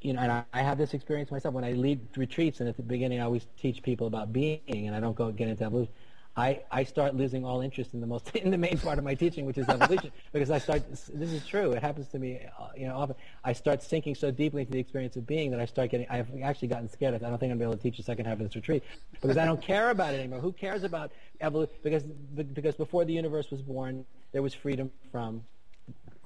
you 0.02 0.14
know, 0.14 0.22
and 0.22 0.32
I, 0.32 0.44
I 0.54 0.62
have 0.62 0.78
this 0.78 0.94
experience 0.94 1.32
myself 1.32 1.54
when 1.54 1.64
I 1.64 1.74
lead 1.74 2.00
retreats, 2.18 2.60
and 2.60 2.70
at 2.70 2.78
the 2.78 2.84
beginning 2.84 3.20
I 3.20 3.24
always 3.24 3.48
teach 3.60 3.82
people 3.84 4.08
about 4.08 4.32
being, 4.32 4.62
and 4.68 4.96
I 4.96 5.00
don't 5.00 5.16
go 5.16 5.32
get 5.32 5.48
into 5.48 5.64
evolution. 5.64 5.94
I, 6.38 6.64
I 6.70 6.84
start 6.84 7.16
losing 7.16 7.46
all 7.46 7.62
interest 7.62 7.94
in 7.94 8.02
the 8.02 8.08
most 8.08 8.36
in 8.36 8.52
the 8.52 8.58
main 8.58 8.78
part 8.78 8.98
of 8.98 9.06
my 9.06 9.16
teaching, 9.16 9.46
which 9.46 9.58
is 9.58 9.70
evolution, 9.70 10.12
because 10.34 10.52
I 10.52 10.58
start. 10.58 10.84
This 10.90 11.32
is 11.32 11.46
true. 11.46 11.72
It 11.72 11.82
happens 11.82 12.08
to 12.10 12.20
me, 12.20 12.42
uh, 12.60 12.68
you 12.76 12.88
know, 12.88 12.98
often. 12.98 13.16
I 13.44 13.54
start 13.54 13.82
sinking 13.82 14.16
so 14.16 14.32
deeply 14.32 14.62
into 14.62 14.74
the 14.74 14.80
experience 14.80 15.16
of 15.16 15.26
being 15.26 15.52
that 15.52 15.60
I 15.62 15.66
start 15.66 15.92
getting. 15.92 16.08
I've 16.10 16.28
actually 16.44 16.68
gotten 16.68 16.90
scared. 16.90 17.14
I 17.14 17.18
don't 17.18 17.38
think 17.38 17.52
I'm 17.52 17.58
going 17.58 17.60
to 17.60 17.60
be 17.60 17.64
able 17.64 17.78
to 17.78 17.84
teach 17.84 17.98
the 17.98 18.04
second 18.04 18.26
half 18.26 18.34
of 18.34 18.40
this 18.40 18.56
retreat 18.56 18.84
because 19.12 19.38
I 19.38 19.46
don't 19.46 19.62
care 19.62 19.90
about 19.92 20.14
it 20.14 20.20
anymore. 20.20 20.40
Who 20.40 20.52
cares 20.52 20.84
about 20.84 21.12
evolution? 21.40 21.74
Because 21.84 22.04
because 22.04 22.76
before 22.76 23.06
the 23.06 23.14
universe 23.14 23.50
was 23.50 23.62
born, 23.62 24.06
there 24.34 24.42
was 24.42 24.54
freedom 24.54 24.92
from 25.12 25.44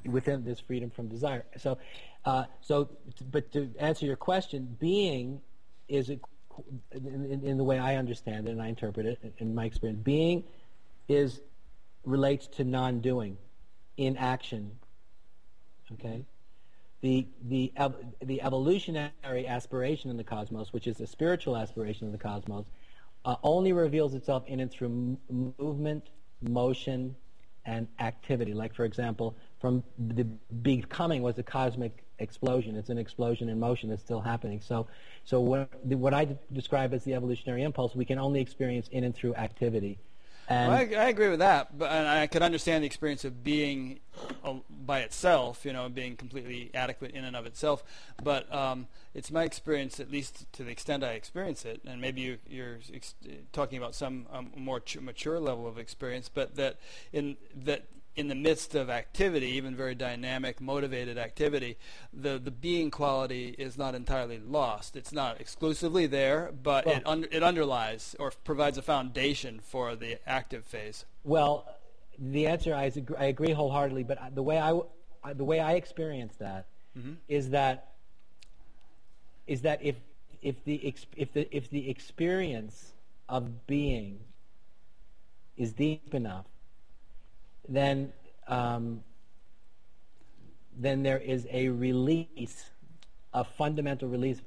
within 0.05 0.43
this 0.43 0.59
freedom 0.59 0.89
from 0.89 1.07
desire. 1.07 1.45
So, 1.57 1.77
uh, 2.25 2.45
so, 2.61 2.89
but 3.31 3.51
to 3.53 3.69
answer 3.79 4.05
your 4.05 4.15
question, 4.15 4.75
being 4.79 5.41
is 5.87 6.11
in, 6.91 7.41
in, 7.43 7.57
the 7.57 7.63
way 7.63 7.79
I 7.79 7.95
understand 7.95 8.47
it 8.47 8.51
and 8.51 8.61
I 8.61 8.67
interpret 8.67 9.05
it 9.05 9.33
in 9.37 9.55
my 9.55 9.65
experience, 9.65 10.01
being 10.03 10.43
is 11.07 11.41
relates 12.05 12.47
to 12.47 12.63
non-doing, 12.63 13.37
inaction. 13.97 14.71
Okay, 15.93 16.25
the 17.01 17.27
the 17.47 17.71
the 18.21 18.41
evolutionary 18.41 19.47
aspiration 19.47 20.09
in 20.09 20.17
the 20.17 20.23
cosmos, 20.23 20.71
which 20.71 20.87
is 20.87 20.99
a 21.01 21.07
spiritual 21.07 21.57
aspiration 21.57 22.05
of 22.05 22.11
the 22.11 22.19
cosmos, 22.19 22.65
uh, 23.25 23.35
only 23.43 23.73
reveals 23.73 24.13
itself 24.13 24.43
in 24.47 24.59
and 24.59 24.71
through 24.71 25.17
movement, 25.57 26.09
motion, 26.41 27.15
and 27.69 27.87
activity. 27.99 28.53
Like, 28.53 28.73
for 28.73 28.83
example, 28.83 29.35
from 29.61 29.83
the 29.97 30.23
becoming 30.63 31.21
was 31.21 31.37
a 31.37 31.43
cosmic 31.43 32.03
explosion. 32.17 32.75
It's 32.75 32.89
an 32.89 32.97
explosion 32.97 33.47
in 33.47 33.59
motion 33.59 33.89
that's 33.89 34.01
still 34.01 34.21
happening. 34.21 34.59
So, 34.59 34.87
so 35.23 35.39
what, 35.39 35.69
what 35.85 36.13
I 36.13 36.27
describe 36.51 36.93
as 36.93 37.03
the 37.03 37.13
evolutionary 37.13 37.61
impulse, 37.61 37.95
we 37.95 38.05
can 38.05 38.17
only 38.17 38.41
experience 38.41 38.87
in 38.87 39.03
and 39.03 39.13
through 39.13 39.35
activity. 39.35 39.99
Well, 40.49 40.71
I, 40.71 40.79
I, 40.97 41.09
agree 41.09 41.29
with 41.29 41.39
that, 41.39 41.77
but 41.77 41.91
and 41.91 42.07
I 42.07 42.25
could 42.25 42.41
understand 42.41 42.83
the 42.83 42.87
experience 42.87 43.23
of 43.23 43.43
being 43.43 43.99
uh, 44.43 44.55
by 44.69 45.01
itself, 45.01 45.63
you 45.63 45.73
know, 45.73 45.87
being 45.89 46.15
completely 46.15 46.71
adequate 46.73 47.11
in 47.11 47.23
and 47.23 47.35
of 47.35 47.45
itself. 47.45 47.83
But 48.23 48.51
um, 48.53 48.87
it's 49.13 49.29
my 49.29 49.43
experience, 49.43 49.99
at 49.99 50.09
least 50.09 50.51
to 50.53 50.63
the 50.63 50.71
extent 50.71 51.03
I 51.03 51.11
experience 51.11 51.65
it, 51.65 51.81
and 51.85 52.01
maybe 52.01 52.39
you, 52.49 52.63
are 52.63 52.79
ex- 52.91 53.13
talking 53.51 53.77
about 53.77 53.93
some 53.93 54.25
um, 54.31 54.51
more 54.55 54.79
ch- 54.79 54.99
mature 54.99 55.39
level 55.39 55.67
of 55.67 55.77
experience, 55.77 56.29
but 56.33 56.55
that 56.55 56.77
in 57.13 57.37
that 57.55 57.85
in 58.19 58.27
the 58.27 58.35
midst 58.35 58.75
of 58.75 58.89
activity, 58.89 59.47
even 59.47 59.73
very 59.77 59.95
dynamic, 59.95 60.59
motivated 60.59 61.17
activity, 61.17 61.77
the, 62.11 62.37
the 62.37 62.51
being 62.51 62.91
quality 62.91 63.55
is 63.57 63.77
not 63.77 63.95
entirely 63.95 64.39
lost. 64.39 64.97
It's 64.97 65.13
not 65.13 65.39
exclusively 65.39 66.05
there, 66.05 66.51
but 66.61 66.85
well, 66.85 66.97
it, 66.97 67.07
un- 67.07 67.27
it 67.31 67.43
underlies 67.43 68.17
or 68.19 68.33
provides 68.43 68.77
a 68.77 68.81
foundation 68.81 69.61
for 69.63 69.95
the 69.95 70.17
active 70.27 70.65
phase. 70.65 71.05
Well, 71.23 71.65
the 72.17 72.47
answer 72.47 72.75
I, 72.75 72.85
agree, 72.85 73.15
I 73.17 73.25
agree 73.25 73.51
wholeheartedly, 73.53 74.03
but 74.03 74.35
the 74.35 74.43
way 74.43 74.59
I, 74.59 74.81
the 75.33 75.45
way 75.45 75.61
I 75.61 75.73
experience 75.73 76.35
that 76.39 76.65
mm-hmm. 76.97 77.13
is 77.29 77.51
that 77.51 77.93
is 79.47 79.61
that 79.61 79.79
if 79.81 79.95
if 80.41 80.63
the 80.65 80.75
if 81.15 81.33
the 81.33 81.47
if 81.55 81.69
the 81.69 81.89
experience 81.89 82.93
of 83.29 83.65
being 83.65 84.19
is 85.57 85.71
deep 85.71 86.13
enough 86.13 86.45
then 87.69 88.11
um, 88.47 89.03
then 90.75 91.03
there 91.03 91.19
is 91.19 91.47
a 91.51 91.69
release, 91.69 92.71
a 93.33 93.43
fundamental 93.43 94.07
release 94.07 94.41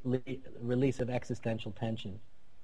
release 0.61 1.01
of 1.01 1.09
existential 1.09 1.73
tension. 1.73 2.19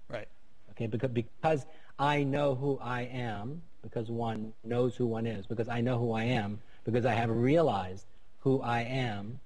Right. 0.09 0.29
Okay, 0.71 0.87
because 0.87 1.11
because 1.11 1.67
I 1.99 2.23
know 2.23 2.55
who 2.55 2.79
I 2.83 3.03
am, 3.03 3.63
because 3.83 4.11
one 4.11 4.53
knows 4.65 4.97
who 4.97 5.07
one 5.07 5.27
is, 5.27 5.47
because 5.47 5.69
I 5.69 5.81
know 5.81 5.99
who 5.99 6.13
I 6.13 6.25
am, 6.25 6.61
because 6.85 7.07
I 7.07 7.15
have 7.15 7.31
realized 7.31 8.07
who 8.41 8.61
I 8.63 8.81
am, 8.83 9.39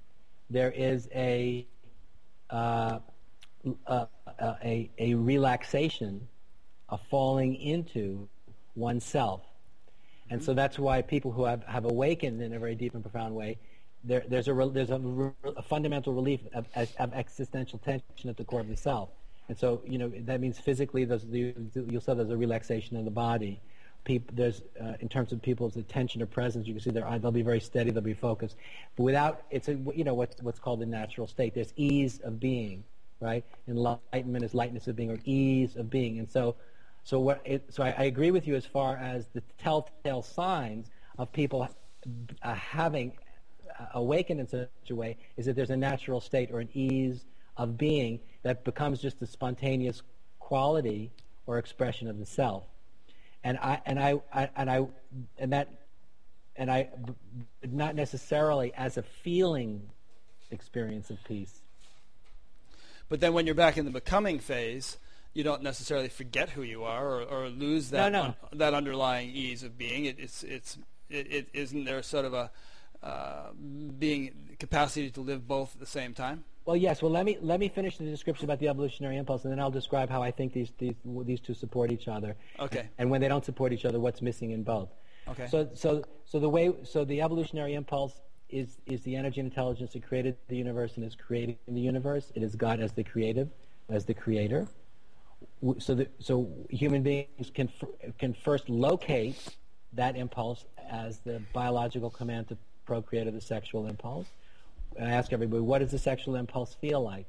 there 0.50 0.70
is 0.70 1.08
a 1.14 1.66
uh, 2.50 3.00
a, 3.86 4.06
a, 4.40 4.90
a 4.98 5.14
relaxation, 5.14 6.26
a 6.88 6.98
falling 6.98 7.54
into 7.56 8.28
oneself 8.76 9.42
and 10.32 10.42
so 10.42 10.54
that's 10.54 10.78
why 10.78 11.02
people 11.02 11.30
who 11.30 11.44
have, 11.44 11.62
have 11.64 11.84
awakened 11.84 12.40
in 12.40 12.54
a 12.54 12.58
very 12.58 12.74
deep 12.74 12.94
and 12.94 13.02
profound 13.02 13.34
way, 13.34 13.58
there, 14.02 14.24
there's, 14.26 14.48
a, 14.48 14.70
there's 14.72 14.88
a, 14.88 14.98
a 15.44 15.62
fundamental 15.62 16.14
relief 16.14 16.40
of, 16.54 16.66
of, 16.74 17.12
existential 17.12 17.78
tension 17.78 18.30
at 18.30 18.38
the 18.38 18.44
core 18.44 18.60
of 18.60 18.68
the 18.68 18.76
self. 18.76 19.10
And 19.48 19.58
so, 19.58 19.82
you 19.86 19.98
know, 19.98 20.10
that 20.20 20.40
means 20.40 20.58
physically, 20.58 21.04
there's, 21.04 21.26
you'll 21.26 22.00
see 22.00 22.14
there's 22.14 22.30
a 22.30 22.36
relaxation 22.36 22.96
in 22.96 23.04
the 23.04 23.10
body. 23.10 23.60
People, 24.04 24.34
there's, 24.34 24.62
uh, 24.82 24.94
in 25.00 25.10
terms 25.10 25.32
of 25.32 25.42
people's 25.42 25.76
attention 25.76 26.22
or 26.22 26.26
presence, 26.26 26.66
you 26.66 26.72
can 26.72 26.82
see 26.82 26.90
they're, 26.90 27.18
they'll 27.18 27.30
be 27.30 27.42
very 27.42 27.60
steady, 27.60 27.90
they'll 27.90 28.02
be 28.02 28.14
focused. 28.14 28.56
But 28.96 29.02
without, 29.02 29.42
it's 29.50 29.68
a, 29.68 29.74
you 29.94 30.02
know, 30.02 30.14
what's, 30.14 30.40
what's 30.40 30.58
called 30.58 30.80
the 30.80 30.86
natural 30.86 31.26
state. 31.26 31.54
There's 31.54 31.74
ease 31.76 32.20
of 32.24 32.40
being, 32.40 32.84
right? 33.20 33.44
Enlightenment 33.68 34.46
is 34.46 34.54
lightness 34.54 34.88
of 34.88 34.96
being 34.96 35.10
or 35.10 35.18
ease 35.26 35.76
of 35.76 35.90
being. 35.90 36.18
And 36.18 36.30
so 36.30 36.56
so, 37.04 37.18
what 37.18 37.40
it, 37.44 37.64
so 37.72 37.82
I, 37.82 37.94
I, 37.98 38.04
agree 38.04 38.30
with 38.30 38.46
you 38.46 38.54
as 38.54 38.64
far 38.64 38.96
as 38.96 39.26
the 39.34 39.42
telltale 39.58 40.22
signs 40.22 40.88
of 41.18 41.32
people 41.32 41.68
uh, 42.42 42.54
having 42.54 43.12
uh, 43.78 43.86
awakened 43.94 44.40
in 44.40 44.46
such 44.46 44.68
a 44.90 44.94
way 44.94 45.16
is 45.36 45.46
that 45.46 45.56
there's 45.56 45.70
a 45.70 45.76
natural 45.76 46.20
state 46.20 46.50
or 46.52 46.60
an 46.60 46.68
ease 46.74 47.24
of 47.56 47.76
being 47.76 48.20
that 48.44 48.64
becomes 48.64 49.00
just 49.00 49.20
a 49.20 49.26
spontaneous 49.26 50.02
quality 50.38 51.10
or 51.46 51.58
expression 51.58 52.08
of 52.08 52.18
the 52.18 52.26
self. 52.26 52.64
And 53.42 53.58
I 53.58 53.80
and 53.84 53.98
I, 53.98 54.20
I 54.32 54.50
and 54.54 54.70
I 54.70 54.86
and 55.38 55.52
that 55.52 55.68
and 56.54 56.70
I 56.70 56.88
not 57.68 57.96
necessarily 57.96 58.72
as 58.74 58.96
a 58.96 59.02
feeling 59.02 59.90
experience 60.52 61.10
of 61.10 61.18
peace. 61.24 61.62
But 63.08 63.20
then 63.20 63.34
when 63.34 63.46
you're 63.46 63.54
back 63.54 63.76
in 63.76 63.84
the 63.84 63.90
becoming 63.90 64.38
phase, 64.38 64.98
you 65.34 65.42
don't 65.42 65.62
necessarily 65.62 66.08
forget 66.08 66.50
who 66.50 66.62
you 66.62 66.84
are 66.84 67.06
or, 67.06 67.22
or 67.22 67.48
lose 67.48 67.90
that 67.90 68.12
no, 68.12 68.22
no. 68.22 68.26
Un, 68.26 68.34
that 68.52 68.74
underlying 68.74 69.30
ease 69.30 69.62
of 69.62 69.78
being. 69.78 70.04
It, 70.04 70.18
it's 70.18 70.42
it's 70.42 70.78
it, 71.08 71.32
it 71.32 71.48
isn't 71.52 71.84
there 71.84 72.02
sort 72.02 72.24
of 72.24 72.34
a 72.34 72.50
uh, 73.02 73.50
being 73.98 74.56
capacity 74.58 75.10
to 75.10 75.20
live 75.20 75.46
both 75.48 75.74
at 75.74 75.80
the 75.80 75.86
same 75.86 76.14
time. 76.14 76.44
Well, 76.64 76.76
yes. 76.76 77.02
Well, 77.02 77.10
let 77.10 77.24
me 77.24 77.38
let 77.40 77.58
me 77.58 77.68
finish 77.68 77.96
the 77.96 78.04
description 78.04 78.44
about 78.44 78.60
the 78.60 78.68
evolutionary 78.68 79.16
impulse, 79.16 79.44
and 79.44 79.52
then 79.52 79.58
I'll 79.58 79.70
describe 79.70 80.08
how 80.10 80.22
I 80.22 80.30
think 80.30 80.52
these 80.52 80.72
these 80.78 80.94
these 81.04 81.40
two 81.40 81.54
support 81.54 81.90
each 81.90 82.08
other. 82.08 82.36
Okay. 82.60 82.88
And 82.98 83.10
when 83.10 83.20
they 83.20 83.28
don't 83.28 83.44
support 83.44 83.72
each 83.72 83.84
other, 83.84 83.98
what's 83.98 84.22
missing 84.22 84.50
in 84.50 84.62
both. 84.62 84.90
Okay. 85.28 85.48
So 85.48 85.68
so 85.74 86.04
so 86.24 86.38
the 86.38 86.48
way 86.48 86.72
so 86.84 87.04
the 87.04 87.20
evolutionary 87.22 87.74
impulse 87.74 88.20
is 88.48 88.78
is 88.86 89.02
the 89.02 89.16
energy 89.16 89.40
and 89.40 89.48
intelligence 89.48 89.94
that 89.94 90.06
created 90.06 90.36
the 90.48 90.56
universe 90.56 90.96
and 90.96 91.04
is 91.04 91.16
creating 91.16 91.56
the 91.66 91.80
universe. 91.80 92.30
It 92.34 92.42
is 92.42 92.54
God 92.54 92.78
as 92.78 92.92
the 92.92 93.02
creative, 93.02 93.48
as 93.88 94.04
the 94.04 94.14
creator 94.14 94.68
so 95.78 95.94
that 95.94 96.10
so 96.18 96.48
human 96.70 97.02
beings 97.02 97.50
can 97.54 97.68
can 98.18 98.34
first 98.34 98.68
locate 98.68 99.56
that 99.92 100.16
impulse 100.16 100.64
as 100.90 101.18
the 101.18 101.40
biological 101.52 102.10
command 102.10 102.48
to 102.48 102.56
procreate 102.86 103.26
or 103.26 103.30
the 103.30 103.40
sexual 103.40 103.86
impulse. 103.86 104.26
And 104.96 105.08
I 105.08 105.12
ask 105.12 105.32
everybody, 105.32 105.60
what 105.60 105.78
does 105.78 105.90
the 105.90 105.98
sexual 105.98 106.36
impulse 106.36 106.74
feel 106.74 107.02
like? 107.02 107.26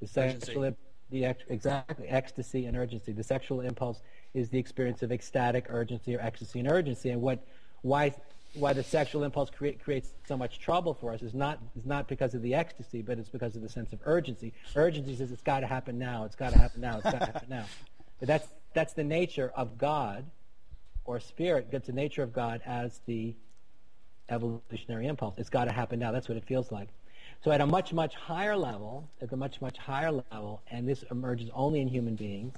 The 0.00 0.06
sexual 0.06 0.74
the 1.10 1.26
ex- 1.26 1.44
exactly 1.48 2.08
ecstasy 2.08 2.66
and 2.66 2.76
urgency. 2.76 3.12
The 3.12 3.22
sexual 3.22 3.60
impulse 3.60 4.00
is 4.34 4.48
the 4.48 4.58
experience 4.58 5.02
of 5.02 5.12
ecstatic 5.12 5.66
urgency 5.68 6.16
or 6.16 6.20
ecstasy 6.20 6.58
and 6.58 6.70
urgency. 6.70 7.10
And 7.10 7.20
what 7.20 7.46
why 7.82 8.14
why 8.54 8.72
the 8.72 8.82
sexual 8.82 9.24
impulse 9.24 9.50
create, 9.50 9.82
creates 9.82 10.10
so 10.28 10.36
much 10.36 10.58
trouble 10.58 10.94
for 10.94 11.12
us 11.12 11.22
is 11.22 11.34
not 11.34 11.58
is 11.76 11.86
not 11.86 12.08
because 12.08 12.34
of 12.34 12.42
the 12.42 12.54
ecstasy, 12.54 13.02
but 13.02 13.18
it's 13.18 13.28
because 13.28 13.56
of 13.56 13.62
the 13.62 13.68
sense 13.68 13.92
of 13.92 14.00
urgency. 14.04 14.52
Urgency 14.76 15.16
says 15.16 15.30
it's 15.30 15.42
got 15.42 15.60
to 15.60 15.66
happen 15.66 15.98
now. 15.98 16.24
It's 16.24 16.36
got 16.36 16.52
to 16.52 16.58
happen 16.58 16.80
now. 16.80 16.96
It's 16.96 17.04
got 17.04 17.20
to 17.20 17.26
happen 17.26 17.48
now. 17.48 17.64
But 18.18 18.28
that's 18.28 18.48
that's 18.74 18.92
the 18.92 19.04
nature 19.04 19.52
of 19.56 19.78
God, 19.78 20.24
or 21.04 21.18
spirit. 21.20 21.68
That's 21.70 21.86
the 21.86 21.92
nature 21.92 22.22
of 22.22 22.32
God 22.32 22.60
as 22.66 23.00
the 23.06 23.34
evolutionary 24.28 25.06
impulse. 25.06 25.34
It's 25.38 25.50
got 25.50 25.64
to 25.64 25.72
happen 25.72 25.98
now. 25.98 26.12
That's 26.12 26.28
what 26.28 26.36
it 26.36 26.44
feels 26.44 26.70
like. 26.70 26.88
So 27.44 27.50
at 27.50 27.60
a 27.60 27.66
much 27.66 27.92
much 27.92 28.14
higher 28.14 28.56
level, 28.56 29.08
at 29.20 29.32
a 29.32 29.36
much 29.36 29.60
much 29.60 29.78
higher 29.78 30.12
level, 30.12 30.62
and 30.70 30.88
this 30.88 31.02
emerges 31.10 31.50
only 31.54 31.80
in 31.80 31.88
human 31.88 32.14
beings, 32.14 32.54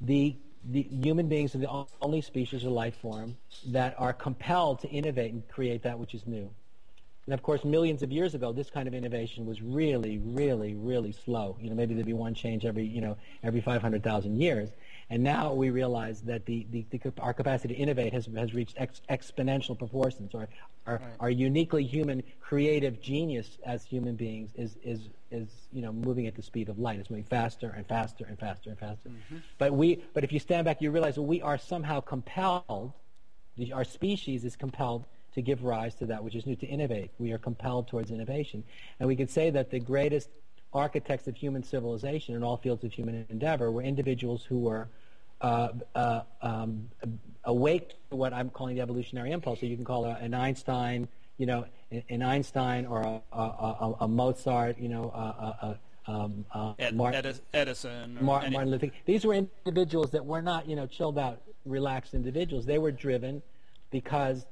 the 0.00 0.36
the 0.70 0.82
human 0.82 1.28
beings 1.28 1.54
are 1.54 1.58
the 1.58 1.86
only 2.00 2.20
species 2.20 2.64
or 2.64 2.70
life 2.70 2.96
form 2.96 3.36
that 3.68 3.94
are 3.98 4.12
compelled 4.12 4.80
to 4.80 4.88
innovate 4.88 5.32
and 5.32 5.46
create 5.48 5.82
that 5.82 5.98
which 5.98 6.14
is 6.14 6.26
new. 6.26 6.50
And 7.26 7.34
of 7.34 7.42
course, 7.42 7.64
millions 7.64 8.02
of 8.02 8.12
years 8.12 8.34
ago, 8.34 8.52
this 8.52 8.70
kind 8.70 8.86
of 8.86 8.94
innovation 8.94 9.46
was 9.46 9.60
really, 9.60 10.18
really, 10.18 10.74
really 10.74 11.10
slow. 11.12 11.56
You 11.60 11.70
know, 11.70 11.76
maybe 11.76 11.94
there'd 11.94 12.06
be 12.06 12.12
one 12.12 12.34
change 12.34 12.64
every, 12.64 12.84
you 12.84 13.00
know, 13.00 13.16
every 13.42 13.60
500,000 13.60 14.40
years. 14.40 14.70
And 15.08 15.22
now 15.22 15.52
we 15.52 15.70
realize 15.70 16.20
that 16.22 16.46
the, 16.46 16.66
the, 16.70 16.84
the, 16.90 17.12
our 17.20 17.32
capacity 17.32 17.74
to 17.74 17.80
innovate 17.80 18.12
has, 18.12 18.28
has 18.36 18.54
reached 18.54 18.74
ex, 18.76 19.00
exponential 19.08 19.78
proportions. 19.78 20.34
Our, 20.34 20.48
our, 20.86 20.94
right. 20.94 21.02
our 21.20 21.30
uniquely 21.30 21.84
human 21.84 22.24
creative 22.40 23.00
genius 23.00 23.58
as 23.64 23.84
human 23.84 24.16
beings 24.16 24.50
is, 24.56 24.76
is, 24.82 25.00
is 25.30 25.48
you 25.72 25.82
know, 25.82 25.92
moving 25.92 26.26
at 26.26 26.34
the 26.34 26.42
speed 26.42 26.68
of 26.68 26.78
light. 26.78 26.98
It's 26.98 27.08
moving 27.08 27.24
faster 27.24 27.72
and 27.76 27.86
faster 27.86 28.24
and 28.24 28.36
faster 28.38 28.70
and 28.70 28.78
faster. 28.78 29.08
Mm-hmm. 29.08 29.36
But, 29.58 29.74
we, 29.74 30.02
but 30.12 30.24
if 30.24 30.32
you 30.32 30.40
stand 30.40 30.64
back, 30.64 30.82
you 30.82 30.90
realize 30.90 31.14
that 31.14 31.22
we 31.22 31.40
are 31.40 31.58
somehow 31.58 32.00
compelled, 32.00 32.92
the, 33.56 33.72
our 33.72 33.84
species 33.84 34.44
is 34.44 34.56
compelled 34.56 35.04
to 35.34 35.42
give 35.42 35.62
rise 35.62 35.94
to 35.96 36.06
that 36.06 36.24
which 36.24 36.34
is 36.34 36.46
new, 36.46 36.56
to 36.56 36.66
innovate. 36.66 37.10
We 37.18 37.30
are 37.30 37.38
compelled 37.38 37.86
towards 37.86 38.10
innovation. 38.10 38.64
And 38.98 39.06
we 39.06 39.14
could 39.14 39.30
say 39.30 39.50
that 39.50 39.70
the 39.70 39.78
greatest 39.78 40.30
architects 40.76 41.26
of 41.26 41.34
human 41.36 41.62
civilization 41.62 42.34
in 42.34 42.42
all 42.42 42.56
fields 42.56 42.84
of 42.84 42.92
human 42.92 43.26
endeavor 43.30 43.70
were 43.70 43.82
individuals 43.82 44.44
who 44.44 44.58
were 44.58 44.88
uh, 45.40 45.68
uh, 45.94 46.20
um, 46.42 46.88
awake 47.44 47.94
to 48.10 48.16
what 48.16 48.32
I'm 48.32 48.50
calling 48.50 48.76
the 48.76 48.82
evolutionary 48.82 49.32
impulse. 49.32 49.60
So 49.60 49.66
you 49.66 49.76
can 49.76 49.84
call 49.84 50.04
an 50.04 50.34
Einstein, 50.34 51.08
you 51.38 51.46
know, 51.46 51.66
an 52.08 52.22
Einstein 52.22 52.86
or 52.86 53.02
a, 53.02 53.36
a, 53.36 53.94
a 54.00 54.08
Mozart, 54.08 54.78
you 54.78 54.88
know, 54.88 55.04
a, 55.04 55.78
um, 56.08 56.44
uh, 56.52 56.72
Ed, 56.78 56.94
Martin, 56.94 57.34
Edison, 57.52 58.18
Martin, 58.20 58.52
Martin 58.52 58.70
Luther 58.70 58.90
These 59.06 59.24
were 59.24 59.34
individuals 59.34 60.10
that 60.12 60.24
were 60.24 60.40
not, 60.40 60.68
you 60.68 60.76
know, 60.76 60.86
chilled 60.86 61.18
out, 61.18 61.40
relaxed 61.64 62.14
individuals. 62.14 62.64
They 62.64 62.78
were 62.78 62.92
driven 62.92 63.42
because 63.90 64.46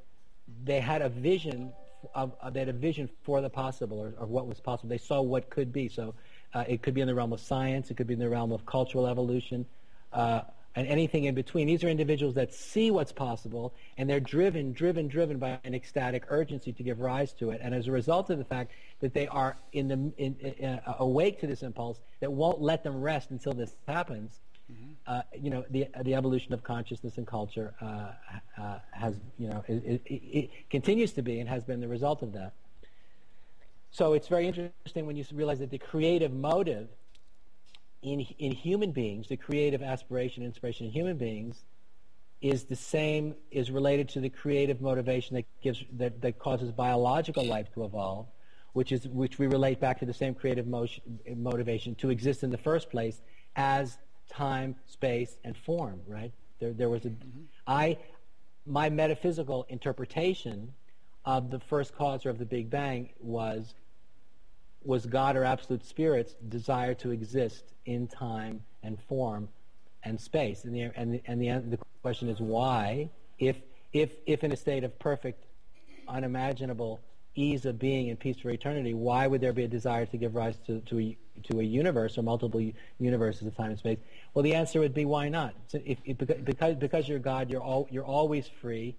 they 0.65 0.81
had 0.81 1.01
a 1.01 1.09
vision 1.09 1.73
of, 2.15 2.33
they 2.53 2.61
had 2.61 2.69
a 2.69 2.73
vision 2.73 3.09
for 3.23 3.41
the 3.41 3.51
possible 3.51 3.99
or, 3.99 4.15
or, 4.19 4.27
what 4.27 4.47
was 4.47 4.61
possible. 4.61 4.89
They 4.89 4.99
saw 4.99 5.21
what 5.21 5.51
could 5.51 5.73
be. 5.73 5.89
So 5.89 6.15
uh, 6.53 6.65
it 6.69 6.83
could 6.83 6.95
be 6.95 7.01
in 7.01 7.07
the 7.07 7.15
realm 7.15 7.33
of 7.33 7.41
science. 7.41 7.91
It 7.91 7.97
could 7.97 8.07
be 8.07 8.15
in 8.15 8.21
the 8.21 8.29
realm 8.29 8.53
of 8.53 8.65
cultural 8.67 9.07
evolution. 9.07 9.67
Uh, 10.13 10.43
and 10.77 10.89
anything 10.89 11.25
in 11.25 11.35
between. 11.35 11.67
These 11.67 11.85
are 11.85 11.89
individuals 11.89 12.35
that 12.35 12.53
see 12.53 12.91
what's 12.91 13.13
possible, 13.13 13.75
and 13.97 14.11
they're 14.11 14.21
driven, 14.21 14.73
driven, 14.73 15.09
driven 15.09 15.39
by 15.39 15.59
an 15.65 15.75
ecstatic 15.75 16.25
urgency 16.29 16.73
to 16.73 16.83
give 16.83 17.01
rise 17.01 17.33
to 17.35 17.51
it. 17.51 17.61
And 17.63 17.75
as 17.75 17.87
a 17.87 17.93
result 17.93 18.31
of 18.31 18.39
the 18.39 18.45
fact 18.45 18.73
that 19.01 19.15
they 19.15 19.29
are 19.29 19.57
in 19.73 19.89
the, 19.89 20.13
in, 20.19 20.37
in, 20.59 20.69
uh, 20.69 20.97
awake 20.99 21.41
to 21.41 21.47
this 21.47 21.63
impulse 21.63 22.01
that 22.21 22.33
won't 22.33 22.61
let 22.61 22.83
them 22.83 23.01
rest 23.01 23.31
until 23.31 23.53
this 23.53 23.75
happens, 23.87 24.41
mm-hmm. 24.71 24.93
uh, 25.07 25.23
you 25.39 25.51
know, 25.51 25.65
the, 25.71 25.89
the 26.03 26.15
evolution 26.15 26.53
of 26.53 26.63
consciousness 26.63 27.19
and 27.19 27.27
culture 27.27 27.75
uh, 27.81 28.13
uh 28.61 28.79
has, 28.93 29.15
you 29.39 29.49
know, 29.49 29.65
it, 29.69 30.03
it, 30.07 30.13
it 30.13 30.51
continues 30.71 31.13
to 31.13 31.23
be 31.23 31.41
and 31.41 31.49
has 31.49 31.65
been 31.65 31.81
the 31.81 31.89
result 31.89 32.23
of 32.23 32.33
that. 32.33 32.53
So 33.91 34.15
it's 34.15 34.27
very 34.27 34.49
interesting 34.49 35.07
when 35.07 35.17
you 35.17 35.25
realize 35.33 35.61
that 35.61 35.71
the 35.71 35.79
creative 35.79 36.33
motive 36.33 36.89
in, 38.03 38.21
in 38.39 38.53
human 38.53 38.91
beings, 38.91 39.29
the 39.29 39.37
creative 39.37 39.83
aspiration, 39.83 40.45
inspiration 40.45 40.87
in 40.87 40.93
human 40.93 41.17
beings, 41.17 41.65
is 42.41 42.65
the 42.65 42.77
same, 42.77 43.35
is 43.51 43.71
related 43.71 44.09
to 44.11 44.21
the 44.21 44.29
creative 44.29 44.81
motivation 44.81 45.37
that 45.37 45.45
gives 45.63 45.83
that, 45.93 46.21
that 46.21 46.39
causes 46.39 46.71
biological 46.73 47.45
life 47.45 47.73
to 47.73 47.85
evolve, 47.85 48.27
which 48.75 48.93
is 48.93 49.09
which 49.09 49.39
we 49.39 49.47
relate 49.47 49.81
back 49.81 49.99
to 50.01 50.05
the 50.05 50.13
same 50.13 50.35
creative 50.35 50.67
motion, 50.67 51.19
motivation 51.37 51.95
to 51.95 52.11
exist 52.11 52.43
in 52.43 52.51
the 52.51 52.59
first 52.59 52.91
place 52.91 53.23
as 53.57 53.97
time, 54.31 54.77
space, 54.87 55.37
and 55.45 55.57
form. 55.57 56.01
Right? 56.07 56.33
There, 56.61 56.73
there 56.73 56.89
was 56.89 57.05
a, 57.05 57.11
mm-hmm. 57.11 57.43
I, 57.67 57.99
my 58.67 58.91
metaphysical 58.91 59.67
interpretation 59.69 60.73
of 61.25 61.51
the 61.51 61.61
first 61.61 61.95
cause 61.97 62.27
or 62.27 62.31
of 62.31 62.39
the 62.39 62.45
Big 62.45 62.71
Bang 62.71 63.11
was 63.21 63.75
was 64.85 65.07
God 65.07 65.37
or 65.37 65.45
absolute 65.45 65.85
spirit's 65.85 66.35
desire 66.49 66.95
to 66.95 67.11
exist 67.11 67.65
in 67.87 68.07
time 68.07 68.61
and 68.83 68.99
form 69.09 69.49
and 70.05 70.21
space. 70.21 70.65
And 70.65 70.75
the, 70.75 70.91
and 70.95 71.15
the, 71.15 71.23
and 71.27 71.41
the, 71.41 71.77
the 71.77 71.79
question 72.03 72.29
is 72.29 72.39
why, 72.39 73.09
if, 73.39 73.57
if, 73.93 74.11
if 74.27 74.45
in 74.45 74.53
a 74.53 74.57
state 74.57 74.85
of 74.85 74.99
perfect, 74.99 75.47
unimaginable 76.07 77.01
ease 77.35 77.65
of 77.65 77.79
being 77.79 78.11
and 78.11 78.19
peace 78.19 78.39
for 78.39 78.51
eternity, 78.51 78.95
why 78.95 79.27
would 79.27 79.41
there 79.41 79.55
be 79.55 79.65
a 79.65 79.69
desire 79.69 80.07
to 80.07 80.17
give 80.17 80.35
rise 80.35 80.57
to, 80.67 80.81
to, 80.81 81.01
a, 81.01 81.17
to 81.45 81.61
a 81.61 81.63
universe 81.63 82.17
or 82.17 82.23
multiple 82.23 82.65
universes 82.99 83.47
of 83.47 83.57
time 83.57 83.71
and 83.71 83.79
space? 83.79 83.99
Well, 84.33 84.43
the 84.43 84.55
answer 84.55 84.81
would 84.81 84.95
be 84.95 85.05
why 85.05 85.29
not? 85.29 85.55
So 85.67 85.81
if, 85.85 85.99
if, 86.05 86.19
because, 86.19 86.77
because 86.77 87.09
you're 87.09 87.19
God, 87.19 87.51
you're, 87.51 87.63
all, 87.63 87.89
you're 87.91 88.05
always 88.05 88.49
free 88.49 88.97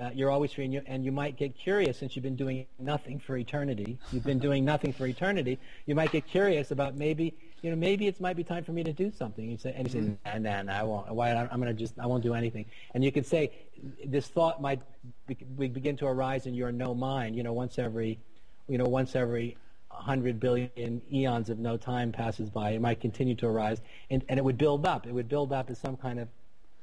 uh, 0.00 0.10
you're 0.14 0.30
always 0.30 0.52
free, 0.52 0.64
and 0.64 0.72
you, 0.72 0.82
and 0.86 1.04
you 1.04 1.10
might 1.10 1.36
get 1.36 1.56
curious 1.56 1.98
since 1.98 2.14
you've 2.14 2.22
been 2.22 2.36
doing 2.36 2.66
nothing 2.78 3.18
for 3.18 3.36
eternity. 3.36 3.98
You've 4.12 4.24
been 4.24 4.38
doing 4.38 4.64
nothing 4.64 4.92
for 4.92 5.06
eternity. 5.06 5.58
You 5.86 5.94
might 5.94 6.12
get 6.12 6.26
curious 6.26 6.70
about 6.70 6.96
maybe, 6.96 7.34
you 7.62 7.70
know, 7.70 7.76
maybe 7.76 8.06
it 8.06 8.20
might 8.20 8.36
be 8.36 8.44
time 8.44 8.62
for 8.62 8.72
me 8.72 8.84
to 8.84 8.92
do 8.92 9.10
something. 9.10 9.50
You 9.50 9.58
say, 9.58 9.74
and 9.76 9.88
you 9.88 9.92
say, 9.92 10.06
mm-hmm. 10.06 10.42
nah, 10.44 10.62
nah, 10.62 10.62
nah, 10.62 10.80
I 10.80 10.82
won't. 10.84 11.12
Why? 11.12 11.32
I'm 11.32 11.60
going 11.60 11.74
to 11.74 11.78
just, 11.78 11.98
I 11.98 12.06
won't 12.06 12.22
do 12.22 12.34
anything. 12.34 12.66
And 12.94 13.04
you 13.04 13.10
could 13.10 13.26
say, 13.26 13.50
this 14.04 14.28
thought 14.28 14.62
might 14.62 14.80
be, 15.26 15.68
begin 15.68 15.96
to 15.96 16.06
arise 16.06 16.46
in 16.46 16.54
your 16.54 16.70
no 16.70 16.94
mind. 16.94 17.34
You 17.34 17.42
know, 17.42 17.52
once 17.52 17.78
every, 17.78 18.20
you 18.68 18.78
know, 18.78 18.86
once 18.86 19.16
every 19.16 19.56
hundred 19.90 20.38
billion 20.40 21.02
eons 21.12 21.50
of 21.50 21.58
no 21.58 21.76
time 21.76 22.12
passes 22.12 22.50
by, 22.50 22.70
it 22.70 22.80
might 22.80 23.00
continue 23.00 23.34
to 23.36 23.46
arise, 23.46 23.80
and, 24.10 24.24
and 24.28 24.38
it 24.38 24.44
would 24.44 24.58
build 24.58 24.86
up. 24.86 25.06
It 25.06 25.12
would 25.12 25.28
build 25.28 25.52
up 25.52 25.70
as 25.70 25.78
some 25.78 25.96
kind 25.96 26.18
of 26.18 26.28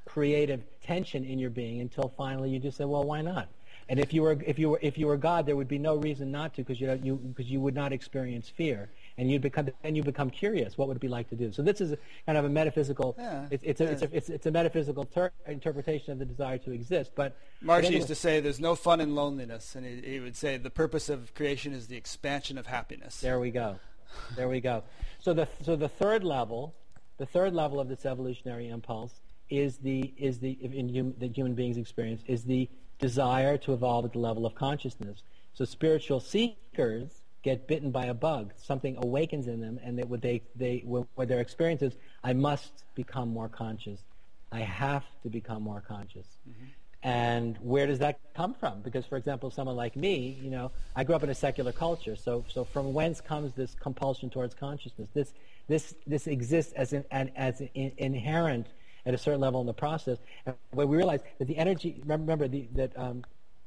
creative 0.06 0.62
tension 0.82 1.26
in 1.26 1.40
your 1.40 1.50
being 1.50 1.82
until 1.82 2.14
finally 2.16 2.50
you 2.50 2.60
just 2.60 2.78
say, 2.78 2.86
well, 2.86 3.04
why 3.04 3.22
not? 3.22 3.48
And 3.88 4.00
if 4.00 4.14
you 4.14 4.24
were 4.24 4.38
if 4.46 4.58
you 4.58 4.72
were 4.72 4.80
if 4.82 4.98
you 4.98 5.06
were 5.06 5.18
God, 5.18 5.46
there 5.46 5.56
would 5.56 5.68
be 5.68 5.78
no 5.78 5.96
reason 5.96 6.32
not 6.32 6.56
to 6.56 6.64
because 6.64 6.82
you 6.82 7.00
you 7.04 7.16
because 7.16 7.52
you 7.52 7.60
would 7.60 7.76
not 7.76 7.94
experience 7.94 8.50
fear, 8.50 8.90
and 9.18 9.32
you'd 9.32 9.42
become 9.42 9.70
then 9.82 9.96
you 9.96 10.04
become 10.04 10.30
curious. 10.30 10.78
What 10.78 10.88
would 10.88 10.98
it 10.98 11.02
be 11.02 11.08
like 11.08 11.30
to 11.30 11.36
do? 11.36 11.52
So 11.52 11.62
this 11.62 11.82
is 11.82 11.96
kind 12.26 12.38
of 12.38 12.46
a 12.46 12.50
metaphysical. 12.50 13.16
Yeah, 13.18 13.48
it's, 13.50 13.64
it's, 13.64 13.82
a, 13.82 13.92
it's, 13.92 14.02
a, 14.02 14.16
it's, 14.18 14.30
it's, 14.30 14.46
a 14.46 14.52
metaphysical 14.52 15.06
ter- 15.06 15.32
interpretation 15.48 16.12
of 16.12 16.20
the 16.20 16.26
desire 16.26 16.58
to 16.60 16.72
exist. 16.72 17.12
But 17.16 17.38
Maharishi 17.64 17.78
anyway, 17.78 17.96
used 17.96 18.08
to 18.08 18.16
say, 18.16 18.40
"There's 18.40 18.60
no 18.60 18.76
fun 18.76 19.02
in 19.02 19.16
loneliness," 19.16 19.76
and 19.76 19.86
he, 19.86 20.12
he 20.14 20.20
would 20.20 20.36
say, 20.36 20.58
"The 20.58 20.70
purpose 20.70 21.10
of 21.10 21.34
creation 21.34 21.74
is 21.74 21.88
the 21.88 21.98
expansion 21.98 22.58
of 22.58 22.68
happiness." 22.68 23.22
There 23.22 23.40
we 23.40 23.52
go. 23.52 23.80
There 24.36 24.50
we 24.50 24.62
go. 24.62 24.84
So 25.20 25.34
the 25.34 25.48
so 25.64 25.76
the 25.76 25.90
third 25.90 26.24
level, 26.24 26.76
the 27.18 27.26
third 27.26 27.54
level 27.54 27.80
of 27.80 27.88
this 27.88 28.06
evolutionary 28.06 28.70
impulse 28.70 29.22
is 29.50 29.78
the 29.78 30.14
is 30.18 30.40
the 30.40 30.52
in 30.52 30.94
hum, 30.94 31.14
that 31.20 31.36
human 31.36 31.54
beings 31.54 31.78
experience 31.78 32.22
is 32.28 32.44
the 32.44 32.70
desire 33.00 33.58
to 33.58 33.74
evolve 33.74 34.06
at 34.06 34.14
the 34.14 34.20
level 34.20 34.46
of 34.46 34.56
consciousness. 34.56 35.24
So 35.54 35.66
spiritual 35.66 36.20
seekers 36.20 37.22
get 37.46 37.68
bitten 37.68 37.92
by 37.92 38.06
a 38.08 38.14
bug. 38.14 38.52
Something 38.58 38.98
awakens 38.98 39.46
in 39.48 39.62
them, 39.62 39.80
and 39.84 39.98
they, 39.98 40.04
what 40.04 40.22
they 40.22 40.42
they 40.56 40.84
what 40.86 41.28
their 41.32 41.42
experience 41.48 41.84
is, 41.90 41.94
I 42.24 42.34
must 42.34 42.74
become 42.96 43.30
more 43.30 43.48
conscious. 43.48 44.00
I 44.52 44.62
have 44.62 45.06
to 45.24 45.30
become 45.30 45.62
more 45.62 45.82
conscious. 45.96 46.28
Mm-hmm. 46.50 46.66
And 47.04 47.56
where 47.62 47.86
does 47.86 48.00
that 48.00 48.20
come 48.36 48.56
from? 48.56 48.82
Because, 48.82 49.06
for 49.06 49.16
example, 49.16 49.52
someone 49.52 49.76
like 49.76 49.96
me, 49.96 50.40
you 50.42 50.50
know, 50.50 50.72
I 50.96 51.04
grew 51.04 51.16
up 51.16 51.24
in 51.24 51.30
a 51.30 51.36
secular 51.36 51.72
culture. 51.72 52.16
So, 52.16 52.44
so 52.48 52.66
from 52.66 52.94
whence 52.96 53.22
comes 53.22 53.54
this 53.54 53.76
compulsion 53.76 54.32
towards 54.32 54.56
consciousness? 54.56 55.08
This, 55.14 55.32
this, 55.68 55.94
this 56.08 56.26
exists 56.26 56.74
as 56.74 56.94
an, 56.94 57.06
as 57.12 57.62
an 57.62 57.70
inherent 57.98 58.66
at 59.06 59.14
a 59.14 59.20
certain 59.20 59.40
level 59.40 59.62
in 59.62 59.68
the 59.68 59.74
process. 59.74 60.18
And 60.48 60.56
when 60.72 60.88
we 60.88 60.98
realize 60.98 61.22
that 61.38 61.48
the 61.48 61.58
energy, 61.58 62.02
remember 62.08 62.48
the, 62.48 62.68
that, 62.74 62.92
um, 62.98 63.24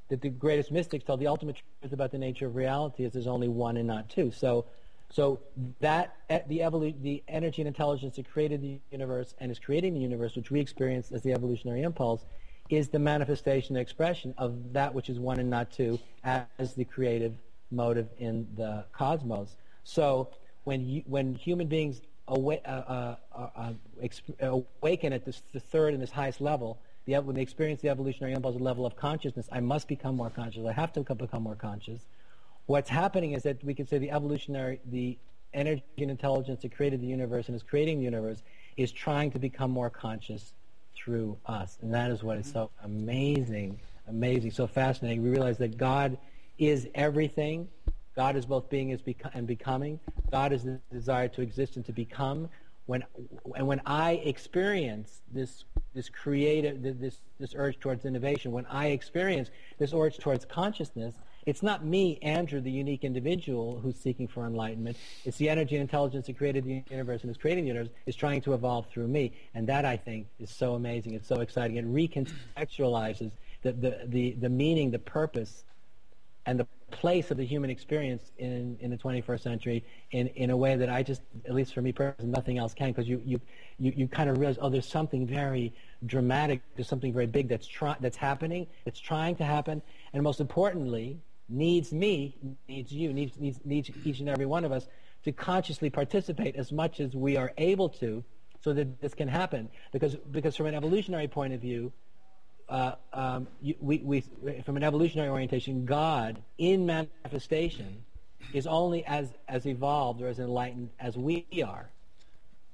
that 0.09 0.21
the 0.21 0.29
greatest 0.29 0.71
mystics 0.73 1.05
tell 1.05 1.17
the 1.17 1.27
ultimate 1.27 1.57
truth 1.81 1.93
about 1.93 2.11
the 2.11 2.19
nature 2.19 2.47
of 2.47 2.57
reality 2.57 3.05
is 3.05 3.13
there's 3.13 3.27
only 3.27 3.49
one 3.49 3.77
and 3.77 3.87
not 3.87 4.09
two. 4.09 4.31
So, 4.31 4.65
so 5.11 5.41
that 5.81 6.17
the 6.29 6.59
evolu- 6.59 7.01
the 7.03 7.23
energy 7.29 7.63
and 7.63 7.69
intelligence 7.69 8.17
that 8.17 8.31
created 8.31 8.63
the 8.63 8.79
universe 8.91 9.35
and 9.39 9.51
is 9.51 9.59
creating 9.59 9.95
the 9.95 10.01
universe, 10.01 10.37
which 10.37 10.51
we 10.51 10.61
experience 10.61 11.13
as 11.13 11.23
the 11.23 11.33
evolutionary 11.33 11.83
impulse, 11.83 12.25
is 12.69 12.89
the 12.89 12.99
manifestation 12.99 13.77
and 13.77 13.83
expression 13.83 14.35
of 14.37 14.73
that 14.73 14.93
which 14.95 15.09
is 15.09 15.19
one 15.19 15.39
and 15.41 15.49
not 15.49 15.71
two 15.71 15.99
as 16.25 16.75
the 16.75 16.85
creative 16.85 17.35
motive 17.71 18.09
in 18.19 18.47
the 18.57 18.85
cosmos. 18.93 19.57
So 19.85 20.29
when 20.65 20.87
you, 20.87 21.03
when 21.07 21.35
human 21.35 21.67
beings 21.67 22.03
awa- 22.29 22.61
uh, 22.67 23.17
uh, 23.35 23.49
uh, 23.57 23.73
exp- 24.03 24.69
awaken 24.83 25.13
at 25.13 25.25
this 25.25 25.43
the 25.53 25.61
third 25.61 25.95
and 25.95 26.03
this 26.03 26.11
highest 26.11 26.41
level, 26.41 26.79
the, 27.09 27.21
when 27.21 27.35
they 27.35 27.43
experience 27.43 27.81
the 27.81 27.89
evolutionary 27.89 28.35
impulse 28.35 28.57
the 28.57 28.63
level 28.63 28.85
of 28.85 28.97
consciousness, 28.97 29.49
I 29.51 29.61
must 29.61 29.89
become 29.89 30.17
more 30.17 30.31
conscious. 30.31 30.67
I 30.67 30.73
have 30.73 30.93
to 30.93 31.01
become 31.01 31.43
more 31.43 31.57
conscious. 31.57 32.01
What's 32.67 32.91
happening 32.91 33.33
is 33.33 33.43
that 33.45 33.65
we 33.65 33.75
can 33.75 33.87
say 33.87 33.99
the 33.99 34.11
evolutionary, 34.11 34.81
the 34.91 35.17
energy 35.55 35.83
and 35.97 36.11
intelligence 36.11 36.63
that 36.63 36.77
created 36.77 37.01
the 37.01 37.07
universe 37.07 37.49
and 37.49 37.57
is 37.57 37.63
creating 37.63 37.99
the 37.99 38.05
universe 38.05 38.43
is 38.77 38.93
trying 38.93 39.31
to 39.31 39.39
become 39.39 39.71
more 39.71 39.89
conscious 39.89 40.53
through 40.95 41.39
us. 41.47 41.79
And 41.81 41.95
that 41.95 42.11
is 42.11 42.23
what 42.23 42.37
is 42.37 42.51
so 42.51 42.71
mm-hmm. 42.79 42.85
amazing, 42.85 43.81
amazing, 44.07 44.51
so 44.51 44.67
fascinating. 44.67 45.23
We 45.23 45.31
realize 45.31 45.59
that 45.59 45.79
God 45.79 46.19
is 46.59 46.89
everything 46.95 47.69
God 48.19 48.35
is 48.35 48.47
both 48.47 48.69
being 48.69 48.99
and 49.33 49.47
becoming. 49.47 50.01
God 50.33 50.53
is 50.53 50.65
the 50.65 50.81
desire 50.93 51.29
to 51.29 51.41
exist 51.41 51.77
and 51.77 51.87
to 51.87 51.93
become. 51.93 52.49
When, 52.87 53.05
and 53.55 53.65
when 53.65 53.81
I 53.87 54.15
experience 54.25 55.21
this, 55.33 55.65
this 55.95 56.09
creative, 56.09 56.83
this, 56.83 57.19
this 57.39 57.55
urge 57.57 57.79
towards 57.81 58.05
innovation, 58.05 58.53
when 58.53 58.67
I 58.67 58.89
experience 58.89 59.51
this 59.79 59.93
urge 59.93 60.19
towards 60.19 60.45
consciousness, 60.45 61.15
it's 61.47 61.63
not 61.63 61.85
me, 61.85 62.19
Andrew, 62.21 62.61
the 62.61 62.71
unique 62.71 63.05
individual 63.05 63.81
who's 63.81 63.97
seeking 63.97 64.29
for 64.29 64.45
enlightenment. 64.45 64.99
It's 65.25 65.39
the 65.39 65.49
energy 65.49 65.77
and 65.77 65.83
intelligence 65.83 66.27
that 66.27 66.37
created 66.37 66.65
the 66.65 66.83
universe 66.91 67.23
and 67.23 67.31
is 67.31 67.39
creating 67.39 67.65
the 67.65 67.69
universe 67.69 67.89
is 68.05 68.17
trying 68.17 68.43
to 68.43 68.53
evolve 68.53 68.87
through 68.91 69.09
me. 69.09 69.33
And 69.55 69.67
that, 69.69 69.87
I 69.87 69.97
think, 69.97 70.27
is 70.39 70.51
so 70.51 70.75
amazing. 70.75 71.15
It's 71.15 71.27
so 71.27 71.41
exciting. 71.41 71.77
It 71.77 71.87
recontextualizes 71.87 73.31
the, 73.63 73.73
the, 73.73 74.01
the, 74.07 74.33
the 74.33 74.49
meaning, 74.49 74.91
the 74.91 74.99
purpose 74.99 75.65
and 76.47 76.59
the 76.59 76.67
place 76.91 77.31
of 77.31 77.37
the 77.37 77.45
human 77.45 77.69
experience 77.71 78.33
in, 78.39 78.77
in 78.81 78.91
the 78.91 78.97
21st 78.97 79.41
century 79.41 79.85
in, 80.13 80.29
in 80.29 80.51
a 80.51 80.57
way 80.57 80.77
that 80.77 80.89
I 80.89 81.03
just, 81.03 81.21
at 81.47 81.55
least 81.55 81.75
for 81.75 81.83
me 81.83 81.93
personally, 81.93 82.31
nothing 82.31 82.59
else 82.59 82.73
can 82.75 82.89
because 82.89 83.07
you, 83.07 83.21
you, 83.25 83.41
you, 83.79 83.93
you 83.95 84.09
kind 84.09 84.31
of 84.31 84.39
realize, 84.39 84.59
oh, 84.61 84.71
there's 84.71 84.89
something 84.89 85.27
very 85.27 85.75
dramatic, 86.07 86.63
there's 86.75 86.89
something 86.89 87.13
very 87.13 87.27
big 87.27 87.49
that's, 87.49 87.67
try, 87.67 87.97
that's 88.01 88.17
happening, 88.17 88.67
it's 88.87 88.99
trying 88.99 89.37
to 89.37 89.45
happen, 89.45 89.83
and 90.13 90.23
most 90.23 90.41
importantly, 90.41 91.21
needs 91.49 91.93
me, 91.93 92.37
needs 92.69 92.93
you, 92.93 93.13
needs, 93.13 93.39
needs, 93.39 93.61
needs 93.65 93.91
each 94.05 94.21
and 94.21 94.29
every 94.29 94.47
one 94.47 94.65
of 94.65 94.73
us 94.73 94.87
to 95.25 95.33
consciously 95.33 95.91
participate 95.91 96.57
as 96.57 96.73
much 96.73 97.01
as 97.01 97.15
we 97.15 97.37
are 97.37 97.53
able 97.59 97.89
to 97.89 98.25
so 98.61 98.73
that 98.73 99.01
this 99.01 99.15
can 99.15 99.29
happen. 99.29 99.69
Because, 99.93 100.15
because 100.17 100.57
from 100.57 100.67
an 100.67 100.75
evolutionary 100.75 101.29
point 101.29 101.53
of 101.53 101.61
view, 101.61 101.93
uh, 102.69 102.93
um, 103.13 103.47
we, 103.81 103.99
we, 103.99 104.21
from 104.65 104.77
an 104.77 104.83
evolutionary 104.83 105.31
orientation, 105.31 105.85
God 105.85 106.43
in 106.59 106.87
manifestation 106.87 108.05
is 108.53 108.67
only 108.67 109.05
as, 109.07 109.29
as 109.49 109.67
evolved 109.67 110.23
or 110.23 110.29
as 110.29 110.39
enlightened 110.39 110.91
as 111.01 111.17
we 111.17 111.47
are. 111.65 111.91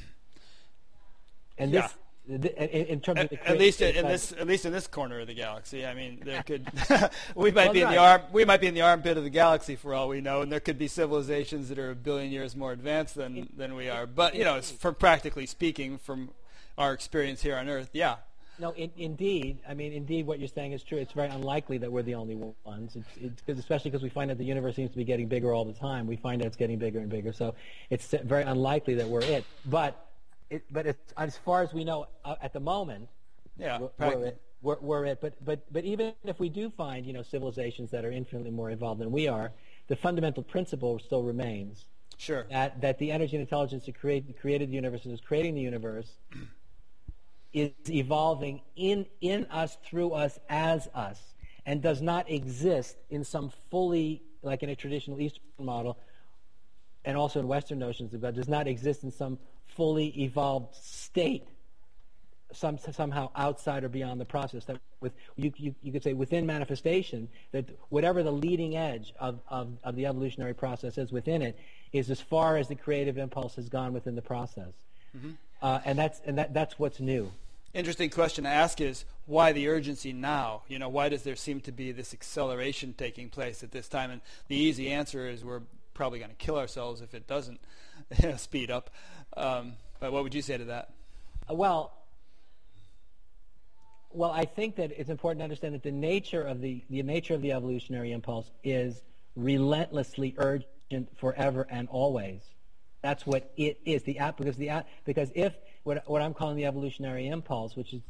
And 1.57 1.73
this, 1.73 1.95
in, 2.27 2.43
in 2.43 2.99
terms 2.99 3.19
at, 3.19 3.23
of 3.25 3.29
the 3.29 3.49
at 3.49 3.57
least 3.57 3.81
in 3.81 4.05
this 4.05 4.33
at 4.33 4.47
least 4.47 4.65
in 4.65 4.73
this 4.73 4.87
corner 4.87 5.19
of 5.19 5.27
the 5.27 5.33
galaxy. 5.33 5.85
I 5.85 5.93
mean, 5.93 6.21
there 6.23 6.43
could 6.43 6.67
we 7.35 7.51
might 7.51 7.65
well, 7.65 7.73
be 7.73 7.81
in 7.81 7.85
right. 7.85 7.93
the 7.93 7.99
arm 7.99 8.21
we 8.31 8.45
might 8.45 8.61
be 8.61 8.67
in 8.67 8.73
the 8.73 8.81
armpit 8.81 9.17
of 9.17 9.23
the 9.23 9.29
galaxy 9.29 9.75
for 9.75 9.93
all 9.93 10.07
we 10.07 10.21
know, 10.21 10.41
and 10.41 10.51
there 10.51 10.59
could 10.59 10.77
be 10.77 10.87
civilizations 10.87 11.69
that 11.69 11.79
are 11.79 11.91
a 11.91 11.95
billion 11.95 12.31
years 12.31 12.55
more 12.55 12.71
advanced 12.71 13.15
than 13.15 13.49
than 13.55 13.75
we 13.75 13.89
are. 13.89 14.05
But 14.05 14.35
you 14.35 14.43
know, 14.43 14.61
for 14.61 14.91
practically 14.91 15.45
speaking, 15.45 15.97
from 15.97 16.31
our 16.77 16.93
experience 16.93 17.41
here 17.41 17.57
on 17.57 17.69
Earth, 17.69 17.89
yeah. 17.93 18.15
No, 18.57 18.71
in, 18.71 18.91
indeed. 18.95 19.59
I 19.67 19.73
mean, 19.73 19.91
indeed, 19.91 20.25
what 20.25 20.39
you're 20.39 20.47
saying 20.47 20.71
is 20.71 20.81
true. 20.81 20.97
It's 20.97 21.11
very 21.11 21.27
unlikely 21.27 21.77
that 21.79 21.91
we're 21.91 22.03
the 22.03 22.15
only 22.15 22.35
ones. 22.63 22.95
It's, 22.95 23.07
it's 23.19 23.41
cause 23.41 23.59
especially 23.59 23.91
because 23.91 24.03
we 24.03 24.09
find 24.09 24.29
that 24.29 24.37
the 24.37 24.45
universe 24.45 24.75
seems 24.75 24.91
to 24.91 24.97
be 24.97 25.03
getting 25.03 25.27
bigger 25.27 25.53
all 25.53 25.65
the 25.65 25.73
time. 25.73 26.07
We 26.07 26.15
find 26.15 26.41
that 26.41 26.47
it's 26.47 26.55
getting 26.55 26.77
bigger 26.77 26.99
and 26.99 27.09
bigger. 27.09 27.33
So 27.33 27.55
it's 27.89 28.13
very 28.23 28.43
unlikely 28.43 28.95
that 28.95 29.09
we're 29.09 29.23
it. 29.23 29.43
But, 29.65 30.07
it, 30.49 30.63
but 30.71 30.85
it's, 30.85 31.13
as 31.17 31.37
far 31.37 31.63
as 31.63 31.73
we 31.73 31.83
know 31.83 32.07
uh, 32.23 32.35
at 32.41 32.53
the 32.53 32.61
moment, 32.61 33.09
yeah, 33.57 33.79
we're, 33.79 33.89
we're 33.99 34.25
it. 34.25 34.41
We're, 34.61 34.79
we're 34.79 35.05
it. 35.05 35.19
But, 35.21 35.33
but, 35.43 35.61
but 35.71 35.83
even 35.83 36.13
if 36.23 36.39
we 36.39 36.47
do 36.47 36.69
find, 36.69 37.05
you 37.05 37.13
know, 37.13 37.23
civilizations 37.23 37.91
that 37.91 38.05
are 38.05 38.11
infinitely 38.11 38.51
more 38.51 38.71
evolved 38.71 39.01
than 39.01 39.11
we 39.11 39.27
are, 39.27 39.51
the 39.87 39.95
fundamental 39.95 40.43
principle 40.43 40.97
still 40.99 41.23
remains. 41.23 41.85
Sure. 42.17 42.45
That, 42.49 42.79
that 42.79 42.97
the 42.99 43.11
energy 43.11 43.35
and 43.35 43.41
intelligence 43.41 43.85
that 43.87 43.99
create, 43.99 44.39
created 44.39 44.69
the 44.69 44.75
universe 44.75 45.03
and 45.03 45.13
is 45.13 45.19
creating 45.19 45.55
the 45.55 45.61
universe 45.61 46.07
is 47.55 47.71
evolving 47.89 48.61
in, 48.75 49.05
in 49.21 49.45
us, 49.45 49.77
through 49.85 50.11
us, 50.11 50.37
as 50.49 50.89
us, 50.93 51.17
and 51.65 51.81
does 51.81 52.01
not 52.01 52.29
exist 52.29 52.97
in 53.09 53.23
some 53.23 53.49
fully, 53.71 54.21
like 54.43 54.61
in 54.61 54.69
a 54.69 54.75
traditional 54.75 55.19
Eastern 55.21 55.41
model, 55.57 55.97
and 57.05 57.15
also 57.15 57.39
in 57.39 57.47
Western 57.47 57.79
notions 57.79 58.13
of 58.13 58.21
God, 58.21 58.35
does 58.35 58.49
not 58.49 58.67
exist 58.67 59.03
in 59.03 59.11
some 59.11 59.39
fully 59.67 60.07
evolved 60.21 60.75
state, 60.75 61.47
some, 62.51 62.77
somehow 62.77 63.29
outside 63.37 63.85
or 63.85 63.89
beyond 63.89 64.19
the 64.19 64.25
process. 64.25 64.65
That 64.65 64.81
with 64.99 65.13
you, 65.37 65.53
you, 65.55 65.75
you 65.81 65.93
could 65.93 66.03
say 66.03 66.11
within 66.11 66.45
manifestation, 66.45 67.29
that 67.53 67.69
whatever 67.87 68.21
the 68.21 68.31
leading 68.31 68.75
edge 68.75 69.13
of, 69.17 69.39
of, 69.47 69.69
of 69.85 69.95
the 69.95 70.07
evolutionary 70.07 70.53
process 70.53 70.97
is 70.97 71.13
within 71.13 71.41
it, 71.41 71.57
is 71.93 72.11
as 72.11 72.19
far 72.19 72.57
as 72.57 72.67
the 72.67 72.75
creative 72.75 73.17
impulse 73.17 73.55
has 73.55 73.69
gone 73.69 73.93
within 73.93 74.15
the 74.15 74.21
process. 74.21 74.73
Mm-hmm. 75.15 75.31
Uh, 75.61 75.79
and 75.85 75.97
that's 75.97 76.19
and 76.25 76.37
that, 76.37 76.53
that's 76.53 76.77
what's 76.77 76.99
new 76.99 77.31
interesting 77.75 78.09
question 78.09 78.45
to 78.45 78.49
ask 78.49 78.79
is 78.79 79.05
why 79.25 79.51
the 79.51 79.67
urgency 79.67 80.13
now? 80.13 80.63
You 80.67 80.79
know, 80.79 80.89
why 80.89 81.09
does 81.09 81.23
there 81.23 81.35
seem 81.35 81.59
to 81.61 81.71
be 81.71 81.91
this 81.91 82.13
acceleration 82.13 82.93
taking 82.97 83.29
place 83.29 83.63
at 83.63 83.71
this 83.71 83.87
time? 83.87 84.09
And 84.09 84.21
the 84.47 84.55
easy 84.55 84.89
answer 84.89 85.27
is 85.27 85.43
we're 85.43 85.61
probably 85.93 86.19
going 86.19 86.31
to 86.31 86.37
kill 86.37 86.57
ourselves 86.57 87.01
if 87.01 87.13
it 87.13 87.27
doesn't 87.27 87.59
speed 88.37 88.71
up. 88.71 88.89
Um, 89.35 89.73
but 89.99 90.11
what 90.11 90.23
would 90.23 90.33
you 90.33 90.41
say 90.41 90.57
to 90.57 90.65
that? 90.65 90.93
Well, 91.49 91.91
well, 94.11 94.31
I 94.31 94.45
think 94.45 94.77
that 94.77 94.91
it's 94.97 95.09
important 95.09 95.39
to 95.39 95.43
understand 95.43 95.75
that 95.75 95.83
the 95.83 95.91
nature 95.91 96.41
of 96.41 96.61
the 96.61 96.83
the 96.89 97.03
nature 97.03 97.33
of 97.33 97.41
the 97.41 97.51
evolutionary 97.51 98.13
impulse 98.13 98.49
is 98.63 99.03
relentlessly 99.35 100.33
urgent 100.37 101.17
forever 101.17 101.67
and 101.69 101.89
always. 101.89 102.41
That's 103.01 103.25
what 103.25 103.51
it 103.57 103.79
is. 103.85 104.03
The 104.03 104.17
because 104.37 104.55
the 104.55 104.83
because 105.03 105.31
if 105.35 105.53
what, 105.85 106.03
what 106.09 106.21
I'm 106.21 106.33
calling 106.33 106.57
the 106.57 106.65
evolutionary 106.65 107.27
impulse, 107.27 107.75
which 107.75 107.93
is 107.93 108.01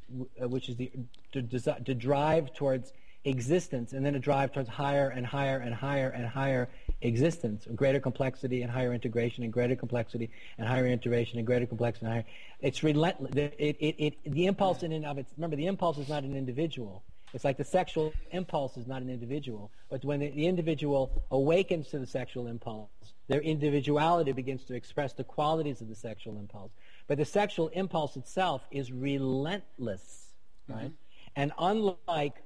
uh, 0.42 0.48
which 0.48 0.70
is 0.70 0.78
the 0.78 0.92
to, 1.34 1.42
to 1.44 1.94
drive 1.94 2.54
towards 2.54 2.94
existence 3.26 3.92
and 3.92 4.06
then 4.06 4.16
a 4.16 4.20
drive 4.20 4.54
towards 4.54 4.70
higher 4.70 5.10
and 5.10 5.26
higher 5.26 5.58
and 5.58 5.74
higher 5.74 6.10
and 6.10 6.26
higher 6.26 6.70
existence, 7.02 7.68
greater 7.76 8.00
complexity 8.00 8.62
and 8.62 8.72
higher 8.72 8.94
integration 8.94 9.44
and 9.44 9.52
greater 9.52 9.76
complexity 9.76 10.30
and 10.58 10.68
higher 10.68 10.88
integration 10.88 11.38
and 11.38 11.46
greater 11.46 11.66
complexity 11.66 12.06
and 12.06 12.14
higher. 12.14 12.26
It's 12.62 12.82
relentless. 12.82 13.36
It, 13.36 13.56
it, 13.60 13.96
it, 13.98 14.32
the 14.32 14.46
impulse 14.46 14.84
in 14.84 14.92
and 14.92 15.06
of 15.06 15.18
its, 15.18 15.34
remember, 15.36 15.56
the 15.56 15.66
impulse 15.66 15.98
is 15.98 16.08
not 16.08 16.24
an 16.24 16.36
individual. 16.36 17.04
It's 17.34 17.44
like 17.44 17.58
the 17.58 17.66
sexual 17.66 18.14
impulse 18.32 18.78
is 18.78 18.88
not 18.88 19.02
an 19.02 19.10
individual. 19.10 19.72
But 19.90 20.06
when 20.06 20.20
the, 20.22 20.30
the 20.30 20.46
individual 20.46 21.24
awakens 21.32 21.90
to 21.90 22.00
the 22.00 22.08
sexual 22.08 22.48
impulse, 22.48 22.90
their 23.28 23.42
individuality 23.42 24.32
begins 24.32 24.64
to 24.66 24.76
express 24.76 25.14
the 25.14 25.24
qualities 25.24 25.82
of 25.82 25.90
the 25.90 25.96
sexual 25.96 26.38
impulse. 26.38 26.72
But 27.08 27.18
the 27.18 27.26
sexual 27.26 27.68
impulse 27.70 28.18
itself 28.18 28.64
is 28.72 28.92
relentless, 28.92 30.34
right? 30.68 30.86
Mm-hmm. 30.86 30.94
And 31.36 31.52
unlike 31.60 32.42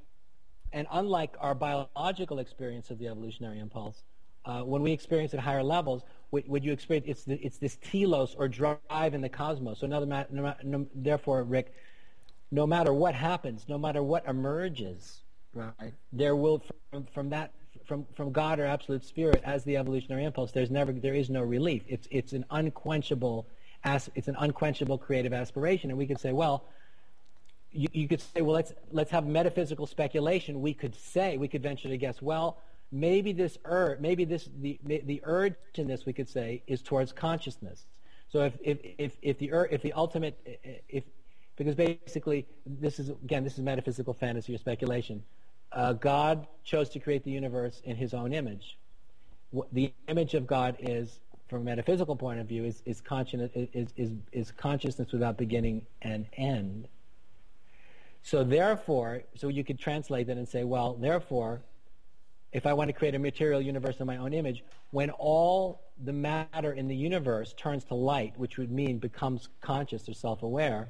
and 0.71 0.85
unlike 0.91 1.35
our 1.39 1.55
biological 1.55 2.39
experience 2.39 2.91
of 2.91 2.99
the 2.99 3.07
evolutionary 3.07 3.59
impulse, 3.59 4.03
uh, 4.45 4.61
when 4.61 4.81
we 4.81 4.91
experience 4.91 5.33
it 5.33 5.37
at 5.37 5.43
higher 5.43 5.63
levels, 5.63 6.03
what, 6.29 6.47
what 6.47 6.63
you 6.63 6.71
experience 6.71 7.07
it's 7.07 7.23
the, 7.23 7.35
it's 7.35 7.57
this 7.57 7.77
telos 7.77 8.35
or 8.35 8.47
drive 8.47 9.13
in 9.13 9.21
the 9.21 9.29
cosmos. 9.29 9.79
So 9.79 9.85
another 9.85 10.05
ma- 10.05 10.25
no, 10.29 10.53
no, 10.63 10.87
therefore, 10.93 11.43
Rick, 11.43 11.73
no 12.51 12.67
matter 12.67 12.93
what 12.93 13.15
happens, 13.15 13.65
no 13.67 13.77
matter 13.77 14.03
what 14.03 14.27
emerges, 14.27 15.21
right, 15.53 15.93
there 16.11 16.35
will 16.35 16.61
from, 16.91 17.05
from 17.13 17.29
that 17.29 17.51
from, 17.85 18.05
from 18.15 18.31
God 18.31 18.59
or 18.59 18.65
absolute 18.65 19.03
spirit 19.03 19.41
as 19.45 19.63
the 19.63 19.77
evolutionary 19.77 20.23
impulse. 20.23 20.51
There's 20.51 20.71
never 20.71 20.91
there 20.91 21.15
is 21.15 21.29
no 21.29 21.41
relief. 21.41 21.83
It's 21.87 22.07
it's 22.11 22.33
an 22.33 22.45
unquenchable 22.51 23.47
as, 23.83 24.09
it's 24.15 24.27
an 24.27 24.35
unquenchable 24.37 24.97
creative 24.97 25.33
aspiration. 25.33 25.89
And 25.89 25.97
we 25.97 26.07
could 26.07 26.19
say, 26.19 26.31
well, 26.31 26.65
you, 27.71 27.87
you 27.93 28.07
could 28.07 28.21
say, 28.21 28.41
well, 28.41 28.55
let's, 28.55 28.73
let's 28.91 29.11
have 29.11 29.25
metaphysical 29.25 29.87
speculation. 29.87 30.61
We 30.61 30.73
could 30.73 30.95
say, 30.95 31.37
we 31.37 31.47
could 31.47 31.63
venture 31.63 31.89
to 31.89 31.97
guess, 31.97 32.21
well, 32.21 32.57
maybe 32.91 33.31
this 33.31 33.57
urge, 33.65 33.99
maybe 33.99 34.25
this, 34.25 34.49
the, 34.61 34.79
the 34.83 35.21
urge 35.23 35.55
in 35.75 35.87
this, 35.87 36.05
we 36.05 36.13
could 36.13 36.27
say, 36.27 36.63
is 36.67 36.81
towards 36.81 37.11
consciousness. 37.11 37.85
So 38.31 38.43
if, 38.43 38.53
if, 38.61 38.77
if, 38.97 39.17
if, 39.21 39.37
the, 39.39 39.51
if 39.71 39.81
the 39.81 39.93
ultimate, 39.93 40.37
if, 40.87 41.03
because 41.55 41.75
basically, 41.75 42.45
this 42.65 42.99
is, 42.99 43.09
again, 43.09 43.43
this 43.43 43.53
is 43.53 43.59
metaphysical 43.59 44.13
fantasy 44.13 44.55
or 44.55 44.57
speculation. 44.57 45.23
Uh, 45.71 45.93
God 45.93 46.47
chose 46.63 46.89
to 46.89 46.99
create 46.99 47.23
the 47.23 47.31
universe 47.31 47.81
in 47.83 47.95
his 47.95 48.13
own 48.13 48.33
image. 48.33 48.77
The 49.71 49.91
image 50.07 50.35
of 50.35 50.47
God 50.47 50.77
is 50.79 51.19
from 51.49 51.61
a 51.61 51.65
metaphysical 51.65 52.15
point 52.15 52.39
of 52.39 52.47
view, 52.47 52.63
is, 52.63 52.81
is, 52.85 53.01
consciousness, 53.01 53.51
is, 53.73 53.89
is, 53.97 54.11
is 54.31 54.51
consciousness 54.51 55.11
without 55.11 55.37
beginning 55.37 55.85
and 56.03 56.27
end. 56.33 56.87
So 58.21 58.43
therefore, 58.43 59.23
so 59.35 59.47
you 59.47 59.63
could 59.63 59.79
translate 59.79 60.27
that 60.27 60.37
and 60.37 60.47
say, 60.47 60.63
well, 60.63 60.93
therefore, 60.93 61.61
if 62.51 62.65
I 62.65 62.73
want 62.73 62.89
to 62.89 62.93
create 62.93 63.15
a 63.15 63.19
material 63.19 63.61
universe 63.61 63.97
in 63.99 64.07
my 64.07 64.17
own 64.17 64.33
image, 64.33 64.63
when 64.91 65.09
all 65.11 65.81
the 66.03 66.13
matter 66.13 66.73
in 66.73 66.87
the 66.87 66.95
universe 66.95 67.53
turns 67.57 67.83
to 67.85 67.95
light, 67.95 68.33
which 68.37 68.57
would 68.57 68.71
mean 68.71 68.97
becomes 68.99 69.49
conscious 69.61 70.07
or 70.07 70.13
self-aware, 70.13 70.89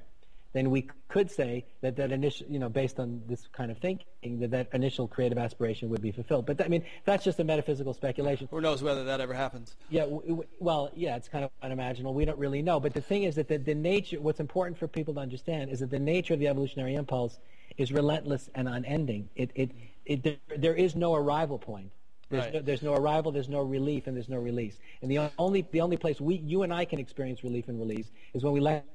then 0.54 0.72
we 0.72 0.88
could 1.08 1.30
say 1.30 1.66
that 1.82 1.96
that 1.98 2.12
initial, 2.12 2.48
you 2.50 2.60
know, 2.60 2.70
based 2.70 3.00
on 3.00 3.22
this 3.28 3.48
kind 3.52 3.70
of 3.70 3.78
thinking, 3.78 4.40
that 4.40 4.52
that 4.52 4.70
initial 4.74 5.08
creative 5.08 5.38
aspiration 5.38 5.90
would 5.90 6.02
be 6.02 6.12
fulfilled. 6.12 6.46
But 6.46 6.58
that, 6.58 6.66
I 6.66 6.70
mean, 6.70 6.84
that's 7.06 7.24
just 7.24 7.40
a 7.40 7.44
metaphysical 7.44 7.94
speculation. 7.94 8.48
Who 8.50 8.62
knows 8.62 8.82
whether 8.82 9.04
that 9.04 9.22
ever 9.22 9.34
happens? 9.34 9.76
Yeah, 9.90 10.04
w- 10.04 10.22
w- 10.22 10.50
well, 10.60 10.90
yeah, 10.96 11.16
it's 11.16 11.30
kind 11.30 11.46
of 11.46 11.52
unimaginable. 11.62 12.14
We 12.14 12.26
don't 12.26 12.40
really 12.40 12.62
know. 12.62 12.80
But 12.80 12.94
the 12.94 13.02
thing 13.02 13.24
is 13.24 13.36
that 13.36 13.48
the, 13.48 13.58
the 13.58 13.76
nature, 13.76 14.20
what's 14.20 14.40
important 14.40 14.78
for 14.78 14.88
people 14.88 15.14
to 15.16 15.20
understand 15.20 15.70
is 15.70 15.80
that 15.82 15.92
the 15.92 16.00
nature 16.00 16.34
of 16.34 16.40
the 16.40 16.48
evolutionary 16.48 16.96
impulse 16.96 17.38
is 17.78 17.92
relentless 17.92 18.50
and 18.56 18.68
unending. 18.68 19.30
It, 19.36 19.52
it, 19.56 19.72
it, 20.06 20.24
there, 20.24 20.58
there 20.58 20.76
is 20.76 20.96
no 20.96 21.14
arrival 21.14 21.60
point. 21.60 21.92
There's, 22.30 22.44
right. 22.44 22.54
no, 22.56 22.62
there's 22.62 22.84
no 22.84 22.94
arrival, 22.94 23.32
there's 23.32 23.50
no 23.50 23.62
relief, 23.62 24.06
and 24.06 24.16
there's 24.16 24.30
no 24.30 24.38
release. 24.38 24.78
And 25.02 25.10
the 25.10 25.32
only, 25.40 25.68
the 25.72 25.82
only 25.82 25.98
place 25.98 26.22
we, 26.22 26.36
you 26.36 26.64
and 26.64 26.72
I 26.74 26.86
can 26.86 27.00
experience 27.00 27.44
relief 27.44 27.68
and 27.68 27.80
release 27.80 28.12
is 28.34 28.44
when 28.44 28.54
we 28.54 28.60
let 28.60 28.86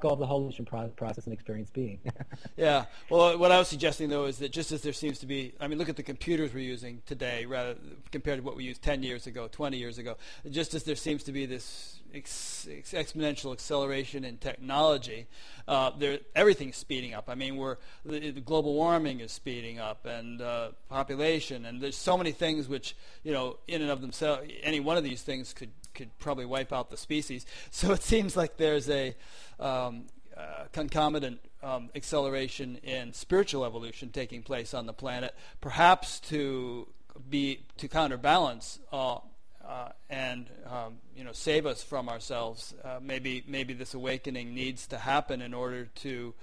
go 0.00 0.10
of 0.10 0.18
the 0.18 0.26
whole 0.26 0.40
evolution 0.40 0.64
process 0.64 1.24
and 1.24 1.32
experience 1.32 1.70
being. 1.70 1.98
yeah. 2.56 2.86
Well, 3.10 3.38
what 3.38 3.52
I 3.52 3.58
was 3.58 3.68
suggesting 3.68 4.08
though 4.08 4.24
is 4.24 4.38
that 4.38 4.50
just 4.50 4.72
as 4.72 4.82
there 4.82 4.92
seems 4.92 5.18
to 5.20 5.26
be, 5.26 5.54
I 5.60 5.68
mean, 5.68 5.78
look 5.78 5.88
at 5.88 5.96
the 5.96 6.02
computers 6.02 6.52
we're 6.54 6.60
using 6.60 7.02
today, 7.06 7.46
rather 7.46 7.76
compared 8.10 8.38
to 8.38 8.42
what 8.42 8.56
we 8.56 8.64
used 8.64 8.82
10 8.82 9.02
years 9.02 9.26
ago, 9.26 9.48
20 9.50 9.76
years 9.76 9.98
ago. 9.98 10.16
Just 10.50 10.74
as 10.74 10.84
there 10.84 10.96
seems 10.96 11.22
to 11.24 11.32
be 11.32 11.46
this 11.46 12.00
ex- 12.14 12.66
ex- 12.70 12.92
exponential 12.92 13.52
acceleration 13.52 14.24
in 14.24 14.38
technology, 14.38 15.26
uh, 15.68 15.90
there 15.98 16.18
everything's 16.34 16.76
speeding 16.76 17.14
up. 17.14 17.28
I 17.28 17.34
mean, 17.34 17.56
we're 17.56 17.76
the, 18.04 18.30
the 18.30 18.40
global 18.40 18.74
warming 18.74 19.20
is 19.20 19.30
speeding 19.30 19.78
up, 19.78 20.06
and 20.06 20.40
uh, 20.40 20.70
population, 20.88 21.66
and 21.66 21.80
there's 21.80 21.96
so 21.96 22.16
many 22.16 22.32
things 22.32 22.68
which 22.68 22.96
you 23.22 23.32
know, 23.32 23.58
in 23.68 23.82
and 23.82 23.90
of 23.90 24.00
themselves, 24.00 24.48
any 24.62 24.80
one 24.80 24.96
of 24.96 25.04
these 25.04 25.22
things 25.22 25.52
could 25.52 25.70
could 25.94 26.16
probably 26.18 26.44
wipe 26.44 26.72
out 26.72 26.90
the 26.90 26.96
species. 26.96 27.46
So 27.70 27.92
it 27.92 28.02
seems 28.02 28.36
like 28.36 28.56
there's 28.56 28.88
a 28.88 29.14
um, 29.58 30.06
uh, 30.36 30.64
concomitant 30.72 31.40
um, 31.62 31.90
acceleration 31.94 32.76
in 32.82 33.12
spiritual 33.12 33.64
evolution 33.64 34.10
taking 34.10 34.42
place 34.42 34.74
on 34.74 34.86
the 34.86 34.92
planet, 34.92 35.34
perhaps 35.60 36.20
to 36.20 36.88
be 37.28 37.60
to 37.76 37.88
counterbalance 37.88 38.78
uh, 38.92 39.18
uh, 39.66 39.90
and 40.10 40.48
um, 40.66 40.98
you 41.16 41.24
know 41.24 41.32
save 41.32 41.66
us 41.66 41.82
from 41.82 42.08
ourselves. 42.08 42.74
Uh, 42.84 42.98
maybe 43.00 43.44
maybe 43.46 43.74
this 43.74 43.94
awakening 43.94 44.54
needs 44.54 44.86
to 44.88 44.98
happen 44.98 45.40
in 45.40 45.54
order 45.54 45.86
to 45.96 46.34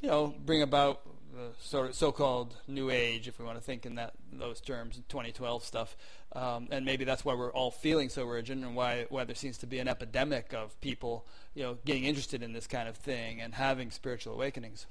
you 0.00 0.08
know 0.08 0.34
bring 0.44 0.62
about 0.62 1.00
the 1.34 1.50
sort 1.58 1.88
of 1.88 1.94
so-called 1.94 2.54
new 2.66 2.90
age, 2.90 3.28
if 3.28 3.38
we 3.38 3.44
want 3.44 3.58
to 3.58 3.64
think 3.64 3.86
in 3.86 3.96
that 3.96 4.14
those 4.32 4.60
terms, 4.60 4.96
2012 5.08 5.64
stuff, 5.64 5.96
um, 6.32 6.68
and 6.70 6.84
maybe 6.84 7.04
that's 7.04 7.24
why 7.24 7.34
we're 7.34 7.52
all 7.52 7.70
feeling 7.70 8.08
so 8.08 8.28
urgent, 8.28 8.64
and 8.64 8.74
why 8.74 9.06
why 9.08 9.24
there 9.24 9.34
seems 9.34 9.58
to 9.58 9.66
be 9.66 9.78
an 9.78 9.88
epidemic 9.88 10.52
of 10.54 10.80
people, 10.80 11.26
you 11.54 11.62
know, 11.62 11.78
getting 11.84 12.04
interested 12.04 12.42
in 12.42 12.52
this 12.52 12.66
kind 12.66 12.88
of 12.88 12.96
thing 12.96 13.40
and 13.40 13.54
having 13.54 13.90
spiritual 13.90 14.34
awakenings. 14.34 14.86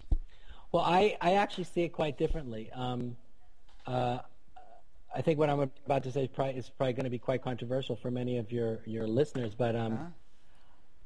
Well, 0.71 0.83
I 0.83 1.17
I 1.21 1.33
actually 1.35 1.65
see 1.65 1.81
it 1.81 1.89
quite 1.89 2.17
differently. 2.17 2.71
Um, 2.73 3.15
uh, 3.85 4.19
I 5.15 5.21
think 5.21 5.39
what 5.39 5.49
I'm 5.49 5.71
about 5.85 6.03
to 6.03 6.11
say 6.11 6.23
is 6.23 6.29
probably, 6.29 6.55
is 6.55 6.69
probably 6.69 6.93
going 6.93 7.03
to 7.05 7.09
be 7.09 7.19
quite 7.19 7.43
controversial 7.43 7.95
for 7.95 8.11
many 8.11 8.37
of 8.37 8.51
your 8.51 8.79
your 8.85 9.07
listeners, 9.07 9.53
but 9.55 9.75
um, 9.75 9.93
uh-huh. 9.93 10.05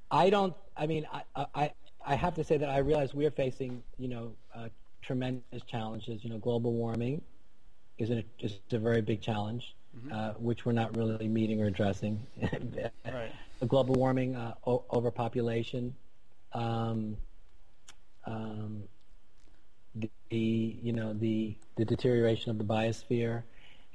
I 0.10 0.30
don't. 0.30 0.54
I 0.76 0.88
mean, 0.88 1.06
I, 1.12 1.46
I 1.54 1.72
I 2.06 2.16
have 2.16 2.36
to 2.36 2.44
say 2.44 2.58
that 2.58 2.70
I 2.70 2.78
realize 2.78 3.14
we 3.14 3.26
are 3.26 3.32
facing, 3.32 3.84
you 3.98 4.08
know, 4.08 4.32
uh, 4.56 4.70
tremendous 5.02 5.64
challenges. 5.68 6.24
You 6.24 6.30
know, 6.30 6.38
global 6.38 6.74
warming 6.74 7.22
is, 7.98 8.10
an, 8.10 8.24
is 8.40 8.60
a 8.72 8.78
very 8.78 9.02
big 9.02 9.22
challenge, 9.22 9.76
mm-hmm. 9.98 10.14
uh, 10.14 10.32
which 10.34 10.66
we're 10.66 10.74
not 10.74 10.96
really 10.96 11.28
meeting 11.28 11.62
or 11.62 11.68
addressing. 11.68 12.26
right. 12.42 13.32
The 13.60 13.66
global 13.66 13.96
warming, 13.96 14.36
uh, 14.36 14.54
o- 14.66 14.84
overpopulation, 14.92 15.96
um, 16.54 17.18
um, 18.26 18.84
the, 19.96 20.10
you 20.30 20.92
know 20.92 21.14
the 21.14 21.56
the 21.78 21.86
deterioration 21.86 22.52
of 22.52 22.58
the 22.58 22.64
biosphere, 22.64 23.44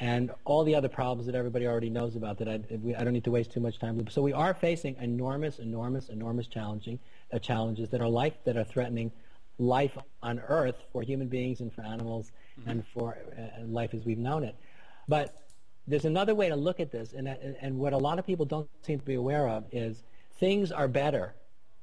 and 0.01 0.33
all 0.45 0.65
the 0.65 0.75
other 0.75 0.89
problems 0.89 1.27
that 1.27 1.35
everybody 1.35 1.67
already 1.67 1.91
knows 1.91 2.17
about 2.17 2.39
that 2.39 2.49
I, 2.49 2.55
I 2.99 3.05
don't 3.05 3.13
need 3.13 3.25
to 3.25 3.31
waste 3.31 3.53
too 3.53 3.61
much 3.61 3.79
time. 3.79 4.05
So 4.09 4.23
we 4.23 4.33
are 4.33 4.55
facing 4.55 4.97
enormous, 4.97 5.59
enormous, 5.59 6.09
enormous 6.09 6.47
challenging 6.47 6.99
uh, 7.33 7.39
challenges 7.39 7.91
that 7.91 8.01
are 8.01 8.09
life 8.09 8.35
that 8.45 8.57
are 8.57 8.65
threatening 8.65 9.13
life 9.63 9.97
on 10.23 10.41
Earth 10.41 10.77
for 10.93 11.03
human 11.03 11.29
beings 11.29 11.61
and 11.61 11.73
for 11.73 11.83
animals 11.83 12.33
mm-hmm. 12.59 12.71
and 12.71 12.87
for 12.89 13.19
uh, 13.39 13.65
life 13.65 13.95
as 13.95 14.05
we've 14.05 14.19
known 14.19 14.45
it. 14.45 14.57
But 15.09 15.35
there's 15.87 16.05
another 16.05 16.35
way 16.35 16.49
to 16.49 16.57
look 16.57 16.81
at 16.81 16.93
this, 16.93 17.13
and, 17.13 17.27
and 17.29 17.79
what 17.79 17.93
a 17.93 17.99
lot 17.99 18.19
of 18.19 18.27
people 18.27 18.47
don't 18.47 18.69
seem 18.83 18.99
to 18.99 19.05
be 19.05 19.15
aware 19.15 19.49
of 19.49 19.65
is 19.73 20.03
things 20.39 20.71
are 20.71 20.89
better 20.89 21.35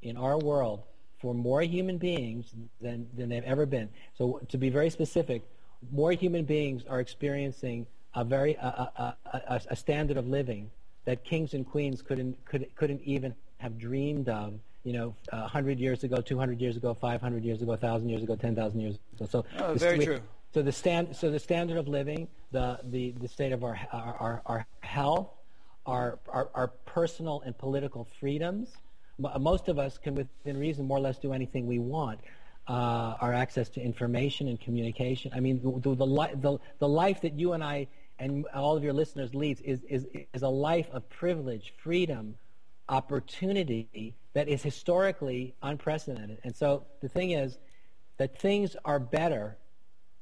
in 0.02 0.16
our 0.16 0.38
world 0.38 0.84
for 1.22 1.34
more 1.34 1.62
human 1.62 1.98
beings 1.98 2.54
than, 2.80 3.08
than 3.16 3.30
they've 3.30 3.44
ever 3.44 3.66
been. 3.66 3.90
So 4.18 4.40
to 4.50 4.58
be 4.58 4.70
very 4.70 4.90
specific, 4.90 5.44
more 5.92 6.14
human 6.14 6.46
beings 6.46 6.84
are 6.90 7.00
experiencing 7.00 7.88
a 8.16 8.24
very 8.24 8.56
a, 8.56 8.92
a, 8.96 9.18
a, 9.34 9.62
a 9.70 9.76
standard 9.76 10.18
of 10.18 10.28
living 10.28 10.72
that 11.06 11.24
kings 11.24 11.54
and 11.54 11.70
queens 11.70 12.02
couldn't 12.02 12.44
could, 12.46 12.68
couldn't 12.76 13.02
even 13.02 13.36
have 13.58 13.78
dreamed 13.78 14.30
of 14.30 14.60
you 14.84 14.94
know, 14.94 15.16
100 15.32 15.80
years 15.80 16.04
ago, 16.04 16.22
200 16.22 16.62
years 16.62 16.78
ago, 16.78 16.94
500 16.94 17.44
years 17.44 17.62
ago, 17.62 17.72
1,000 17.72 18.10
years 18.10 18.24
ago, 18.24 18.36
10,000 18.36 18.80
years 18.80 18.98
ago. 19.16 19.26
So 19.30 19.46
oh, 19.60 19.74
very 19.74 20.04
true. 20.04 20.22
So 20.54 20.62
the 20.62 20.72
stand, 20.72 21.16
so 21.16 21.30
the 21.30 21.40
standard 21.40 21.78
of 21.78 21.88
living, 21.88 22.28
the 22.52 22.80
the, 22.84 23.12
the 23.20 23.28
state 23.28 23.52
of 23.52 23.64
our 23.64 23.80
our, 23.94 24.42
our 24.46 24.66
health, 24.80 25.30
our, 25.86 26.18
our 26.28 26.50
our 26.56 26.68
personal 26.86 27.42
and 27.46 27.58
political 27.58 28.08
freedoms. 28.20 28.70
Most 29.40 29.68
of 29.68 29.78
us 29.78 29.98
can, 29.98 30.16
within 30.16 30.58
reason, 30.58 30.88
more 30.88 30.98
or 30.98 31.02
less 31.02 31.20
do 31.20 31.34
anything 31.34 31.68
we 31.68 31.78
want. 31.80 32.20
Uh, 32.68 33.18
our 33.20 33.34
access 33.34 33.68
to 33.68 33.82
information 33.82 34.48
and 34.48 34.62
communication. 34.62 35.32
I 35.34 35.40
mean, 35.40 35.60
the, 35.82 35.96
the, 35.96 36.06
the, 36.36 36.60
the 36.78 36.88
life 36.88 37.22
that 37.22 37.34
you 37.34 37.54
and 37.54 37.64
I 37.64 37.88
and 38.20 38.46
all 38.54 38.78
of 38.78 38.84
your 38.84 38.94
listeners 38.94 39.34
leads 39.34 39.60
is, 39.62 39.82
is, 39.90 40.06
is 40.34 40.44
a 40.44 40.50
life 40.50 40.88
of 40.92 41.10
privilege, 41.10 41.74
freedom, 41.82 42.36
opportunity 42.88 44.14
that 44.34 44.48
is 44.48 44.62
historically 44.62 45.54
unprecedented. 45.64 46.40
And 46.44 46.56
so 46.56 46.86
the 47.02 47.10
thing 47.10 47.32
is 47.32 47.58
that 48.18 48.38
things 48.40 48.76
are 48.86 49.00
better. 49.00 49.58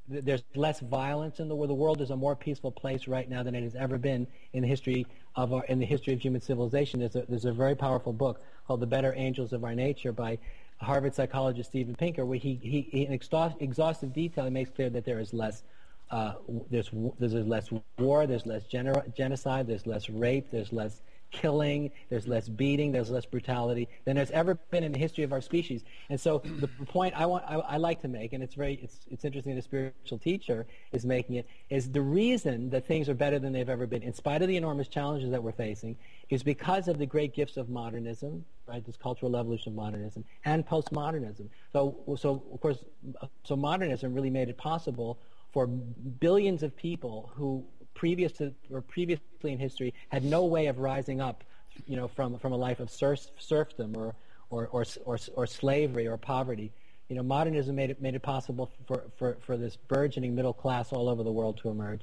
There's 0.08 0.44
less 0.56 0.80
violence 0.80 1.40
in 1.40 1.50
the 1.50 1.56
world. 1.56 1.70
The 1.70 1.76
world 1.76 2.02
is 2.02 2.12
a 2.12 2.16
more 2.16 2.36
peaceful 2.36 2.72
place 2.72 3.08
right 3.08 3.30
now 3.30 3.44
than 3.44 3.56
it 3.56 3.64
has 3.64 3.76
ever 3.76 3.98
been 3.98 4.26
in 4.54 4.62
the 4.62 4.68
history 4.68 5.06
of 5.36 5.54
our, 5.54 5.66
in 5.66 5.80
the 5.80 5.86
history 5.86 6.14
of 6.14 6.22
human 6.22 6.42
civilization. 6.42 7.00
There's 7.02 7.16
a, 7.16 7.26
there's 7.28 7.46
a 7.46 7.52
very 7.52 7.76
powerful 7.76 8.14
book 8.14 8.42
called 8.66 8.80
The 8.80 8.88
Better 8.88 9.14
Angels 9.18 9.52
of 9.52 9.64
Our 9.64 9.76
Nature 9.76 10.14
by 10.14 10.38
Harvard 10.80 11.14
psychologist 11.14 11.72
Steven 11.72 11.96
Pinker, 11.96 12.26
where 12.26 12.38
he, 12.38 12.60
he, 12.62 12.88
he 12.92 13.06
in 13.06 13.12
exhaustive 13.12 14.14
detail 14.14 14.46
he 14.46 14.52
makes 14.52 14.70
clear 14.70 14.90
that 14.90 15.06
there 15.06 15.20
is 15.20 15.34
less 15.34 15.64
uh, 16.10 16.34
there's, 16.72 16.90
there's 17.20 17.34
less 17.34 17.70
war, 17.98 18.26
there's 18.28 18.46
less 18.46 18.64
genocide, 18.66 19.68
there's 19.68 19.86
less 19.86 20.10
rape, 20.10 20.48
there's 20.52 20.72
less 20.72 21.02
killing, 21.32 21.92
there's 22.10 22.28
less 22.28 22.48
beating, 22.48 22.92
there's 22.92 23.10
less 23.10 23.26
brutality 23.26 23.88
than 24.06 24.16
there's 24.16 24.32
ever 24.32 24.56
been 24.56 24.84
in 24.84 24.92
the 24.92 24.98
history 25.00 25.24
of 25.24 25.34
our 25.34 25.42
species. 25.42 25.84
And 26.10 26.20
so 26.20 26.42
the 26.44 26.68
point 26.68 27.14
I 27.16 27.26
want, 27.26 27.44
I, 27.48 27.56
I, 27.56 27.78
like 27.78 28.02
to 28.02 28.08
make, 28.08 28.34
and 28.34 28.42
it's 28.44 28.56
very, 28.56 28.76
it's, 28.82 29.00
it's 29.12 29.26
interesting 29.26 29.56
the 29.56 29.62
spiritual 29.62 30.20
teacher 30.20 30.66
is 30.92 31.06
making 31.06 31.36
it, 31.36 31.48
is 31.70 31.92
the 31.92 32.02
reason 32.02 32.70
that 32.70 32.88
things 32.88 33.10
are 33.10 33.14
better 33.14 33.40
than 33.40 33.54
they've 33.54 33.70
ever 33.70 33.88
been, 33.88 34.04
in 34.04 34.14
spite 34.14 34.42
of 34.42 34.48
the 34.48 34.58
enormous 34.58 34.88
challenges 34.88 35.32
that 35.32 35.44
we're 35.44 35.52
facing, 35.52 35.98
is 36.30 36.44
because 36.44 36.88
of 36.88 36.98
the 36.98 37.06
great 37.06 37.34
gifts 37.34 37.58
of 37.58 37.70
modernism, 37.70 38.46
right? 38.68 38.86
This 38.86 38.98
cultural 38.98 39.36
evolution 39.36 39.74
of 39.74 39.76
modernism 39.76 40.24
and 40.46 40.66
postmodernism. 40.66 41.50
So, 41.74 42.18
so 42.18 42.44
of 42.54 42.62
course, 42.62 42.78
so 43.44 43.56
modernism 43.56 44.14
really 44.14 44.30
made 44.30 44.50
it 44.50 44.58
possible 44.58 45.20
for 45.52 45.68
billions 45.68 46.64
of 46.64 46.76
people 46.76 47.32
who 47.36 47.66
previous 47.98 48.32
to 48.34 48.54
or 48.72 48.82
previously 48.82 49.52
in 49.52 49.58
history 49.58 49.94
had 50.10 50.24
no 50.24 50.46
way 50.46 50.68
of 50.68 50.78
rising 50.78 51.20
up, 51.20 51.44
you 51.88 51.98
know, 51.98 52.08
from 52.08 52.38
from 52.38 52.54
a 52.54 52.58
life 52.58 52.80
of 52.80 52.90
serf, 52.90 53.20
serfdom 53.40 53.96
or 53.98 54.16
or, 54.50 54.68
or 54.72 54.86
or 55.06 55.18
or 55.36 55.48
slavery 55.48 56.08
or 56.08 56.16
poverty. 56.16 56.72
You 57.10 57.16
know, 57.16 57.24
modernism 57.24 57.76
made 57.76 57.90
it 57.90 58.02
made 58.02 58.16
it 58.16 58.22
possible 58.22 58.70
for, 58.88 59.04
for, 59.18 59.38
for 59.42 59.58
this 59.58 59.76
burgeoning 59.76 60.36
middle 60.36 60.54
class 60.54 60.94
all 60.94 61.10
over 61.10 61.24
the 61.24 61.32
world 61.32 61.58
to 61.64 61.70
emerge. 61.70 62.02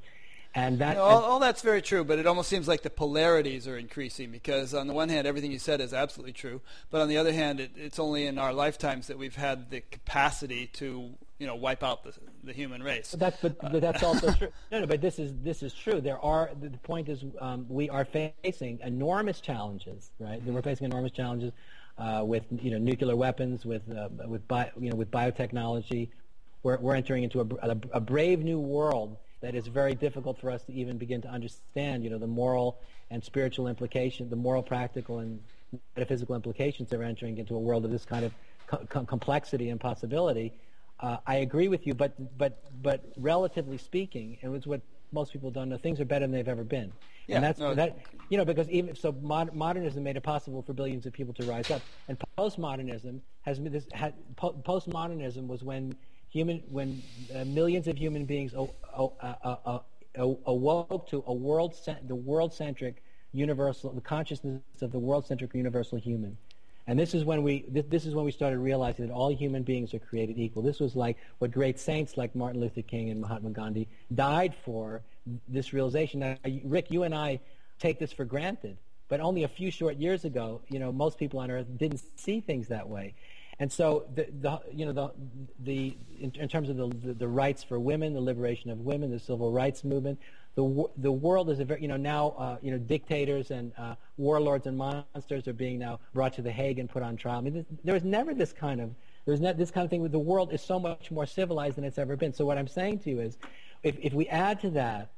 And 0.57 0.79
that, 0.79 0.91
you 0.91 0.95
know, 0.99 1.03
all, 1.03 1.23
all, 1.23 1.39
that's 1.41 1.63
very 1.63 1.83
true, 1.83 2.05
but 2.05 2.21
it 2.21 2.29
almost 2.29 2.49
seems 2.49 2.69
like 2.69 2.83
the 2.83 2.91
polarities 2.91 3.67
are 3.67 3.77
increasing 3.77 4.31
because, 4.31 4.73
on 4.73 4.87
the 4.87 4.93
one 4.95 5.09
hand, 5.09 5.27
everything 5.27 5.51
you 5.51 5.59
said 5.59 5.81
is 5.81 5.93
absolutely 5.93 6.33
true, 6.33 6.61
but 6.91 7.01
on 7.01 7.09
the 7.09 7.17
other 7.17 7.33
hand, 7.33 7.59
it, 7.59 7.73
it's 7.75 7.99
only 7.99 8.25
in 8.25 8.39
our 8.39 8.53
lifetimes 8.53 9.09
that 9.09 9.19
we've 9.19 9.35
had 9.35 9.71
the 9.71 9.81
capacity 9.81 10.69
to, 10.75 11.15
you 11.39 11.47
know, 11.47 11.55
wipe 11.55 11.83
out 11.83 12.05
the, 12.05 12.13
the 12.45 12.53
human 12.53 12.83
race. 12.83 13.11
But 13.11 13.21
that's, 13.21 13.41
but, 13.41 13.73
but 13.73 13.81
that's 13.81 14.03
also 14.03 14.33
true. 14.39 14.49
No, 14.71 14.81
no, 14.81 14.87
but 14.87 15.01
this 15.01 15.19
is 15.19 15.33
this 15.43 15.63
is 15.63 15.75
true. 15.75 16.01
There 16.01 16.19
are 16.19 16.51
the 16.61 16.71
point 16.79 17.09
is 17.09 17.25
um, 17.41 17.67
we 17.69 17.91
are 17.91 18.05
facing 18.05 18.81
enormous 18.83 19.41
challenges, 19.41 20.11
right? 20.19 20.43
We're 20.45 20.63
facing 20.63 20.87
enormous 20.87 21.13
challenges 21.13 21.53
uh, 21.99 22.23
with 22.25 22.45
you 22.63 22.71
know 22.71 22.79
nuclear 22.79 23.17
weapons, 23.17 23.65
with 23.65 23.83
uh, 23.91 24.09
with 24.27 24.47
bio, 24.47 24.67
you 24.79 24.91
know 24.91 24.97
with 24.97 25.11
biotechnology. 25.11 26.11
We're 26.63 26.79
we're 26.79 26.95
entering 26.95 27.25
into 27.25 27.41
a, 27.41 27.69
a, 27.69 27.77
a 27.95 28.01
brave 28.01 28.41
new 28.41 28.61
world 28.61 29.17
that 29.41 29.55
is 29.55 29.67
very 29.67 29.95
difficult 29.95 30.41
for 30.41 30.51
us 30.51 30.63
to 30.65 30.73
even 30.73 30.97
begin 30.97 31.21
to 31.21 31.29
understand, 31.29 32.03
you 32.03 32.09
know, 32.09 32.17
the 32.17 32.27
moral 32.27 32.79
and 33.11 33.23
spiritual 33.23 33.69
implication, 33.69 34.31
the 34.31 34.37
moral, 34.37 34.63
practical, 34.63 35.19
and 35.19 35.39
metaphysical 35.97 36.35
implications 36.35 36.91
of 36.95 37.03
entering 37.03 37.37
into 37.37 37.55
a 37.55 37.59
world 37.59 37.85
of 37.85 37.91
this 37.91 38.07
kind 38.07 38.25
of 38.25 38.33
co- 38.67 39.05
complexity 39.05 39.69
and 39.69 39.79
possibility. 39.79 40.55
Uh, 41.01 41.19
I 41.27 41.37
agree 41.37 41.69
with 41.69 41.87
you, 41.87 41.95
but 41.95 42.15
but 42.39 42.59
but 42.83 43.05
relatively 43.17 43.79
speaking, 43.79 44.39
and 44.43 44.55
it's 44.55 44.67
what 44.67 44.83
most 45.13 45.33
people 45.33 45.51
don't 45.51 45.69
know, 45.69 45.77
things 45.79 46.01
are 46.01 46.05
better 46.05 46.25
than 46.25 46.33
they've 46.33 46.49
ever 46.49 46.65
been. 46.65 46.93
Yeah, 47.27 47.37
and 47.37 47.45
that's 47.45 47.61
no, 47.61 47.75
that 47.75 47.99
you 48.31 48.39
know 48.39 48.45
because 48.45 48.69
even 48.71 48.95
so 48.95 49.13
mod, 49.13 49.55
modernism 49.55 50.03
made 50.05 50.17
it 50.17 50.23
possible 50.23 50.63
for 50.63 50.73
billions 50.73 51.07
of 51.07 51.13
people 51.13 51.35
to 51.35 51.45
rise 51.45 51.71
up, 51.71 51.87
and 52.09 52.19
postmodernism 52.39 53.21
has 53.43 53.61
this 53.61 53.87
had, 53.93 54.15
po- 54.37 54.55
postmodernism 54.67 55.47
was 55.47 55.63
when 55.65 55.97
human 56.31 56.63
when 56.69 57.03
uh, 57.35 57.45
millions 57.45 57.89
of 57.89 57.97
human 57.99 58.25
beings 58.25 58.55
o- 58.55 58.75
o- 58.97 59.15
uh, 59.21 59.79
awoke 60.47 61.07
to 61.09 61.23
a 61.27 61.35
world 61.35 61.75
the 62.07 62.15
world 62.15 62.53
centric 62.55 63.03
universal 63.33 63.93
the 63.93 64.01
consciousness 64.01 64.83
of 64.83 64.93
the 64.93 64.99
world 64.99 65.27
centric 65.27 65.55
universal 65.55 65.99
human 65.99 66.37
and 66.87 66.99
this 66.99 67.15
is 67.15 67.25
when 67.25 67.43
we 67.43 67.65
this, 67.69 67.85
this, 67.89 68.07
is 68.07 68.15
when 68.15 68.25
we 68.25 68.31
started 68.31 68.59
realizing 68.59 69.07
that 69.07 69.13
all 69.13 69.35
human 69.35 69.63
beings 69.63 69.95
are 69.95 69.99
created 69.99 70.39
equal. 70.39 70.63
This 70.63 70.81
was 70.81 70.95
like 70.95 71.17
what 71.39 71.51
great 71.51 71.79
saints 71.79 72.17
like 72.17 72.35
martin 72.35 72.61
luther 72.61 72.83
king 72.83 73.11
and 73.11 73.21
mahatma 73.21 73.51
gandhi 73.51 73.89
died 74.15 74.55
for 74.65 75.03
this 75.49 75.73
realization. 75.73 76.21
Now 76.21 76.37
rick 76.65 76.91
you 76.91 77.03
and 77.05 77.15
i 77.15 77.41
take 77.79 77.99
this 77.99 78.13
for 78.13 78.25
granted 78.25 78.77
but 79.09 79.21
only 79.21 79.43
a 79.43 79.49
few 79.49 79.71
short 79.71 79.97
years 79.97 80.25
ago 80.25 80.61
you 80.69 80.79
know 80.79 80.93
most 80.93 81.19
people 81.19 81.41
on 81.41 81.51
earth 81.51 81.67
didn't 81.77 82.01
see 82.17 82.41
things 82.41 82.69
that 82.69 82.89
way. 82.89 83.15
And 83.59 83.71
so, 83.71 84.07
the, 84.15 84.27
the 84.41 84.61
you 84.73 84.85
know 84.85 84.93
the 84.93 85.11
the 85.61 85.97
in, 86.19 86.33
in 86.35 86.49
terms 86.49 86.69
of 86.69 86.77
the, 86.77 86.89
the, 86.89 87.15
the 87.15 87.29
rights 87.29 87.63
for 87.63 87.79
women, 87.79 88.13
the 88.13 88.21
liberation 88.21 88.71
of 88.71 88.81
women, 88.81 89.11
the 89.11 89.21
civil 89.21 89.53
rights 89.53 89.85
movement, 89.85 90.19
the 90.55 90.85
the 90.99 91.11
world 91.11 91.51
is 91.51 91.61
a 91.61 91.65
very 91.65 91.83
you 91.83 91.89
know 91.89 91.97
now 91.97 92.35
uh, 92.39 92.57
you 92.63 92.71
know 92.71 92.79
dictators 92.79 93.51
and 93.51 93.73
uh, 93.77 93.95
warlords 94.17 94.67
and 94.67 94.77
monsters 94.77 95.49
are 95.49 95.53
being 95.53 95.79
now 95.79 95.99
brought 96.13 96.33
to 96.35 96.43
the 96.43 96.53
Hague 96.53 96.79
and 96.79 96.89
put 96.89 97.03
on 97.03 97.17
trial. 97.17 97.39
I 97.39 97.41
mean, 97.41 97.55
this, 97.55 97.65
there 97.83 97.95
was 97.95 98.05
never 98.05 98.35
this 98.35 98.53
kind 98.53 98.81
of 98.81 98.95
there's 99.27 99.41
not 99.41 99.57
this 99.57 99.71
kind 99.71 99.85
of 99.85 99.91
thing. 99.91 100.09
The 100.09 100.19
world 100.19 100.53
is 100.53 100.63
so 100.63 100.79
much 100.79 101.11
more 101.11 101.27
civilized 101.27 101.77
than 101.77 101.85
it's 101.85 101.99
ever 101.99 102.17
been. 102.17 102.33
So 102.33 102.45
what 102.45 102.59
I'm 102.59 102.69
saying 102.69 103.01
to 103.01 103.11
you 103.11 103.21
is, 103.21 103.39
if 103.83 103.97
if 104.01 104.13
we 104.13 104.29
add 104.29 104.61
to 104.61 104.71
that 104.71 105.11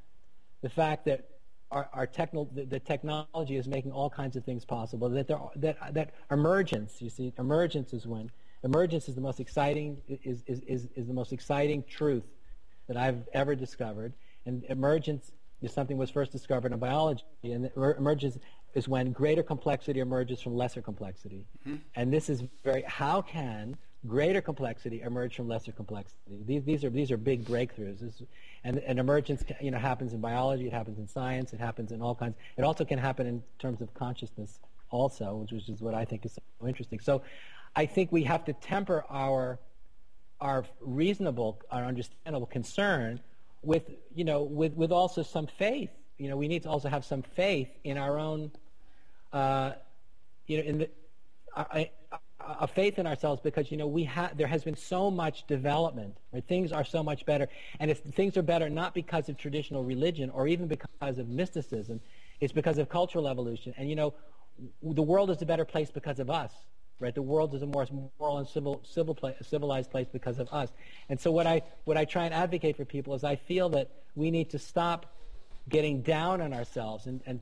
the 0.63 0.71
fact 0.71 1.05
that 1.05 1.29
our, 1.71 1.89
our 1.93 2.07
techno, 2.07 2.49
the, 2.55 2.65
the, 2.65 2.79
technology 2.79 3.57
is 3.57 3.67
making 3.67 3.91
all 3.91 4.09
kinds 4.09 4.37
of 4.37 4.45
things 4.45 4.65
possible. 4.65 5.09
That 5.09 5.27
there, 5.27 5.39
that 5.57 5.95
that 5.95 6.15
emergence, 6.31 7.03
you 7.03 7.11
see, 7.11 7.33
emergence 7.39 7.93
is 7.93 8.07
when 8.07 8.31
emergence 8.63 9.09
is 9.09 9.15
the 9.15 9.21
most 9.21 9.41
exciting 9.41 9.99
is, 10.09 10.43
is, 10.47 10.61
is, 10.61 10.89
is 10.97 11.07
the 11.07 11.15
most 11.15 11.33
exciting 11.33 11.85
truth 11.89 12.25
that 12.89 12.97
I've 12.97 13.29
ever 13.33 13.55
discovered. 13.55 14.13
And 14.47 14.65
emergence 14.69 15.33
is 15.61 15.73
something 15.73 15.97
was 15.99 16.11
first 16.11 16.33
discovered 16.33 16.73
in 16.73 16.79
biology, 16.79 17.25
and 17.45 17.71
emergence 17.77 18.39
is 18.75 18.89
when 18.89 19.11
greater 19.11 19.43
complexity 19.43 20.01
emerges 20.01 20.41
from 20.41 20.55
lesser 20.55 20.83
complexity. 20.83 21.47
Mm-hmm. 21.67 21.77
And 21.95 22.13
this 22.13 22.29
is 22.29 22.45
very 22.63 22.83
how 22.83 23.23
can 23.23 23.77
greater 24.07 24.41
complexity 24.41 25.01
emerge 25.01 25.35
from 25.35 25.49
lesser 25.49 25.73
complexity? 25.73 26.43
These, 26.45 26.65
these 26.65 26.85
are 26.85 26.91
these 26.91 27.11
are 27.11 27.17
big 27.17 27.45
breakthroughs. 27.45 28.01
This, 28.01 28.23
and, 28.65 28.79
and 28.81 28.99
emergence, 28.99 29.45
you 29.61 29.71
know, 29.71 29.79
happens 29.79 30.13
in 30.13 30.21
biology, 30.21 30.67
it 30.67 30.73
happens 30.73 30.99
in 30.99 31.09
science, 31.09 31.53
it 31.53 31.61
happens 31.61 31.91
in 31.91 32.03
all 32.03 32.15
kinds. 32.15 32.37
It 32.57 32.63
also 32.63 32.85
can 32.85 32.99
happen 32.99 33.27
in 33.27 33.43
terms 33.59 33.81
of 33.81 33.93
consciousness, 33.95 34.61
also, 34.91 35.37
which, 35.37 35.53
which 35.53 35.69
is 35.69 35.81
what 35.81 35.95
I 35.95 36.05
think 36.05 36.27
is 36.27 36.35
so 36.35 36.67
interesting. 36.67 37.01
So, 37.01 37.23
I 37.75 37.87
think 37.87 38.13
we 38.13 38.25
have 38.25 38.45
to 38.45 38.53
temper 38.53 39.05
our 39.09 39.59
our 40.41 40.65
reasonable, 40.81 41.63
our 41.71 41.85
understandable 41.85 42.47
concern 42.47 43.21
with 43.63 43.91
you 44.15 44.25
know 44.25 44.43
with 44.43 44.75
with 44.75 44.93
also 44.93 45.23
some 45.23 45.47
faith. 45.47 45.91
You 46.19 46.31
know, 46.31 46.37
we 46.37 46.49
need 46.49 46.63
to 46.63 46.71
also 46.71 46.89
have 46.89 47.05
some 47.05 47.23
faith 47.23 47.69
in 47.85 47.99
our 47.99 48.19
own, 48.19 48.51
uh, 49.33 49.73
you 50.47 50.59
know, 50.59 50.63
in 50.65 50.79
the. 50.79 50.89
Faith 52.75 52.99
in 52.99 53.07
ourselves 53.07 53.41
because 53.43 53.71
you 53.73 53.77
know 53.77 53.87
we 53.87 54.05
have 54.05 54.37
there 54.37 54.47
has 54.47 54.63
been 54.63 54.77
so 54.77 55.11
much 55.11 55.47
development 55.47 56.17
right? 56.33 56.45
things 56.47 56.71
are 56.71 56.85
so 56.85 57.03
much 57.03 57.27
better 57.27 57.49
and 57.81 57.91
if 57.91 57.99
things 58.01 58.37
are 58.37 58.43
better 58.43 58.69
not 58.69 58.95
because 58.95 59.29
of 59.29 59.37
traditional 59.37 59.83
religion 59.83 60.31
or 60.31 60.47
even 60.47 60.69
because 60.69 61.19
of 61.19 61.29
mysticism 61.29 62.01
it's 62.41 62.53
because 62.53 62.79
of 62.79 62.89
cultural 62.89 63.27
evolution 63.27 63.75
and 63.79 63.89
you 63.89 63.97
know 63.97 64.15
the 64.83 65.03
world 65.03 65.31
is 65.31 65.43
a 65.43 65.47
better 65.47 65.65
place 65.65 65.91
because 65.91 66.21
of 66.21 66.31
us 66.31 66.53
right? 66.99 67.15
The 67.15 67.23
world 67.23 67.55
is 67.55 67.63
a 67.63 67.67
more 67.67 67.87
moral 68.19 68.39
and 68.39 68.49
civil, 68.49 68.81
civil 68.85 69.15
place, 69.15 69.37
civilized 69.43 69.91
place 69.91 70.07
because 70.13 70.39
of 70.39 70.49
us. 70.53 70.71
And 71.09 71.21
so 71.21 71.31
what 71.31 71.47
i 71.47 71.63
what 71.85 71.97
i 71.97 72.05
try 72.05 72.25
and 72.25 72.35
advocate 72.35 72.77
for 72.77 72.85
people 72.85 73.15
is 73.15 73.25
i 73.25 73.37
feel 73.37 73.69
that 73.71 73.91
we 74.15 74.31
need 74.31 74.51
to 74.51 74.59
stop 74.59 75.07
getting 75.69 76.03
down 76.03 76.41
on 76.41 76.53
ourselves 76.53 77.07
and, 77.07 77.21
and 77.27 77.41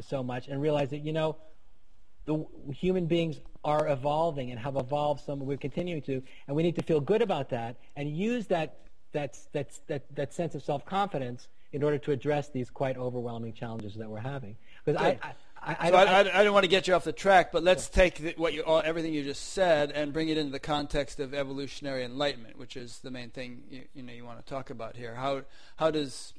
so 0.00 0.22
much 0.22 0.48
and 0.48 0.60
realize 0.60 0.90
that 0.90 0.98
you 0.98 1.12
know 1.12 1.36
the 2.26 2.46
human 2.72 3.06
beings 3.06 3.40
are 3.64 3.88
evolving 3.88 4.50
and 4.50 4.60
have 4.60 4.76
evolved 4.76 5.24
some 5.24 5.40
we're 5.40 5.56
continuing 5.56 6.02
to 6.02 6.22
and 6.46 6.56
we 6.56 6.62
need 6.62 6.76
to 6.76 6.82
feel 6.82 7.00
good 7.00 7.22
about 7.22 7.50
that 7.50 7.76
and 7.96 8.16
use 8.16 8.46
that 8.46 8.78
that 9.12 9.36
that 9.52 9.68
that, 9.88 10.14
that 10.14 10.32
sense 10.32 10.54
of 10.54 10.62
self-confidence 10.62 11.48
in 11.72 11.82
order 11.82 11.98
to 11.98 12.12
address 12.12 12.48
these 12.50 12.70
quite 12.70 12.96
overwhelming 12.96 13.52
challenges 13.52 13.94
that 13.94 14.08
we're 14.08 14.20
having. 14.20 14.56
Because 14.84 15.00
I, 15.00 15.18
I 15.22 15.32
I, 15.64 15.76
I, 15.78 15.90
so 15.90 15.96
I, 15.96 16.02
I, 16.02 16.40
I, 16.40 16.44
don't 16.44 16.52
want 16.52 16.64
to 16.64 16.68
get 16.68 16.88
you 16.88 16.94
off 16.94 17.04
the 17.04 17.12
track, 17.12 17.52
but 17.52 17.62
let's 17.62 17.88
take 17.88 18.16
the, 18.16 18.34
what 18.36 18.52
you, 18.52 18.62
all, 18.62 18.82
everything 18.84 19.14
you 19.14 19.22
just 19.22 19.52
said 19.52 19.92
and 19.92 20.12
bring 20.12 20.28
it 20.28 20.36
into 20.36 20.50
the 20.50 20.58
context 20.58 21.20
of 21.20 21.34
evolutionary 21.34 22.04
enlightenment, 22.04 22.58
which 22.58 22.76
is 22.76 22.98
the 22.98 23.10
main 23.12 23.30
thing 23.30 23.62
you, 23.70 23.82
you 23.94 24.02
know 24.02 24.12
you 24.12 24.24
want 24.24 24.44
to 24.44 24.44
talk 24.44 24.70
about 24.70 24.96
here. 24.96 25.14
How 25.14 25.42
how 25.76 25.92
does 25.92 26.34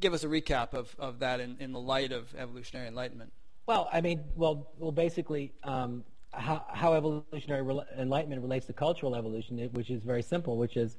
give 0.00 0.12
us 0.12 0.24
a 0.24 0.26
recap 0.26 0.74
of, 0.74 0.94
of 0.98 1.20
that 1.20 1.38
in, 1.38 1.56
in 1.60 1.72
the 1.72 1.80
light 1.80 2.10
of 2.10 2.34
evolutionary 2.36 2.88
enlightenment? 2.88 3.32
Well, 3.66 3.88
I 3.92 4.00
mean, 4.00 4.24
well, 4.34 4.72
well, 4.78 4.92
basically, 4.92 5.52
um, 5.62 6.02
how, 6.32 6.64
how, 6.72 6.94
evolutionary 6.94 7.62
re- 7.62 7.82
enlightenment 7.98 8.42
relates 8.42 8.66
to 8.66 8.72
cultural 8.72 9.14
evolution, 9.14 9.58
which 9.72 9.90
is 9.90 10.02
very 10.02 10.22
simple, 10.22 10.56
which 10.56 10.76
is 10.76 10.96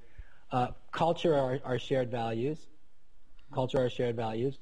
uh, 0.52 0.68
culture 0.92 1.36
are, 1.36 1.60
are, 1.66 1.80
shared 1.80 2.12
values. 2.12 2.68
Culture 3.54 3.80
are 3.84 3.90
shared 3.90 4.16
values. 4.16 4.60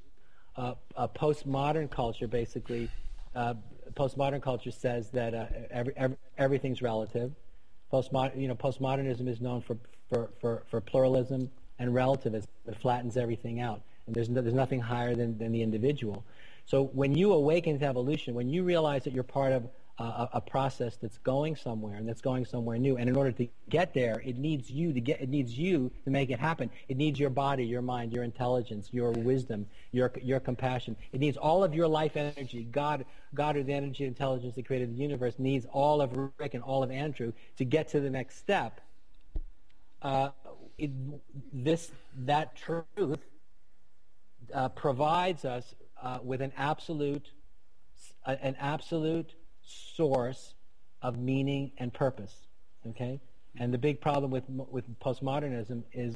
Uh, 0.58 0.74
a 0.96 1.08
postmodern 1.08 1.90
culture, 1.90 2.28
basically, 2.28 2.90
uh, 3.36 3.54
postmodern 3.94 4.42
culture 4.42 4.72
says 4.72 5.12
that 5.12 5.36
uh, 5.36 5.46
every, 5.70 5.94
every, 5.96 6.18
everything's 6.40 6.82
relative. 6.82 7.32
Postmodern, 7.94 8.42
you 8.42 8.48
know, 8.48 8.56
postmodernism 8.56 9.28
is 9.28 9.40
known 9.40 9.62
for, 9.62 9.78
for, 10.10 10.32
for, 10.42 10.64
for 10.70 10.82
pluralism 10.82 11.52
and 11.78 11.94
relativism. 11.94 12.50
It 12.68 12.76
flattens 12.82 13.18
everything 13.18 13.60
out, 13.60 13.82
and 14.08 14.16
there's 14.16 14.30
no, 14.30 14.42
there's 14.42 14.56
nothing 14.56 14.80
higher 14.80 15.14
than, 15.14 15.38
than 15.38 15.52
the 15.52 15.62
individual. 15.62 16.26
So 16.66 16.86
when 16.86 17.16
you 17.16 17.34
awaken 17.34 17.78
to 17.80 17.86
evolution, 17.86 18.34
when 18.34 18.50
you 18.50 18.64
realize 18.64 19.04
that 19.04 19.14
you're 19.14 19.24
part 19.24 19.54
of 19.54 19.70
a, 20.00 20.30
a, 20.34 20.42
process 20.42 20.96
that's 20.98 21.18
going 21.20 21.56
somewhere 21.56 21.96
and 21.96 22.08
that's 22.08 22.22
going 22.22 22.46
somewhere 22.46 22.78
new, 22.78 22.98
and 22.98 23.10
in 23.10 23.16
order 23.16 23.32
to 23.32 23.48
get 23.70 23.94
there, 23.94 24.22
it 24.24 24.38
needs 24.38 24.70
you 24.70 24.94
to 24.94 25.00
get. 25.00 25.22
It 25.22 25.30
needs 25.30 25.58
you 25.58 25.92
to 26.04 26.12
make 26.12 26.30
it 26.30 26.40
happen. 26.40 26.70
It 26.88 26.98
needs 26.98 27.20
your 27.20 27.32
body, 27.32 27.66
your 27.66 27.82
mind, 27.82 28.14
your 28.14 28.24
intelligence, 28.24 28.90
your 28.92 29.12
wisdom, 29.12 29.66
your 29.92 30.12
your 30.22 30.40
compassion. 30.40 30.96
It 31.14 31.20
needs 31.20 31.36
all 31.36 31.64
of 31.64 31.74
your 31.74 31.88
life 31.88 32.16
energy. 32.16 32.64
God, 32.64 33.06
God, 33.34 33.58
or 33.58 33.64
the 33.64 33.74
energy 33.74 34.04
and 34.04 34.16
intelligence 34.16 34.56
that 34.56 34.68
created 34.68 34.96
the 34.96 35.02
universe, 35.02 35.34
needs 35.40 35.66
all 35.72 36.02
of 36.02 36.16
Rick 36.38 36.54
and 36.54 36.64
all 36.64 36.84
of 36.84 36.92
Andrew 36.92 37.34
to 37.58 37.66
get 37.66 37.90
to 37.90 38.00
the 38.00 38.10
next 38.10 38.38
step. 38.38 38.82
Uh, 40.04 40.30
it, 40.78 40.92
this 41.52 41.92
that 42.20 42.56
truth 42.56 43.20
uh, 44.54 44.70
provides 44.70 45.44
us 45.44 45.74
uh, 46.02 46.20
with 46.24 46.42
an 46.42 46.52
absolute, 46.56 47.32
an 48.26 48.56
absolute 48.60 49.34
source 49.68 50.54
of 51.02 51.18
meaning 51.18 51.72
and 51.78 51.94
purpose. 51.94 52.34
Okay, 52.90 53.20
and 53.60 53.74
the 53.74 53.78
big 53.78 54.02
problem 54.02 54.32
with 54.32 54.44
with 54.48 54.86
postmodernism 55.00 55.84
is 55.94 56.16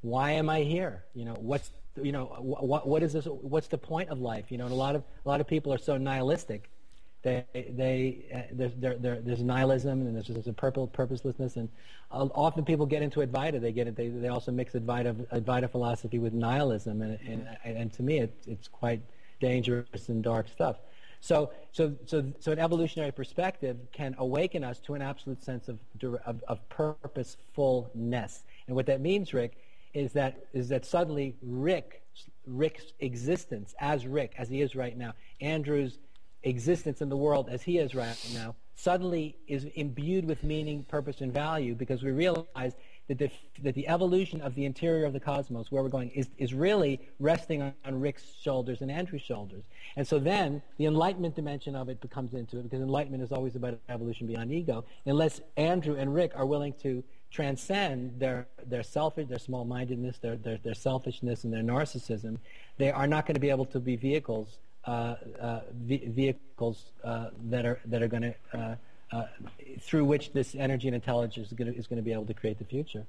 why 0.00 0.32
am 0.32 0.48
I 0.48 0.60
here? 0.60 1.04
You 1.14 1.24
know, 1.24 1.34
what's 1.34 1.70
you 2.00 2.12
know 2.12 2.26
what 2.40 2.86
what 2.86 3.02
is 3.02 3.12
this? 3.12 3.26
What's 3.26 3.68
the 3.68 3.78
point 3.78 4.10
of 4.10 4.20
life? 4.20 4.46
You 4.50 4.58
know, 4.58 4.64
and 4.64 4.72
a 4.72 4.76
lot 4.76 4.94
of 4.94 5.02
a 5.24 5.28
lot 5.28 5.40
of 5.40 5.46
people 5.46 5.72
are 5.72 5.78
so 5.78 5.96
nihilistic. 5.96 6.70
They 7.22 7.44
they 7.52 8.24
uh, 8.32 8.42
there's 8.52 8.72
there, 8.76 8.96
there, 8.96 9.20
there's 9.20 9.42
nihilism 9.42 10.06
and 10.06 10.14
there's, 10.14 10.28
there's 10.28 10.46
a 10.46 10.52
purpose, 10.52 10.88
purposelessness 10.92 11.56
and 11.56 11.68
uh, 12.12 12.28
often 12.34 12.64
people 12.64 12.86
get 12.86 13.02
into 13.02 13.20
Advaita. 13.20 13.60
They 13.60 13.72
get 13.72 13.88
it. 13.88 13.96
They 13.96 14.08
they 14.08 14.28
also 14.28 14.52
mix 14.52 14.74
Advaita 14.74 15.14
Advaita 15.32 15.70
philosophy 15.70 16.20
with 16.20 16.32
nihilism 16.32 17.02
and 17.02 17.18
and, 17.26 17.48
and 17.64 17.92
to 17.94 18.02
me 18.02 18.18
it, 18.18 18.34
it's 18.46 18.68
quite 18.68 19.00
dangerous 19.40 20.08
and 20.08 20.22
dark 20.22 20.48
stuff. 20.48 20.76
So, 21.20 21.50
so, 21.72 21.94
so, 22.06 22.32
so 22.38 22.52
an 22.52 22.58
evolutionary 22.58 23.12
perspective 23.12 23.76
can 23.92 24.14
awaken 24.18 24.64
us 24.64 24.78
to 24.80 24.94
an 24.94 25.02
absolute 25.02 25.42
sense 25.42 25.68
of, 25.68 25.78
of, 26.24 26.42
of 26.46 26.68
purposefulness. 26.68 28.44
And 28.66 28.76
what 28.76 28.86
that 28.86 29.00
means, 29.00 29.34
Rick, 29.34 29.58
is 29.94 30.12
that, 30.12 30.46
is 30.52 30.68
that 30.68 30.84
suddenly 30.84 31.34
Rick, 31.42 32.02
Rick's 32.46 32.84
existence 33.00 33.74
as 33.80 34.06
Rick, 34.06 34.34
as 34.38 34.48
he 34.48 34.60
is 34.60 34.76
right 34.76 34.96
now, 34.96 35.14
Andrew's 35.40 35.98
existence 36.44 37.00
in 37.00 37.08
the 37.08 37.16
world 37.16 37.48
as 37.50 37.62
he 37.62 37.78
is 37.78 37.94
right 37.94 38.16
now, 38.32 38.54
suddenly 38.76 39.36
is 39.48 39.64
imbued 39.74 40.24
with 40.24 40.44
meaning, 40.44 40.84
purpose, 40.84 41.20
and 41.20 41.32
value 41.32 41.74
because 41.74 42.02
we 42.02 42.12
realize 42.12 42.74
that 43.08 43.18
the, 43.18 43.30
that 43.62 43.74
the 43.74 43.88
evolution 43.88 44.40
of 44.40 44.54
the 44.54 44.64
interior 44.64 45.04
of 45.06 45.12
the 45.12 45.20
cosmos, 45.20 45.70
where 45.72 45.82
we're 45.82 45.88
going, 45.88 46.10
is, 46.10 46.28
is 46.38 46.54
really 46.54 47.00
resting 47.18 47.62
on, 47.62 47.74
on 47.84 48.00
Rick's 48.00 48.24
shoulders 48.40 48.80
and 48.82 48.90
Andrew's 48.90 49.22
shoulders. 49.22 49.64
And 49.96 50.06
so 50.06 50.18
then 50.18 50.62
the 50.76 50.86
enlightenment 50.86 51.34
dimension 51.34 51.74
of 51.74 51.88
it 51.88 52.00
becomes 52.00 52.34
into 52.34 52.58
it, 52.58 52.64
because 52.64 52.80
enlightenment 52.80 53.22
is 53.22 53.32
always 53.32 53.56
about 53.56 53.78
evolution 53.88 54.26
beyond 54.26 54.52
ego. 54.52 54.84
Unless 55.06 55.40
Andrew 55.56 55.96
and 55.96 56.14
Rick 56.14 56.32
are 56.36 56.46
willing 56.46 56.74
to 56.82 57.02
transcend 57.30 58.18
their, 58.20 58.46
their 58.66 58.82
selfish, 58.82 59.28
their 59.28 59.38
small-mindedness, 59.38 60.18
their, 60.18 60.36
their, 60.36 60.58
their 60.58 60.74
selfishness, 60.74 61.44
and 61.44 61.52
their 61.52 61.62
narcissism, 61.62 62.38
they 62.76 62.90
are 62.90 63.06
not 63.06 63.26
going 63.26 63.34
to 63.34 63.40
be 63.40 63.50
able 63.50 63.66
to 63.66 63.80
be 63.80 63.96
vehicles 63.96 64.58
uh, 64.84 65.16
uh, 65.40 65.60
vehicles 65.74 66.92
uh, 67.04 67.28
that 67.44 67.66
are 67.66 67.78
that 67.84 68.02
are 68.02 68.08
going 68.08 68.22
to 68.22 68.78
uh, 69.12 69.24
through 69.80 70.04
which 70.04 70.32
this 70.32 70.54
energy 70.54 70.88
and 70.88 70.94
intelligence 70.94 71.48
is 71.48 71.52
going 71.52 71.72
to, 71.72 71.78
is 71.78 71.86
going 71.86 71.96
to 71.98 72.02
be 72.02 72.12
able 72.12 72.26
to 72.26 72.34
create 72.34 72.58
the 72.58 72.64
future. 72.64 73.04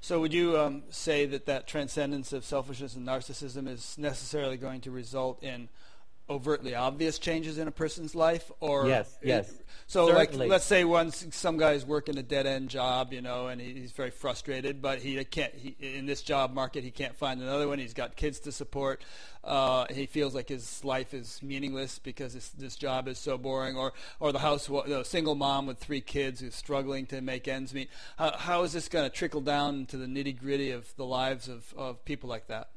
So, 0.00 0.20
would 0.20 0.32
you 0.32 0.58
um, 0.58 0.82
say 0.90 1.26
that 1.26 1.46
that 1.46 1.66
transcendence 1.66 2.32
of 2.32 2.44
selfishness 2.44 2.96
and 2.96 3.06
narcissism 3.06 3.68
is 3.68 3.96
necessarily 3.98 4.56
going 4.56 4.80
to 4.82 4.90
result 4.90 5.42
in 5.42 5.68
overtly 6.30 6.74
obvious 6.74 7.18
changes 7.18 7.58
in 7.58 7.66
a 7.68 7.72
person's 7.72 8.14
life 8.14 8.50
or 8.60 8.86
yes 8.86 9.18
yes. 9.22 9.52
so 9.86 10.06
Certainly. 10.06 10.38
like 10.38 10.50
let's 10.50 10.64
say 10.64 10.84
once 10.84 11.26
some 11.32 11.56
guy's 11.56 11.84
working 11.84 12.16
a 12.18 12.22
dead 12.22 12.46
end 12.46 12.70
job 12.70 13.12
you 13.12 13.20
know 13.20 13.48
and 13.48 13.60
he's 13.60 13.92
very 13.92 14.10
frustrated 14.10 14.80
but 14.80 15.00
he 15.00 15.22
can't 15.24 15.52
he, 15.54 15.76
in 15.80 16.06
this 16.06 16.22
job 16.22 16.54
market 16.54 16.84
he 16.84 16.90
can't 16.90 17.16
find 17.16 17.40
another 17.40 17.68
one. 17.68 17.78
He's 17.78 17.94
got 17.94 18.16
kids 18.16 18.40
to 18.40 18.52
support. 18.52 19.02
Uh, 19.42 19.86
he 19.90 20.06
feels 20.06 20.34
like 20.34 20.48
his 20.48 20.84
life 20.84 21.14
is 21.14 21.42
meaningless 21.42 21.98
because 21.98 22.34
this, 22.34 22.48
this 22.50 22.76
job 22.76 23.08
is 23.08 23.18
so 23.18 23.38
boring 23.38 23.76
or 23.76 23.92
or 24.18 24.32
the 24.32 24.38
house 24.38 24.66
the 24.66 25.02
single 25.04 25.34
mom 25.34 25.66
with 25.66 25.78
three 25.78 26.00
kids 26.00 26.40
who's 26.40 26.54
struggling 26.54 27.06
to 27.06 27.20
make 27.20 27.48
ends 27.48 27.72
meet. 27.72 27.88
How, 28.18 28.36
how 28.36 28.62
is 28.62 28.72
this 28.72 28.88
going 28.88 29.08
to 29.08 29.14
trickle 29.14 29.40
down 29.40 29.86
to 29.86 29.96
the 29.96 30.06
nitty 30.06 30.38
gritty 30.38 30.70
of 30.70 30.94
the 30.96 31.04
lives 31.04 31.48
of, 31.48 31.72
of 31.76 32.04
people 32.04 32.28
like 32.28 32.48
that? 32.48 32.70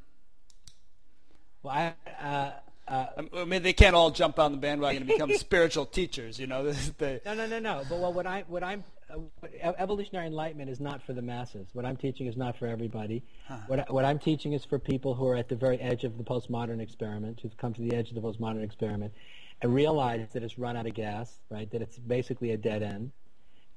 Well 1.61 1.73
I 1.73 1.93
uh 2.21 2.51
uh, 2.87 3.05
I 3.35 3.45
mean, 3.45 3.63
they 3.63 3.73
can't 3.73 3.95
all 3.95 4.11
jump 4.11 4.39
on 4.39 4.51
the 4.51 4.57
bandwagon 4.57 5.03
and 5.03 5.11
become 5.11 5.31
spiritual 5.37 5.85
teachers, 5.85 6.37
you 6.37 6.47
know. 6.47 6.71
they, 6.97 7.21
no, 7.25 7.33
no, 7.33 7.47
no, 7.47 7.59
no. 7.59 7.83
But 7.89 7.99
well, 7.99 8.11
what 8.11 8.27
I, 8.27 8.43
what 8.47 8.63
I'm, 8.63 8.83
uh, 9.09 9.71
evolutionary 9.77 10.27
enlightenment 10.27 10.69
is 10.69 10.79
not 10.79 11.01
for 11.01 11.13
the 11.13 11.21
masses. 11.21 11.69
What 11.73 11.85
I'm 11.85 11.95
teaching 11.95 12.27
is 12.27 12.35
not 12.35 12.57
for 12.57 12.67
everybody. 12.67 13.23
Huh. 13.47 13.57
What, 13.67 13.93
what 13.93 14.05
I'm 14.05 14.19
teaching 14.19 14.51
is 14.53 14.65
for 14.65 14.79
people 14.79 15.15
who 15.15 15.27
are 15.27 15.37
at 15.37 15.47
the 15.47 15.55
very 15.55 15.79
edge 15.79 16.03
of 16.03 16.17
the 16.17 16.23
postmodern 16.23 16.81
experiment, 16.81 17.39
who've 17.41 17.55
come 17.55 17.73
to 17.73 17.81
the 17.81 17.95
edge 17.95 18.09
of 18.09 18.15
the 18.15 18.21
postmodern 18.21 18.63
experiment, 18.63 19.13
and 19.61 19.73
realize 19.73 20.27
that 20.33 20.43
it's 20.43 20.59
run 20.59 20.75
out 20.75 20.85
of 20.85 20.93
gas, 20.93 21.39
right? 21.49 21.71
That 21.71 21.81
it's 21.81 21.97
basically 21.97 22.51
a 22.51 22.57
dead 22.57 22.83
end, 22.83 23.11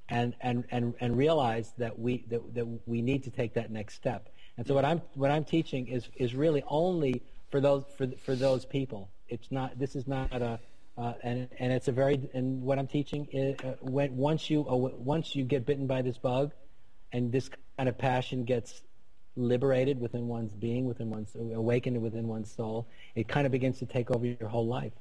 and 0.08 0.34
and 0.40 0.64
and 0.70 0.94
and 1.00 1.16
realize 1.16 1.72
that 1.78 1.96
we 1.96 2.24
that, 2.28 2.54
that 2.54 2.66
we 2.86 3.02
need 3.02 3.22
to 3.24 3.30
take 3.30 3.54
that 3.54 3.70
next 3.70 3.94
step. 3.94 4.30
And 4.58 4.66
so 4.66 4.74
what 4.74 4.84
I'm 4.84 5.00
what 5.14 5.30
I'm 5.30 5.44
teaching 5.44 5.86
is 5.86 6.08
is 6.16 6.34
really 6.34 6.64
only 6.66 7.22
for 7.50 7.60
those 7.60 7.84
for 7.96 8.06
for 8.24 8.34
those 8.34 8.64
people. 8.64 9.10
It's 9.28 9.50
not. 9.50 9.78
This 9.78 9.96
is 9.96 10.06
not 10.06 10.42
a. 10.42 10.60
Uh, 10.98 11.12
and 11.22 11.48
and 11.58 11.72
it's 11.74 11.88
a 11.88 11.92
very 11.92 12.18
and 12.32 12.62
what 12.62 12.78
I'm 12.78 12.86
teaching 12.86 13.28
is 13.30 13.60
uh, 13.60 13.74
when 13.82 14.16
once 14.16 14.48
you 14.48 14.66
uh, 14.66 14.74
once 14.74 15.36
you 15.36 15.44
get 15.44 15.66
bitten 15.66 15.86
by 15.86 16.00
this 16.00 16.16
bug, 16.16 16.52
and 17.12 17.30
this 17.30 17.50
kind 17.76 17.88
of 17.88 17.98
passion 17.98 18.44
gets 18.44 18.80
liberated 19.36 20.00
within 20.00 20.26
one's 20.26 20.54
being, 20.54 20.86
within 20.86 21.10
one's 21.10 21.36
awakened 21.54 22.00
within 22.00 22.26
one's 22.26 22.50
soul, 22.50 22.88
it 23.14 23.28
kind 23.28 23.44
of 23.44 23.52
begins 23.52 23.78
to 23.78 23.86
take 23.86 24.10
over 24.10 24.24
your 24.24 24.48
whole 24.48 24.66
life. 24.66 24.92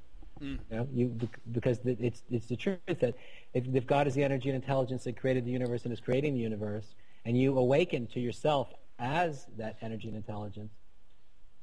Mm. 0.42 0.60
You 0.70 0.78
know, 0.78 0.88
you, 0.94 1.30
because 1.52 1.80
it's, 1.86 2.22
it's 2.30 2.48
the 2.48 2.58
truth 2.58 2.80
that 2.88 3.16
if, 3.54 3.66
if 3.74 3.88
God 3.88 4.08
is 4.08 4.14
the 4.14 4.24
energy 4.24 4.50
and 4.50 4.56
intelligence 4.56 5.06
that 5.06 5.16
created 5.16 5.46
the 5.46 5.52
universe 5.52 5.86
and 5.86 5.94
is 5.94 6.02
creating 6.02 6.34
the 6.34 6.42
universe, 6.42 6.86
and 7.24 7.38
you 7.38 7.58
awaken 7.58 8.08
to 8.08 8.20
yourself 8.20 8.74
as 9.00 9.46
that 9.58 9.78
energy 9.82 10.10
and 10.10 10.18
intelligence, 10.18 10.74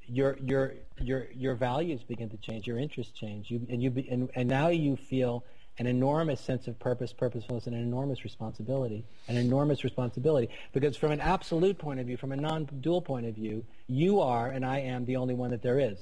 your 0.06 0.36
your 0.38 0.74
your 1.00 1.26
your 1.34 1.54
values 1.54 2.02
begin 2.02 2.30
to 2.30 2.36
change, 2.36 2.66
your 2.66 2.78
interests 2.78 3.12
change, 3.18 3.50
you 3.50 3.66
and 3.68 3.82
you 3.82 3.90
be, 3.90 4.08
and, 4.08 4.30
and 4.34 4.48
now 4.48 4.68
you 4.68 4.96
feel 4.96 5.44
an 5.78 5.86
enormous 5.86 6.40
sense 6.40 6.68
of 6.68 6.78
purpose, 6.78 7.12
purposefulness, 7.12 7.66
and 7.66 7.74
an 7.74 7.82
enormous 7.82 8.24
responsibility. 8.24 9.04
An 9.28 9.36
enormous 9.36 9.84
responsibility. 9.84 10.50
Because 10.72 10.96
from 10.96 11.12
an 11.12 11.20
absolute 11.20 11.78
point 11.78 11.98
of 11.98 12.06
view, 12.06 12.16
from 12.18 12.32
a 12.32 12.36
non-dual 12.36 13.02
point 13.02 13.26
of 13.26 13.34
view, 13.34 13.64
you 13.86 14.20
are 14.20 14.50
and 14.50 14.66
I 14.66 14.80
am 14.80 15.06
the 15.06 15.16
only 15.16 15.34
one 15.34 15.50
that 15.50 15.62
there 15.62 15.78
is. 15.78 15.98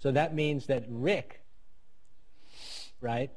So 0.00 0.12
that 0.12 0.34
means 0.34 0.66
that 0.66 0.84
Rick, 0.88 1.40
right, 3.00 3.30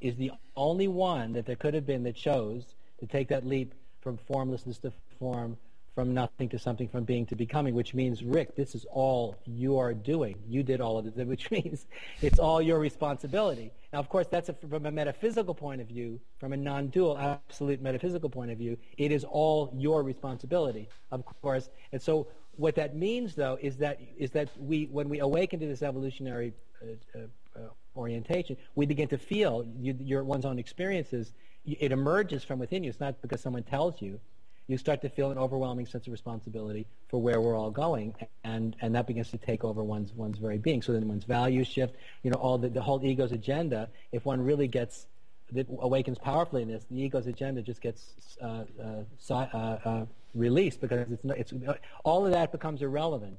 is 0.00 0.16
the 0.16 0.32
only 0.56 0.88
one 0.88 1.34
that 1.34 1.46
there 1.46 1.56
could 1.56 1.74
have 1.74 1.86
been 1.86 2.04
that 2.04 2.16
chose 2.16 2.64
to 3.00 3.06
take 3.06 3.28
that 3.28 3.46
leap 3.46 3.74
from 4.00 4.16
formlessness 4.16 4.78
to 4.78 4.92
form, 5.18 5.56
from 5.96 6.12
nothing 6.12 6.46
to 6.50 6.58
something, 6.58 6.88
from 6.88 7.04
being 7.04 7.24
to 7.24 7.34
becoming, 7.34 7.74
which 7.74 7.94
means, 7.94 8.22
Rick, 8.22 8.54
this 8.54 8.74
is 8.74 8.84
all 8.90 9.34
you 9.46 9.78
are 9.78 9.94
doing. 9.94 10.36
You 10.46 10.62
did 10.62 10.82
all 10.82 10.98
of 10.98 11.06
it, 11.06 11.26
which 11.26 11.50
means 11.50 11.86
it's 12.20 12.38
all 12.38 12.60
your 12.60 12.78
responsibility. 12.78 13.72
Now, 13.94 14.00
of 14.00 14.10
course, 14.10 14.26
that's 14.30 14.50
a, 14.50 14.52
from 14.52 14.84
a 14.84 14.90
metaphysical 14.90 15.54
point 15.54 15.80
of 15.80 15.88
view, 15.88 16.20
from 16.38 16.52
a 16.52 16.56
non-dual, 16.56 17.16
absolute 17.16 17.80
metaphysical 17.80 18.28
point 18.28 18.50
of 18.50 18.58
view, 18.58 18.76
it 18.98 19.10
is 19.10 19.24
all 19.24 19.72
your 19.74 20.02
responsibility, 20.02 20.86
of 21.12 21.24
course. 21.40 21.70
And 21.92 22.02
so 22.02 22.26
what 22.56 22.74
that 22.74 22.94
means, 22.94 23.34
though, 23.34 23.56
is 23.62 23.78
that, 23.78 23.98
is 24.18 24.30
that 24.32 24.50
we, 24.58 24.90
when 24.92 25.08
we 25.08 25.20
awaken 25.20 25.58
to 25.60 25.66
this 25.66 25.82
evolutionary 25.82 26.52
uh, 26.82 27.18
uh, 27.18 27.58
uh 27.58 27.68
orientation, 27.96 28.58
we 28.74 28.84
begin 28.84 29.08
to 29.08 29.16
feel 29.16 29.66
you, 29.80 29.96
your 29.98 30.24
one's 30.24 30.44
own 30.44 30.58
experiences. 30.58 31.32
It 31.64 31.90
emerges 31.90 32.44
from 32.44 32.58
within 32.58 32.84
you. 32.84 32.90
It's 32.90 33.00
not 33.00 33.22
because 33.22 33.40
someone 33.40 33.62
tells 33.62 34.02
you 34.02 34.20
you 34.68 34.76
start 34.76 35.00
to 35.02 35.08
feel 35.08 35.30
an 35.30 35.38
overwhelming 35.38 35.86
sense 35.86 36.06
of 36.06 36.12
responsibility 36.12 36.86
for 37.08 37.20
where 37.20 37.40
we're 37.40 37.56
all 37.56 37.70
going, 37.70 38.14
and, 38.42 38.74
and 38.80 38.94
that 38.94 39.06
begins 39.06 39.30
to 39.30 39.38
take 39.38 39.62
over 39.64 39.82
one's, 39.82 40.12
one's 40.12 40.38
very 40.38 40.58
being. 40.58 40.82
So 40.82 40.92
then 40.92 41.06
one's 41.06 41.24
values 41.24 41.68
shift, 41.68 41.94
you 42.22 42.30
know, 42.30 42.38
all 42.38 42.58
the, 42.58 42.68
the 42.68 42.82
whole 42.82 43.04
ego's 43.04 43.32
agenda, 43.32 43.88
if 44.10 44.24
one 44.24 44.40
really 44.40 44.66
gets, 44.66 45.06
awakens 45.78 46.18
powerfully 46.18 46.62
in 46.62 46.68
this, 46.68 46.84
the 46.90 47.00
ego's 47.00 47.28
agenda 47.28 47.62
just 47.62 47.80
gets 47.80 48.14
uh, 48.42 48.64
uh, 48.82 49.32
uh, 49.32 49.34
uh, 49.34 50.06
released 50.34 50.80
because 50.80 51.06
it's, 51.10 51.52
it's, 51.52 51.52
all 52.04 52.26
of 52.26 52.32
that 52.32 52.50
becomes 52.50 52.82
irrelevant. 52.82 53.38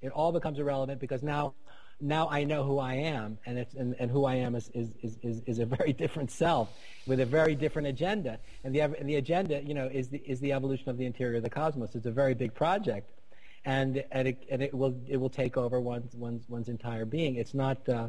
It 0.00 0.12
all 0.12 0.30
becomes 0.30 0.60
irrelevant 0.60 1.00
because 1.00 1.24
now 1.24 1.54
now 2.00 2.28
I 2.28 2.44
know 2.44 2.62
who 2.62 2.78
I 2.78 2.94
am, 2.94 3.38
and, 3.44 3.66
and, 3.76 3.96
and 3.98 4.10
who 4.10 4.24
I 4.24 4.36
am 4.36 4.54
is, 4.54 4.70
is, 4.74 4.90
is, 5.22 5.42
is 5.46 5.58
a 5.58 5.66
very 5.66 5.92
different 5.92 6.30
self 6.30 6.70
with 7.06 7.20
a 7.20 7.26
very 7.26 7.54
different 7.54 7.88
agenda. 7.88 8.38
And 8.62 8.74
the, 8.74 8.80
and 8.82 9.08
the 9.08 9.16
agenda, 9.16 9.62
you 9.62 9.74
know, 9.74 9.86
is 9.86 10.08
the, 10.08 10.18
is 10.18 10.40
the 10.40 10.52
evolution 10.52 10.90
of 10.90 10.96
the 10.96 11.06
interior 11.06 11.38
of 11.38 11.42
the 11.42 11.50
cosmos. 11.50 11.94
It's 11.94 12.06
a 12.06 12.12
very 12.12 12.34
big 12.34 12.54
project, 12.54 13.10
and, 13.64 14.04
and, 14.12 14.28
it, 14.28 14.44
and 14.50 14.62
it, 14.62 14.72
will, 14.72 14.94
it 15.08 15.16
will 15.16 15.30
take 15.30 15.56
over 15.56 15.80
one's, 15.80 16.14
one's, 16.14 16.48
one's 16.48 16.68
entire 16.68 17.04
being. 17.04 17.34
It's 17.34 17.54
not, 17.54 17.88
uh, 17.88 18.08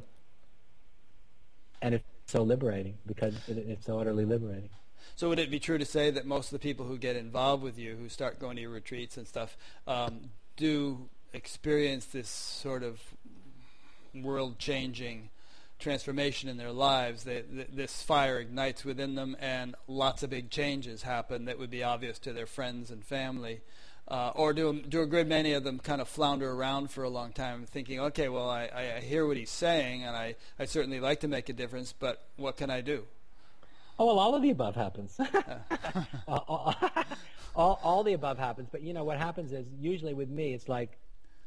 and 1.81 1.95
it's 1.95 2.05
so 2.27 2.43
liberating 2.43 2.97
because 3.07 3.35
it, 3.47 3.57
it's 3.57 3.85
so 3.87 3.99
utterly 3.99 4.25
liberating. 4.25 4.69
So 5.15 5.29
would 5.29 5.39
it 5.39 5.49
be 5.49 5.59
true 5.59 5.79
to 5.79 5.85
say 5.85 6.11
that 6.11 6.25
most 6.25 6.47
of 6.47 6.51
the 6.51 6.59
people 6.59 6.85
who 6.85 6.97
get 6.97 7.15
involved 7.15 7.63
with 7.63 7.79
you, 7.79 7.95
who 7.95 8.07
start 8.07 8.39
going 8.39 8.55
to 8.57 8.61
your 8.61 8.71
retreats 8.71 9.17
and 9.17 9.27
stuff, 9.27 9.57
um, 9.87 10.29
do 10.55 11.09
experience 11.33 12.05
this 12.05 12.29
sort 12.29 12.83
of 12.83 12.99
world 14.13 14.59
changing 14.59 15.29
transformation 15.79 16.49
in 16.49 16.57
their 16.57 16.71
lives. 16.71 17.23
They, 17.23 17.41
th- 17.41 17.69
this 17.73 18.01
fire 18.03 18.39
ignites 18.39 18.83
within 18.83 19.15
them, 19.15 19.35
and 19.39 19.75
lots 19.87 20.23
of 20.23 20.29
big 20.29 20.49
changes 20.49 21.03
happen 21.03 21.45
that 21.45 21.57
would 21.57 21.69
be 21.69 21.83
obvious 21.83 22.19
to 22.19 22.33
their 22.33 22.45
friends 22.45 22.91
and 22.91 23.03
family. 23.03 23.61
Uh, 24.07 24.31
or 24.35 24.53
do, 24.53 24.81
do 24.81 25.01
a 25.01 25.05
good 25.05 25.27
many 25.27 25.53
of 25.53 25.63
them 25.63 25.77
kind 25.79 26.01
of 26.01 26.07
flounder 26.07 26.51
around 26.51 26.89
for 26.89 27.03
a 27.03 27.09
long 27.09 27.31
time 27.31 27.65
thinking, 27.65 27.99
okay, 27.99 28.27
well, 28.27 28.49
I, 28.49 28.69
I 28.97 28.99
hear 29.01 29.25
what 29.25 29.37
he's 29.37 29.51
saying, 29.51 30.03
and 30.03 30.15
I, 30.15 30.35
I 30.57 30.65
certainly 30.65 30.99
like 30.99 31.19
to 31.21 31.27
make 31.27 31.47
a 31.47 31.53
difference, 31.53 31.93
but 31.93 32.21
what 32.35 32.57
can 32.57 32.71
I 32.71 32.81
do? 32.81 33.05
Oh, 33.99 34.05
well, 34.07 34.19
all 34.19 34.33
of 34.33 34.41
the 34.41 34.49
above 34.49 34.75
happens. 34.75 35.19
all, 36.27 36.45
all, 36.47 36.75
all, 37.55 37.79
all, 37.83 38.03
the 38.03 38.13
above 38.13 38.39
happens. 38.39 38.69
But, 38.71 38.81
you 38.81 38.93
know, 38.93 39.03
what 39.03 39.17
happens 39.17 39.51
is 39.51 39.67
usually 39.79 40.15
with 40.15 40.29
me, 40.29 40.53
it's 40.53 40.67
like 40.67 40.97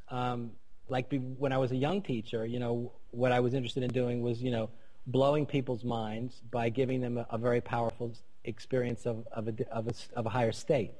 um, 0.08 0.52
like 0.88 1.08
be, 1.08 1.18
when 1.18 1.52
I 1.52 1.58
was 1.58 1.72
a 1.72 1.76
young 1.76 2.02
teacher, 2.02 2.44
you 2.46 2.58
know, 2.58 2.92
what 3.10 3.32
I 3.32 3.40
was 3.40 3.54
interested 3.54 3.82
in 3.82 3.90
doing 3.90 4.22
was, 4.22 4.42
you 4.42 4.50
know, 4.50 4.70
blowing 5.06 5.46
people's 5.46 5.84
minds 5.84 6.40
by 6.50 6.68
giving 6.68 7.00
them 7.00 7.18
a, 7.18 7.26
a 7.30 7.38
very 7.38 7.60
powerful 7.60 8.14
experience 8.44 9.06
of, 9.06 9.26
of, 9.32 9.48
a, 9.48 9.54
of, 9.70 9.88
a, 9.88 9.94
of 10.14 10.26
a 10.26 10.30
higher 10.30 10.52
state. 10.52 10.92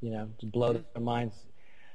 You 0.00 0.10
know, 0.10 0.30
to 0.38 0.46
blow 0.46 0.72
mm-hmm. 0.72 0.82
their 0.94 1.02
minds. 1.02 1.34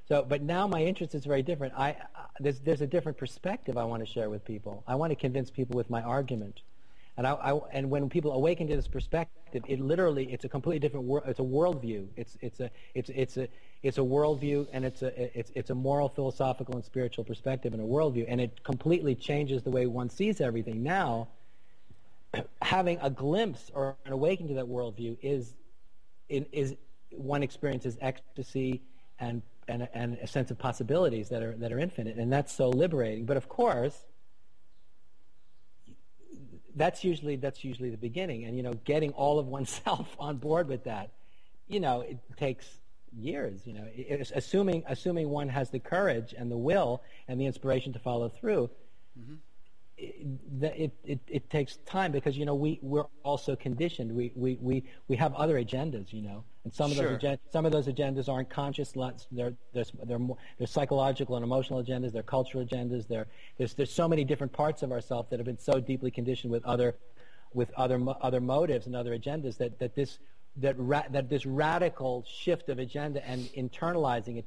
So, 0.08 0.24
but 0.24 0.44
now 0.44 0.68
my 0.68 0.84
interest 0.84 1.16
is 1.16 1.26
very 1.26 1.42
different. 1.42 1.74
I, 1.76 1.90
I, 1.90 1.96
there's, 2.40 2.60
there's 2.60 2.82
a 2.82 2.88
different 2.88 3.18
perspective 3.18 3.78
I 3.78 3.84
want 3.86 4.06
to 4.06 4.12
share 4.12 4.30
with 4.30 4.46
people. 4.46 4.84
I 4.88 4.94
want 4.94 5.10
to 5.10 5.16
convince 5.16 5.50
people 5.50 5.76
with 5.76 5.90
my 5.90 6.04
argument. 6.04 6.62
And, 7.18 7.26
I, 7.26 7.34
I, 7.34 7.60
and 7.72 7.90
when 7.90 8.10
people 8.10 8.34
awaken 8.34 8.68
to 8.68 8.76
this 8.76 8.88
perspective, 8.88 9.64
it 9.68 9.80
literally 9.80 10.32
it's 10.34 10.44
a 10.44 10.50
completely 10.50 10.80
different 10.80 11.06
world. 11.06 11.26
It's 11.28 11.40
a 11.40 11.44
worldview. 11.44 12.08
It's 12.18 12.38
it's 12.42 12.60
a 12.60 12.70
it's 12.94 13.10
it's 13.10 13.38
a 13.38 13.48
it's 13.84 13.98
a 13.98 14.02
worldview, 14.02 14.68
and 14.74 14.84
it's 14.84 15.02
a 15.02 15.38
it's 15.38 15.52
it's 15.56 15.70
a 15.70 15.76
moral, 15.76 16.10
philosophical, 16.10 16.76
and 16.76 16.84
spiritual 16.84 17.24
perspective 17.24 17.74
and 17.74 17.82
a 17.82 17.86
worldview, 17.86 18.26
and 18.28 18.42
it 18.42 18.64
completely 18.64 19.16
changes 19.16 19.64
the 19.64 19.70
way 19.72 19.86
one 19.86 20.10
sees 20.10 20.42
everything. 20.42 20.84
Now, 20.84 21.30
having 22.62 23.00
a 23.02 23.10
glimpse 23.10 23.72
or 23.74 23.96
an 24.06 24.12
awakening 24.12 24.50
to 24.50 24.56
that 24.56 24.66
worldview 24.66 25.18
is 25.22 25.54
is 26.28 26.76
one 27.12 27.44
experiences 27.44 27.98
ecstasy 28.02 28.82
and 29.20 29.42
and 29.70 29.88
and 29.94 30.18
a 30.22 30.28
sense 30.28 30.52
of 30.52 30.58
possibilities 30.60 31.30
that 31.30 31.42
are 31.42 31.54
that 31.54 31.72
are 31.72 31.80
infinite, 31.80 32.18
and 32.18 32.34
that's 32.34 32.52
so 32.52 32.70
liberating. 32.70 33.26
But 33.26 33.38
of 33.38 33.48
course 33.48 34.04
that's 36.76 37.04
usually 37.04 37.36
that's 37.36 37.64
usually 37.64 37.90
the 37.90 37.98
beginning, 37.98 38.46
and 38.46 38.56
you 38.56 38.64
know, 38.64 38.74
getting 38.86 39.12
all 39.14 39.40
of 39.40 39.48
oneself 39.48 40.16
on 40.20 40.38
board 40.38 40.68
with 40.68 40.84
that, 40.86 41.12
you 41.68 41.80
know, 41.80 42.02
it 42.02 42.20
takes 42.38 42.66
years. 43.18 43.62
You 43.66 43.74
know, 43.74 43.88
it, 43.94 44.32
assuming 44.36 44.84
assuming 44.88 45.30
one 45.30 45.50
has 45.50 45.70
the 45.70 45.80
courage 45.80 46.34
and 46.38 46.52
the 46.52 46.58
will 46.58 47.02
and 47.28 47.40
the 47.40 47.46
inspiration 47.46 47.94
to 47.94 48.00
follow 48.00 48.30
through. 48.30 48.70
Mm-hmm 49.20 49.36
it, 49.98 50.92
it, 51.06 51.20
it, 51.28 51.50
takes 51.50 51.78
time 51.86 52.12
because 52.12 52.38
you 52.38 52.46
know 52.46 52.56
we 52.56 52.80
we're 52.82 53.06
also 53.24 53.56
conditioned. 53.56 54.12
We 54.12 54.32
we, 54.36 54.58
we, 54.60 54.84
we 55.08 55.16
have 55.16 55.34
other 55.36 55.56
agendas, 55.56 56.12
you 56.12 56.22
know, 56.22 56.44
and 56.66 56.74
some 56.74 56.92
of 56.92 56.98
those 56.98 57.18
agendas, 57.18 57.40
some 57.52 57.66
of 57.66 57.72
those 57.72 57.88
agendas 57.88 58.28
aren't 58.28 58.50
conscious. 58.50 58.94
They're 59.32 59.54
they're 59.74 59.86
they're, 60.04 60.20
more, 60.20 60.38
they're 60.58 60.68
psychological 60.68 61.36
and 61.36 61.44
emotional 61.44 61.82
agendas. 61.82 62.12
They're 62.12 62.24
cultural 62.24 62.66
agendas. 62.66 63.08
They're, 63.08 63.28
there's 63.58 63.76
there's 63.76 63.94
so 63.94 64.08
many 64.08 64.26
different 64.26 64.52
parts 64.52 64.84
of 64.84 64.92
ourselves 64.92 65.30
that 65.30 65.40
have 65.40 65.46
been 65.46 65.60
so 65.60 65.80
deeply 65.80 66.12
conditioned 66.12 66.52
with 66.52 66.66
other 66.66 66.96
with 67.54 67.72
other 67.78 68.04
other 68.20 68.42
motives 68.42 68.88
and 68.88 68.96
other 68.96 69.18
agendas 69.18 69.58
that 69.58 69.80
that 69.80 69.96
this 69.96 70.18
that 70.58 70.76
ra- 70.78 71.06
that 71.12 71.30
this 71.30 71.46
radical 71.46 72.26
shift 72.28 72.68
of 72.70 72.80
agenda 72.80 73.26
and 73.26 73.48
internalizing 73.56 74.38
it 74.38 74.46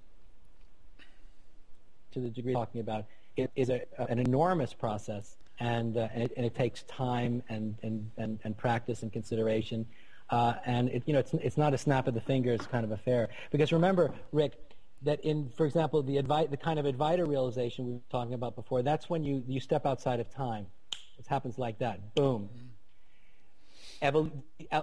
to 2.12 2.20
the 2.20 2.28
degree 2.28 2.52
talking 2.52 2.80
about 2.80 3.06
it 3.38 3.50
is 3.54 3.70
a, 3.70 3.82
an 4.10 4.18
enormous 4.18 4.74
process, 4.74 5.36
and, 5.60 5.96
uh, 5.96 6.08
and, 6.12 6.24
it, 6.24 6.32
and, 6.36 6.44
it, 6.44 6.54
takes 6.54 6.82
time 6.82 7.42
and, 7.48 7.76
and, 7.82 8.10
and, 8.16 8.40
and 8.42 8.56
practice 8.56 9.02
and 9.02 9.12
consideration. 9.12 9.86
Uh, 10.30 10.54
and 10.66 10.88
it, 10.90 11.02
you 11.06 11.12
know, 11.12 11.18
it's, 11.20 11.34
it's 11.34 11.56
not 11.56 11.74
a 11.74 11.78
snap 11.78 12.06
of 12.06 12.14
the 12.14 12.20
fingers 12.20 12.60
kind 12.66 12.84
of 12.84 12.90
affair. 12.92 13.28
Because 13.50 13.72
remember, 13.72 14.12
Rick, 14.32 14.54
that 15.02 15.20
in, 15.24 15.50
for 15.56 15.64
example, 15.64 16.02
the, 16.02 16.16
advi- 16.16 16.50
the 16.50 16.56
kind 16.56 16.78
of 16.78 16.84
Advaita 16.84 17.26
realization 17.26 17.86
we 17.86 17.92
were 17.94 18.00
talking 18.10 18.34
about 18.34 18.54
before, 18.56 18.82
that's 18.82 19.08
when 19.08 19.24
you, 19.24 19.42
you 19.46 19.60
step 19.60 19.86
outside 19.86 20.20
of 20.20 20.28
time. 20.30 20.66
It 21.18 21.26
happens 21.26 21.58
like 21.58 21.78
that. 21.78 22.14
Boom. 22.14 22.48
Evol- 24.02 24.30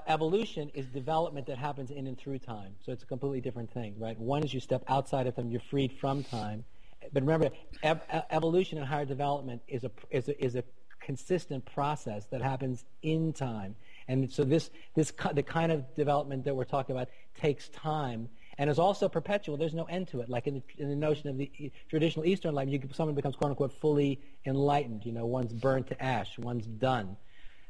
evolution 0.07 0.69
is 0.73 0.87
development 0.87 1.47
that 1.47 1.57
happens 1.57 1.91
in 1.91 2.07
and 2.07 2.17
through 2.17 2.39
time. 2.39 2.75
So 2.85 2.91
it's 2.91 3.03
a 3.03 3.05
completely 3.05 3.39
different 3.39 3.71
thing, 3.71 3.95
right? 3.97 4.19
One 4.19 4.43
is 4.43 4.53
you 4.53 4.59
step 4.59 4.83
outside 4.87 5.27
of 5.27 5.35
time, 5.35 5.49
you're 5.51 5.61
freed 5.61 5.93
from 5.93 6.23
time 6.23 6.65
but 7.13 7.23
remember, 7.23 7.51
ev- 7.83 8.01
evolution 8.29 8.77
and 8.77 8.87
higher 8.87 9.05
development 9.05 9.61
is 9.67 9.83
a, 9.83 9.91
is 10.09 10.27
a, 10.27 10.43
is 10.43 10.55
a 10.55 10.63
consistent 10.99 11.65
process 11.65 12.25
that 12.27 12.41
happens 12.41 12.85
in 13.01 13.33
time. 13.33 13.75
And 14.07 14.31
so 14.31 14.43
this, 14.43 14.69
this 14.95 15.11
the 15.33 15.43
kind 15.43 15.71
of 15.71 15.95
development 15.95 16.45
that 16.45 16.55
we're 16.55 16.65
talking 16.65 16.95
about 16.95 17.09
takes 17.39 17.69
time 17.69 18.29
and 18.57 18.69
is 18.69 18.79
also 18.79 19.09
perpetual. 19.09 19.57
There's 19.57 19.73
no 19.73 19.85
end 19.85 20.07
to 20.09 20.21
it. 20.21 20.29
Like 20.29 20.47
in 20.47 20.55
the, 20.55 20.63
in 20.77 20.89
the 20.89 20.95
notion 20.95 21.29
of 21.29 21.37
the 21.37 21.71
traditional 21.89 22.25
Eastern 22.25 22.53
life, 22.53 22.69
you, 22.69 22.81
someone 22.93 23.15
becomes 23.15 23.35
quote 23.35 23.51
unquote 23.51 23.73
fully 23.73 24.19
enlightened. 24.45 25.05
You 25.05 25.11
know, 25.11 25.25
one's 25.25 25.53
burned 25.53 25.87
to 25.87 26.01
ash, 26.01 26.37
one's 26.37 26.65
done. 26.65 27.17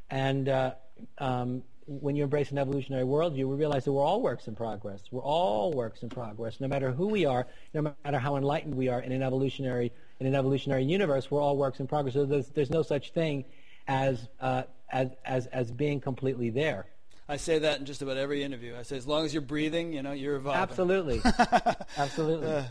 And 0.10 0.49
uh, 0.49 0.74
um, 1.18 1.64
when 1.88 2.16
you 2.16 2.24
embrace 2.24 2.52
an 2.52 2.57
evolutionary 2.57 3.06
worldview, 3.06 3.48
we 3.48 3.56
realize 3.56 3.86
that 3.86 3.91
we're 3.91 4.03
all 4.03 4.22
works 4.22 4.48
in 4.48 4.56
progress. 4.56 5.02
We're 5.12 5.22
all 5.22 5.72
works 5.72 6.03
in 6.03 6.10
progress, 6.10 6.60
no 6.60 6.68
matter 6.68 6.91
who 6.91 7.07
we 7.07 7.26
are, 7.26 7.48
no 7.74 7.94
matter 8.03 8.20
how 8.20 8.36
enlightened 8.36 8.76
we 8.76 8.88
are 8.90 9.02
in 9.02 9.12
an 9.12 9.24
evolutionary 9.24 9.91
in 10.20 10.28
an 10.28 10.36
evolutionary 10.36 10.84
universe, 10.84 11.30
we're 11.30 11.41
all 11.41 11.57
works 11.57 11.80
in 11.80 11.88
progress. 11.88 12.14
So 12.14 12.26
there's, 12.26 12.48
there's 12.49 12.70
no 12.70 12.84
such 12.84 13.12
thing 13.12 13.44
as, 13.88 14.30
uh, 14.40 14.64
as, 14.90 15.10
as, 15.26 15.48
as 15.48 15.72
being 15.72 15.99
completely 15.99 16.49
there. 16.49 16.88
I 17.28 17.38
say 17.38 17.60
that 17.60 17.80
in 17.80 17.86
just 17.86 18.02
about 18.03 18.18
every 18.18 18.44
interview. 18.44 18.76
I 18.78 18.84
say, 18.84 18.98
as 18.98 19.07
long 19.07 19.26
as 19.26 19.34
you're 19.34 19.41
breathing, 19.41 19.94
you 19.94 20.03
know, 20.03 20.12
you're 20.12 20.36
evolving. 20.36 20.62
Absolutely. 20.62 21.22
Absolutely. 21.98 22.48
Uh, 22.48 22.64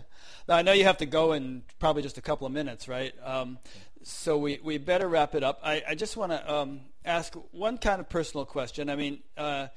now, 0.49 0.57
I 0.57 0.63
know 0.63 0.73
you 0.73 0.85
have 0.85 0.99
to 0.99 1.07
go 1.07 1.33
in 1.33 1.63
probably 1.81 2.03
just 2.03 2.19
a 2.19 2.23
couple 2.23 2.47
of 2.47 2.53
minutes, 2.53 2.87
right? 2.87 3.13
Um, 3.25 3.59
so 4.05 4.39
we, 4.39 4.61
we 4.63 4.79
better 4.79 5.09
wrap 5.09 5.35
it 5.35 5.43
up. 5.43 5.59
I, 5.65 5.83
I 5.89 5.95
just 5.97 6.17
want 6.17 6.31
to 6.31 6.53
um, 6.53 6.81
ask 7.05 7.35
one 7.51 7.79
kind 7.79 8.01
of 8.01 8.09
personal 8.09 8.45
question. 8.45 8.91
I 8.91 8.97
mean, 8.97 9.21
uh, 9.37 9.69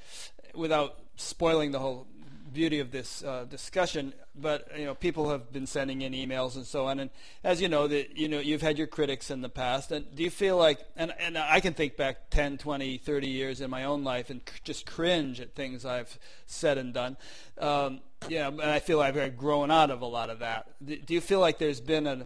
without 0.54 1.00
spoiling 1.16 1.72
the 1.72 1.80
whole 1.80 2.08
beauty 2.54 2.80
of 2.80 2.92
this 2.92 3.24
uh, 3.24 3.46
discussion. 3.50 4.14
But 4.36 4.68
you 4.78 4.86
know, 4.86 4.96
people 4.96 5.30
have 5.30 5.52
been 5.52 5.68
sending 5.68 6.02
in 6.02 6.14
emails 6.14 6.56
and 6.56 6.66
so 6.66 6.88
on. 6.88 7.00
And 7.00 7.10
as 7.44 7.62
you 7.62 7.70
know, 7.70 7.88
that 7.88 8.18
you 8.18 8.28
know, 8.28 8.40
you've 8.40 8.62
had 8.62 8.78
your 8.78 8.88
critics 8.88 9.32
in 9.32 9.42
the 9.42 9.50
past. 9.50 9.92
And 9.92 10.14
do 10.16 10.24
you 10.24 10.30
feel 10.30 10.58
like, 10.58 10.80
and 10.96 11.14
and 11.20 11.38
I 11.38 11.60
can 11.60 11.74
think 11.74 11.98
back 11.98 12.30
10, 12.30 12.58
20, 12.58 12.98
30 12.98 13.28
years 13.28 13.62
in 13.62 13.70
my 13.70 13.84
own 13.84 14.04
life 14.04 14.30
and 14.30 14.42
just 14.64 14.86
cringe 14.86 15.40
at 15.42 15.56
things 15.56 15.86
I've 15.86 16.18
said 16.46 16.78
and 16.78 16.94
done. 16.94 17.18
Um, 17.58 18.02
yeah, 18.30 18.48
and 18.48 18.62
I 18.62 18.80
feel 18.80 19.02
I've 19.02 19.38
grown 19.38 19.72
out 19.72 19.92
of 19.92 20.02
a 20.02 20.06
lot 20.06 20.30
of 20.30 20.40
that. 20.40 20.68
Do 20.84 21.14
you 21.14 21.22
feel 21.22 21.40
like 21.40 21.58
there's 21.58 21.82
been 21.82 22.08
an 22.08 22.26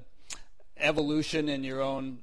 evolution 0.77 1.49
in 1.49 1.63
your 1.63 1.81
own 1.81 2.19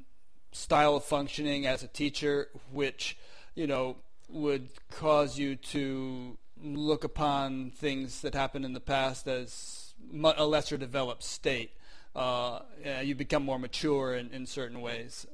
style 0.53 0.97
of 0.97 1.05
functioning 1.05 1.67
as 1.67 1.83
a 1.83 1.89
teacher, 1.89 2.49
which 2.73 3.17
you 3.55 3.67
know 3.67 3.97
would 4.29 4.69
cause 4.91 5.39
you 5.39 5.57
to 5.57 6.37
look 6.63 7.05
upon 7.05 7.71
things 7.71 8.21
that 8.23 8.35
happened 8.35 8.65
in 8.65 8.73
the 8.73 8.81
past 8.81 9.27
as 9.27 9.95
a 10.15 10.45
lesser 10.45 10.77
developed 10.77 11.23
state. 11.23 11.73
Uh, 12.15 12.61
you 13.03 13.15
become 13.15 13.45
more 13.45 13.59
mature 13.59 14.15
in, 14.15 14.31
in 14.33 14.47
certain 14.47 14.81
ways. 14.81 15.27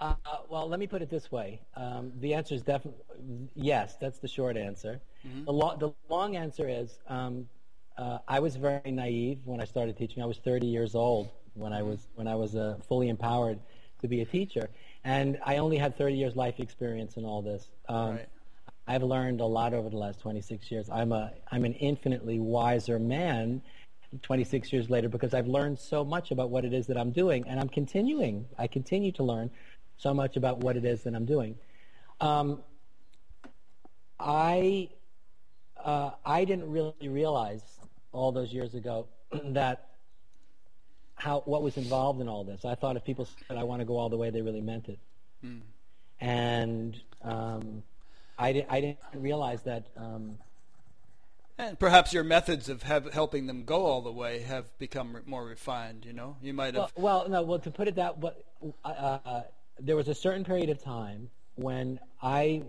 Uh, 0.00 0.14
well, 0.48 0.68
let 0.68 0.80
me 0.80 0.86
put 0.86 1.02
it 1.02 1.08
this 1.08 1.30
way. 1.30 1.60
Um, 1.76 2.12
the 2.20 2.34
answer 2.34 2.54
is 2.54 2.62
definitely 2.62 3.00
yes. 3.54 3.96
That's 4.00 4.18
the 4.18 4.28
short 4.28 4.56
answer. 4.56 5.00
Mm-hmm. 5.26 5.44
The, 5.44 5.52
lo- 5.52 5.76
the, 5.78 5.92
long 6.08 6.36
answer 6.36 6.68
is 6.68 6.98
um, 7.08 7.48
uh, 7.96 8.18
I 8.26 8.40
was 8.40 8.56
very 8.56 8.90
naive 8.90 9.38
when 9.44 9.60
I 9.60 9.64
started 9.64 9.96
teaching. 9.96 10.22
I 10.22 10.26
was 10.26 10.38
30 10.38 10.66
years 10.66 10.94
old 10.94 11.30
when 11.54 11.72
I 11.72 11.82
was 11.82 12.08
when 12.16 12.26
I 12.26 12.34
was 12.34 12.56
uh, 12.56 12.76
fully 12.88 13.08
empowered 13.08 13.60
to 14.00 14.08
be 14.08 14.20
a 14.20 14.24
teacher, 14.24 14.68
and 15.04 15.38
I 15.44 15.58
only 15.58 15.78
had 15.78 15.96
30 15.96 16.16
years 16.16 16.36
life 16.36 16.58
experience 16.58 17.16
in 17.16 17.24
all 17.24 17.40
this. 17.40 17.70
Um, 17.88 18.16
right. 18.16 18.28
I've 18.86 19.02
learned 19.02 19.40
a 19.40 19.46
lot 19.46 19.72
over 19.72 19.88
the 19.88 19.96
last 19.96 20.20
26 20.20 20.70
years. 20.70 20.90
I'm 20.90 21.12
a 21.12 21.32
I'm 21.50 21.64
an 21.64 21.74
infinitely 21.74 22.38
wiser 22.38 22.98
man 22.98 23.62
26 24.22 24.72
years 24.72 24.90
later 24.90 25.08
because 25.08 25.34
I've 25.34 25.46
learned 25.46 25.78
so 25.78 26.04
much 26.04 26.30
about 26.30 26.50
what 26.50 26.64
it 26.64 26.72
is 26.72 26.86
that 26.88 26.96
I'm 26.96 27.10
doing, 27.10 27.44
and 27.48 27.58
I'm 27.58 27.68
continuing. 27.68 28.46
I 28.58 28.66
continue 28.66 29.12
to 29.12 29.22
learn 29.22 29.50
so 29.96 30.12
much 30.12 30.36
about 30.36 30.58
what 30.58 30.76
it 30.76 30.84
is 30.84 31.02
that 31.04 31.14
I'm 31.14 31.24
doing. 31.24 31.56
Um, 32.20 32.62
I 34.20 34.90
uh, 35.82 36.10
I 36.24 36.44
didn't 36.44 36.70
really 36.70 37.08
realize 37.08 37.62
all 38.12 38.32
those 38.32 38.52
years 38.52 38.74
ago 38.74 39.06
that 39.44 39.88
how 41.14 41.42
what 41.46 41.62
was 41.62 41.78
involved 41.78 42.20
in 42.20 42.28
all 42.28 42.44
this. 42.44 42.64
I 42.66 42.74
thought 42.74 42.96
if 42.96 43.04
people 43.04 43.26
said 43.48 43.56
I 43.56 43.64
want 43.64 43.80
to 43.80 43.86
go 43.86 43.96
all 43.96 44.10
the 44.10 44.16
way, 44.16 44.28
they 44.28 44.42
really 44.42 44.60
meant 44.60 44.88
it. 44.88 44.98
Mm. 45.44 45.60
And 46.20 47.00
um, 47.22 47.82
I, 48.38 48.52
di- 48.52 48.66
I 48.68 48.80
didn't 48.80 48.98
realize 49.14 49.62
that. 49.62 49.86
Um, 49.96 50.38
and 51.56 51.78
perhaps 51.78 52.12
your 52.12 52.24
methods 52.24 52.68
of 52.68 52.82
have, 52.82 53.12
helping 53.12 53.46
them 53.46 53.64
go 53.64 53.86
all 53.86 54.02
the 54.02 54.12
way 54.12 54.40
have 54.40 54.76
become 54.78 55.16
re- 55.16 55.22
more 55.24 55.44
refined. 55.44 56.04
You 56.04 56.12
know, 56.12 56.36
you 56.42 56.52
might 56.52 56.74
have. 56.74 56.92
Well, 56.96 57.20
well 57.20 57.28
no. 57.28 57.42
Well, 57.42 57.58
to 57.60 57.70
put 57.70 57.86
it 57.86 57.94
that, 57.96 58.20
but 58.20 58.44
uh, 58.84 58.88
uh, 58.88 59.42
there 59.78 59.94
was 59.94 60.08
a 60.08 60.14
certain 60.14 60.44
period 60.44 60.68
of 60.68 60.82
time 60.82 61.30
when 61.54 62.00
I 62.20 62.64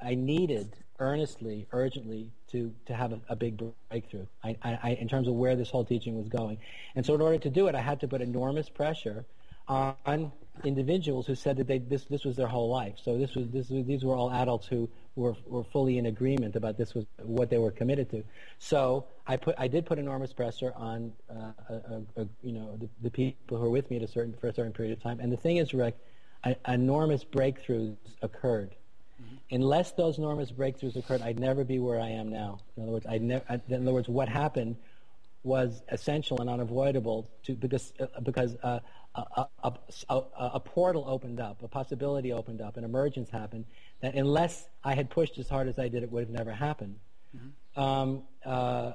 I 0.00 0.14
needed 0.14 0.76
earnestly, 1.00 1.66
urgently 1.72 2.30
to 2.52 2.72
to 2.86 2.94
have 2.94 3.12
a, 3.12 3.20
a 3.30 3.34
big 3.34 3.60
breakthrough. 3.88 4.26
I, 4.44 4.56
I, 4.62 4.90
in 5.00 5.08
terms 5.08 5.26
of 5.26 5.34
where 5.34 5.56
this 5.56 5.70
whole 5.70 5.84
teaching 5.84 6.16
was 6.16 6.28
going, 6.28 6.58
and 6.94 7.04
so 7.04 7.14
in 7.16 7.20
order 7.20 7.38
to 7.38 7.50
do 7.50 7.66
it, 7.66 7.74
I 7.74 7.80
had 7.80 7.98
to 8.00 8.08
put 8.08 8.20
enormous 8.20 8.68
pressure 8.68 9.24
on 9.70 10.32
individuals 10.64 11.26
who 11.26 11.34
said 11.34 11.56
that 11.56 11.66
they, 11.66 11.78
this, 11.78 12.04
this 12.04 12.24
was 12.24 12.36
their 12.36 12.48
whole 12.48 12.68
life. 12.68 12.94
So 13.02 13.16
this 13.16 13.34
was, 13.34 13.48
this, 13.50 13.68
these 13.68 14.04
were 14.04 14.16
all 14.16 14.30
adults 14.30 14.66
who 14.66 14.88
were, 15.16 15.34
were 15.46 15.64
fully 15.64 15.98
in 15.98 16.06
agreement 16.06 16.56
about 16.56 16.78
this 16.78 16.94
was 16.94 17.04
what 17.22 17.50
they 17.50 17.58
were 17.58 17.70
committed 17.70 18.10
to. 18.10 18.22
So 18.58 19.06
I, 19.26 19.36
put, 19.36 19.54
I 19.58 19.68
did 19.68 19.86
put 19.86 19.98
enormous 19.98 20.32
pressure 20.32 20.72
on 20.76 21.12
uh, 21.28 21.52
a, 21.68 22.02
a, 22.16 22.28
you 22.42 22.52
know, 22.52 22.76
the, 22.78 22.88
the, 23.02 23.10
people 23.10 23.58
who 23.58 23.64
were 23.64 23.70
with 23.70 23.90
me 23.90 23.96
at 23.96 24.02
a 24.02 24.08
certain, 24.08 24.34
for 24.40 24.48
a 24.48 24.54
certain 24.54 24.72
period 24.72 24.96
of 24.96 25.02
time. 25.02 25.20
And 25.20 25.32
the 25.32 25.36
thing 25.36 25.56
is, 25.56 25.74
Rick, 25.74 25.96
a, 26.44 26.56
enormous 26.68 27.24
breakthroughs 27.24 27.96
occurred. 28.22 28.74
Mm-hmm. 29.20 29.56
Unless 29.56 29.92
those 29.92 30.18
enormous 30.18 30.50
breakthroughs 30.50 30.96
occurred, 30.96 31.22
I'd 31.22 31.40
never 31.40 31.64
be 31.64 31.78
where 31.78 32.00
I 32.00 32.10
am 32.10 32.30
now. 32.30 32.60
In 32.76 32.84
other 32.84 32.92
words, 32.92 33.06
I'd 33.08 33.22
never, 33.22 33.44
in 33.68 33.82
other 33.82 33.92
words, 33.92 34.08
what 34.08 34.28
happened 34.28 34.76
was 35.42 35.82
essential 35.88 36.38
and 36.40 36.50
unavoidable 36.50 37.28
to 37.44 37.54
because 37.54 37.94
uh, 37.98 38.20
because 38.22 38.56
uh, 38.62 38.80
a, 39.14 39.46
a, 39.64 39.72
a, 40.08 40.22
a, 40.38 40.60
portal 40.60 41.04
opened 41.06 41.40
up, 41.40 41.62
a 41.62 41.68
possibility 41.68 42.32
opened 42.32 42.60
up, 42.60 42.76
an 42.76 42.84
emergence 42.84 43.28
happened 43.28 43.64
that 44.00 44.14
unless 44.14 44.68
I 44.84 44.94
had 44.94 45.10
pushed 45.10 45.38
as 45.38 45.48
hard 45.48 45.68
as 45.68 45.78
I 45.78 45.88
did, 45.88 46.02
it 46.02 46.10
would 46.12 46.20
have 46.20 46.30
never 46.30 46.52
happened. 46.52 46.96
Mm-hmm. 47.36 47.80
Um, 47.80 48.22
uh, 48.44 48.92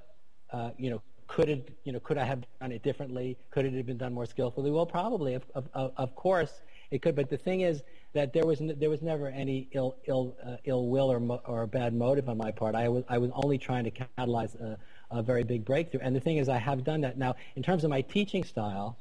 uh, 0.51 0.71
you 0.77 0.89
know, 0.89 1.01
could 1.27 1.49
it, 1.49 1.77
you 1.83 1.91
know, 1.91 1.99
could 1.99 2.17
I 2.17 2.23
have 2.23 2.43
done 2.61 2.71
it 2.71 2.83
differently? 2.83 3.37
Could 3.51 3.65
it 3.65 3.73
have 3.73 3.85
been 3.85 3.97
done 3.97 4.13
more 4.13 4.25
skillfully? 4.25 4.71
Well, 4.71 4.85
probably, 4.85 5.33
of, 5.33 5.43
of, 5.53 5.91
of 5.97 6.15
course, 6.15 6.61
it 6.91 7.01
could. 7.01 7.15
But 7.15 7.29
the 7.29 7.37
thing 7.37 7.61
is 7.61 7.81
that 8.13 8.31
there 8.31 8.45
was 8.45 8.61
n- 8.61 8.75
there 8.77 8.89
was 8.89 9.01
never 9.01 9.27
any 9.27 9.67
ill 9.71 9.95
ill 10.05 10.35
uh, 10.45 10.57
ill 10.65 10.87
will 10.87 11.11
or 11.11 11.19
mo- 11.19 11.41
or 11.45 11.65
bad 11.65 11.93
motive 11.93 12.29
on 12.29 12.37
my 12.37 12.51
part. 12.51 12.75
I 12.75 12.87
was 12.89 13.03
I 13.09 13.17
was 13.17 13.31
only 13.33 13.57
trying 13.57 13.85
to 13.85 13.91
catalyze 13.91 14.55
a, 14.61 14.77
a 15.09 15.23
very 15.23 15.43
big 15.43 15.65
breakthrough. 15.65 16.01
And 16.01 16.15
the 16.15 16.19
thing 16.19 16.37
is, 16.37 16.47
I 16.47 16.57
have 16.57 16.83
done 16.83 17.01
that 17.01 17.17
now. 17.17 17.35
In 17.55 17.63
terms 17.63 17.83
of 17.83 17.89
my 17.89 18.01
teaching 18.01 18.43
style, 18.43 18.97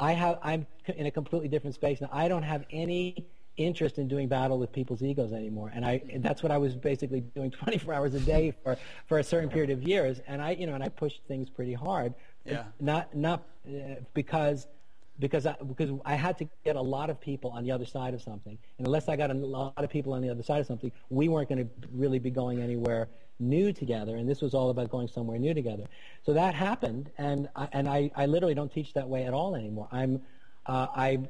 I 0.00 0.12
have, 0.12 0.38
I'm 0.42 0.66
in 0.86 1.06
a 1.06 1.10
completely 1.10 1.48
different 1.48 1.74
space 1.74 2.00
now. 2.00 2.08
I 2.12 2.28
don't 2.28 2.42
have 2.42 2.64
any 2.70 3.26
interest 3.56 3.98
in 3.98 4.06
doing 4.06 4.28
battle 4.28 4.58
with 4.58 4.72
people's 4.72 5.02
egos 5.02 5.32
anymore. 5.32 5.70
And 5.74 5.84
I, 5.84 6.00
that's 6.18 6.42
what 6.42 6.52
I 6.52 6.58
was 6.58 6.76
basically 6.76 7.20
doing 7.20 7.50
24 7.64 7.92
hours 7.92 8.14
a 8.14 8.20
day 8.20 8.54
for, 8.62 8.76
for 9.06 9.18
a 9.18 9.24
certain 9.24 9.50
period 9.50 9.70
of 9.70 9.82
years. 9.82 10.20
And 10.26 10.40
I, 10.40 10.52
you 10.52 10.66
know, 10.66 10.74
and 10.74 10.82
I 10.82 10.88
pushed 10.88 11.22
things 11.26 11.50
pretty 11.50 11.74
hard. 11.74 12.14
Yeah. 12.44 12.64
Not, 12.80 13.14
not 13.14 13.42
uh, 13.66 13.96
because, 14.14 14.68
because 15.18 15.46
I, 15.46 15.56
because 15.66 15.90
I 16.04 16.14
had 16.14 16.38
to 16.38 16.48
get 16.64 16.76
a 16.76 16.80
lot 16.80 17.10
of 17.10 17.20
people 17.20 17.50
on 17.50 17.64
the 17.64 17.72
other 17.72 17.84
side 17.84 18.14
of 18.14 18.22
something. 18.22 18.56
And 18.78 18.86
unless 18.86 19.08
I 19.08 19.16
got 19.16 19.30
a 19.30 19.34
lot 19.34 19.72
of 19.76 19.90
people 19.90 20.12
on 20.12 20.22
the 20.22 20.30
other 20.30 20.44
side 20.44 20.60
of 20.60 20.66
something, 20.66 20.92
we 21.10 21.28
weren't 21.28 21.48
going 21.48 21.64
to 21.64 21.70
really 21.92 22.20
be 22.20 22.30
going 22.30 22.60
anywhere 22.62 23.08
new 23.38 23.72
together, 23.72 24.16
and 24.16 24.28
this 24.28 24.40
was 24.40 24.54
all 24.54 24.70
about 24.70 24.90
going 24.90 25.08
somewhere 25.08 25.38
new 25.38 25.54
together. 25.54 25.84
So 26.24 26.32
that 26.34 26.54
happened, 26.54 27.10
and 27.18 27.48
I, 27.54 27.68
and 27.72 27.88
I, 27.88 28.10
I 28.16 28.26
literally 28.26 28.54
don't 28.54 28.72
teach 28.72 28.94
that 28.94 29.08
way 29.08 29.24
at 29.24 29.34
all 29.34 29.54
anymore. 29.54 29.88
I'm 29.92 30.22
uh, 30.66 30.86
I 30.94 31.20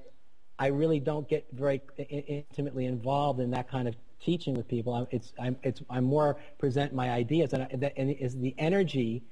I 0.58 0.68
really 0.68 1.00
don't 1.00 1.28
get 1.28 1.46
very 1.52 1.80
intimately 1.98 2.86
involved 2.86 3.40
in 3.40 3.50
that 3.52 3.70
kind 3.70 3.86
of 3.86 3.94
teaching 4.20 4.54
with 4.54 4.66
people. 4.68 4.94
I'm, 4.94 5.06
it's 5.10 5.32
I'm 5.38 5.56
it's 5.62 5.82
I'm 5.88 6.04
more 6.04 6.36
present 6.58 6.92
my 6.92 7.10
ideas, 7.10 7.52
and, 7.52 7.62
I, 7.64 7.76
that, 7.76 7.92
and 7.96 8.10
is 8.10 8.36
the 8.36 8.54
energy 8.58 9.22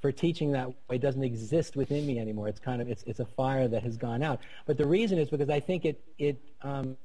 for 0.00 0.12
teaching 0.12 0.52
that 0.52 0.68
way 0.88 0.98
doesn't 0.98 1.24
exist 1.24 1.74
within 1.74 2.06
me 2.06 2.18
anymore. 2.18 2.48
It's 2.48 2.60
kind 2.60 2.80
of 2.80 2.88
it's 2.88 3.02
it's 3.04 3.20
a 3.20 3.24
fire 3.24 3.66
that 3.66 3.82
has 3.82 3.96
gone 3.96 4.22
out. 4.22 4.40
But 4.66 4.76
the 4.76 4.86
reason 4.86 5.18
is 5.18 5.30
because 5.30 5.50
I 5.50 5.60
think 5.60 5.84
it 5.84 6.00
it 6.18 6.38
um, 6.62 6.96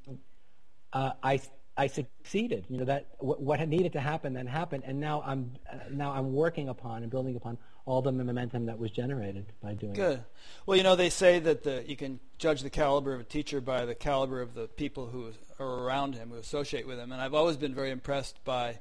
uh, 0.93 1.13
I 1.23 1.41
I 1.77 1.87
succeeded. 1.87 2.65
You 2.69 2.79
know 2.79 2.85
that 2.85 3.07
what 3.19 3.59
had 3.59 3.69
needed 3.69 3.93
to 3.93 3.99
happen 3.99 4.33
then 4.33 4.45
happened, 4.45 4.83
and 4.85 4.99
now 4.99 5.23
I'm 5.25 5.53
uh, 5.71 5.77
now 5.89 6.11
I'm 6.11 6.33
working 6.33 6.69
upon 6.69 7.03
and 7.03 7.11
building 7.11 7.35
upon 7.35 7.57
all 7.85 8.01
the 8.01 8.11
momentum 8.11 8.65
that 8.65 8.77
was 8.77 8.91
generated 8.91 9.51
by 9.61 9.73
doing 9.73 9.93
Good. 9.93 10.19
it. 10.19 10.25
Well, 10.65 10.77
you 10.77 10.83
know 10.83 10.95
they 10.95 11.09
say 11.09 11.39
that 11.39 11.63
the, 11.63 11.83
you 11.87 11.95
can 11.95 12.19
judge 12.37 12.61
the 12.61 12.69
caliber 12.69 13.13
of 13.13 13.21
a 13.21 13.23
teacher 13.23 13.61
by 13.61 13.85
the 13.85 13.95
caliber 13.95 14.41
of 14.41 14.53
the 14.53 14.67
people 14.67 15.07
who 15.07 15.31
are 15.59 15.83
around 15.85 16.15
him, 16.15 16.29
who 16.29 16.37
associate 16.37 16.85
with 16.85 16.99
him, 16.99 17.11
and 17.11 17.21
I've 17.21 17.33
always 17.33 17.57
been 17.57 17.73
very 17.73 17.91
impressed 17.91 18.43
by, 18.43 18.79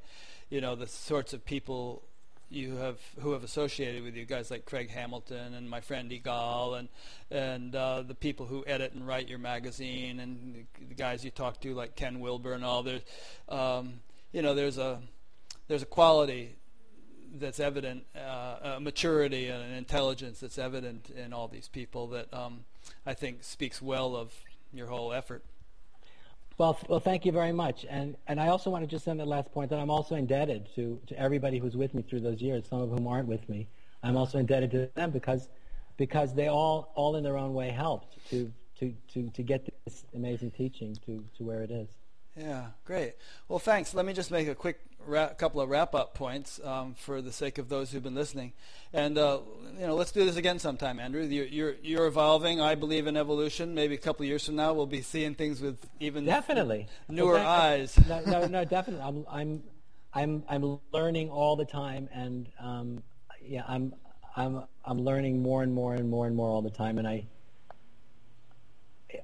you 0.51 0.61
know, 0.61 0.75
the 0.75 0.87
sorts 0.87 1.33
of 1.33 1.45
people 1.45 2.03
you 2.51 2.77
have 2.77 2.99
who 3.21 3.33
have 3.33 3.45
associated 3.45 4.03
with 4.03 4.17
you 4.17 4.25
guys 4.25 4.51
like 4.51 4.65
Craig 4.65 4.91
Hamilton 4.91 5.55
and 5.55 5.71
my 5.71 5.81
friend 5.81 6.13
Egal 6.13 6.75
and 6.75 6.89
and 7.31 7.75
uh, 7.75 8.03
the 8.03 8.15
people 8.15 8.47
who 8.47 8.65
edit 8.67 8.93
and 8.93 9.07
write 9.07 9.29
your 9.29 9.39
magazine 9.39 10.19
and 10.19 10.67
the 10.89 10.95
guys 10.95 11.25
you 11.25 11.31
talk 11.31 11.61
to 11.61 11.73
like 11.75 11.95
Ken 11.95 12.19
Wilber 12.19 12.53
and 12.53 12.65
all 12.65 12.83
there's 12.83 13.03
um, 13.49 14.01
you 14.33 14.43
know 14.43 14.55
there's 14.55 14.79
a 14.79 15.01
there's 15.69 15.83
a 15.83 15.87
quality 15.87 16.57
that's 17.39 17.61
evident 17.61 18.05
uh, 18.17 18.75
a 18.77 18.81
maturity 18.81 19.47
and 19.47 19.63
an 19.63 19.73
intelligence 19.73 20.41
that's 20.41 20.59
evident 20.59 21.11
in 21.11 21.33
all 21.33 21.47
these 21.47 21.69
people 21.69 22.09
that 22.09 22.33
um, 22.35 22.65
I 23.07 23.15
think 23.15 23.45
speaks 23.45 23.81
well 23.81 24.17
of 24.17 24.35
your 24.73 24.89
whole 24.89 25.13
effort. 25.13 25.45
Well, 26.61 26.79
well, 26.89 27.01
thank 27.01 27.25
you 27.25 27.33
very 27.33 27.53
much. 27.53 27.87
And 27.89 28.19
and 28.27 28.39
I 28.39 28.49
also 28.49 28.69
want 28.69 28.85
to 28.85 28.87
just 28.87 29.07
send 29.07 29.19
the 29.19 29.25
last 29.25 29.51
point 29.51 29.71
that 29.71 29.79
I'm 29.79 29.89
also 29.89 30.15
indebted 30.15 30.69
to, 30.75 31.01
to 31.07 31.19
everybody 31.19 31.57
who's 31.57 31.75
with 31.75 31.95
me 31.95 32.03
through 32.03 32.21
those 32.21 32.43
years, 32.43 32.69
some 32.69 32.83
of 32.83 32.91
whom 32.91 33.07
aren't 33.07 33.29
with 33.29 33.49
me. 33.49 33.67
I'm 34.03 34.15
also 34.15 34.37
indebted 34.37 34.71
to 34.73 34.91
them 34.95 35.11
because 35.11 35.49
because 35.97 36.35
they 36.35 36.49
all, 36.49 36.93
all 36.97 37.17
in 37.17 37.25
their 37.25 37.39
own 37.39 37.55
way 37.55 37.71
helped 37.71 38.19
to, 38.29 38.53
to, 38.79 38.95
to, 39.15 39.31
to 39.31 39.43
get 39.43 39.73
this 39.87 40.05
amazing 40.15 40.51
teaching 40.51 40.95
to, 41.07 41.25
to 41.39 41.45
where 41.45 41.63
it 41.63 41.71
is. 41.71 41.89
Yeah, 42.37 42.67
great. 42.85 43.15
Well, 43.49 43.59
thanks. 43.59 43.95
Let 43.95 44.05
me 44.05 44.13
just 44.13 44.31
make 44.31 44.47
a 44.47 44.55
quick 44.55 44.81
ra- 45.07 45.29
couple 45.29 45.61
of 45.61 45.69
wrap-up 45.69 46.15
points 46.15 46.61
um, 46.65 46.95
for 46.95 47.23
the 47.23 47.33
sake 47.33 47.59
of 47.59 47.69
those 47.69 47.91
who've 47.91 48.03
been 48.03 48.15
listening, 48.15 48.53
and 48.93 49.19
uh, 49.19 49.41
you 49.79 49.87
know, 49.87 49.95
let's 49.95 50.13
do 50.13 50.25
this 50.25 50.37
again 50.37 50.59
sometime, 50.59 50.99
Andrew. 50.99 51.23
You're, 51.23 51.47
you're, 51.47 51.75
you're 51.83 52.07
evolving. 52.07 52.61
I 52.61 52.75
believe 52.75 53.07
in 53.07 53.17
evolution. 53.17 53.75
Maybe 53.75 53.95
a 53.95 53.99
couple 53.99 54.25
of 54.25 54.29
years 54.29 54.47
from 54.47 54.57
now, 54.57 54.73
we'll 54.73 54.87
be 54.87 55.03
seeing 55.03 55.35
things 55.35 55.61
with 55.61 55.79
even 56.01 56.25
definitely 56.25 56.87
newer 57.09 57.39
eyes. 57.39 57.99
no, 58.09 58.21
no, 58.27 58.47
no, 58.47 58.65
definitely. 58.65 59.05
I'm, 59.05 59.27
I'm, 59.31 59.63
I'm, 60.13 60.43
I'm 60.49 60.81
learning 60.93 61.31
all 61.31 61.57
the 61.57 61.65
time, 61.65 62.09
and 62.13 62.49
um, 62.59 63.03
yeah, 63.43 63.63
I'm, 63.67 63.95
I'm, 64.37 64.65
I'm 64.85 64.99
learning 64.99 65.43
more 65.43 65.63
and 65.63 65.73
more 65.73 65.95
and 65.95 66.11
more 66.11 66.27
and 66.27 66.37
more 66.37 66.49
all 66.49 66.63
the 66.63 66.71
time, 66.71 66.99
and 66.99 67.07
I, 67.07 67.27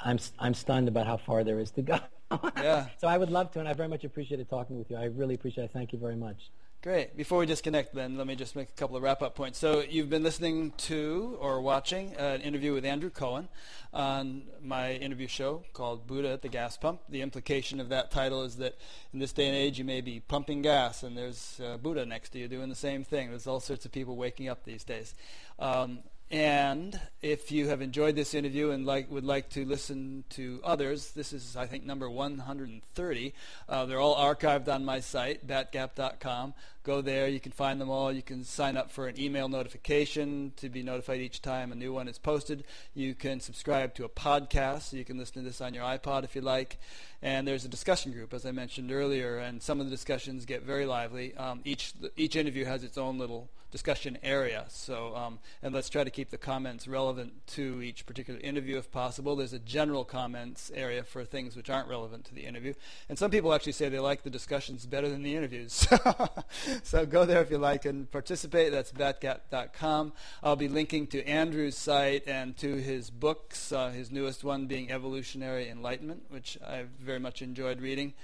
I'm, 0.01 0.19
I'm 0.39 0.55
stunned 0.55 0.89
about 0.89 1.07
how 1.07 1.16
far 1.16 1.44
there 1.44 1.59
is 1.59 1.70
to 1.73 1.82
go. 1.82 1.98
yeah. 2.57 2.86
So 2.98 3.09
I 3.09 3.19
would 3.19 3.31
love 3.31 3.53
to, 3.53 3.61
and 3.61 3.69
I 3.69 3.73
very 3.73 3.89
much 3.89 4.05
appreciated 4.05 4.48
talking 4.48 4.78
with 4.78 4.90
you. 4.90 4.97
I 4.97 5.05
really 5.05 5.35
appreciate 5.35 5.65
it. 5.65 5.70
Thank 5.73 5.93
you 5.93 5.98
very 5.98 6.16
much. 6.16 6.51
Great. 6.82 7.16
Before 7.16 7.39
we 7.39 7.47
disconnect, 7.47 7.94
then, 7.94 8.16
let 8.16 8.28
me 8.28 8.36
just 8.36 8.55
make 8.55 8.69
a 8.69 8.73
couple 8.73 8.97
of 8.97 9.03
wrap 9.03 9.20
up 9.20 9.35
points. 9.35 9.59
So, 9.59 9.81
you've 9.81 10.09
been 10.09 10.23
listening 10.23 10.73
to 10.77 11.36
or 11.40 11.61
watching 11.61 12.15
an 12.15 12.43
interview 12.43 12.74
with 12.74 12.85
Andrew 12.85 13.11
Cohen 13.11 13.48
on 13.93 14.43
my 14.62 14.93
interview 14.93 15.27
show 15.27 15.65
called 15.73 16.07
Buddha 16.07 16.28
at 16.28 16.43
the 16.43 16.48
Gas 16.48 16.77
Pump. 16.77 17.01
The 17.09 17.23
implication 17.23 17.81
of 17.81 17.89
that 17.89 18.12
title 18.12 18.44
is 18.44 18.57
that 18.57 18.77
in 19.12 19.19
this 19.19 19.32
day 19.32 19.47
and 19.48 19.57
age, 19.57 19.78
you 19.78 19.85
may 19.85 20.01
be 20.01 20.20
pumping 20.20 20.62
gas 20.62 21.03
and 21.03 21.16
there's 21.16 21.61
uh, 21.65 21.77
Buddha 21.77 22.07
next 22.07 22.31
to 22.31 22.39
you 22.39 22.47
doing 22.47 22.69
the 22.69 22.77
same 22.77 23.03
thing. 23.03 23.31
There's 23.31 23.48
all 23.48 23.59
sorts 23.59 23.85
of 23.85 23.90
people 23.90 24.15
waking 24.15 24.48
up 24.48 24.65
these 24.65 24.85
days. 24.85 25.15
Um, 25.59 26.01
and 26.31 26.98
if 27.23 27.53
you 27.53 27.69
have 27.69 27.81
enjoyed 27.81 28.16
this 28.16 28.35
interview 28.35 28.70
and 28.70 28.85
like, 28.85 29.09
would 29.12 29.24
like 29.24 29.48
to 29.51 29.65
listen 29.65 30.24
to 30.31 30.61
others, 30.65 31.12
this 31.12 31.32
is, 31.32 31.57
I 31.57 31.66
think, 31.66 31.85
number 31.85 32.11
130. 32.11 33.35
Uh, 33.69 33.86
they're 33.86 34.01
all 34.01 34.16
archived 34.16 34.69
on 34.69 34.85
my 34.85 34.98
site, 34.98 35.47
batgap.com. 35.47 36.55
Go 36.82 37.01
there. 37.01 37.28
You 37.28 37.39
can 37.39 37.53
find 37.53 37.81
them 37.81 37.90
all. 37.90 38.12
You 38.12 38.23
can 38.23 38.43
sign 38.43 38.77
up 38.77 38.90
for 38.90 39.07
an 39.07 39.20
email 39.20 39.48
notification 39.48 40.53
to 40.57 40.69
be 40.69 40.82
notified 40.82 41.20
each 41.20 41.43
time 41.43 41.70
a 41.70 41.77
new 41.77 41.93
one 41.93 42.09
is 42.09 42.19
posted. 42.19 42.65
You 42.94 43.15
can 43.15 43.39
subscribe 43.39 43.94
to 43.94 44.05
a 44.05 44.09
podcast, 44.09 44.82
so 44.82 44.97
you 44.97 45.05
can 45.05 45.19
listen 45.19 45.35
to 45.35 45.48
this 45.48 45.61
on 45.61 45.74
your 45.74 45.85
iPod 45.85 46.24
if 46.24 46.35
you 46.35 46.43
like. 46.43 46.78
And 47.23 47.47
there's 47.47 47.65
a 47.65 47.69
discussion 47.69 48.11
group, 48.12 48.35
as 48.35 48.44
I 48.44 48.51
mentioned 48.51 48.90
earlier, 48.90 49.39
and 49.39 49.62
some 49.62 49.81
of 49.81 49.86
the 49.86 49.90
discussions 49.90 50.44
get 50.44 50.62
very 50.62 50.86
lively. 50.86 51.36
Um, 51.36 51.61
each 51.65 51.93
each 52.16 52.35
interview 52.35 52.65
has 52.65 52.85
its 52.85 52.98
own 52.98 53.19
little 53.19 53.48
discussion 53.71 54.19
area. 54.23 54.65
So, 54.69 55.15
um, 55.17 55.39
and 55.63 55.75
let's 55.75 55.89
try 55.89 56.05
to 56.05 56.11
keep 56.11 56.31
the 56.31 56.39
comments 56.39 56.87
relevant 56.87 57.47
to 57.49 57.83
each 57.83 58.07
particular 58.07 58.41
interview 58.41 58.79
if 58.79 58.91
possible. 58.91 59.37
There's 59.37 59.53
a 59.53 59.59
general 59.59 60.05
comments 60.05 60.71
area 60.75 61.03
for 61.03 61.25
things 61.25 61.57
which 61.57 61.71
aren't 61.71 61.89
relevant 61.89 62.25
to 62.27 62.35
the 62.35 62.47
interview. 62.47 62.75
And 63.09 63.19
some 63.19 63.31
people 63.31 63.53
actually 63.53 63.73
say 63.73 63.89
they 63.89 63.99
like 63.99 64.23
the 64.23 64.31
discussions 64.31 64.87
better 64.87 65.09
than 65.09 65.23
the 65.23 65.35
interviews. 65.35 65.87
so 66.83 67.07
go 67.07 67.25
there 67.25 67.43
if 67.43 67.51
you 67.51 67.59
like 67.59 67.85
and 67.85 68.11
participate. 68.11 68.73
That's 68.73 68.93
batgap.com. 68.93 70.13
I'll 70.43 70.57
be 70.57 70.69
linking 70.69 71.07
to 71.09 71.25
Andrew's 71.27 71.77
site 71.77 72.25
and 72.27 72.57
to 72.59 72.77
his 72.77 73.11
books, 73.11 73.73
uh, 73.73 73.91
his 73.91 74.11
newest 74.11 74.45
one 74.45 74.67
being 74.67 74.91
Evolutionary 74.91 75.69
Enlightenment, 75.69 76.25
which 76.29 76.59
I've 76.67 76.89
very 77.01 77.21
much 77.21 77.43
enjoyed 77.43 77.81
reading 77.81 78.15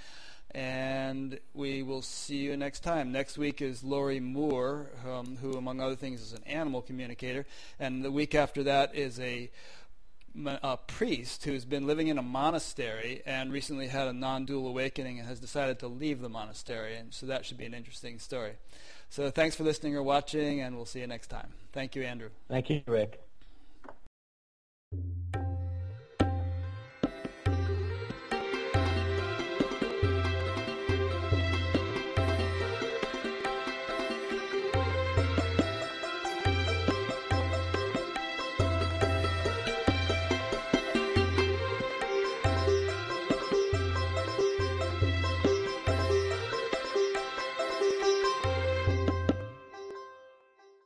and 0.53 1.39
we 1.53 1.81
will 1.81 2.01
see 2.01 2.37
you 2.37 2.55
next 2.55 2.81
time. 2.81 3.11
Next 3.11 3.37
week 3.37 3.61
is 3.61 3.83
Lori 3.83 4.19
Moore, 4.19 4.87
um, 5.09 5.37
who, 5.41 5.53
among 5.53 5.81
other 5.81 5.95
things, 5.95 6.21
is 6.21 6.33
an 6.33 6.43
animal 6.45 6.81
communicator, 6.81 7.45
and 7.79 8.03
the 8.03 8.11
week 8.11 8.35
after 8.35 8.63
that 8.63 8.93
is 8.95 9.19
a, 9.19 9.49
a 10.45 10.77
priest 10.77 11.45
who's 11.45 11.65
been 11.65 11.87
living 11.87 12.07
in 12.07 12.17
a 12.17 12.23
monastery 12.23 13.21
and 13.25 13.51
recently 13.51 13.87
had 13.87 14.07
a 14.07 14.13
non-dual 14.13 14.67
awakening 14.67 15.19
and 15.19 15.27
has 15.27 15.39
decided 15.39 15.79
to 15.79 15.87
leave 15.87 16.21
the 16.21 16.29
monastery, 16.29 16.97
and 16.97 17.13
so 17.13 17.25
that 17.25 17.45
should 17.45 17.57
be 17.57 17.65
an 17.65 17.73
interesting 17.73 18.19
story. 18.19 18.53
So 19.09 19.31
thanks 19.31 19.55
for 19.55 19.63
listening 19.63 19.95
or 19.95 20.03
watching, 20.03 20.61
and 20.61 20.75
we'll 20.75 20.85
see 20.85 20.99
you 20.99 21.07
next 21.07 21.27
time. 21.27 21.49
Thank 21.71 21.95
you, 21.95 22.03
Andrew. 22.03 22.29
Thank 22.47 22.69
you, 22.69 22.81
Rick. 22.85 23.22